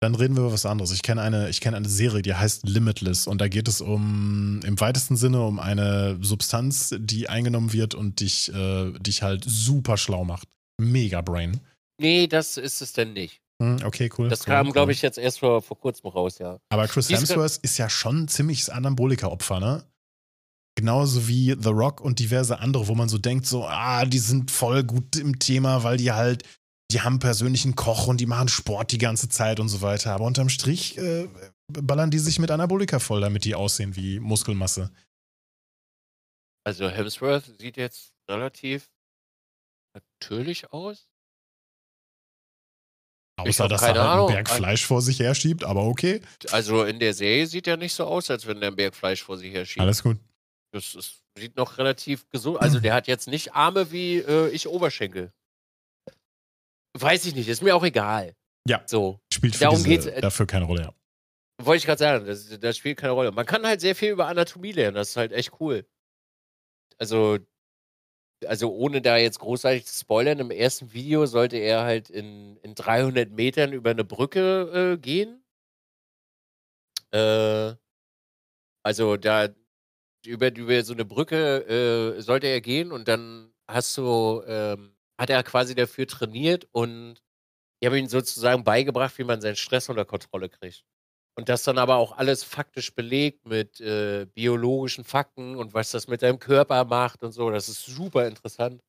Dann 0.00 0.14
reden 0.14 0.36
wir 0.36 0.42
über 0.42 0.52
was 0.52 0.66
anderes. 0.66 0.92
Ich 0.92 1.00
kenne 1.00 1.22
eine, 1.22 1.48
ich 1.48 1.62
kenne 1.62 1.78
eine 1.78 1.88
Serie, 1.88 2.20
die 2.20 2.34
heißt 2.34 2.68
Limitless 2.68 3.26
und 3.26 3.40
da 3.40 3.48
geht 3.48 3.66
es 3.66 3.80
um 3.80 4.60
im 4.66 4.78
weitesten 4.80 5.16
Sinne 5.16 5.42
um 5.46 5.60
eine 5.60 6.18
Substanz, 6.20 6.94
die 6.98 7.30
eingenommen 7.30 7.72
wird 7.72 7.94
und 7.94 8.20
dich, 8.20 8.52
äh, 8.52 8.92
dich 8.98 9.22
halt 9.22 9.44
super 9.46 9.96
schlau 9.96 10.26
macht. 10.26 10.46
Mega 10.78 11.22
Brain. 11.22 11.58
Nee, 11.98 12.26
das 12.26 12.58
ist 12.58 12.82
es 12.82 12.92
denn 12.92 13.14
nicht. 13.14 13.40
Hm, 13.62 13.78
okay, 13.82 14.10
cool. 14.18 14.28
Das 14.28 14.40
cool, 14.40 14.44
kam, 14.44 14.66
cool. 14.66 14.72
glaube 14.74 14.92
ich, 14.92 15.00
jetzt 15.00 15.16
erst 15.16 15.38
vor, 15.38 15.62
vor 15.62 15.80
kurzem 15.80 16.10
raus, 16.10 16.38
ja. 16.38 16.58
Aber 16.68 16.86
Chris 16.86 17.08
Hemsworth 17.08 17.60
ist 17.62 17.78
ja 17.78 17.88
schon 17.88 18.24
ein 18.24 18.28
ziemliches 18.28 18.68
Anaboliker-Opfer, 18.68 19.58
ne? 19.58 19.84
Genauso 20.78 21.26
wie 21.26 21.56
The 21.58 21.70
Rock 21.70 22.00
und 22.00 22.20
diverse 22.20 22.60
andere, 22.60 22.86
wo 22.86 22.94
man 22.94 23.08
so 23.08 23.18
denkt, 23.18 23.46
so, 23.46 23.66
ah, 23.66 24.04
die 24.04 24.20
sind 24.20 24.52
voll 24.52 24.84
gut 24.84 25.16
im 25.16 25.40
Thema, 25.40 25.82
weil 25.82 25.96
die 25.96 26.12
halt, 26.12 26.44
die 26.92 27.00
haben 27.00 27.18
persönlichen 27.18 27.74
Koch 27.74 28.06
und 28.06 28.20
die 28.20 28.26
machen 28.26 28.46
Sport 28.46 28.92
die 28.92 28.98
ganze 28.98 29.28
Zeit 29.28 29.58
und 29.58 29.68
so 29.70 29.82
weiter. 29.82 30.12
Aber 30.12 30.24
unterm 30.24 30.48
Strich 30.48 30.96
äh, 30.96 31.28
ballern 31.66 32.12
die 32.12 32.20
sich 32.20 32.38
mit 32.38 32.52
Anabolika 32.52 33.00
voll, 33.00 33.20
damit 33.20 33.44
die 33.44 33.56
aussehen 33.56 33.96
wie 33.96 34.20
Muskelmasse. 34.20 34.92
Also 36.64 36.88
Hemsworth 36.88 37.58
sieht 37.58 37.76
jetzt 37.76 38.12
relativ 38.30 38.88
natürlich 39.94 40.72
aus. 40.72 41.08
Außer, 43.40 43.64
hab 43.64 43.70
dass 43.70 43.82
er 43.82 43.88
halt 43.88 43.98
einen. 43.98 44.26
Berg 44.28 44.48
Fleisch 44.48 44.86
vor 44.86 45.02
sich 45.02 45.18
her 45.18 45.34
schiebt, 45.34 45.64
aber 45.64 45.86
okay. 45.86 46.22
Also 46.52 46.84
in 46.84 47.00
der 47.00 47.14
Serie 47.14 47.48
sieht 47.48 47.66
er 47.66 47.76
nicht 47.76 47.94
so 47.94 48.04
aus, 48.04 48.30
als 48.30 48.46
wenn 48.46 48.60
der 48.60 48.68
einen 48.68 48.76
Berg 48.76 48.94
Fleisch 48.94 49.24
vor 49.24 49.36
sich 49.38 49.52
her 49.52 49.66
schiebt. 49.66 49.80
Alles 49.80 50.04
gut. 50.04 50.18
Das 50.72 50.94
ist, 50.94 51.22
sieht 51.36 51.56
noch 51.56 51.78
relativ 51.78 52.28
gesund. 52.30 52.60
Also 52.60 52.80
der 52.80 52.94
hat 52.94 53.06
jetzt 53.06 53.28
nicht 53.28 53.54
Arme 53.54 53.90
wie 53.90 54.18
äh, 54.18 54.48
ich 54.50 54.68
Oberschenkel. 54.68 55.32
Weiß 56.94 57.24
ich 57.26 57.34
nicht, 57.34 57.48
ist 57.48 57.62
mir 57.62 57.74
auch 57.74 57.84
egal. 57.84 58.34
Ja. 58.66 58.82
So, 58.86 59.20
Spielt 59.32 59.56
für 59.56 59.64
Darum 59.64 59.82
diese, 59.82 60.14
äh, 60.14 60.20
dafür 60.20 60.46
keine 60.46 60.66
Rolle, 60.66 60.82
ja. 60.82 60.94
wollte 61.64 61.78
ich 61.78 61.86
gerade 61.86 61.98
sagen, 61.98 62.26
das, 62.26 62.58
das 62.60 62.76
spielt 62.76 62.98
keine 62.98 63.12
Rolle. 63.12 63.32
Man 63.32 63.46
kann 63.46 63.66
halt 63.66 63.80
sehr 63.80 63.94
viel 63.94 64.10
über 64.10 64.26
Anatomie 64.26 64.72
lernen, 64.72 64.96
das 64.96 65.10
ist 65.10 65.16
halt 65.16 65.32
echt 65.32 65.52
cool. 65.60 65.86
Also, 66.98 67.38
also 68.46 68.74
ohne 68.74 69.00
da 69.00 69.16
jetzt 69.16 69.38
großartig 69.38 69.86
zu 69.86 69.98
spoilern, 69.98 70.38
im 70.38 70.50
ersten 70.50 70.92
Video 70.92 71.24
sollte 71.26 71.56
er 71.56 71.84
halt 71.84 72.10
in, 72.10 72.56
in 72.58 72.74
300 72.74 73.30
Metern 73.30 73.72
über 73.72 73.90
eine 73.90 74.04
Brücke 74.04 74.94
äh, 74.94 74.98
gehen. 74.98 75.42
Äh, 77.10 77.74
also 78.82 79.16
da 79.16 79.48
über, 80.26 80.54
über 80.54 80.82
so 80.84 80.92
eine 80.94 81.04
Brücke 81.04 82.16
äh, 82.18 82.20
sollte 82.22 82.46
er 82.48 82.60
gehen 82.60 82.92
und 82.92 83.08
dann 83.08 83.52
hast 83.68 83.96
du, 83.96 84.42
ähm, 84.46 84.94
hat 85.18 85.30
er 85.30 85.42
quasi 85.42 85.74
dafür 85.74 86.06
trainiert 86.06 86.68
und 86.72 87.22
ich 87.80 87.86
habe 87.86 87.98
ihm 87.98 88.08
sozusagen 88.08 88.64
beigebracht, 88.64 89.18
wie 89.18 89.24
man 89.24 89.40
seinen 89.40 89.56
Stress 89.56 89.88
unter 89.88 90.04
Kontrolle 90.04 90.48
kriegt. 90.48 90.84
Und 91.36 91.48
das 91.48 91.64
dann 91.64 91.78
aber 91.78 91.96
auch 91.96 92.12
alles 92.18 92.44
faktisch 92.44 92.94
belegt 92.94 93.46
mit 93.46 93.80
äh, 93.80 94.26
biologischen 94.34 95.04
Fakten 95.04 95.56
und 95.56 95.74
was 95.74 95.92
das 95.92 96.08
mit 96.08 96.22
deinem 96.22 96.40
Körper 96.40 96.84
macht 96.84 97.22
und 97.24 97.32
so. 97.32 97.50
Das 97.50 97.68
ist 97.68 97.86
super 97.86 98.26
interessant. 98.28 98.82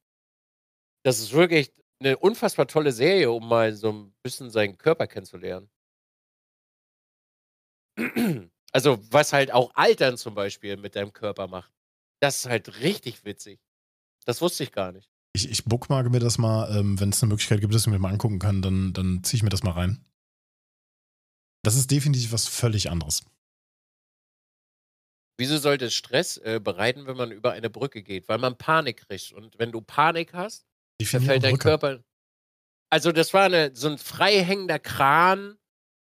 Das 1.04 1.20
ist 1.20 1.34
wirklich 1.34 1.72
eine 2.00 2.18
unfassbar 2.18 2.68
tolle 2.68 2.92
Serie, 2.94 3.32
um 3.32 3.48
mal 3.48 3.74
so 3.74 3.92
ein 3.92 4.14
bisschen 4.24 4.50
seinen 4.50 4.78
Körper 4.78 5.08
kennenzulernen. 5.08 5.70
Also, 8.72 9.00
was 9.12 9.34
halt 9.34 9.52
auch 9.52 9.72
Altern 9.74 10.18
zum 10.18 10.36
Beispiel 10.36 10.78
mit 10.78 10.96
deinem 10.96 11.14
Körper 11.14 11.48
macht. 11.48 11.72
Das 12.22 12.40
ist 12.40 12.46
halt 12.46 12.82
richtig 12.82 13.26
witzig. 13.26 13.60
Das 14.26 14.42
wusste 14.42 14.64
ich 14.64 14.72
gar 14.72 14.92
nicht. 14.92 15.10
Ich, 15.34 15.50
ich 15.50 15.66
bookmarke 15.66 16.10
mir 16.10 16.20
das 16.20 16.38
mal, 16.38 16.76
ähm, 16.76 17.00
wenn 17.00 17.10
es 17.10 17.22
eine 17.22 17.30
Möglichkeit 17.30 17.62
gibt, 17.62 17.74
dass 17.74 17.84
ich 17.84 17.88
mir 17.88 18.00
mal 18.00 18.12
angucken 18.12 18.40
kann, 18.40 18.62
dann, 18.62 18.94
dann 18.94 19.24
ziehe 19.24 19.38
ich 19.38 19.44
mir 19.44 19.50
das 19.50 19.64
mal 19.64 19.72
rein. 19.72 20.04
Das 21.64 21.76
ist 21.76 21.92
definitiv 21.92 22.32
was 22.32 22.48
völlig 22.48 22.90
anderes. 22.90 23.24
Wieso 25.40 25.58
sollte 25.58 25.86
es 25.86 25.94
Stress 25.94 26.38
äh, 26.38 26.60
bereiten, 26.62 27.08
wenn 27.08 27.16
man 27.16 27.32
über 27.32 27.54
eine 27.54 27.70
Brücke 27.70 28.04
geht? 28.04 28.28
Weil 28.28 28.40
man 28.40 28.58
Panik 28.58 29.08
kriegt. 29.08 29.32
Und 29.32 29.58
wenn 29.58 29.72
du 29.72 29.82
Panik 29.82 30.34
hast, 30.34 30.66
dann 31.00 31.22
fällt 31.22 31.44
dein. 31.44 31.58
Körper. 31.58 32.04
Also, 32.92 33.12
das 33.12 33.34
war 33.34 33.44
eine, 33.44 33.74
so 33.74 33.88
ein 33.88 33.98
freihängender 33.98 34.80
Kran. 34.80 35.58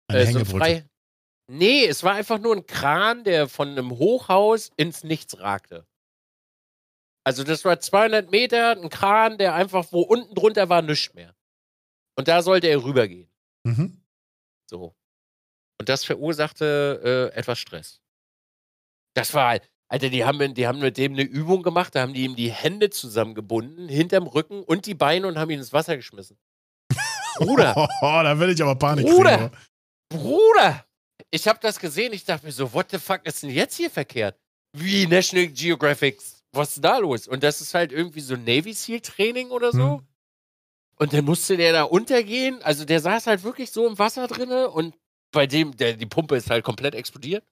Eine 0.08 0.20
äh, 0.20 0.32
so 0.32 0.40
ein 0.40 0.46
frei, 0.46 0.86
Nee, 1.48 1.86
es 1.86 2.04
war 2.04 2.14
einfach 2.14 2.40
nur 2.40 2.56
ein 2.56 2.66
Kran, 2.66 3.24
der 3.24 3.48
von 3.50 3.70
einem 3.70 3.92
Hochhaus 3.92 4.72
ins 4.78 5.04
Nichts 5.04 5.40
ragte. 5.40 5.86
Also 7.26 7.44
das 7.44 7.64
war 7.66 7.80
200 7.80 8.32
Meter, 8.32 8.72
ein 8.72 8.90
Kran, 8.90 9.38
der 9.38 9.54
einfach, 9.54 9.88
wo 9.92 10.02
unten 10.02 10.36
drunter 10.36 10.70
war, 10.70 10.82
nichts 10.82 11.14
mehr. 11.14 11.36
Und 12.18 12.28
da 12.28 12.42
sollte 12.42 12.68
er 12.68 12.84
rübergehen. 12.84 13.30
Mhm. 13.64 14.02
So. 14.70 14.96
Und 15.80 15.90
das 15.90 16.06
verursachte 16.06 17.32
äh, 17.34 17.38
etwas 17.38 17.60
Stress. 17.60 18.02
Das 19.16 19.34
war, 19.34 19.60
Alter, 19.90 20.10
die 20.10 20.26
haben, 20.26 20.54
die 20.54 20.68
haben 20.68 20.80
mit 20.80 20.98
dem 20.98 21.14
eine 21.14 21.24
Übung 21.24 21.64
gemacht, 21.64 21.96
da 21.96 22.02
haben 22.02 22.14
die 22.14 22.24
ihm 22.24 22.36
die 22.36 22.52
Hände 22.52 22.90
zusammengebunden, 22.90 23.90
hinterm 23.90 24.28
Rücken 24.28 24.64
und 24.64 24.86
die 24.86 24.96
Beine 24.96 25.28
und 25.28 25.38
haben 25.38 25.50
ihn 25.50 25.60
ins 25.60 25.74
Wasser 25.74 25.96
geschmissen. 25.98 26.38
Bruder. 27.38 27.76
Oh, 28.02 28.22
da 28.24 28.38
will 28.38 28.50
ich 28.50 28.62
aber 28.62 28.76
Panik 28.76 29.08
Bruder. 29.08 29.38
kriegen. 29.38 29.52
Bruder 30.10 30.86
ich 31.34 31.48
habe 31.48 31.58
das 31.60 31.80
gesehen, 31.80 32.14
ich 32.14 32.26
dachte 32.26 32.46
mir 32.46 32.52
so, 32.52 32.74
what 32.74 32.92
the 32.92 33.00
fuck 33.00 33.26
ist 33.26 33.42
denn 33.42 33.50
jetzt 33.50 33.76
hier 33.76 33.90
verkehrt? 33.90 34.38
Wie 34.72 35.08
National 35.08 35.48
Geographic, 35.48 36.22
was 36.52 36.76
ist 36.76 36.86
da 36.86 37.00
los? 37.00 37.28
Und 37.28 37.42
das 37.42 37.60
ist 37.60 37.74
halt 37.74 37.92
irgendwie 37.92 38.22
so 38.22 38.36
Navy 38.36 38.72
SEAL 38.74 39.02
Training 39.02 39.50
oder 39.50 39.72
so. 39.72 39.98
Hm. 39.98 40.08
Und 40.98 41.12
dann 41.12 41.26
musste 41.26 41.58
der 41.58 41.74
da 41.74 41.84
untergehen. 41.84 42.62
Also 42.62 42.86
der 42.86 43.00
saß 43.00 43.26
halt 43.26 43.44
wirklich 43.44 43.72
so 43.72 43.88
im 43.88 43.98
Wasser 43.98 44.28
drinne 44.28 44.70
und 44.70 44.96
bei 45.32 45.48
dem, 45.48 45.76
der, 45.76 45.94
die 45.94 46.06
Pumpe 46.06 46.36
ist 46.36 46.52
halt 46.52 46.64
komplett 46.64 46.94
explodiert. 46.94 47.44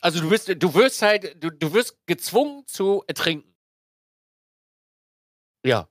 Also 0.00 0.20
du 0.20 0.30
wirst, 0.30 0.48
du 0.48 0.74
wirst 0.74 1.02
halt, 1.02 1.40
du, 1.40 1.50
du 1.50 1.72
wirst 1.72 1.96
gezwungen 2.06 2.66
zu 2.66 3.04
ertrinken. 3.06 3.54
Ja. 5.64 5.88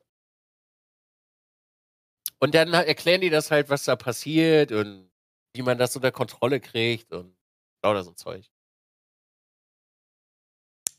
Und 2.39 2.53
dann 2.53 2.73
erklären 2.73 3.22
die 3.22 3.30
das 3.30 3.49
halt, 3.49 3.69
was 3.69 3.85
da 3.85 3.95
passiert 3.95 4.73
und 4.73 5.10
wie 5.53 5.61
man 5.61 5.78
das 5.78 5.95
unter 5.95 6.11
Kontrolle 6.11 6.60
kriegt 6.60 7.11
und 7.11 7.36
lauter 7.84 8.03
so 8.03 8.14
Zeug. 8.14 8.49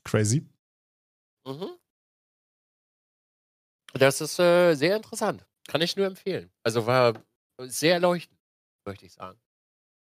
Crazy. 0.04 0.46
Mhm. 1.46 1.78
Das 3.94 4.20
ist 4.20 4.38
äh, 4.38 4.74
sehr 4.74 4.96
interessant. 4.96 5.46
Kann 5.68 5.80
ich 5.80 5.96
nur 5.96 6.06
empfehlen. 6.06 6.50
Also 6.62 6.86
war 6.86 7.22
sehr 7.60 7.94
erleuchtend, 7.94 8.38
möchte 8.84 9.06
ich 9.06 9.12
sagen. 9.12 9.40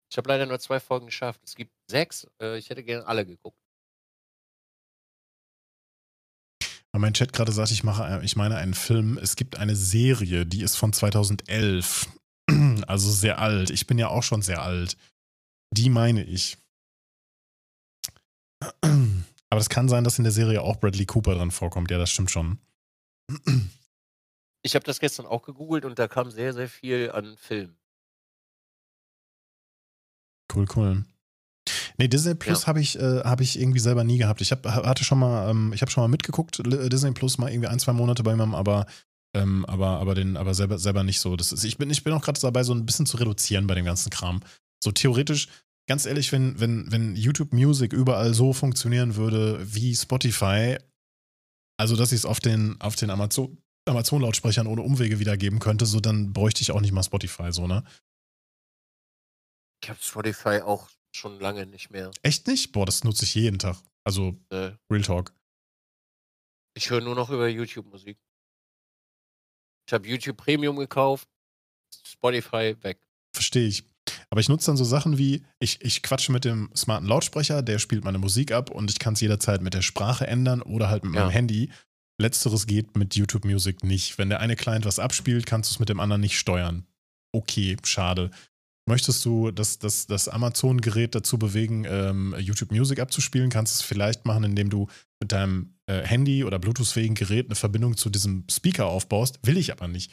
Ich 0.09 0.17
habe 0.17 0.27
leider 0.29 0.45
nur 0.45 0.59
zwei 0.59 0.79
Folgen 0.79 1.05
geschafft. 1.05 1.41
Es 1.43 1.55
gibt 1.55 1.71
sechs. 1.89 2.27
Äh, 2.41 2.57
ich 2.57 2.69
hätte 2.69 2.83
gerne 2.83 3.05
alle 3.05 3.25
geguckt. 3.25 3.57
Mein 6.93 7.13
Chat 7.13 7.31
gerade 7.31 7.51
sagt, 7.51 7.71
ich 7.71 7.83
mache, 7.83 8.21
ich 8.23 8.35
meine 8.35 8.57
einen 8.57 8.73
Film. 8.73 9.17
Es 9.17 9.35
gibt 9.35 9.57
eine 9.57 9.75
Serie, 9.75 10.45
die 10.45 10.61
ist 10.61 10.75
von 10.75 10.91
2011. 10.91 12.07
Also 12.83 13.09
sehr 13.11 13.39
alt. 13.39 13.69
Ich 13.69 13.87
bin 13.87 13.97
ja 13.97 14.07
auch 14.07 14.23
schon 14.23 14.41
sehr 14.41 14.61
alt. 14.61 14.97
Die 15.71 15.89
meine 15.89 16.23
ich. 16.23 16.57
Aber 18.81 19.59
das 19.59 19.69
kann 19.69 19.89
sein, 19.89 20.03
dass 20.03 20.17
in 20.17 20.23
der 20.23 20.31
Serie 20.31 20.61
auch 20.61 20.77
Bradley 20.77 21.05
Cooper 21.05 21.35
dran 21.35 21.51
vorkommt. 21.51 21.91
Ja, 21.91 21.97
das 21.97 22.09
stimmt 22.09 22.31
schon. 22.31 22.59
Ich 24.63 24.75
habe 24.75 24.85
das 24.85 24.99
gestern 24.99 25.25
auch 25.25 25.43
gegoogelt 25.43 25.85
und 25.85 25.97
da 25.97 26.07
kam 26.07 26.29
sehr, 26.29 26.53
sehr 26.53 26.69
viel 26.69 27.11
an 27.11 27.35
Filmen. 27.37 27.75
Cool, 30.53 30.67
cool. 30.75 31.05
Nee, 31.97 32.07
Disney 32.07 32.35
Plus 32.35 32.61
ja. 32.61 32.67
habe 32.67 32.81
ich, 32.81 32.97
äh, 32.99 33.21
hab 33.21 33.41
ich 33.41 33.59
irgendwie 33.59 33.79
selber 33.79 34.03
nie 34.03 34.17
gehabt. 34.17 34.41
Ich 34.41 34.51
hab, 34.51 34.65
hatte 34.65 35.03
schon 35.03 35.19
mal, 35.19 35.49
ähm, 35.49 35.71
ich 35.73 35.81
habe 35.81 35.91
schon 35.91 36.03
mal 36.03 36.07
mitgeguckt, 36.07 36.61
Disney 36.65 37.11
Plus 37.11 37.37
mal 37.37 37.51
irgendwie 37.51 37.67
ein, 37.67 37.79
zwei 37.79 37.93
Monate 37.93 38.23
bei 38.23 38.31
jemandem, 38.31 38.55
aber 38.55 38.85
ähm, 39.33 39.65
aber, 39.65 39.99
aber, 39.99 40.15
den, 40.15 40.37
aber 40.37 40.53
selber, 40.53 40.77
selber 40.77 41.03
nicht 41.03 41.19
so. 41.19 41.35
Das 41.35 41.51
ist, 41.51 41.63
ich, 41.63 41.77
bin, 41.77 41.89
ich 41.89 42.03
bin 42.03 42.13
auch 42.13 42.21
gerade 42.21 42.39
dabei, 42.39 42.63
so 42.63 42.73
ein 42.73 42.85
bisschen 42.85 43.05
zu 43.05 43.17
reduzieren 43.17 43.67
bei 43.67 43.75
dem 43.75 43.85
ganzen 43.85 44.09
Kram. 44.09 44.41
So 44.83 44.91
theoretisch, 44.91 45.47
ganz 45.87 46.05
ehrlich, 46.05 46.31
wenn, 46.31 46.59
wenn, 46.59 46.91
wenn 46.91 47.15
YouTube 47.15 47.53
Music 47.53 47.93
überall 47.93 48.33
so 48.33 48.53
funktionieren 48.53 49.15
würde 49.15 49.59
wie 49.61 49.95
Spotify, 49.95 50.77
also 51.77 51.95
dass 51.95 52.11
ich 52.11 52.19
es 52.19 52.25
auf 52.25 52.39
den, 52.39 52.79
auf 52.81 52.95
den 52.95 53.09
Amazon, 53.09 53.57
Amazon-Lautsprechern 53.87 54.67
ohne 54.67 54.81
Umwege 54.81 55.19
wiedergeben 55.19 55.59
könnte, 55.59 55.85
so 55.85 55.99
dann 55.99 56.33
bräuchte 56.33 56.61
ich 56.61 56.71
auch 56.71 56.81
nicht 56.81 56.91
mal 56.91 57.03
Spotify, 57.03 57.51
so, 57.51 57.67
ne? 57.67 57.83
Ich 59.83 59.89
habe 59.89 59.99
Spotify 59.99 60.61
auch 60.61 60.89
schon 61.15 61.39
lange 61.39 61.65
nicht 61.65 61.89
mehr. 61.89 62.11
Echt 62.21 62.47
nicht? 62.47 62.71
Boah, 62.71 62.85
das 62.85 63.03
nutze 63.03 63.25
ich 63.25 63.33
jeden 63.33 63.57
Tag. 63.57 63.77
Also, 64.03 64.39
äh, 64.49 64.73
Real 64.91 65.01
Talk. 65.01 65.33
Ich 66.75 66.89
höre 66.89 67.01
nur 67.01 67.15
noch 67.15 67.29
über 67.29 67.47
YouTube 67.47 67.87
Musik. 67.87 68.17
Ich 69.87 69.93
habe 69.93 70.07
YouTube 70.07 70.37
Premium 70.37 70.77
gekauft, 70.77 71.27
Spotify 72.05 72.75
weg. 72.81 72.99
Verstehe 73.33 73.67
ich. 73.67 73.83
Aber 74.29 74.41
ich 74.41 74.49
nutze 74.49 74.67
dann 74.67 74.77
so 74.77 74.83
Sachen 74.83 75.17
wie, 75.17 75.43
ich, 75.59 75.81
ich 75.81 76.01
quatsche 76.01 76.31
mit 76.31 76.45
dem 76.45 76.69
smarten 76.75 77.07
Lautsprecher, 77.07 77.61
der 77.61 77.79
spielt 77.79 78.03
meine 78.03 78.17
Musik 78.17 78.51
ab 78.51 78.69
und 78.71 78.89
ich 78.89 78.99
kann 78.99 79.13
es 79.13 79.21
jederzeit 79.21 79.61
mit 79.61 79.73
der 79.73 79.81
Sprache 79.81 80.25
ändern 80.27 80.61
oder 80.61 80.89
halt 80.89 81.03
mit 81.03 81.13
ja. 81.13 81.21
meinem 81.21 81.31
Handy. 81.31 81.69
Letzteres 82.19 82.67
geht 82.67 82.97
mit 82.97 83.15
YouTube 83.15 83.45
Music 83.45 83.83
nicht. 83.83 84.17
Wenn 84.17 84.29
der 84.29 84.39
eine 84.39 84.55
Client 84.55 84.85
was 84.85 84.99
abspielt, 84.99 85.45
kannst 85.45 85.69
du 85.69 85.75
es 85.75 85.79
mit 85.79 85.89
dem 85.89 85.99
anderen 85.99 86.21
nicht 86.21 86.37
steuern. 86.37 86.85
Okay, 87.33 87.77
schade. 87.83 88.31
Möchtest 88.87 89.23
du 89.25 89.51
das, 89.51 89.79
das, 89.79 90.07
das 90.07 90.27
Amazon-Gerät 90.27 91.15
dazu 91.15 91.37
bewegen, 91.37 91.85
ähm, 91.87 92.35
YouTube 92.39 92.71
Music 92.71 92.99
abzuspielen, 92.99 93.49
kannst 93.49 93.75
du 93.75 93.77
es 93.79 93.81
vielleicht 93.81 94.25
machen, 94.25 94.43
indem 94.43 94.69
du 94.69 94.87
mit 95.19 95.31
deinem 95.31 95.75
äh, 95.91 96.05
Handy 96.05 96.43
oder 96.43 96.59
Bluetooth-fähigen 96.59 97.15
Gerät 97.15 97.47
eine 97.47 97.55
Verbindung 97.55 97.97
zu 97.97 98.09
diesem 98.09 98.45
Speaker 98.49 98.85
aufbaust. 98.85 99.39
Will 99.43 99.57
ich 99.57 99.71
aber 99.71 99.87
nicht. 99.87 100.11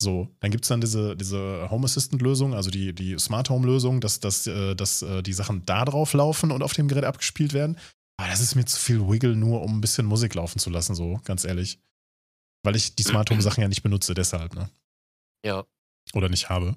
So, 0.00 0.28
dann 0.38 0.52
gibt 0.52 0.64
es 0.64 0.68
dann 0.68 0.80
diese, 0.80 1.16
diese 1.16 1.68
Home 1.70 1.84
Assistant-Lösung, 1.84 2.54
also 2.54 2.70
die, 2.70 2.94
die 2.94 3.18
Smart 3.18 3.50
Home-Lösung, 3.50 4.00
dass, 4.00 4.20
dass, 4.20 4.46
äh, 4.46 4.76
dass 4.76 5.02
äh, 5.02 5.22
die 5.22 5.32
Sachen 5.32 5.64
da 5.66 5.84
drauf 5.84 6.12
laufen 6.12 6.52
und 6.52 6.62
auf 6.62 6.72
dem 6.72 6.86
Gerät 6.86 7.04
abgespielt 7.04 7.52
werden. 7.52 7.76
Aber 8.16 8.30
das 8.30 8.40
ist 8.40 8.54
mir 8.54 8.64
zu 8.64 8.78
viel 8.78 9.08
Wiggle, 9.08 9.34
nur 9.34 9.62
um 9.62 9.78
ein 9.78 9.80
bisschen 9.80 10.06
Musik 10.06 10.34
laufen 10.34 10.60
zu 10.60 10.70
lassen, 10.70 10.94
so, 10.94 11.20
ganz 11.24 11.44
ehrlich. 11.44 11.80
Weil 12.64 12.76
ich 12.76 12.94
die 12.94 13.02
Smart 13.02 13.30
Home-Sachen 13.30 13.60
ja 13.60 13.68
nicht 13.68 13.82
benutze, 13.82 14.14
deshalb, 14.14 14.54
ne? 14.54 14.70
Ja. 15.44 15.64
Oder 16.14 16.28
nicht 16.28 16.48
habe. 16.48 16.76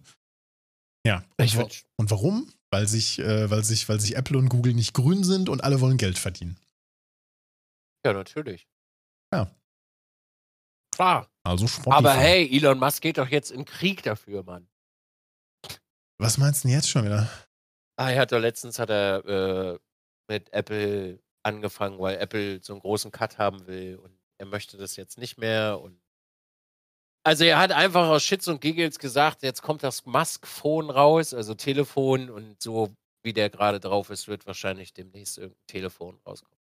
Ja. 1.05 1.23
Und, 1.37 1.57
wa 1.57 1.67
und 1.97 2.11
warum? 2.11 2.51
Weil 2.71 2.87
sich, 2.87 3.19
äh, 3.19 3.49
weil, 3.49 3.63
sich, 3.63 3.87
weil 3.87 3.99
sich 3.99 4.15
Apple 4.15 4.37
und 4.37 4.49
Google 4.49 4.73
nicht 4.73 4.93
grün 4.93 5.23
sind 5.23 5.49
und 5.49 5.63
alle 5.63 5.79
wollen 5.79 5.97
Geld 5.97 6.17
verdienen. 6.17 6.57
Ja, 8.05 8.13
natürlich. 8.13 8.67
Ja. 9.33 9.49
Klar. 10.93 11.29
Also 11.43 11.67
Spotify. 11.67 11.95
Aber 11.95 12.13
hey, 12.13 12.49
Elon 12.55 12.79
Musk 12.79 13.01
geht 13.01 13.17
doch 13.17 13.29
jetzt 13.29 13.51
in 13.51 13.65
Krieg 13.65 14.03
dafür, 14.03 14.43
Mann. 14.43 14.67
Was 16.19 16.37
meinst 16.37 16.63
du 16.63 16.67
denn 16.67 16.77
jetzt 16.77 16.89
schon 16.89 17.05
wieder? 17.05 17.29
Ah, 17.97 18.11
er 18.11 18.21
hat 18.21 18.31
doch 18.31 18.39
letztens 18.39 18.77
hat 18.77 18.89
er 18.89 19.25
äh, 19.25 19.79
mit 20.27 20.53
Apple 20.53 21.19
angefangen, 21.43 21.99
weil 21.99 22.17
Apple 22.17 22.61
so 22.61 22.73
einen 22.73 22.81
großen 22.81 23.11
Cut 23.11 23.37
haben 23.37 23.65
will 23.67 23.97
und 23.97 24.15
er 24.37 24.45
möchte 24.45 24.77
das 24.77 24.95
jetzt 24.95 25.17
nicht 25.17 25.37
mehr 25.37 25.79
und 25.81 25.99
also 27.23 27.43
er 27.43 27.59
hat 27.59 27.71
einfach 27.71 28.07
aus 28.07 28.23
Shits 28.23 28.47
und 28.47 28.61
Giggles 28.61 28.97
gesagt, 28.97 29.43
jetzt 29.43 29.61
kommt 29.61 29.83
das 29.83 30.05
Musk-Phone 30.05 30.89
raus, 30.89 31.35
also 31.35 31.53
Telefon 31.53 32.31
und 32.31 32.61
so 32.61 32.91
wie 33.23 33.33
der 33.33 33.51
gerade 33.51 33.79
drauf 33.79 34.09
ist, 34.09 34.27
wird 34.27 34.47
wahrscheinlich 34.47 34.93
demnächst 34.93 35.37
irgendein 35.37 35.67
Telefon 35.67 36.19
rauskommen. 36.25 36.60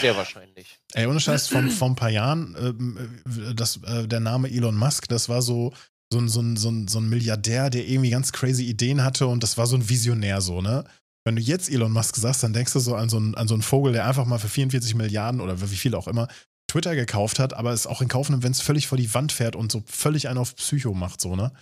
Sehr 0.00 0.16
wahrscheinlich. 0.16 0.78
Ey, 0.92 1.06
ohne 1.06 1.20
Scheiß, 1.20 1.48
vor, 1.48 1.62
vor 1.68 1.88
ein 1.88 1.96
paar 1.96 2.10
Jahren, 2.10 2.54
ähm, 2.58 3.22
äh, 3.48 3.54
das, 3.54 3.78
äh, 3.84 4.06
der 4.06 4.20
Name 4.20 4.50
Elon 4.50 4.76
Musk, 4.76 5.08
das 5.08 5.28
war 5.28 5.40
so, 5.40 5.72
so 6.12 6.18
ein, 6.18 6.28
so, 6.28 6.40
ein, 6.40 6.56
so, 6.56 6.70
ein, 6.70 6.88
so 6.88 6.98
ein 6.98 7.08
Milliardär, 7.08 7.70
der 7.70 7.88
irgendwie 7.88 8.10
ganz 8.10 8.32
crazy 8.32 8.64
Ideen 8.64 9.02
hatte 9.02 9.26
und 9.26 9.42
das 9.42 9.56
war 9.56 9.66
so 9.66 9.76
ein 9.76 9.88
Visionär 9.88 10.40
so, 10.40 10.60
ne? 10.60 10.84
Wenn 11.24 11.36
du 11.36 11.42
jetzt 11.42 11.70
Elon 11.70 11.92
Musk 11.92 12.16
sagst, 12.16 12.42
dann 12.42 12.52
denkst 12.52 12.72
du 12.72 12.78
so 12.78 12.94
an 12.94 13.08
so 13.08 13.18
einen, 13.18 13.34
an 13.34 13.46
so 13.46 13.54
einen 13.54 13.62
Vogel, 13.62 13.92
der 13.92 14.06
einfach 14.06 14.24
mal 14.24 14.38
für 14.38 14.48
44 14.48 14.94
Milliarden 14.94 15.40
oder 15.40 15.60
wie 15.60 15.76
viel 15.76 15.94
auch 15.94 16.08
immer 16.08 16.28
Twitter 16.70 16.94
gekauft 16.94 17.38
hat, 17.38 17.52
aber 17.52 17.72
es 17.72 17.86
auch 17.86 18.00
in 18.00 18.08
Kauf 18.08 18.30
nimmt, 18.30 18.42
wenn 18.42 18.52
es 18.52 18.60
völlig 18.60 18.86
vor 18.86 18.96
die 18.96 19.12
Wand 19.12 19.32
fährt 19.32 19.56
und 19.56 19.72
so 19.72 19.82
völlig 19.86 20.28
einen 20.28 20.38
auf 20.38 20.56
Psycho 20.56 20.94
macht, 20.94 21.20
so, 21.20 21.36
ne? 21.36 21.52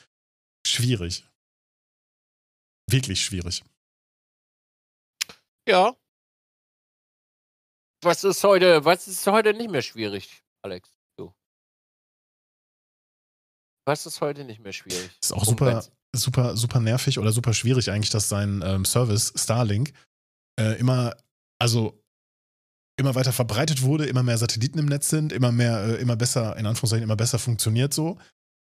Schwierig. 0.67 1.25
Wirklich 2.91 3.25
schwierig. 3.25 3.63
Ja. 5.69 5.95
Was 8.03 8.23
ist 8.23 8.45
heute, 8.45 8.85
was 8.85 9.09
ist 9.09 9.27
heute 9.27 9.53
nicht 9.55 9.71
mehr 9.71 9.83
schwierig, 9.83 10.43
Alex? 10.63 10.89
Du. 11.17 11.33
Was 13.87 14.07
ist 14.07 14.21
heute 14.21 14.45
nicht 14.45 14.61
mehr 14.61 14.73
schwierig? 14.73 15.11
Ist 15.21 15.33
auch 15.33 15.45
super, 15.45 15.85
super, 16.15 16.57
super 16.57 16.81
nervig 16.81 17.19
oder 17.19 17.33
super 17.33 17.55
schwierig 17.55 17.91
eigentlich, 17.91 18.11
dass 18.11 18.29
sein 18.29 18.63
ähm, 18.65 18.85
Service 18.85 19.33
Starlink 19.35 19.93
äh, 20.61 20.79
immer, 20.79 21.17
also 21.61 22.01
immer 22.99 23.17
weiter 23.17 23.33
verbreitet 23.33 23.83
wurde, 23.83 24.07
immer 24.07 24.23
mehr 24.23 24.39
Satelliten 24.39 24.79
im 24.79 24.87
Netz 24.87 25.09
sind, 25.09 25.33
immer 25.33 25.51
mehr, 25.51 25.83
äh, 25.83 25.95
immer 25.97 26.17
besser, 26.17 26.57
in 26.57 26.67
Anführungszeichen, 26.67 27.05
immer 27.05 27.17
besser 27.17 27.41
funktioniert 27.41 27.93
so. 27.93 28.19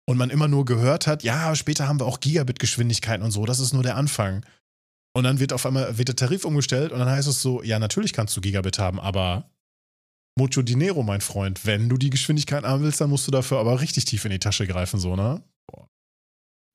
Und 0.09 0.17
man 0.17 0.31
immer 0.31 0.49
nur 0.49 0.65
gehört 0.65 1.07
hat, 1.07 1.23
ja, 1.23 1.55
später 1.55 1.87
haben 1.87 2.01
wir 2.01 2.07
auch 2.07 2.19
Gigabit-Geschwindigkeiten 2.19 3.23
und 3.23 3.31
so, 3.31 3.45
das 3.45 3.61
ist 3.61 3.73
nur 3.73 3.83
der 3.83 3.97
Anfang. 3.97 4.45
Und 5.17 5.25
dann 5.25 5.41
wird 5.41 5.53
auf 5.53 5.67
einmal 5.67 5.99
wird 5.99 6.09
der 6.09 6.17
Tarif 6.17 6.45
umgestellt 6.45 6.93
und 6.93 6.99
dann 6.99 7.09
heißt 7.09 7.29
es 7.29 7.43
so, 7.43 7.63
ja, 7.63 7.79
natürlich 7.79 8.13
kannst 8.13 8.37
du 8.37 8.41
Gigabit 8.41 8.79
haben, 8.79 9.01
aber 9.01 9.51
mucho 10.37 10.63
dinero, 10.63 11.03
mein 11.03 11.21
Freund. 11.21 11.67
Wenn 11.67 11.89
du 11.89 11.97
die 11.97 12.11
Geschwindigkeit 12.11 12.65
haben 12.65 12.83
willst, 12.83 13.01
dann 13.01 13.11
musst 13.11 13.27
du 13.27 13.31
dafür 13.31 13.59
aber 13.59 13.81
richtig 13.81 14.05
tief 14.05 14.25
in 14.25 14.31
die 14.31 14.39
Tasche 14.39 14.67
greifen, 14.67 15.01
so, 15.01 15.17
ne? 15.17 15.43
Boah. 15.67 15.89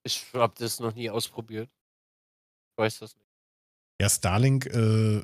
Ich 0.06 0.26
habe 0.34 0.54
das 0.58 0.80
noch 0.80 0.94
nie 0.94 1.10
ausprobiert. 1.10 1.70
Ich 1.70 2.84
weiß 2.84 3.00
das 3.00 3.16
nicht. 3.16 3.30
Ja, 4.02 4.10
Starlink 4.10 4.66
äh, 4.66 5.24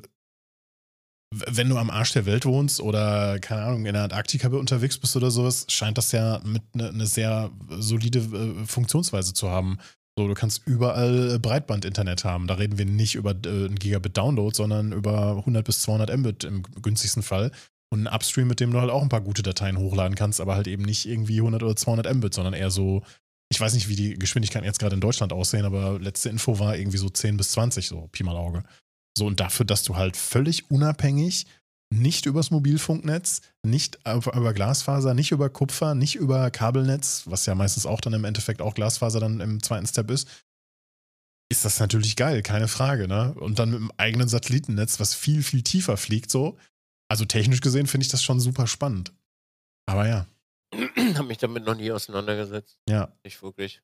wenn 1.32 1.68
du 1.68 1.78
am 1.78 1.90
Arsch 1.90 2.12
der 2.12 2.26
Welt 2.26 2.44
wohnst 2.44 2.80
oder, 2.80 3.38
keine 3.38 3.62
Ahnung, 3.62 3.86
in 3.86 3.94
der 3.94 4.04
Antarktika 4.04 4.48
unterwegs 4.48 4.98
bist 4.98 5.16
oder 5.16 5.30
sowas, 5.30 5.64
scheint 5.68 5.96
das 5.96 6.10
ja 6.12 6.40
mit 6.44 6.62
eine 6.74 6.92
ne 6.92 7.06
sehr 7.06 7.50
solide 7.68 8.18
äh, 8.18 8.66
Funktionsweise 8.66 9.32
zu 9.32 9.48
haben. 9.48 9.78
So, 10.18 10.28
du 10.28 10.34
kannst 10.34 10.66
überall 10.66 11.38
Breitband-Internet 11.38 12.24
haben. 12.24 12.46
Da 12.46 12.54
reden 12.54 12.78
wir 12.78 12.84
nicht 12.84 13.14
über 13.14 13.30
äh, 13.30 13.68
Gigabit 13.68 14.16
Download, 14.16 14.54
sondern 14.54 14.92
über 14.92 15.36
100 15.38 15.64
bis 15.64 15.80
200 15.80 16.16
Mbit 16.16 16.44
im 16.44 16.62
günstigsten 16.82 17.22
Fall. 17.22 17.52
Und 17.92 18.06
ein 18.06 18.14
Upstream, 18.14 18.46
mit 18.46 18.60
dem 18.60 18.70
du 18.70 18.80
halt 18.80 18.90
auch 18.90 19.02
ein 19.02 19.08
paar 19.08 19.20
gute 19.20 19.42
Dateien 19.42 19.78
hochladen 19.78 20.14
kannst, 20.14 20.40
aber 20.40 20.54
halt 20.54 20.68
eben 20.68 20.84
nicht 20.84 21.06
irgendwie 21.06 21.38
100 21.38 21.62
oder 21.62 21.74
200 21.74 22.14
Mbit, 22.14 22.34
sondern 22.34 22.54
eher 22.54 22.70
so, 22.70 23.02
ich 23.48 23.60
weiß 23.60 23.74
nicht, 23.74 23.88
wie 23.88 23.96
die 23.96 24.14
Geschwindigkeiten 24.14 24.64
jetzt 24.64 24.78
gerade 24.78 24.94
in 24.94 25.00
Deutschland 25.00 25.32
aussehen, 25.32 25.64
aber 25.64 25.98
letzte 25.98 26.28
Info 26.28 26.58
war 26.58 26.76
irgendwie 26.76 26.98
so 26.98 27.08
10 27.08 27.36
bis 27.36 27.52
20, 27.52 27.88
so 27.88 28.08
Pi 28.12 28.22
mal 28.22 28.36
Auge. 28.36 28.62
So, 29.16 29.26
und 29.26 29.40
dafür, 29.40 29.66
dass 29.66 29.82
du 29.82 29.96
halt 29.96 30.16
völlig 30.16 30.70
unabhängig, 30.70 31.46
nicht 31.92 32.26
übers 32.26 32.50
Mobilfunknetz, 32.50 33.42
nicht 33.62 33.98
über 34.06 34.54
Glasfaser, 34.54 35.14
nicht 35.14 35.32
über 35.32 35.50
Kupfer, 35.50 35.94
nicht 35.94 36.14
über 36.14 36.50
Kabelnetz, 36.50 37.24
was 37.26 37.46
ja 37.46 37.54
meistens 37.54 37.84
auch 37.84 38.00
dann 38.00 38.12
im 38.12 38.24
Endeffekt 38.24 38.62
auch 38.62 38.74
Glasfaser 38.74 39.20
dann 39.20 39.40
im 39.40 39.62
zweiten 39.62 39.86
Step 39.86 40.10
ist, 40.10 40.28
ist 41.50 41.64
das 41.64 41.80
natürlich 41.80 42.14
geil, 42.14 42.42
keine 42.42 42.68
Frage, 42.68 43.08
ne? 43.08 43.34
Und 43.34 43.58
dann 43.58 43.70
mit 43.70 43.80
einem 43.80 43.92
eigenen 43.96 44.28
Satellitennetz, 44.28 45.00
was 45.00 45.14
viel, 45.14 45.42
viel 45.42 45.62
tiefer 45.62 45.96
fliegt, 45.96 46.30
so. 46.30 46.56
Also 47.08 47.24
technisch 47.24 47.60
gesehen 47.60 47.88
finde 47.88 48.04
ich 48.04 48.10
das 48.10 48.22
schon 48.22 48.38
super 48.38 48.68
spannend. 48.68 49.12
Aber 49.86 50.06
ja. 50.06 50.26
Hab 51.14 51.26
mich 51.26 51.38
damit 51.38 51.64
noch 51.64 51.74
nie 51.74 51.90
auseinandergesetzt. 51.90 52.78
Ja. 52.88 53.12
Nicht 53.24 53.42
wirklich. 53.42 53.82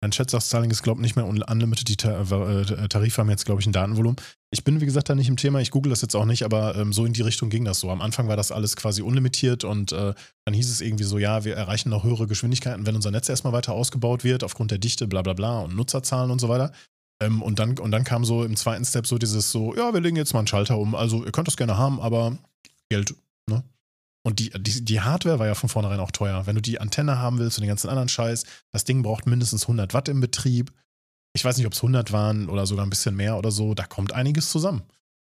Mein 0.00 0.12
Chat 0.12 0.30
sagt, 0.30 0.44
Starlink 0.44 0.72
ist, 0.72 0.84
glaube 0.84 1.00
ich, 1.00 1.02
nicht 1.02 1.16
mehr 1.16 1.26
unlimited. 1.26 1.88
Die 1.88 2.06
äh, 2.06 2.20
äh, 2.20 2.88
Tarife 2.88 3.20
haben 3.20 3.30
jetzt, 3.30 3.44
glaube 3.46 3.60
ich, 3.60 3.66
ein 3.66 3.72
Datenvolumen. 3.72 4.16
Ich 4.50 4.62
bin, 4.62 4.80
wie 4.80 4.84
gesagt, 4.84 5.08
da 5.08 5.16
nicht 5.16 5.28
im 5.28 5.36
Thema. 5.36 5.60
Ich 5.60 5.72
google 5.72 5.90
das 5.90 6.02
jetzt 6.02 6.14
auch 6.14 6.24
nicht, 6.24 6.44
aber 6.44 6.76
ähm, 6.76 6.92
so 6.92 7.04
in 7.04 7.12
die 7.12 7.22
Richtung 7.22 7.50
ging 7.50 7.64
das 7.64 7.80
so. 7.80 7.90
Am 7.90 8.00
Anfang 8.00 8.28
war 8.28 8.36
das 8.36 8.52
alles 8.52 8.76
quasi 8.76 9.02
unlimitiert 9.02 9.64
und 9.64 9.90
äh, 9.90 10.14
dann 10.44 10.54
hieß 10.54 10.70
es 10.70 10.80
irgendwie 10.80 11.04
so, 11.04 11.18
ja, 11.18 11.44
wir 11.44 11.56
erreichen 11.56 11.90
noch 11.90 12.04
höhere 12.04 12.28
Geschwindigkeiten, 12.28 12.86
wenn 12.86 12.94
unser 12.94 13.10
Netz 13.10 13.28
erstmal 13.28 13.52
weiter 13.52 13.72
ausgebaut 13.72 14.22
wird, 14.22 14.44
aufgrund 14.44 14.70
der 14.70 14.78
Dichte, 14.78 15.08
bla 15.08 15.22
bla 15.22 15.32
bla 15.32 15.60
und 15.60 15.74
Nutzerzahlen 15.74 16.30
und 16.30 16.40
so 16.40 16.48
weiter. 16.48 16.70
Ähm, 17.20 17.42
und, 17.42 17.58
dann, 17.58 17.76
und 17.78 17.90
dann 17.90 18.04
kam 18.04 18.24
so 18.24 18.44
im 18.44 18.54
zweiten 18.54 18.84
Step 18.84 19.06
so 19.06 19.18
dieses 19.18 19.50
so, 19.50 19.74
ja, 19.74 19.92
wir 19.92 20.00
legen 20.00 20.16
jetzt 20.16 20.32
mal 20.32 20.40
einen 20.40 20.46
Schalter 20.46 20.78
um. 20.78 20.94
Also 20.94 21.24
ihr 21.24 21.32
könnt 21.32 21.48
das 21.48 21.56
gerne 21.56 21.76
haben, 21.76 22.00
aber 22.00 22.38
Geld, 22.88 23.14
ne? 23.48 23.64
Und 24.28 24.40
die, 24.40 24.50
die, 24.50 24.84
die, 24.84 25.00
Hardware 25.00 25.38
war 25.38 25.46
ja 25.46 25.54
von 25.54 25.70
vornherein 25.70 26.00
auch 26.00 26.10
teuer. 26.10 26.46
Wenn 26.46 26.54
du 26.54 26.60
die 26.60 26.78
Antenne 26.82 27.18
haben 27.18 27.38
willst 27.38 27.56
und 27.56 27.62
den 27.62 27.68
ganzen 27.68 27.88
anderen 27.88 28.10
Scheiß, 28.10 28.44
das 28.72 28.84
Ding 28.84 29.02
braucht 29.02 29.26
mindestens 29.26 29.62
100 29.62 29.94
Watt 29.94 30.10
im 30.10 30.20
Betrieb. 30.20 30.70
Ich 31.32 31.46
weiß 31.46 31.56
nicht, 31.56 31.64
ob 31.64 31.72
es 31.72 31.78
100 31.78 32.12
waren 32.12 32.50
oder 32.50 32.66
sogar 32.66 32.84
ein 32.84 32.90
bisschen 32.90 33.16
mehr 33.16 33.38
oder 33.38 33.50
so. 33.50 33.72
Da 33.72 33.86
kommt 33.86 34.12
einiges 34.12 34.50
zusammen. 34.50 34.82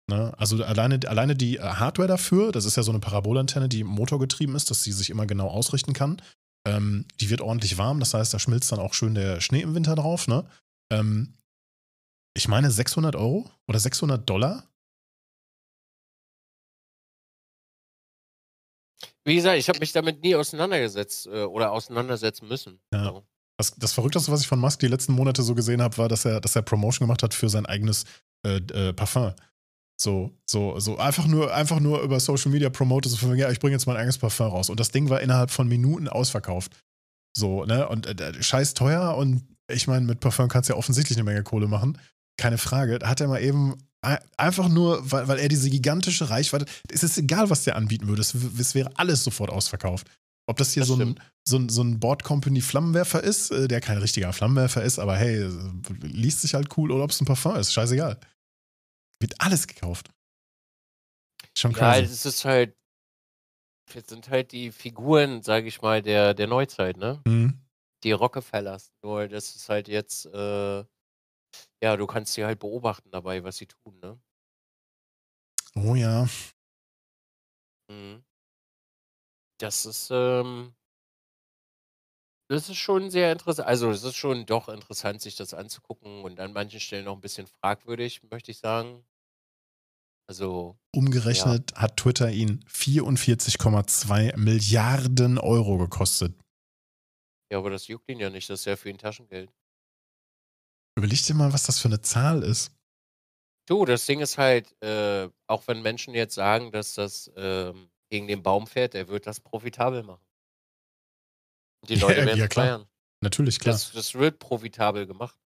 Ne? 0.09 0.33
Also 0.39 0.63
alleine, 0.63 0.99
alleine 1.05 1.35
die 1.35 1.57
äh, 1.57 1.61
Hardware 1.61 2.07
dafür, 2.07 2.51
das 2.51 2.65
ist 2.65 2.75
ja 2.75 2.81
so 2.81 2.89
eine 2.89 2.99
Parabolantenne, 2.99 3.69
die 3.69 3.83
motorgetrieben 3.83 4.55
ist, 4.55 4.71
dass 4.71 4.81
sie 4.81 4.91
sich 4.91 5.11
immer 5.11 5.27
genau 5.27 5.47
ausrichten 5.47 5.93
kann. 5.93 6.19
Ähm, 6.67 7.05
die 7.21 7.29
wird 7.29 7.41
ordentlich 7.41 7.77
warm, 7.77 7.99
das 7.99 8.15
heißt, 8.15 8.33
da 8.33 8.39
schmilzt 8.39 8.71
dann 8.71 8.79
auch 8.79 8.95
schön 8.95 9.13
der 9.13 9.41
Schnee 9.41 9.61
im 9.61 9.75
Winter 9.75 9.93
drauf. 9.93 10.27
Ne? 10.27 10.43
Ähm, 10.91 11.35
ich 12.35 12.47
meine 12.47 12.71
600 12.71 13.15
Euro 13.15 13.47
oder 13.67 13.77
600 13.77 14.27
Dollar 14.27 14.63
Wie 19.27 19.35
gesagt, 19.35 19.57
ich 19.57 19.67
habe 19.67 19.79
mich 19.79 19.91
damit 19.91 20.23
nie 20.23 20.35
auseinandergesetzt 20.35 21.27
äh, 21.27 21.43
oder 21.43 21.73
auseinandersetzen 21.73 22.47
müssen. 22.47 22.79
Ja. 22.93 23.03
So. 23.03 23.23
Das, 23.57 23.71
das 23.75 23.91
Verrückteste, 23.91 24.31
was 24.31 24.39
ich 24.39 24.47
von 24.47 24.59
Musk 24.59 24.79
die 24.79 24.87
letzten 24.87 25.11
Monate 25.11 25.43
so 25.43 25.53
gesehen 25.53 25.81
habe, 25.81 25.97
war, 25.97 26.07
dass 26.07 26.23
er, 26.23 26.39
dass 26.39 26.55
er 26.55 26.61
Promotion 26.61 27.07
gemacht 27.07 27.23
hat 27.23 27.33
für 27.33 27.49
sein 27.49 27.65
eigenes 27.65 28.05
äh, 28.45 28.57
äh, 28.57 28.93
Parfum. 28.93 29.33
So, 29.99 30.31
so, 30.45 30.79
so 30.79 30.97
einfach 30.97 31.27
nur, 31.27 31.53
einfach 31.53 31.81
nur 31.81 32.01
über 32.03 32.21
Social 32.21 32.51
Media 32.51 32.69
promote, 32.69 33.09
so 33.09 33.17
von 33.17 33.35
ja, 33.35 33.51
ich 33.51 33.59
bringe 33.59 33.73
jetzt 33.73 33.85
mein 33.85 33.97
eigenes 33.97 34.17
Parfum 34.17 34.47
raus. 34.47 34.69
Und 34.69 34.79
das 34.79 34.91
Ding 34.91 35.09
war 35.09 35.19
innerhalb 35.19 35.51
von 35.51 35.67
Minuten 35.67 36.07
ausverkauft. 36.07 36.71
So, 37.35 37.65
ne? 37.65 37.89
Und 37.89 38.07
äh, 38.07 38.41
scheiß 38.41 38.75
teuer 38.75 39.17
und 39.17 39.43
ich 39.69 39.87
meine, 39.87 40.05
mit 40.05 40.21
Parfum 40.21 40.47
kannst 40.47 40.69
du 40.69 40.73
ja 40.73 40.79
offensichtlich 40.79 41.17
eine 41.17 41.25
Menge 41.25 41.43
Kohle 41.43 41.67
machen. 41.67 41.97
Keine 42.37 42.57
Frage. 42.57 42.99
Da 42.99 43.09
hat 43.09 43.19
er 43.19 43.27
mal 43.27 43.41
eben 43.41 43.75
Einfach 44.01 44.69
nur, 44.69 45.11
weil, 45.11 45.27
weil 45.27 45.39
er 45.39 45.47
diese 45.47 45.69
gigantische 45.69 46.29
Reichweite. 46.29 46.65
Es 46.89 47.03
ist 47.03 47.17
egal, 47.17 47.49
was 47.49 47.63
der 47.63 47.75
anbieten 47.75 48.07
würde. 48.07 48.21
Es, 48.21 48.33
es 48.33 48.75
wäre 48.75 48.91
alles 48.95 49.23
sofort 49.23 49.49
ausverkauft. 49.49 50.07
Ob 50.49 50.57
das 50.57 50.71
hier 50.71 50.81
das 50.81 50.87
so, 50.87 50.95
ein, 50.95 51.19
so, 51.43 51.57
ein, 51.57 51.67
so 51.67 51.83
ein 51.83 51.99
Board 51.99 52.23
Company 52.23 52.61
Flammenwerfer 52.61 53.21
ist, 53.21 53.51
äh, 53.51 53.67
der 53.67 53.81
kein 53.81 53.97
richtiger 53.97 54.31
Flammenwerfer 54.31 54.81
ist, 54.81 54.97
aber 54.97 55.17
hey, 55.17 55.49
liest 56.01 56.41
sich 56.41 56.53
halt 56.53 56.77
cool, 56.77 56.91
oder 56.91 57.03
ob 57.03 57.09
es 57.09 57.19
ein 57.19 57.25
Parfum 57.25 57.57
ist, 57.57 57.73
scheißegal. 57.73 58.17
Wird 59.19 59.35
alles 59.39 59.67
gekauft. 59.67 60.09
Schon 61.57 61.73
krass. 61.73 61.97
Ja, 61.97 62.03
es 62.03 62.25
ist 62.25 62.45
halt, 62.45 62.77
jetzt 63.93 64.09
sind 64.09 64.29
halt 64.29 64.53
die 64.53 64.71
Figuren, 64.71 65.41
sage 65.41 65.67
ich 65.67 65.81
mal, 65.81 66.01
der, 66.01 66.33
der 66.33 66.47
Neuzeit, 66.47 66.97
ne? 66.97 67.21
Mhm. 67.25 67.59
Die 68.03 68.11
Rockefellers. 68.11 68.93
Nur 69.03 69.27
das 69.27 69.55
ist 69.55 69.67
halt 69.67 69.89
jetzt, 69.89 70.27
äh, 70.27 70.85
ja, 71.83 71.95
du 71.97 72.07
kannst 72.07 72.33
sie 72.33 72.45
halt 72.45 72.59
beobachten 72.59 73.11
dabei, 73.11 73.43
was 73.43 73.57
sie 73.57 73.67
tun, 73.67 73.99
ne? 73.99 74.19
Oh 75.75 75.95
ja. 75.95 76.27
Mhm. 77.89 78.23
Das 79.59 79.85
ist, 79.85 80.09
ähm 80.11 80.73
das 82.49 82.69
ist 82.69 82.77
schon 82.77 83.09
sehr 83.09 83.31
interessant. 83.31 83.67
Also, 83.67 83.89
es 83.91 84.03
ist 84.03 84.15
schon 84.15 84.45
doch 84.45 84.69
interessant, 84.69 85.21
sich 85.21 85.35
das 85.35 85.53
anzugucken 85.53 86.23
und 86.23 86.39
an 86.39 86.53
manchen 86.53 86.79
Stellen 86.79 87.05
noch 87.05 87.15
ein 87.15 87.21
bisschen 87.21 87.47
fragwürdig, 87.47 88.21
möchte 88.31 88.51
ich 88.51 88.59
sagen. 88.59 89.05
Also, 90.29 90.77
ja. 90.93 90.99
Umgerechnet 90.99 91.73
hat 91.75 91.97
Twitter 91.97 92.31
ihn 92.31 92.63
44,2 92.67 94.35
Milliarden 94.37 95.37
Euro 95.37 95.77
gekostet. 95.77 96.35
Ja, 97.51 97.59
aber 97.59 97.69
das 97.69 97.87
juckt 97.87 98.09
ihn 98.09 98.19
ja 98.19 98.29
nicht, 98.29 98.49
das 98.49 98.61
ist 98.61 98.65
ja 98.65 98.75
für 98.75 98.89
ihn 98.89 98.97
Taschengeld. 98.97 99.51
Überleg 100.97 101.23
dir 101.23 101.35
mal, 101.35 101.53
was 101.53 101.61
das 101.61 101.79
für 101.79 101.89
eine 101.89 102.01
Zahl 102.01 102.41
ist. 102.41 102.71
Du, 103.67 103.85
das 103.85 104.07
Ding 104.07 104.19
ist 104.19 104.39
halt, 104.39 104.75
äh, 104.81 105.29
auch 105.45 105.67
wenn 105.67 105.83
Menschen 105.83 106.15
jetzt 106.15 106.33
sagen, 106.33 106.71
dass 106.71 106.95
das 106.95 107.31
ähm, 107.35 107.91
gegen 108.09 108.27
den 108.27 108.41
Baum 108.41 108.65
fährt, 108.65 108.95
der 108.95 109.07
wird 109.07 109.27
das 109.27 109.39
profitabel 109.39 110.01
machen. 110.01 110.25
Die 111.87 111.95
Leute 111.97 112.21
ja, 112.21 112.25
werden 112.25 112.39
ja, 112.39 112.47
klar. 112.47 112.65
feiern. 112.65 112.87
Natürlich, 113.21 113.59
klar. 113.59 113.73
Das, 113.73 113.91
das 113.91 114.15
wird 114.15 114.39
profitabel 114.39 115.05
gemacht. 115.05 115.37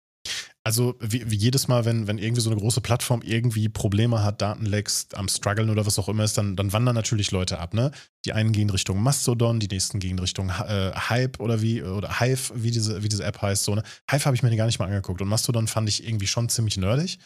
Also 0.63 0.95
wie, 1.01 1.31
wie, 1.31 1.37
jedes 1.37 1.69
Mal, 1.69 1.87
wenn, 1.87 2.07
wenn 2.07 2.19
irgendwie 2.19 2.43
so 2.43 2.51
eine 2.51 2.61
große 2.61 2.83
Plattform 2.83 3.23
irgendwie 3.23 3.71
Probleme 3.71 4.23
hat, 4.23 4.43
Datenlecks, 4.43 5.09
am 5.15 5.27
struggeln 5.27 5.71
oder 5.71 5.87
was 5.87 5.99
auch 5.99 6.09
immer 6.11 6.25
ist, 6.25 6.37
dann, 6.37 6.55
dann 6.55 6.75
wandern 6.75 6.95
natürlich 6.95 7.31
Leute 7.31 7.59
ab, 7.59 7.73
ne? 7.73 7.93
Die 8.27 8.35
einen 8.35 8.53
gehen 8.53 8.69
Richtung 8.69 9.03
Mastodon, 9.03 9.59
die 9.59 9.69
nächsten 9.69 10.01
gehen 10.01 10.19
Richtung 10.19 10.51
äh, 10.51 10.93
Hype 10.95 11.41
oder 11.41 11.63
wie, 11.63 11.83
oder 11.83 12.21
Hive, 12.21 12.53
wie 12.55 12.71
diese, 12.71 13.03
wie 13.03 13.09
diese 13.09 13.25
App 13.25 13.41
heißt, 13.41 13.65
so, 13.65 13.75
ne? 13.75 13.83
Hive 14.11 14.27
habe 14.27 14.37
ich 14.37 14.43
mir 14.43 14.55
gar 14.55 14.67
nicht 14.67 14.79
mal 14.79 14.85
angeguckt 14.85 15.23
und 15.23 15.29
Mastodon 15.29 15.67
fand 15.67 15.89
ich 15.89 16.07
irgendwie 16.07 16.27
schon 16.27 16.51
ziemlich 16.51 16.77
nerdig. 16.77 17.19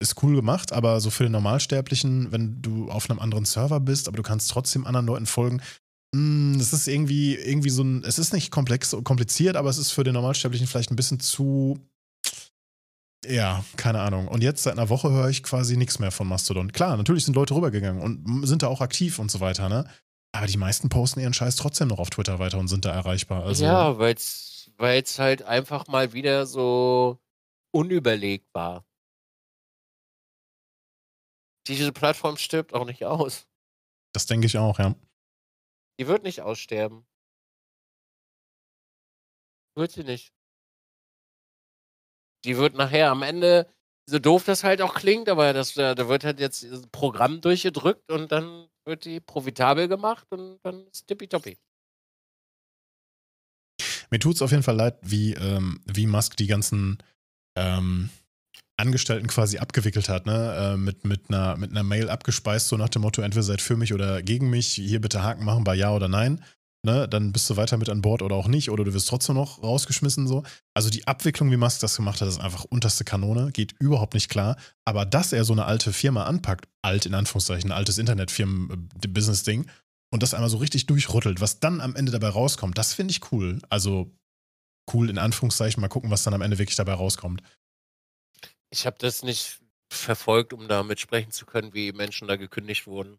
ist 0.00 0.20
cool 0.24 0.34
gemacht, 0.34 0.72
aber 0.72 1.00
so 1.00 1.10
für 1.10 1.22
den 1.22 1.32
Normalsterblichen, 1.32 2.32
wenn 2.32 2.62
du 2.62 2.90
auf 2.90 3.08
einem 3.08 3.20
anderen 3.20 3.44
Server 3.44 3.78
bist, 3.78 4.08
aber 4.08 4.16
du 4.16 4.24
kannst 4.24 4.50
trotzdem 4.50 4.86
anderen 4.86 5.06
Leuten 5.06 5.26
folgen, 5.26 5.62
mh, 6.16 6.58
das 6.58 6.72
ist 6.72 6.88
irgendwie, 6.88 7.36
irgendwie 7.36 7.70
so 7.70 7.84
ein, 7.84 8.02
es 8.04 8.18
ist 8.18 8.32
nicht 8.32 8.50
komplex, 8.50 8.96
kompliziert, 9.04 9.56
aber 9.56 9.70
es 9.70 9.78
ist 9.78 9.92
für 9.92 10.02
den 10.02 10.14
Normalsterblichen 10.14 10.66
vielleicht 10.66 10.90
ein 10.90 10.96
bisschen 10.96 11.20
zu, 11.20 11.78
ja, 13.26 13.64
keine 13.76 14.00
Ahnung. 14.00 14.28
Und 14.28 14.42
jetzt 14.42 14.62
seit 14.62 14.72
einer 14.72 14.88
Woche 14.88 15.10
höre 15.10 15.28
ich 15.28 15.42
quasi 15.42 15.76
nichts 15.76 15.98
mehr 15.98 16.10
von 16.10 16.26
Mastodon. 16.26 16.72
Klar, 16.72 16.96
natürlich 16.96 17.24
sind 17.24 17.34
Leute 17.34 17.54
rübergegangen 17.54 18.02
und 18.02 18.46
sind 18.46 18.62
da 18.62 18.68
auch 18.68 18.80
aktiv 18.80 19.18
und 19.18 19.30
so 19.30 19.40
weiter, 19.40 19.68
ne? 19.68 19.88
Aber 20.34 20.46
die 20.46 20.56
meisten 20.56 20.88
posten 20.88 21.20
ihren 21.20 21.34
Scheiß 21.34 21.56
trotzdem 21.56 21.88
noch 21.88 21.98
auf 21.98 22.10
Twitter 22.10 22.38
weiter 22.38 22.58
und 22.58 22.68
sind 22.68 22.84
da 22.84 22.92
erreichbar. 22.92 23.44
Also, 23.44 23.64
ja, 23.64 23.98
weil 23.98 24.14
es 24.14 25.18
halt 25.18 25.42
einfach 25.42 25.88
mal 25.88 26.14
wieder 26.14 26.46
so 26.46 27.20
unüberlegt 27.70 28.52
war. 28.54 28.86
Diese 31.68 31.92
Plattform 31.92 32.38
stirbt 32.38 32.74
auch 32.74 32.86
nicht 32.86 33.04
aus. 33.04 33.46
Das 34.14 34.26
denke 34.26 34.46
ich 34.46 34.58
auch, 34.58 34.78
ja. 34.78 34.94
Die 36.00 36.06
wird 36.06 36.22
nicht 36.22 36.40
aussterben. 36.40 37.06
Wird 39.76 39.92
sie 39.92 40.04
nicht. 40.04 40.34
Die 42.44 42.56
wird 42.56 42.74
nachher 42.74 43.10
am 43.10 43.22
Ende, 43.22 43.66
so 44.06 44.18
doof 44.18 44.44
das 44.44 44.64
halt 44.64 44.82
auch 44.82 44.94
klingt, 44.94 45.28
aber 45.28 45.52
das, 45.52 45.74
da 45.74 46.08
wird 46.08 46.24
halt 46.24 46.40
jetzt 46.40 46.64
ein 46.64 46.90
Programm 46.90 47.40
durchgedrückt 47.40 48.10
und 48.10 48.32
dann 48.32 48.66
wird 48.84 49.04
die 49.04 49.20
profitabel 49.20 49.88
gemacht 49.88 50.26
und 50.30 50.58
dann 50.62 50.86
ist 50.88 51.06
tippitoppi. 51.06 51.56
Mir 54.10 54.18
tut 54.18 54.34
es 54.34 54.42
auf 54.42 54.50
jeden 54.50 54.62
Fall 54.62 54.76
leid, 54.76 54.98
wie, 55.02 55.32
ähm, 55.34 55.80
wie 55.86 56.06
Musk 56.06 56.36
die 56.36 56.46
ganzen 56.46 56.98
ähm, 57.56 58.10
Angestellten 58.76 59.28
quasi 59.28 59.58
abgewickelt 59.58 60.08
hat, 60.08 60.26
ne? 60.26 60.74
Äh, 60.74 60.76
mit, 60.76 61.04
mit, 61.04 61.28
einer, 61.28 61.56
mit 61.56 61.70
einer 61.70 61.82
Mail 61.82 62.10
abgespeist, 62.10 62.68
so 62.68 62.76
nach 62.76 62.88
dem 62.88 63.02
Motto, 63.02 63.22
entweder 63.22 63.42
seid 63.42 63.62
für 63.62 63.76
mich 63.76 63.94
oder 63.94 64.22
gegen 64.22 64.50
mich, 64.50 64.68
hier 64.68 65.00
bitte 65.00 65.22
Haken 65.22 65.44
machen 65.44 65.64
bei 65.64 65.74
Ja 65.74 65.92
oder 65.92 66.08
Nein. 66.08 66.44
Ne? 66.84 67.08
Dann 67.08 67.32
bist 67.32 67.48
du 67.48 67.56
weiter 67.56 67.76
mit 67.76 67.88
an 67.88 68.02
Bord 68.02 68.22
oder 68.22 68.34
auch 68.34 68.48
nicht, 68.48 68.70
oder 68.70 68.82
du 68.82 68.92
wirst 68.92 69.08
trotzdem 69.08 69.36
noch 69.36 69.62
rausgeschmissen. 69.62 70.26
so. 70.26 70.42
Also 70.74 70.90
die 70.90 71.06
Abwicklung, 71.06 71.50
wie 71.50 71.56
Musk 71.56 71.80
das 71.80 71.96
gemacht 71.96 72.20
hat, 72.20 72.28
ist 72.28 72.40
einfach 72.40 72.64
unterste 72.64 73.04
Kanone, 73.04 73.52
geht 73.52 73.74
überhaupt 73.78 74.14
nicht 74.14 74.28
klar. 74.28 74.56
Aber 74.84 75.06
dass 75.06 75.32
er 75.32 75.44
so 75.44 75.52
eine 75.52 75.64
alte 75.64 75.92
Firma 75.92 76.24
anpackt, 76.24 76.68
alt 76.82 77.06
in 77.06 77.14
Anführungszeichen, 77.14 77.70
altes 77.70 77.98
Internetfirmen-Business-Ding, 77.98 79.66
und 80.12 80.22
das 80.22 80.34
einmal 80.34 80.50
so 80.50 80.58
richtig 80.58 80.86
durchrüttelt, 80.86 81.40
was 81.40 81.58
dann 81.58 81.80
am 81.80 81.96
Ende 81.96 82.12
dabei 82.12 82.28
rauskommt, 82.28 82.76
das 82.76 82.92
finde 82.92 83.12
ich 83.12 83.32
cool. 83.32 83.60
Also 83.70 84.14
cool 84.92 85.08
in 85.08 85.18
Anführungszeichen, 85.18 85.80
mal 85.80 85.88
gucken, 85.88 86.10
was 86.10 86.22
dann 86.22 86.34
am 86.34 86.42
Ende 86.42 86.58
wirklich 86.58 86.76
dabei 86.76 86.92
rauskommt. 86.92 87.42
Ich 88.70 88.84
habe 88.86 88.96
das 88.98 89.22
nicht 89.22 89.60
verfolgt, 89.90 90.52
um 90.52 90.68
damit 90.68 91.00
sprechen 91.00 91.30
zu 91.30 91.46
können, 91.46 91.72
wie 91.72 91.92
Menschen 91.92 92.28
da 92.28 92.36
gekündigt 92.36 92.86
wurden. 92.86 93.18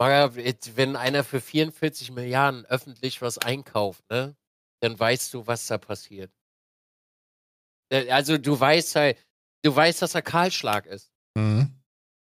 Wenn 0.00 0.96
einer 0.96 1.24
für 1.24 1.40
44 1.40 2.10
Milliarden 2.12 2.64
öffentlich 2.66 3.20
was 3.22 3.38
einkauft, 3.38 4.02
ne, 4.10 4.36
dann 4.80 4.98
weißt 4.98 5.34
du, 5.34 5.46
was 5.46 5.66
da 5.66 5.78
passiert. 5.78 6.32
Äh, 7.92 8.10
also 8.10 8.38
du 8.38 8.58
weißt 8.58 8.96
halt, 8.96 9.18
du 9.62 9.74
weißt, 9.74 10.02
dass 10.02 10.14
er 10.14 10.22
Kahlschlag 10.22 10.86
ist. 10.86 11.12
Mhm. 11.36 11.74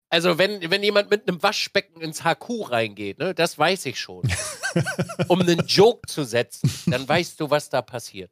Also 0.08 0.38
wenn, 0.38 0.70
wenn 0.70 0.82
jemand 0.82 1.10
mit 1.10 1.28
einem 1.28 1.42
Waschbecken 1.42 2.00
ins 2.00 2.22
HQ 2.22 2.70
reingeht, 2.70 3.18
ne, 3.18 3.34
das 3.34 3.58
weiß 3.58 3.86
ich 3.86 3.98
schon. 3.98 4.22
um 5.28 5.40
einen 5.40 5.66
Joke 5.66 6.06
zu 6.06 6.24
setzen, 6.24 6.70
dann 6.86 7.08
weißt 7.08 7.40
du, 7.40 7.50
was 7.50 7.68
da 7.68 7.82
passiert. 7.82 8.30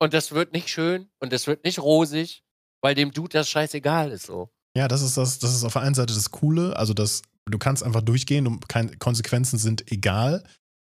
Und 0.00 0.14
das 0.14 0.32
wird 0.32 0.52
nicht 0.52 0.68
schön 0.68 1.10
und 1.18 1.32
das 1.32 1.46
wird 1.46 1.64
nicht 1.64 1.80
rosig 1.80 2.44
weil 2.80 2.94
dem 2.94 3.12
Dude 3.12 3.30
das 3.30 3.48
scheißegal 3.48 4.12
ist 4.12 4.26
so. 4.26 4.50
Ja, 4.76 4.88
das 4.88 5.02
ist 5.02 5.16
das, 5.16 5.38
das 5.38 5.54
ist 5.54 5.64
auf 5.64 5.72
der 5.72 5.82
einen 5.82 5.94
Seite 5.94 6.14
das 6.14 6.30
Coole, 6.30 6.76
also 6.76 6.94
das, 6.94 7.22
du 7.50 7.58
kannst 7.58 7.82
einfach 7.82 8.02
durchgehen 8.02 8.46
und 8.46 8.68
keine 8.68 8.96
Konsequenzen 8.96 9.58
sind 9.58 9.90
egal. 9.90 10.44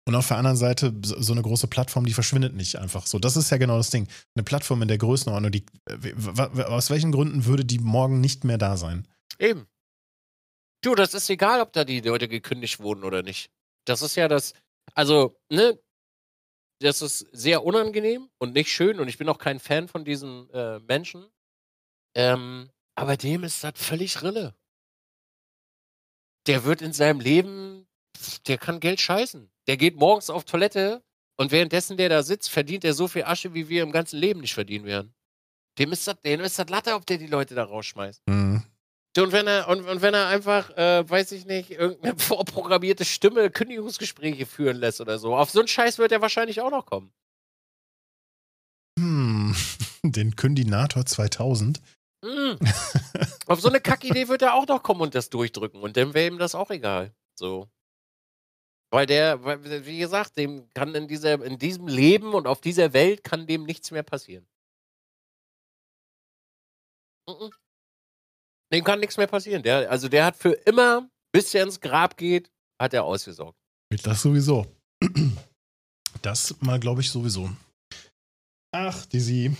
Und 0.06 0.14
auf 0.14 0.28
der 0.28 0.38
anderen 0.38 0.56
Seite, 0.56 0.94
so 1.02 1.32
eine 1.34 1.42
große 1.42 1.66
Plattform, 1.66 2.06
die 2.06 2.14
verschwindet 2.14 2.54
nicht 2.54 2.76
einfach 2.76 3.06
so. 3.06 3.18
Das 3.18 3.36
ist 3.36 3.50
ja 3.50 3.58
genau 3.58 3.76
das 3.76 3.90
Ding. 3.90 4.08
Eine 4.34 4.42
Plattform 4.42 4.80
in 4.80 4.88
der 4.88 4.96
Größenordnung, 4.96 5.52
die, 5.52 5.66
aus 6.64 6.88
welchen 6.88 7.12
Gründen 7.12 7.44
würde 7.44 7.66
die 7.66 7.78
morgen 7.78 8.22
nicht 8.22 8.42
mehr 8.42 8.56
da 8.56 8.78
sein? 8.78 9.06
Eben. 9.38 9.66
Du, 10.82 10.94
das 10.94 11.12
ist 11.12 11.28
egal, 11.28 11.60
ob 11.60 11.74
da 11.74 11.84
die 11.84 12.00
Leute 12.00 12.26
gekündigt 12.26 12.80
wurden 12.80 13.04
oder 13.04 13.22
nicht. 13.22 13.50
Das 13.84 14.00
ist 14.00 14.16
ja 14.16 14.28
das, 14.28 14.54
also, 14.94 15.38
ne, 15.50 15.78
das 16.80 17.02
ist 17.02 17.26
sehr 17.32 17.64
unangenehm 17.64 18.30
und 18.38 18.54
nicht 18.54 18.70
schön 18.70 19.00
und 19.00 19.08
ich 19.08 19.18
bin 19.18 19.28
auch 19.28 19.38
kein 19.38 19.60
Fan 19.60 19.88
von 19.88 20.04
diesen 20.04 20.48
äh, 20.50 20.78
Menschen. 20.78 21.26
Ähm, 22.14 22.70
aber 22.94 23.16
dem 23.16 23.44
ist 23.44 23.62
das 23.62 23.72
völlig 23.76 24.22
Rille. 24.22 24.54
Der 26.48 26.64
wird 26.64 26.82
in 26.82 26.92
seinem 26.92 27.20
Leben, 27.20 27.86
der 28.46 28.58
kann 28.58 28.80
Geld 28.80 29.00
scheißen. 29.00 29.50
Der 29.66 29.76
geht 29.76 29.96
morgens 29.96 30.30
auf 30.30 30.44
Toilette 30.44 31.04
und 31.36 31.52
währenddessen 31.52 31.96
der 31.98 32.08
da 32.08 32.22
sitzt, 32.22 32.50
verdient 32.50 32.84
er 32.84 32.94
so 32.94 33.06
viel 33.06 33.24
Asche, 33.24 33.54
wie 33.54 33.68
wir 33.68 33.82
im 33.82 33.92
ganzen 33.92 34.18
Leben 34.18 34.40
nicht 34.40 34.54
verdienen 34.54 34.86
werden. 34.86 35.14
Dem 35.78 35.92
ist 35.92 36.08
das, 36.08 36.20
dem 36.22 36.40
ist 36.40 36.58
das 36.58 36.68
Latte, 36.68 36.94
ob 36.94 37.06
der 37.06 37.18
die 37.18 37.26
Leute 37.26 37.54
da 37.54 37.64
rausschmeißt. 37.64 38.22
Mhm. 38.26 38.64
Und 39.16 39.32
wenn 39.32 39.46
er, 39.46 39.68
und, 39.68 39.86
und 39.86 40.00
wenn 40.00 40.14
er 40.14 40.28
einfach, 40.28 40.70
äh, 40.76 41.08
weiß 41.08 41.32
ich 41.32 41.44
nicht, 41.44 41.70
irgendeine 41.70 42.16
vorprogrammierte 42.18 43.04
Stimme 43.04 43.50
Kündigungsgespräche 43.50 44.46
führen 44.46 44.78
lässt 44.78 45.00
oder 45.00 45.18
so, 45.18 45.36
auf 45.36 45.50
so 45.50 45.58
einen 45.58 45.68
Scheiß 45.68 45.98
wird 45.98 46.12
er 46.12 46.22
wahrscheinlich 46.22 46.60
auch 46.60 46.70
noch 46.70 46.86
kommen. 46.86 47.12
Hm, 48.98 49.54
den 50.02 50.34
Kündinator 50.34 51.04
2000. 51.04 51.80
Mm. 52.22 52.56
Auf 53.46 53.60
so 53.60 53.68
eine 53.68 53.80
Kackidee 53.80 54.28
wird 54.28 54.42
er 54.42 54.54
auch 54.54 54.66
noch 54.66 54.82
kommen 54.82 55.02
und 55.02 55.14
das 55.14 55.30
durchdrücken 55.30 55.80
und 55.80 55.96
dann 55.96 56.14
wäre 56.14 56.26
ihm 56.26 56.38
das 56.38 56.54
auch 56.54 56.70
egal. 56.70 57.14
So. 57.38 57.70
Weil 58.90 59.06
der, 59.06 59.44
wie 59.86 59.98
gesagt, 59.98 60.36
dem 60.36 60.68
kann 60.72 60.94
in, 60.94 61.08
dieser, 61.08 61.42
in 61.44 61.58
diesem 61.58 61.88
Leben 61.88 62.34
und 62.34 62.46
auf 62.46 62.60
dieser 62.60 62.92
Welt 62.92 63.22
kann 63.22 63.46
dem 63.46 63.64
nichts 63.64 63.90
mehr 63.90 64.02
passieren. 64.02 64.46
Dem 68.72 68.84
kann 68.84 69.00
nichts 69.00 69.16
mehr 69.16 69.26
passieren. 69.26 69.62
Der, 69.62 69.90
also 69.90 70.08
der 70.08 70.24
hat 70.24 70.36
für 70.36 70.52
immer, 70.52 71.08
bis 71.32 71.54
er 71.54 71.64
ins 71.64 71.80
Grab 71.80 72.16
geht, 72.16 72.50
hat 72.80 72.94
er 72.94 73.04
ausgesorgt. 73.04 73.58
Das 74.02 74.22
sowieso. 74.22 74.66
Das 76.22 76.58
mal, 76.60 76.80
glaube 76.80 77.02
ich, 77.02 77.10
sowieso. 77.10 77.50
Ach, 78.72 79.06
Dizzy. 79.06 79.56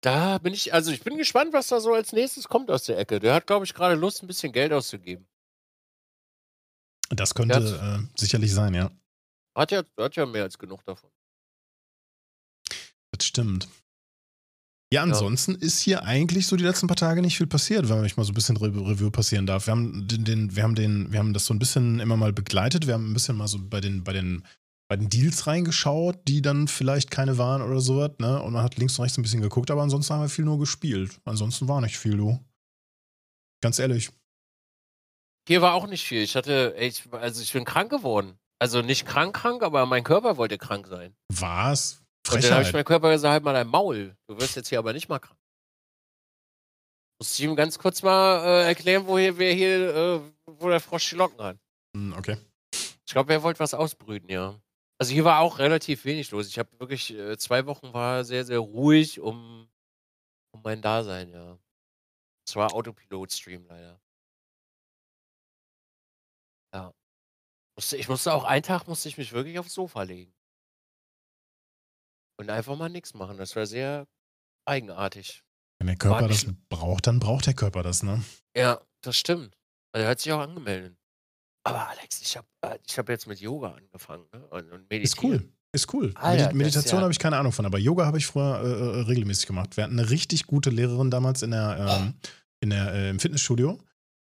Da 0.00 0.38
bin 0.38 0.54
ich, 0.54 0.72
also 0.72 0.92
ich 0.92 1.02
bin 1.02 1.18
gespannt, 1.18 1.52
was 1.52 1.68
da 1.68 1.80
so 1.80 1.92
als 1.92 2.12
nächstes 2.12 2.48
kommt 2.48 2.70
aus 2.70 2.84
der 2.84 2.98
Ecke. 2.98 3.18
Der 3.18 3.34
hat, 3.34 3.46
glaube 3.46 3.64
ich, 3.64 3.74
gerade 3.74 3.96
Lust, 3.96 4.22
ein 4.22 4.28
bisschen 4.28 4.52
Geld 4.52 4.72
auszugeben. 4.72 5.26
Das 7.10 7.34
könnte 7.34 7.56
hat, 7.56 8.00
äh, 8.00 8.06
sicherlich 8.16 8.52
sein, 8.52 8.74
ja. 8.74 8.90
Hat 9.56 9.72
ja, 9.72 9.82
hat 9.98 10.14
ja 10.14 10.26
mehr 10.26 10.44
als 10.44 10.58
genug 10.58 10.84
davon. 10.84 11.10
Das 13.10 13.26
stimmt. 13.26 13.68
Ja, 14.92 15.02
ansonsten 15.02 15.52
ja. 15.52 15.58
ist 15.58 15.80
hier 15.80 16.04
eigentlich 16.04 16.46
so 16.46 16.56
die 16.56 16.64
letzten 16.64 16.86
paar 16.86 16.96
Tage 16.96 17.20
nicht 17.20 17.36
viel 17.36 17.46
passiert, 17.46 17.88
wenn 17.88 18.04
ich 18.04 18.16
mal 18.16 18.24
so 18.24 18.32
ein 18.32 18.34
bisschen 18.34 18.56
Re 18.56 18.68
Review 18.68 19.10
passieren 19.10 19.46
darf. 19.46 19.66
Wir 19.66 19.72
haben 19.72 20.08
den, 20.08 20.24
den, 20.24 20.56
wir 20.56 20.62
haben 20.62 20.74
den, 20.74 21.12
wir 21.12 21.18
haben 21.18 21.34
das 21.34 21.44
so 21.44 21.52
ein 21.52 21.58
bisschen 21.58 22.00
immer 22.00 22.16
mal 22.16 22.32
begleitet. 22.32 22.86
Wir 22.86 22.94
haben 22.94 23.10
ein 23.10 23.14
bisschen 23.14 23.36
mal 23.36 23.48
so 23.48 23.58
bei 23.60 23.80
den, 23.80 24.04
bei 24.04 24.12
den 24.12 24.44
bei 24.88 24.96
den 24.96 25.10
Deals 25.10 25.46
reingeschaut, 25.46 26.18
die 26.26 26.40
dann 26.40 26.66
vielleicht 26.66 27.10
keine 27.10 27.36
waren 27.36 27.60
oder 27.60 27.80
sowas, 27.80 28.12
ne? 28.18 28.42
Und 28.42 28.54
man 28.54 28.62
hat 28.62 28.76
links 28.76 28.98
und 28.98 29.02
rechts 29.02 29.18
ein 29.18 29.22
bisschen 29.22 29.42
geguckt, 29.42 29.70
aber 29.70 29.82
ansonsten 29.82 30.14
haben 30.14 30.22
wir 30.22 30.28
viel 30.30 30.46
nur 30.46 30.58
gespielt. 30.58 31.20
Ansonsten 31.24 31.68
war 31.68 31.80
nicht 31.82 31.98
viel, 31.98 32.16
du. 32.16 32.42
Ganz 33.60 33.78
ehrlich. 33.78 34.10
Hier 35.46 35.62
war 35.62 35.74
auch 35.74 35.86
nicht 35.86 36.06
viel. 36.06 36.22
Ich 36.22 36.36
hatte, 36.36 36.74
ich, 36.78 37.04
also 37.12 37.42
ich 37.42 37.52
bin 37.52 37.64
krank 37.64 37.90
geworden. 37.90 38.38
Also 38.58 38.82
nicht 38.82 39.06
krank, 39.06 39.36
krank, 39.36 39.62
aber 39.62 39.86
mein 39.86 40.04
Körper 40.04 40.36
wollte 40.36 40.58
krank 40.58 40.86
sein. 40.86 41.14
Was? 41.28 42.02
Frechheit. 42.26 42.44
Und 42.44 42.50
dann 42.50 42.58
habe 42.58 42.62
ich 42.66 42.72
meinem 42.72 42.84
Körper 42.84 43.10
gesagt, 43.10 43.32
halt 43.32 43.44
mal 43.44 43.52
dein 43.52 43.68
Maul. 43.68 44.16
Du 44.26 44.40
wirst 44.40 44.56
jetzt 44.56 44.68
hier 44.68 44.78
aber 44.78 44.92
nicht 44.92 45.08
mal 45.08 45.18
krank. 45.18 45.38
Muss 47.20 47.38
ich 47.38 47.44
ihm 47.44 47.56
ganz 47.56 47.78
kurz 47.78 48.02
mal 48.02 48.44
äh, 48.44 48.66
erklären, 48.66 49.06
wo 49.06 49.18
hier, 49.18 49.36
wer 49.38 49.52
hier, 49.52 49.94
äh, 49.94 50.20
wo 50.46 50.68
der 50.68 50.80
Frosch 50.80 51.10
die 51.10 51.16
Locken 51.16 51.40
hat. 51.42 51.58
Hm, 51.96 52.14
okay. 52.16 52.38
Ich 52.72 53.12
glaube, 53.12 53.32
er 53.32 53.42
wollte 53.42 53.60
was 53.60 53.74
ausbrüten, 53.74 54.28
ja. 54.28 54.60
Also 55.00 55.12
hier 55.12 55.24
war 55.24 55.40
auch 55.40 55.58
relativ 55.58 56.04
wenig 56.04 56.30
los. 56.32 56.48
Ich 56.48 56.58
habe 56.58 56.78
wirklich 56.80 57.14
äh, 57.14 57.38
zwei 57.38 57.66
Wochen 57.66 57.92
war 57.92 58.24
sehr, 58.24 58.44
sehr 58.44 58.58
ruhig 58.58 59.20
um, 59.20 59.68
um 60.52 60.62
mein 60.62 60.82
Dasein, 60.82 61.30
ja. 61.30 61.58
Es 62.46 62.56
war 62.56 62.74
Autopilot-Stream 62.74 63.66
leider. 63.66 64.00
Ja. 66.74 66.92
Ich 67.92 68.08
musste 68.08 68.32
auch 68.32 68.44
einen 68.44 68.62
Tag 68.64 68.88
musste 68.88 69.08
ich 69.08 69.18
mich 69.18 69.32
wirklich 69.32 69.58
aufs 69.58 69.74
Sofa 69.74 70.02
legen. 70.02 70.34
Und 72.40 72.50
einfach 72.50 72.76
mal 72.76 72.88
nichts 72.88 73.14
machen. 73.14 73.36
Das 73.36 73.54
war 73.54 73.66
sehr 73.66 74.08
eigenartig. 74.64 75.44
Wenn 75.78 75.88
der 75.88 75.96
Körper 75.96 76.26
das 76.26 76.46
braucht, 76.68 77.06
dann 77.06 77.20
braucht 77.20 77.46
der 77.46 77.54
Körper 77.54 77.82
das, 77.82 78.02
ne? 78.02 78.24
Ja, 78.56 78.80
das 79.02 79.16
stimmt. 79.16 79.56
Also 79.92 80.04
er 80.04 80.10
hat 80.10 80.20
sich 80.20 80.32
auch 80.32 80.40
angemeldet. 80.40 80.96
Aber 81.68 81.88
Alex, 81.88 82.20
ich 82.22 82.36
habe 82.36 82.46
äh, 82.62 82.78
ich 82.86 82.98
hab 82.98 83.08
jetzt 83.08 83.26
mit 83.26 83.40
Yoga 83.40 83.72
angefangen 83.72 84.24
ne? 84.32 84.46
und, 84.48 84.70
und 84.72 84.90
meditieren. 84.90 85.02
Ist 85.02 85.22
cool. 85.22 85.52
Ist 85.72 85.94
cool. 85.94 86.12
Alter, 86.14 86.46
Medi 86.46 86.56
Meditation 86.56 86.98
ja 86.98 87.02
habe 87.02 87.12
ich 87.12 87.18
keine 87.18 87.36
Ahnung 87.36 87.52
von, 87.52 87.66
aber 87.66 87.78
Yoga 87.78 88.06
habe 88.06 88.16
ich 88.18 88.26
früher 88.26 88.60
äh, 88.62 89.00
äh, 89.00 89.00
regelmäßig 89.02 89.46
gemacht. 89.46 89.76
Wir 89.76 89.84
hatten 89.84 89.98
eine 89.98 90.08
richtig 90.08 90.46
gute 90.46 90.70
Lehrerin 90.70 91.10
damals 91.10 91.42
in 91.42 91.50
der, 91.50 92.00
ähm, 92.00 92.14
in 92.60 92.70
der, 92.70 92.92
äh, 92.94 93.10
im 93.10 93.20
Fitnessstudio. 93.20 93.78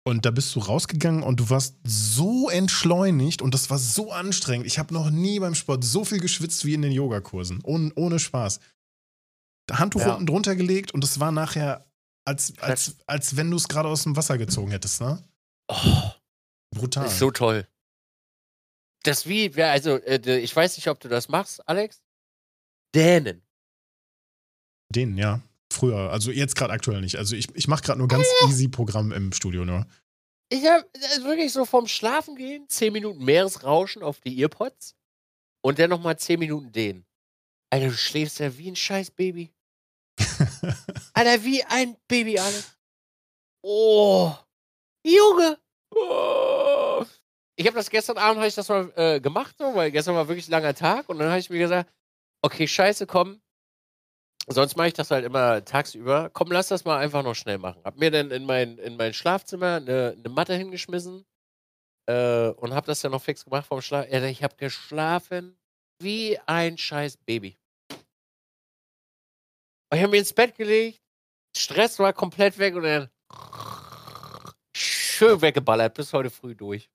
Und 0.04 0.26
da 0.26 0.30
bist 0.30 0.54
du 0.54 0.60
rausgegangen 0.60 1.22
und 1.22 1.38
du 1.38 1.48
warst 1.48 1.76
so 1.84 2.50
entschleunigt 2.50 3.40
und 3.40 3.54
das 3.54 3.70
war 3.70 3.78
so 3.78 4.12
anstrengend. 4.12 4.66
Ich 4.66 4.78
habe 4.78 4.92
noch 4.92 5.10
nie 5.10 5.38
beim 5.38 5.54
Sport 5.54 5.84
so 5.84 6.04
viel 6.04 6.18
geschwitzt 6.18 6.64
wie 6.66 6.74
in 6.74 6.82
den 6.82 6.92
Yogakursen. 6.92 7.60
Ohne, 7.62 7.92
ohne 7.94 8.18
Spaß. 8.18 8.59
Handtuch 9.70 10.00
Ja. 10.00 10.14
unten 10.14 10.26
drunter 10.26 10.56
gelegt 10.56 10.92
und 10.92 11.04
es 11.04 11.20
war 11.20 11.30
nachher, 11.30 11.86
als, 12.24 12.52
als, 12.59 12.96
als 13.06 13.36
wenn 13.36 13.50
du 13.50 13.56
es 13.56 13.68
gerade 13.68 13.88
aus 13.88 14.02
dem 14.02 14.16
Wasser 14.16 14.38
gezogen 14.38 14.72
hättest, 14.72 15.00
ne? 15.00 15.22
Oh, 15.68 16.10
Brutal. 16.72 17.06
ist 17.06 17.18
so 17.18 17.30
toll. 17.30 17.66
Das 19.04 19.26
wie, 19.26 19.50
ja, 19.50 19.70
also, 19.72 19.96
äh, 19.96 20.38
ich 20.38 20.54
weiß 20.54 20.76
nicht, 20.76 20.88
ob 20.88 21.00
du 21.00 21.08
das 21.08 21.28
machst, 21.28 21.66
Alex. 21.68 22.02
Dänen. 22.94 23.42
Den, 24.90 25.16
ja. 25.16 25.42
Früher. 25.72 26.10
Also 26.10 26.30
jetzt 26.30 26.54
gerade 26.54 26.72
aktuell 26.72 27.00
nicht. 27.00 27.16
Also 27.16 27.34
ich, 27.34 27.48
ich 27.54 27.66
mache 27.66 27.82
gerade 27.82 27.98
nur 27.98 28.08
ganz 28.08 28.26
easy 28.46 28.68
Programm 28.68 29.10
im 29.10 29.32
Studio 29.32 29.64
nur. 29.64 29.86
Ich 30.50 30.66
habe 30.66 30.84
wirklich 31.22 31.50
so 31.50 31.64
vom 31.64 31.86
Schlafen 31.86 32.36
gehen, 32.36 32.68
10 32.68 32.92
Minuten 32.92 33.24
Meeresrauschen 33.24 34.02
auf 34.02 34.20
die 34.20 34.38
Earpods 34.38 34.94
und 35.62 35.78
dann 35.78 35.88
nochmal 35.88 36.18
10 36.18 36.38
Minuten 36.38 36.72
den. 36.72 37.06
Alter, 37.70 37.88
du 37.88 37.94
schläfst 37.94 38.38
ja 38.38 38.56
wie 38.58 38.70
ein 38.70 38.76
scheiß 38.76 39.12
Baby. 39.12 39.50
Alter, 41.14 41.42
wie 41.42 41.64
ein 41.64 41.96
Baby, 42.06 42.38
Alex. 42.38 42.76
Oh. 43.62 44.34
Junge. 45.06 45.58
Oh. 45.94 46.61
Ich 47.56 47.66
habe 47.66 47.76
das 47.76 47.90
gestern 47.90 48.18
Abend, 48.18 48.38
habe 48.38 48.48
ich 48.48 48.54
das 48.54 48.68
mal 48.68 48.92
äh, 48.96 49.20
gemacht, 49.20 49.56
so, 49.58 49.74
weil 49.74 49.90
gestern 49.90 50.14
war 50.14 50.28
wirklich 50.28 50.48
ein 50.48 50.52
langer 50.52 50.74
Tag 50.74 51.08
und 51.08 51.18
dann 51.18 51.28
habe 51.28 51.38
ich 51.38 51.50
mir 51.50 51.58
gesagt, 51.58 51.92
okay, 52.42 52.66
scheiße, 52.66 53.06
komm. 53.06 53.40
Sonst 54.48 54.76
mache 54.76 54.88
ich 54.88 54.94
das 54.94 55.10
halt 55.10 55.24
immer 55.24 55.64
tagsüber. 55.64 56.30
Komm, 56.32 56.50
lass 56.50 56.68
das 56.68 56.84
mal 56.84 56.98
einfach 56.98 57.22
noch 57.22 57.34
schnell 57.34 57.58
machen. 57.58 57.82
Hab 57.84 57.96
mir 57.98 58.10
dann 58.10 58.30
in 58.32 58.44
mein, 58.44 58.78
in 58.78 58.96
mein 58.96 59.14
Schlafzimmer 59.14 59.76
eine, 59.76 60.16
eine 60.18 60.28
Matte 60.28 60.54
hingeschmissen 60.54 61.24
äh, 62.06 62.48
und 62.48 62.74
hab 62.74 62.86
das 62.86 63.00
dann 63.02 63.12
noch 63.12 63.22
fix 63.22 63.44
gemacht 63.44 63.66
vom 63.66 63.80
Schlaf. 63.80 64.08
Ja, 64.10 64.22
ich 64.24 64.42
habe 64.42 64.56
geschlafen 64.56 65.56
wie 66.00 66.38
ein 66.46 66.76
scheiß 66.76 67.18
Baby. 67.18 67.56
Ich 69.94 70.00
habe 70.00 70.08
mir 70.08 70.18
ins 70.18 70.32
Bett 70.32 70.56
gelegt, 70.56 71.00
Stress 71.56 71.98
war 71.98 72.12
komplett 72.12 72.58
weg 72.58 72.74
und 72.74 72.82
dann 72.84 73.10
schön 74.74 75.40
weggeballert 75.40 75.94
bis 75.94 76.12
heute 76.12 76.30
früh 76.30 76.56
durch. 76.56 76.90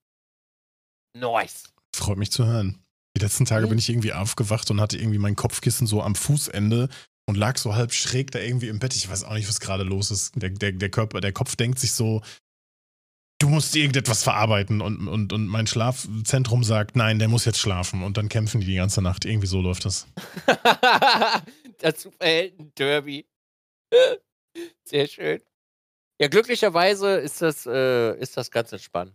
Nice. 1.16 1.64
Freut 1.96 2.18
mich 2.18 2.32
zu 2.32 2.46
hören. 2.46 2.84
Die 3.16 3.22
letzten 3.24 3.46
Tage 3.46 3.66
Mhm. 3.66 3.70
bin 3.70 3.80
ich 3.80 3.90
irgendwie 3.90 4.14
aufgewacht 4.14 4.70
und 4.72 4.80
hatte 4.82 4.98
irgendwie 4.98 5.18
mein 5.18 5.36
Kopfkissen 5.36 5.88
so 5.88 6.02
am 6.04 6.16
Fußende 6.16 6.90
und 7.28 7.36
lag 7.36 7.58
so 7.58 7.76
halb 7.76 7.94
schräg 7.94 8.32
da 8.32 8.40
irgendwie 8.40 8.68
im 8.68 8.80
Bett. 8.80 8.96
Ich 8.96 9.10
weiß 9.10 9.24
auch 9.24 9.34
nicht, 9.34 9.48
was 9.50 9.60
gerade 9.60 9.84
los 9.84 10.12
ist. 10.12 10.34
Der, 10.36 10.50
der, 10.50 10.72
der 10.74 10.90
Körper, 10.90 11.20
der 11.22 11.32
Kopf 11.34 11.56
denkt 11.56 11.80
sich 11.80 11.94
so, 11.94 12.22
du 13.40 13.50
musst 13.50 13.76
irgendetwas 13.76 14.24
verarbeiten 14.24 14.82
und, 14.82 15.08
und, 15.08 15.34
und 15.34 15.48
mein 15.48 15.68
Schlafzentrum 15.68 16.64
sagt, 16.64 16.96
nein, 16.96 17.20
der 17.20 17.28
muss 17.28 17.46
jetzt 17.46 17.60
schlafen 17.60 18.04
und 18.04 18.18
dann 18.18 18.30
kämpfen 18.30 18.62
die 18.62 18.68
die 18.68 18.76
ganze 18.76 19.02
Nacht. 19.02 19.26
Irgendwie 19.26 19.48
so 19.48 19.62
läuft 19.62 19.86
das. 19.86 20.08
Dazu 21.80 22.12
verhält 22.12 22.60
ein 22.60 22.72
Derby. 22.76 23.26
Sehr 24.84 25.08
schön. 25.08 25.42
Ja, 26.20 26.28
glücklicherweise 26.30 27.18
ist 27.18 27.42
das, 27.42 27.66
äh, 27.68 28.18
ist 28.20 28.38
das 28.38 28.50
ganz 28.50 28.72
entspannt. 28.72 29.14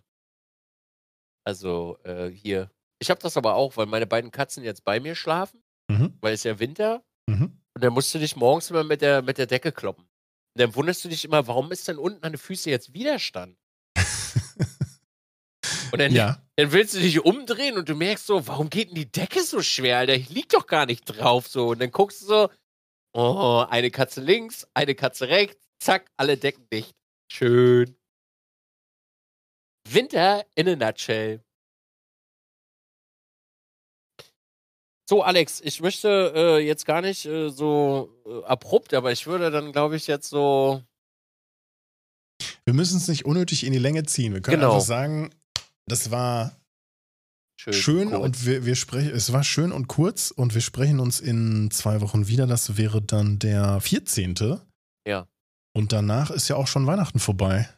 Also 1.45 1.99
äh, 2.05 2.29
hier. 2.29 2.71
Ich 3.01 3.11
habe 3.11 3.21
das 3.21 3.37
aber 3.37 3.55
auch, 3.55 3.77
weil 3.77 3.87
meine 3.87 4.07
beiden 4.07 4.31
Katzen 4.31 4.63
jetzt 4.65 4.85
bei 4.85 5.01
mir 5.01 5.15
schlafen, 5.15 5.63
Mhm. 5.91 6.17
weil 6.21 6.35
es 6.35 6.45
ja 6.45 6.59
Winter 6.61 7.03
Mhm. 7.29 7.59
und 7.75 7.85
dann 7.85 7.93
musst 7.93 8.15
du 8.15 8.19
dich 8.19 8.37
morgens 8.37 8.71
immer 8.71 8.85
mit 8.85 9.03
der, 9.03 9.23
mit 9.23 9.39
der 9.39 9.47
Decke 9.47 9.73
kloppen. 9.73 10.05
Und 10.55 10.61
dann 10.61 10.75
wunderst 10.75 11.05
du 11.05 11.09
dich 11.09 11.25
immer, 11.25 11.47
warum 11.47 11.73
ist 11.73 11.89
denn 11.89 11.99
unten 11.99 12.23
an 12.25 12.33
den 12.33 12.39
Füßen 12.39 12.71
jetzt 12.71 12.93
Widerstand? 12.95 13.57
Und 15.93 15.99
dann, 15.99 16.13
ja, 16.13 16.41
dann 16.57 16.73
willst 16.73 16.95
du 16.95 17.01
dich 17.01 17.25
umdrehen 17.25 17.77
und 17.77 17.89
du 17.89 17.95
merkst 17.95 18.27
so, 18.27 18.47
warum 18.47 18.71
geht 18.71 18.89
denn 18.89 18.95
die 18.97 19.11
Decke 19.11 19.43
so 19.43 19.63
schwer, 19.63 19.99
Alter? 19.99 20.15
Ich 20.15 20.29
lieg 20.31 20.49
doch 20.49 20.67
gar 20.67 20.87
nicht 20.87 21.05
drauf 21.05 21.49
so. 21.49 21.69
Und 21.69 21.81
dann 21.81 21.91
guckst 21.91 22.23
du 22.23 22.27
so, 22.27 22.51
oh, 23.15 23.65
eine 23.69 23.91
Katze 23.91 24.21
links, 24.21 24.67
eine 24.75 24.95
Katze 24.95 25.29
rechts, 25.29 25.67
zack, 25.81 26.11
alle 26.17 26.37
Decken 26.37 26.67
dicht. 26.73 26.95
Schön. 27.31 27.97
Winter 29.89 30.45
in 30.55 30.69
a 30.69 30.77
nutshell. 30.77 31.41
So, 35.09 35.23
Alex, 35.23 35.61
ich 35.63 35.81
möchte 35.81 36.33
äh, 36.35 36.59
jetzt 36.67 36.87
gar 36.87 37.03
nicht 37.03 37.27
äh, 37.27 37.51
so 37.51 38.09
äh, 38.25 38.45
abrupt, 38.45 38.95
aber 38.95 39.13
ich 39.13 39.27
würde 39.27 39.51
dann, 39.51 39.73
glaube 39.73 39.97
ich, 39.97 40.07
jetzt 40.07 40.31
so. 40.31 40.83
wir 42.65 42.73
müssen 42.73 42.97
es 42.97 43.09
nicht 43.09 43.25
unnötig 43.27 43.65
in 43.65 43.73
die 43.73 43.79
Länge 43.79 44.05
ziehen. 44.05 44.33
Wir 44.33 44.41
können 44.41 44.61
Genau. 44.61 44.75
einfach 44.75 44.87
sagen, 44.87 45.31
das 45.87 46.11
war 46.11 46.57
Schön, 47.61 47.73
schön 47.75 48.09
kurz. 48.11 48.23
und 48.25 48.47
wir, 48.47 48.65
wir 48.65 48.75
sprechen, 48.77 49.11
es 49.11 49.33
war 49.33 49.45
schön 49.45 49.73
und 49.73 49.87
kurz 49.89 50.31
und 50.31 50.55
wir 50.55 50.61
sprechen 50.63 50.99
uns 50.99 51.21
in 51.21 51.71
zwei 51.71 52.01
Wochen 52.01 52.27
wieder. 52.29 52.47
Das 52.47 52.77
wäre 52.79 53.03
dann 53.03 53.39
der 53.39 53.81
14. 53.81 54.35
Ja. 55.07 55.29
Und 55.75 55.93
danach 55.93 56.31
ist 56.31 56.49
ja 56.49 56.57
auch 56.57 56.67
schon 56.69 56.87
Weihnachten 56.87 57.19
vorbei. 57.19 57.69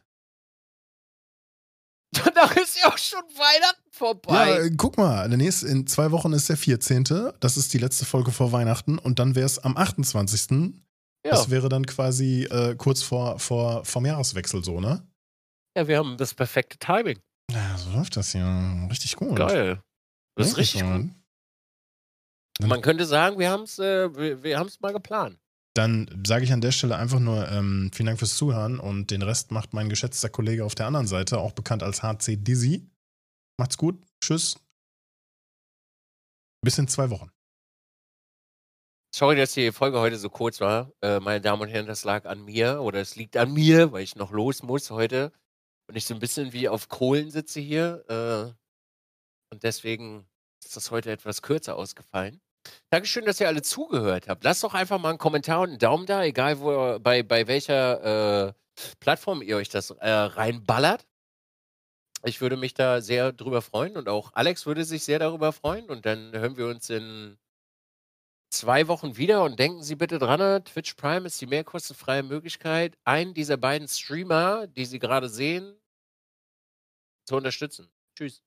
Danach 2.25 2.57
ist 2.57 2.79
ja 2.79 2.89
auch 2.89 2.99
schon 2.99 3.23
Weihnachten 3.37 3.91
vorbei. 3.91 4.63
Ja, 4.65 4.69
guck 4.77 4.99
mal, 4.99 5.29
nächste, 5.29 5.69
in 5.69 5.87
zwei 5.87 6.11
Wochen 6.11 6.33
ist 6.33 6.49
der 6.49 6.57
14. 6.57 7.05
Das 7.41 7.57
ist 7.57 7.73
die 7.73 7.79
letzte 7.79 8.05
Folge 8.05 8.31
vor 8.31 8.53
Weihnachten 8.53 8.99
und 8.99 9.19
dann 9.19 9.35
wäre 9.35 9.47
es 9.47 9.59
am 9.59 9.77
28. 9.77 10.51
ja. 10.51 11.31
Das 11.31 11.51
wäre 11.51 11.69
dann 11.69 11.87
quasi 11.87 12.45
äh, 12.45 12.75
kurz 12.77 13.03
vor, 13.03 13.39
vor, 13.39 13.85
vom 13.85 14.07
Jahreswechsel 14.07 14.65
so, 14.65 14.81
ne? 14.81 15.07
ja, 15.77 15.89
wir 15.89 15.99
haben 15.99 16.17
das 16.17 16.35
perfekte 16.35 16.79
Timing. 16.79 17.19
Ja, 17.51 17.77
so 17.77 17.91
läuft 17.91 18.17
das 18.17 18.33
ja. 18.33 18.87
Richtig 18.87 19.17
gut. 19.17 19.37
Geil. 19.37 19.83
Das 20.37 20.49
ist 20.49 20.57
richtig 20.57 20.83
gut. 20.83 21.11
Man 22.61 22.81
könnte 22.83 23.05
sagen, 23.05 23.39
wir 23.39 23.51
haben 23.51 23.65
es 23.65 23.79
äh, 23.79 24.15
wir, 24.17 24.43
wir 24.43 24.59
haben's 24.59 24.81
mal 24.81 24.93
geplant. 24.93 25.39
Dann 25.75 26.23
sage 26.25 26.45
ich 26.45 26.53
an 26.53 26.61
der 26.61 26.71
Stelle 26.71 26.97
einfach 26.97 27.19
nur 27.19 27.49
ähm, 27.51 27.91
vielen 27.93 28.07
Dank 28.07 28.21
fürs 28.21 28.37
Zuhören 28.37 28.79
und 28.79 29.11
den 29.11 29.23
Rest 29.23 29.51
macht 29.51 29.75
mein 29.75 29.89
geschätzter 29.89 30.29
Kollege 30.29 30.65
auf 30.65 30.77
der 30.77 30.87
anderen 30.87 31.09
Seite, 31.09 31.39
auch 31.39 31.53
bekannt 31.53 31.83
als 31.83 32.03
HC 32.03 32.37
Dizzy. 32.37 32.89
Macht's 33.59 33.77
gut. 33.77 34.01
Tschüss. 34.21 34.57
Bis 36.65 36.79
in 36.79 36.87
zwei 36.87 37.11
Wochen. 37.11 37.31
Sorry, 39.15 39.37
dass 39.37 39.53
die 39.53 39.71
Folge 39.71 40.01
heute 40.01 40.17
so 40.17 40.31
kurz 40.31 40.61
war. 40.61 40.93
Äh, 41.03 41.21
meine 41.21 41.41
Damen 41.41 41.63
und 41.63 41.69
Herren, 41.69 41.87
das 41.87 42.05
lag 42.05 42.25
an 42.25 42.45
mir 42.45 42.81
oder 42.81 43.01
es 43.01 43.17
liegt 43.17 43.37
an 43.37 43.53
mir, 43.53 43.93
weil 43.93 44.03
ich 44.03 44.17
noch 44.17 44.33
los 44.33 44.63
muss 44.63 44.91
heute 44.91 45.33
und 45.89 45.97
ich 45.97 46.05
so 46.05 46.15
ein 46.15 46.21
bisschen 46.21 46.53
wie 46.53 46.69
auf 46.69 46.89
Kohlen 46.89 47.31
sitze 47.31 47.61
hier. 47.61 48.05
Äh, 48.09 48.55
und 49.53 49.63
deswegen 49.63 50.27
ist 50.65 50.77
das 50.77 50.91
heute 50.91 51.13
etwas 51.13 51.43
kürzer 51.43 51.77
ausgefallen. 51.77 52.41
Dankeschön, 52.91 53.25
dass 53.25 53.41
ihr 53.41 53.49
alle 53.49 53.63
zugehört 53.63 54.29
habt. 54.29 54.45
Lasst 54.45 54.63
doch 54.63 54.75
einfach 54.75 54.99
mal 54.99 55.11
einen 55.11 55.19
Kommentar 55.19 55.61
und 55.61 55.71
einen 55.71 55.79
Daumen 55.79 56.07
da, 56.07 56.25
egal 56.25 56.61
wo, 56.61 56.99
bei, 56.99 57.23
bei 57.23 57.47
welcher 57.47 58.49
äh, 58.49 58.53
Plattform 59.01 59.43
ihr 59.43 59.57
euch 59.57 59.69
das 59.69 59.91
äh, 59.91 60.11
reinballert. 60.11 61.07
Ich 62.25 62.41
würde 62.41 62.57
mich 62.57 62.73
da 62.73 63.01
sehr 63.01 63.33
drüber 63.33 63.61
freuen 63.61 63.97
und 63.97 64.09
auch 64.09 64.31
Alex 64.33 64.65
würde 64.65 64.85
sich 64.85 65.05
sehr 65.05 65.19
darüber 65.19 65.53
freuen. 65.53 65.91
Und 65.91 66.07
dann 66.07 66.33
hören 66.33 66.57
wir 66.57 66.67
uns 66.67 66.89
in 66.89 67.39
zwei 68.51 68.89
Wochen 68.89 69.17
wieder 69.17 69.43
und 69.45 69.59
denken 69.59 69.83
Sie 69.83 69.97
bitte 69.97 70.19
dran, 70.19 70.65
Twitch 70.65 70.95
Prime 70.95 71.27
ist 71.27 71.41
die 71.41 71.47
mehr 71.47 71.65
kostenfreie 71.65 72.23
Möglichkeit, 72.23 72.97
einen 73.05 73.35
dieser 73.35 73.57
beiden 73.57 73.89
Streamer, 73.89 74.67
die 74.69 74.87
Sie 74.87 74.99
gerade 74.99 75.29
sehen, 75.29 75.77
zu 77.27 77.37
unterstützen. 77.37 77.91
Tschüss. 78.17 78.43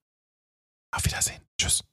Auf 0.91 1.05
Wiedersehen. 1.05 1.47
Tschüss. 1.59 1.86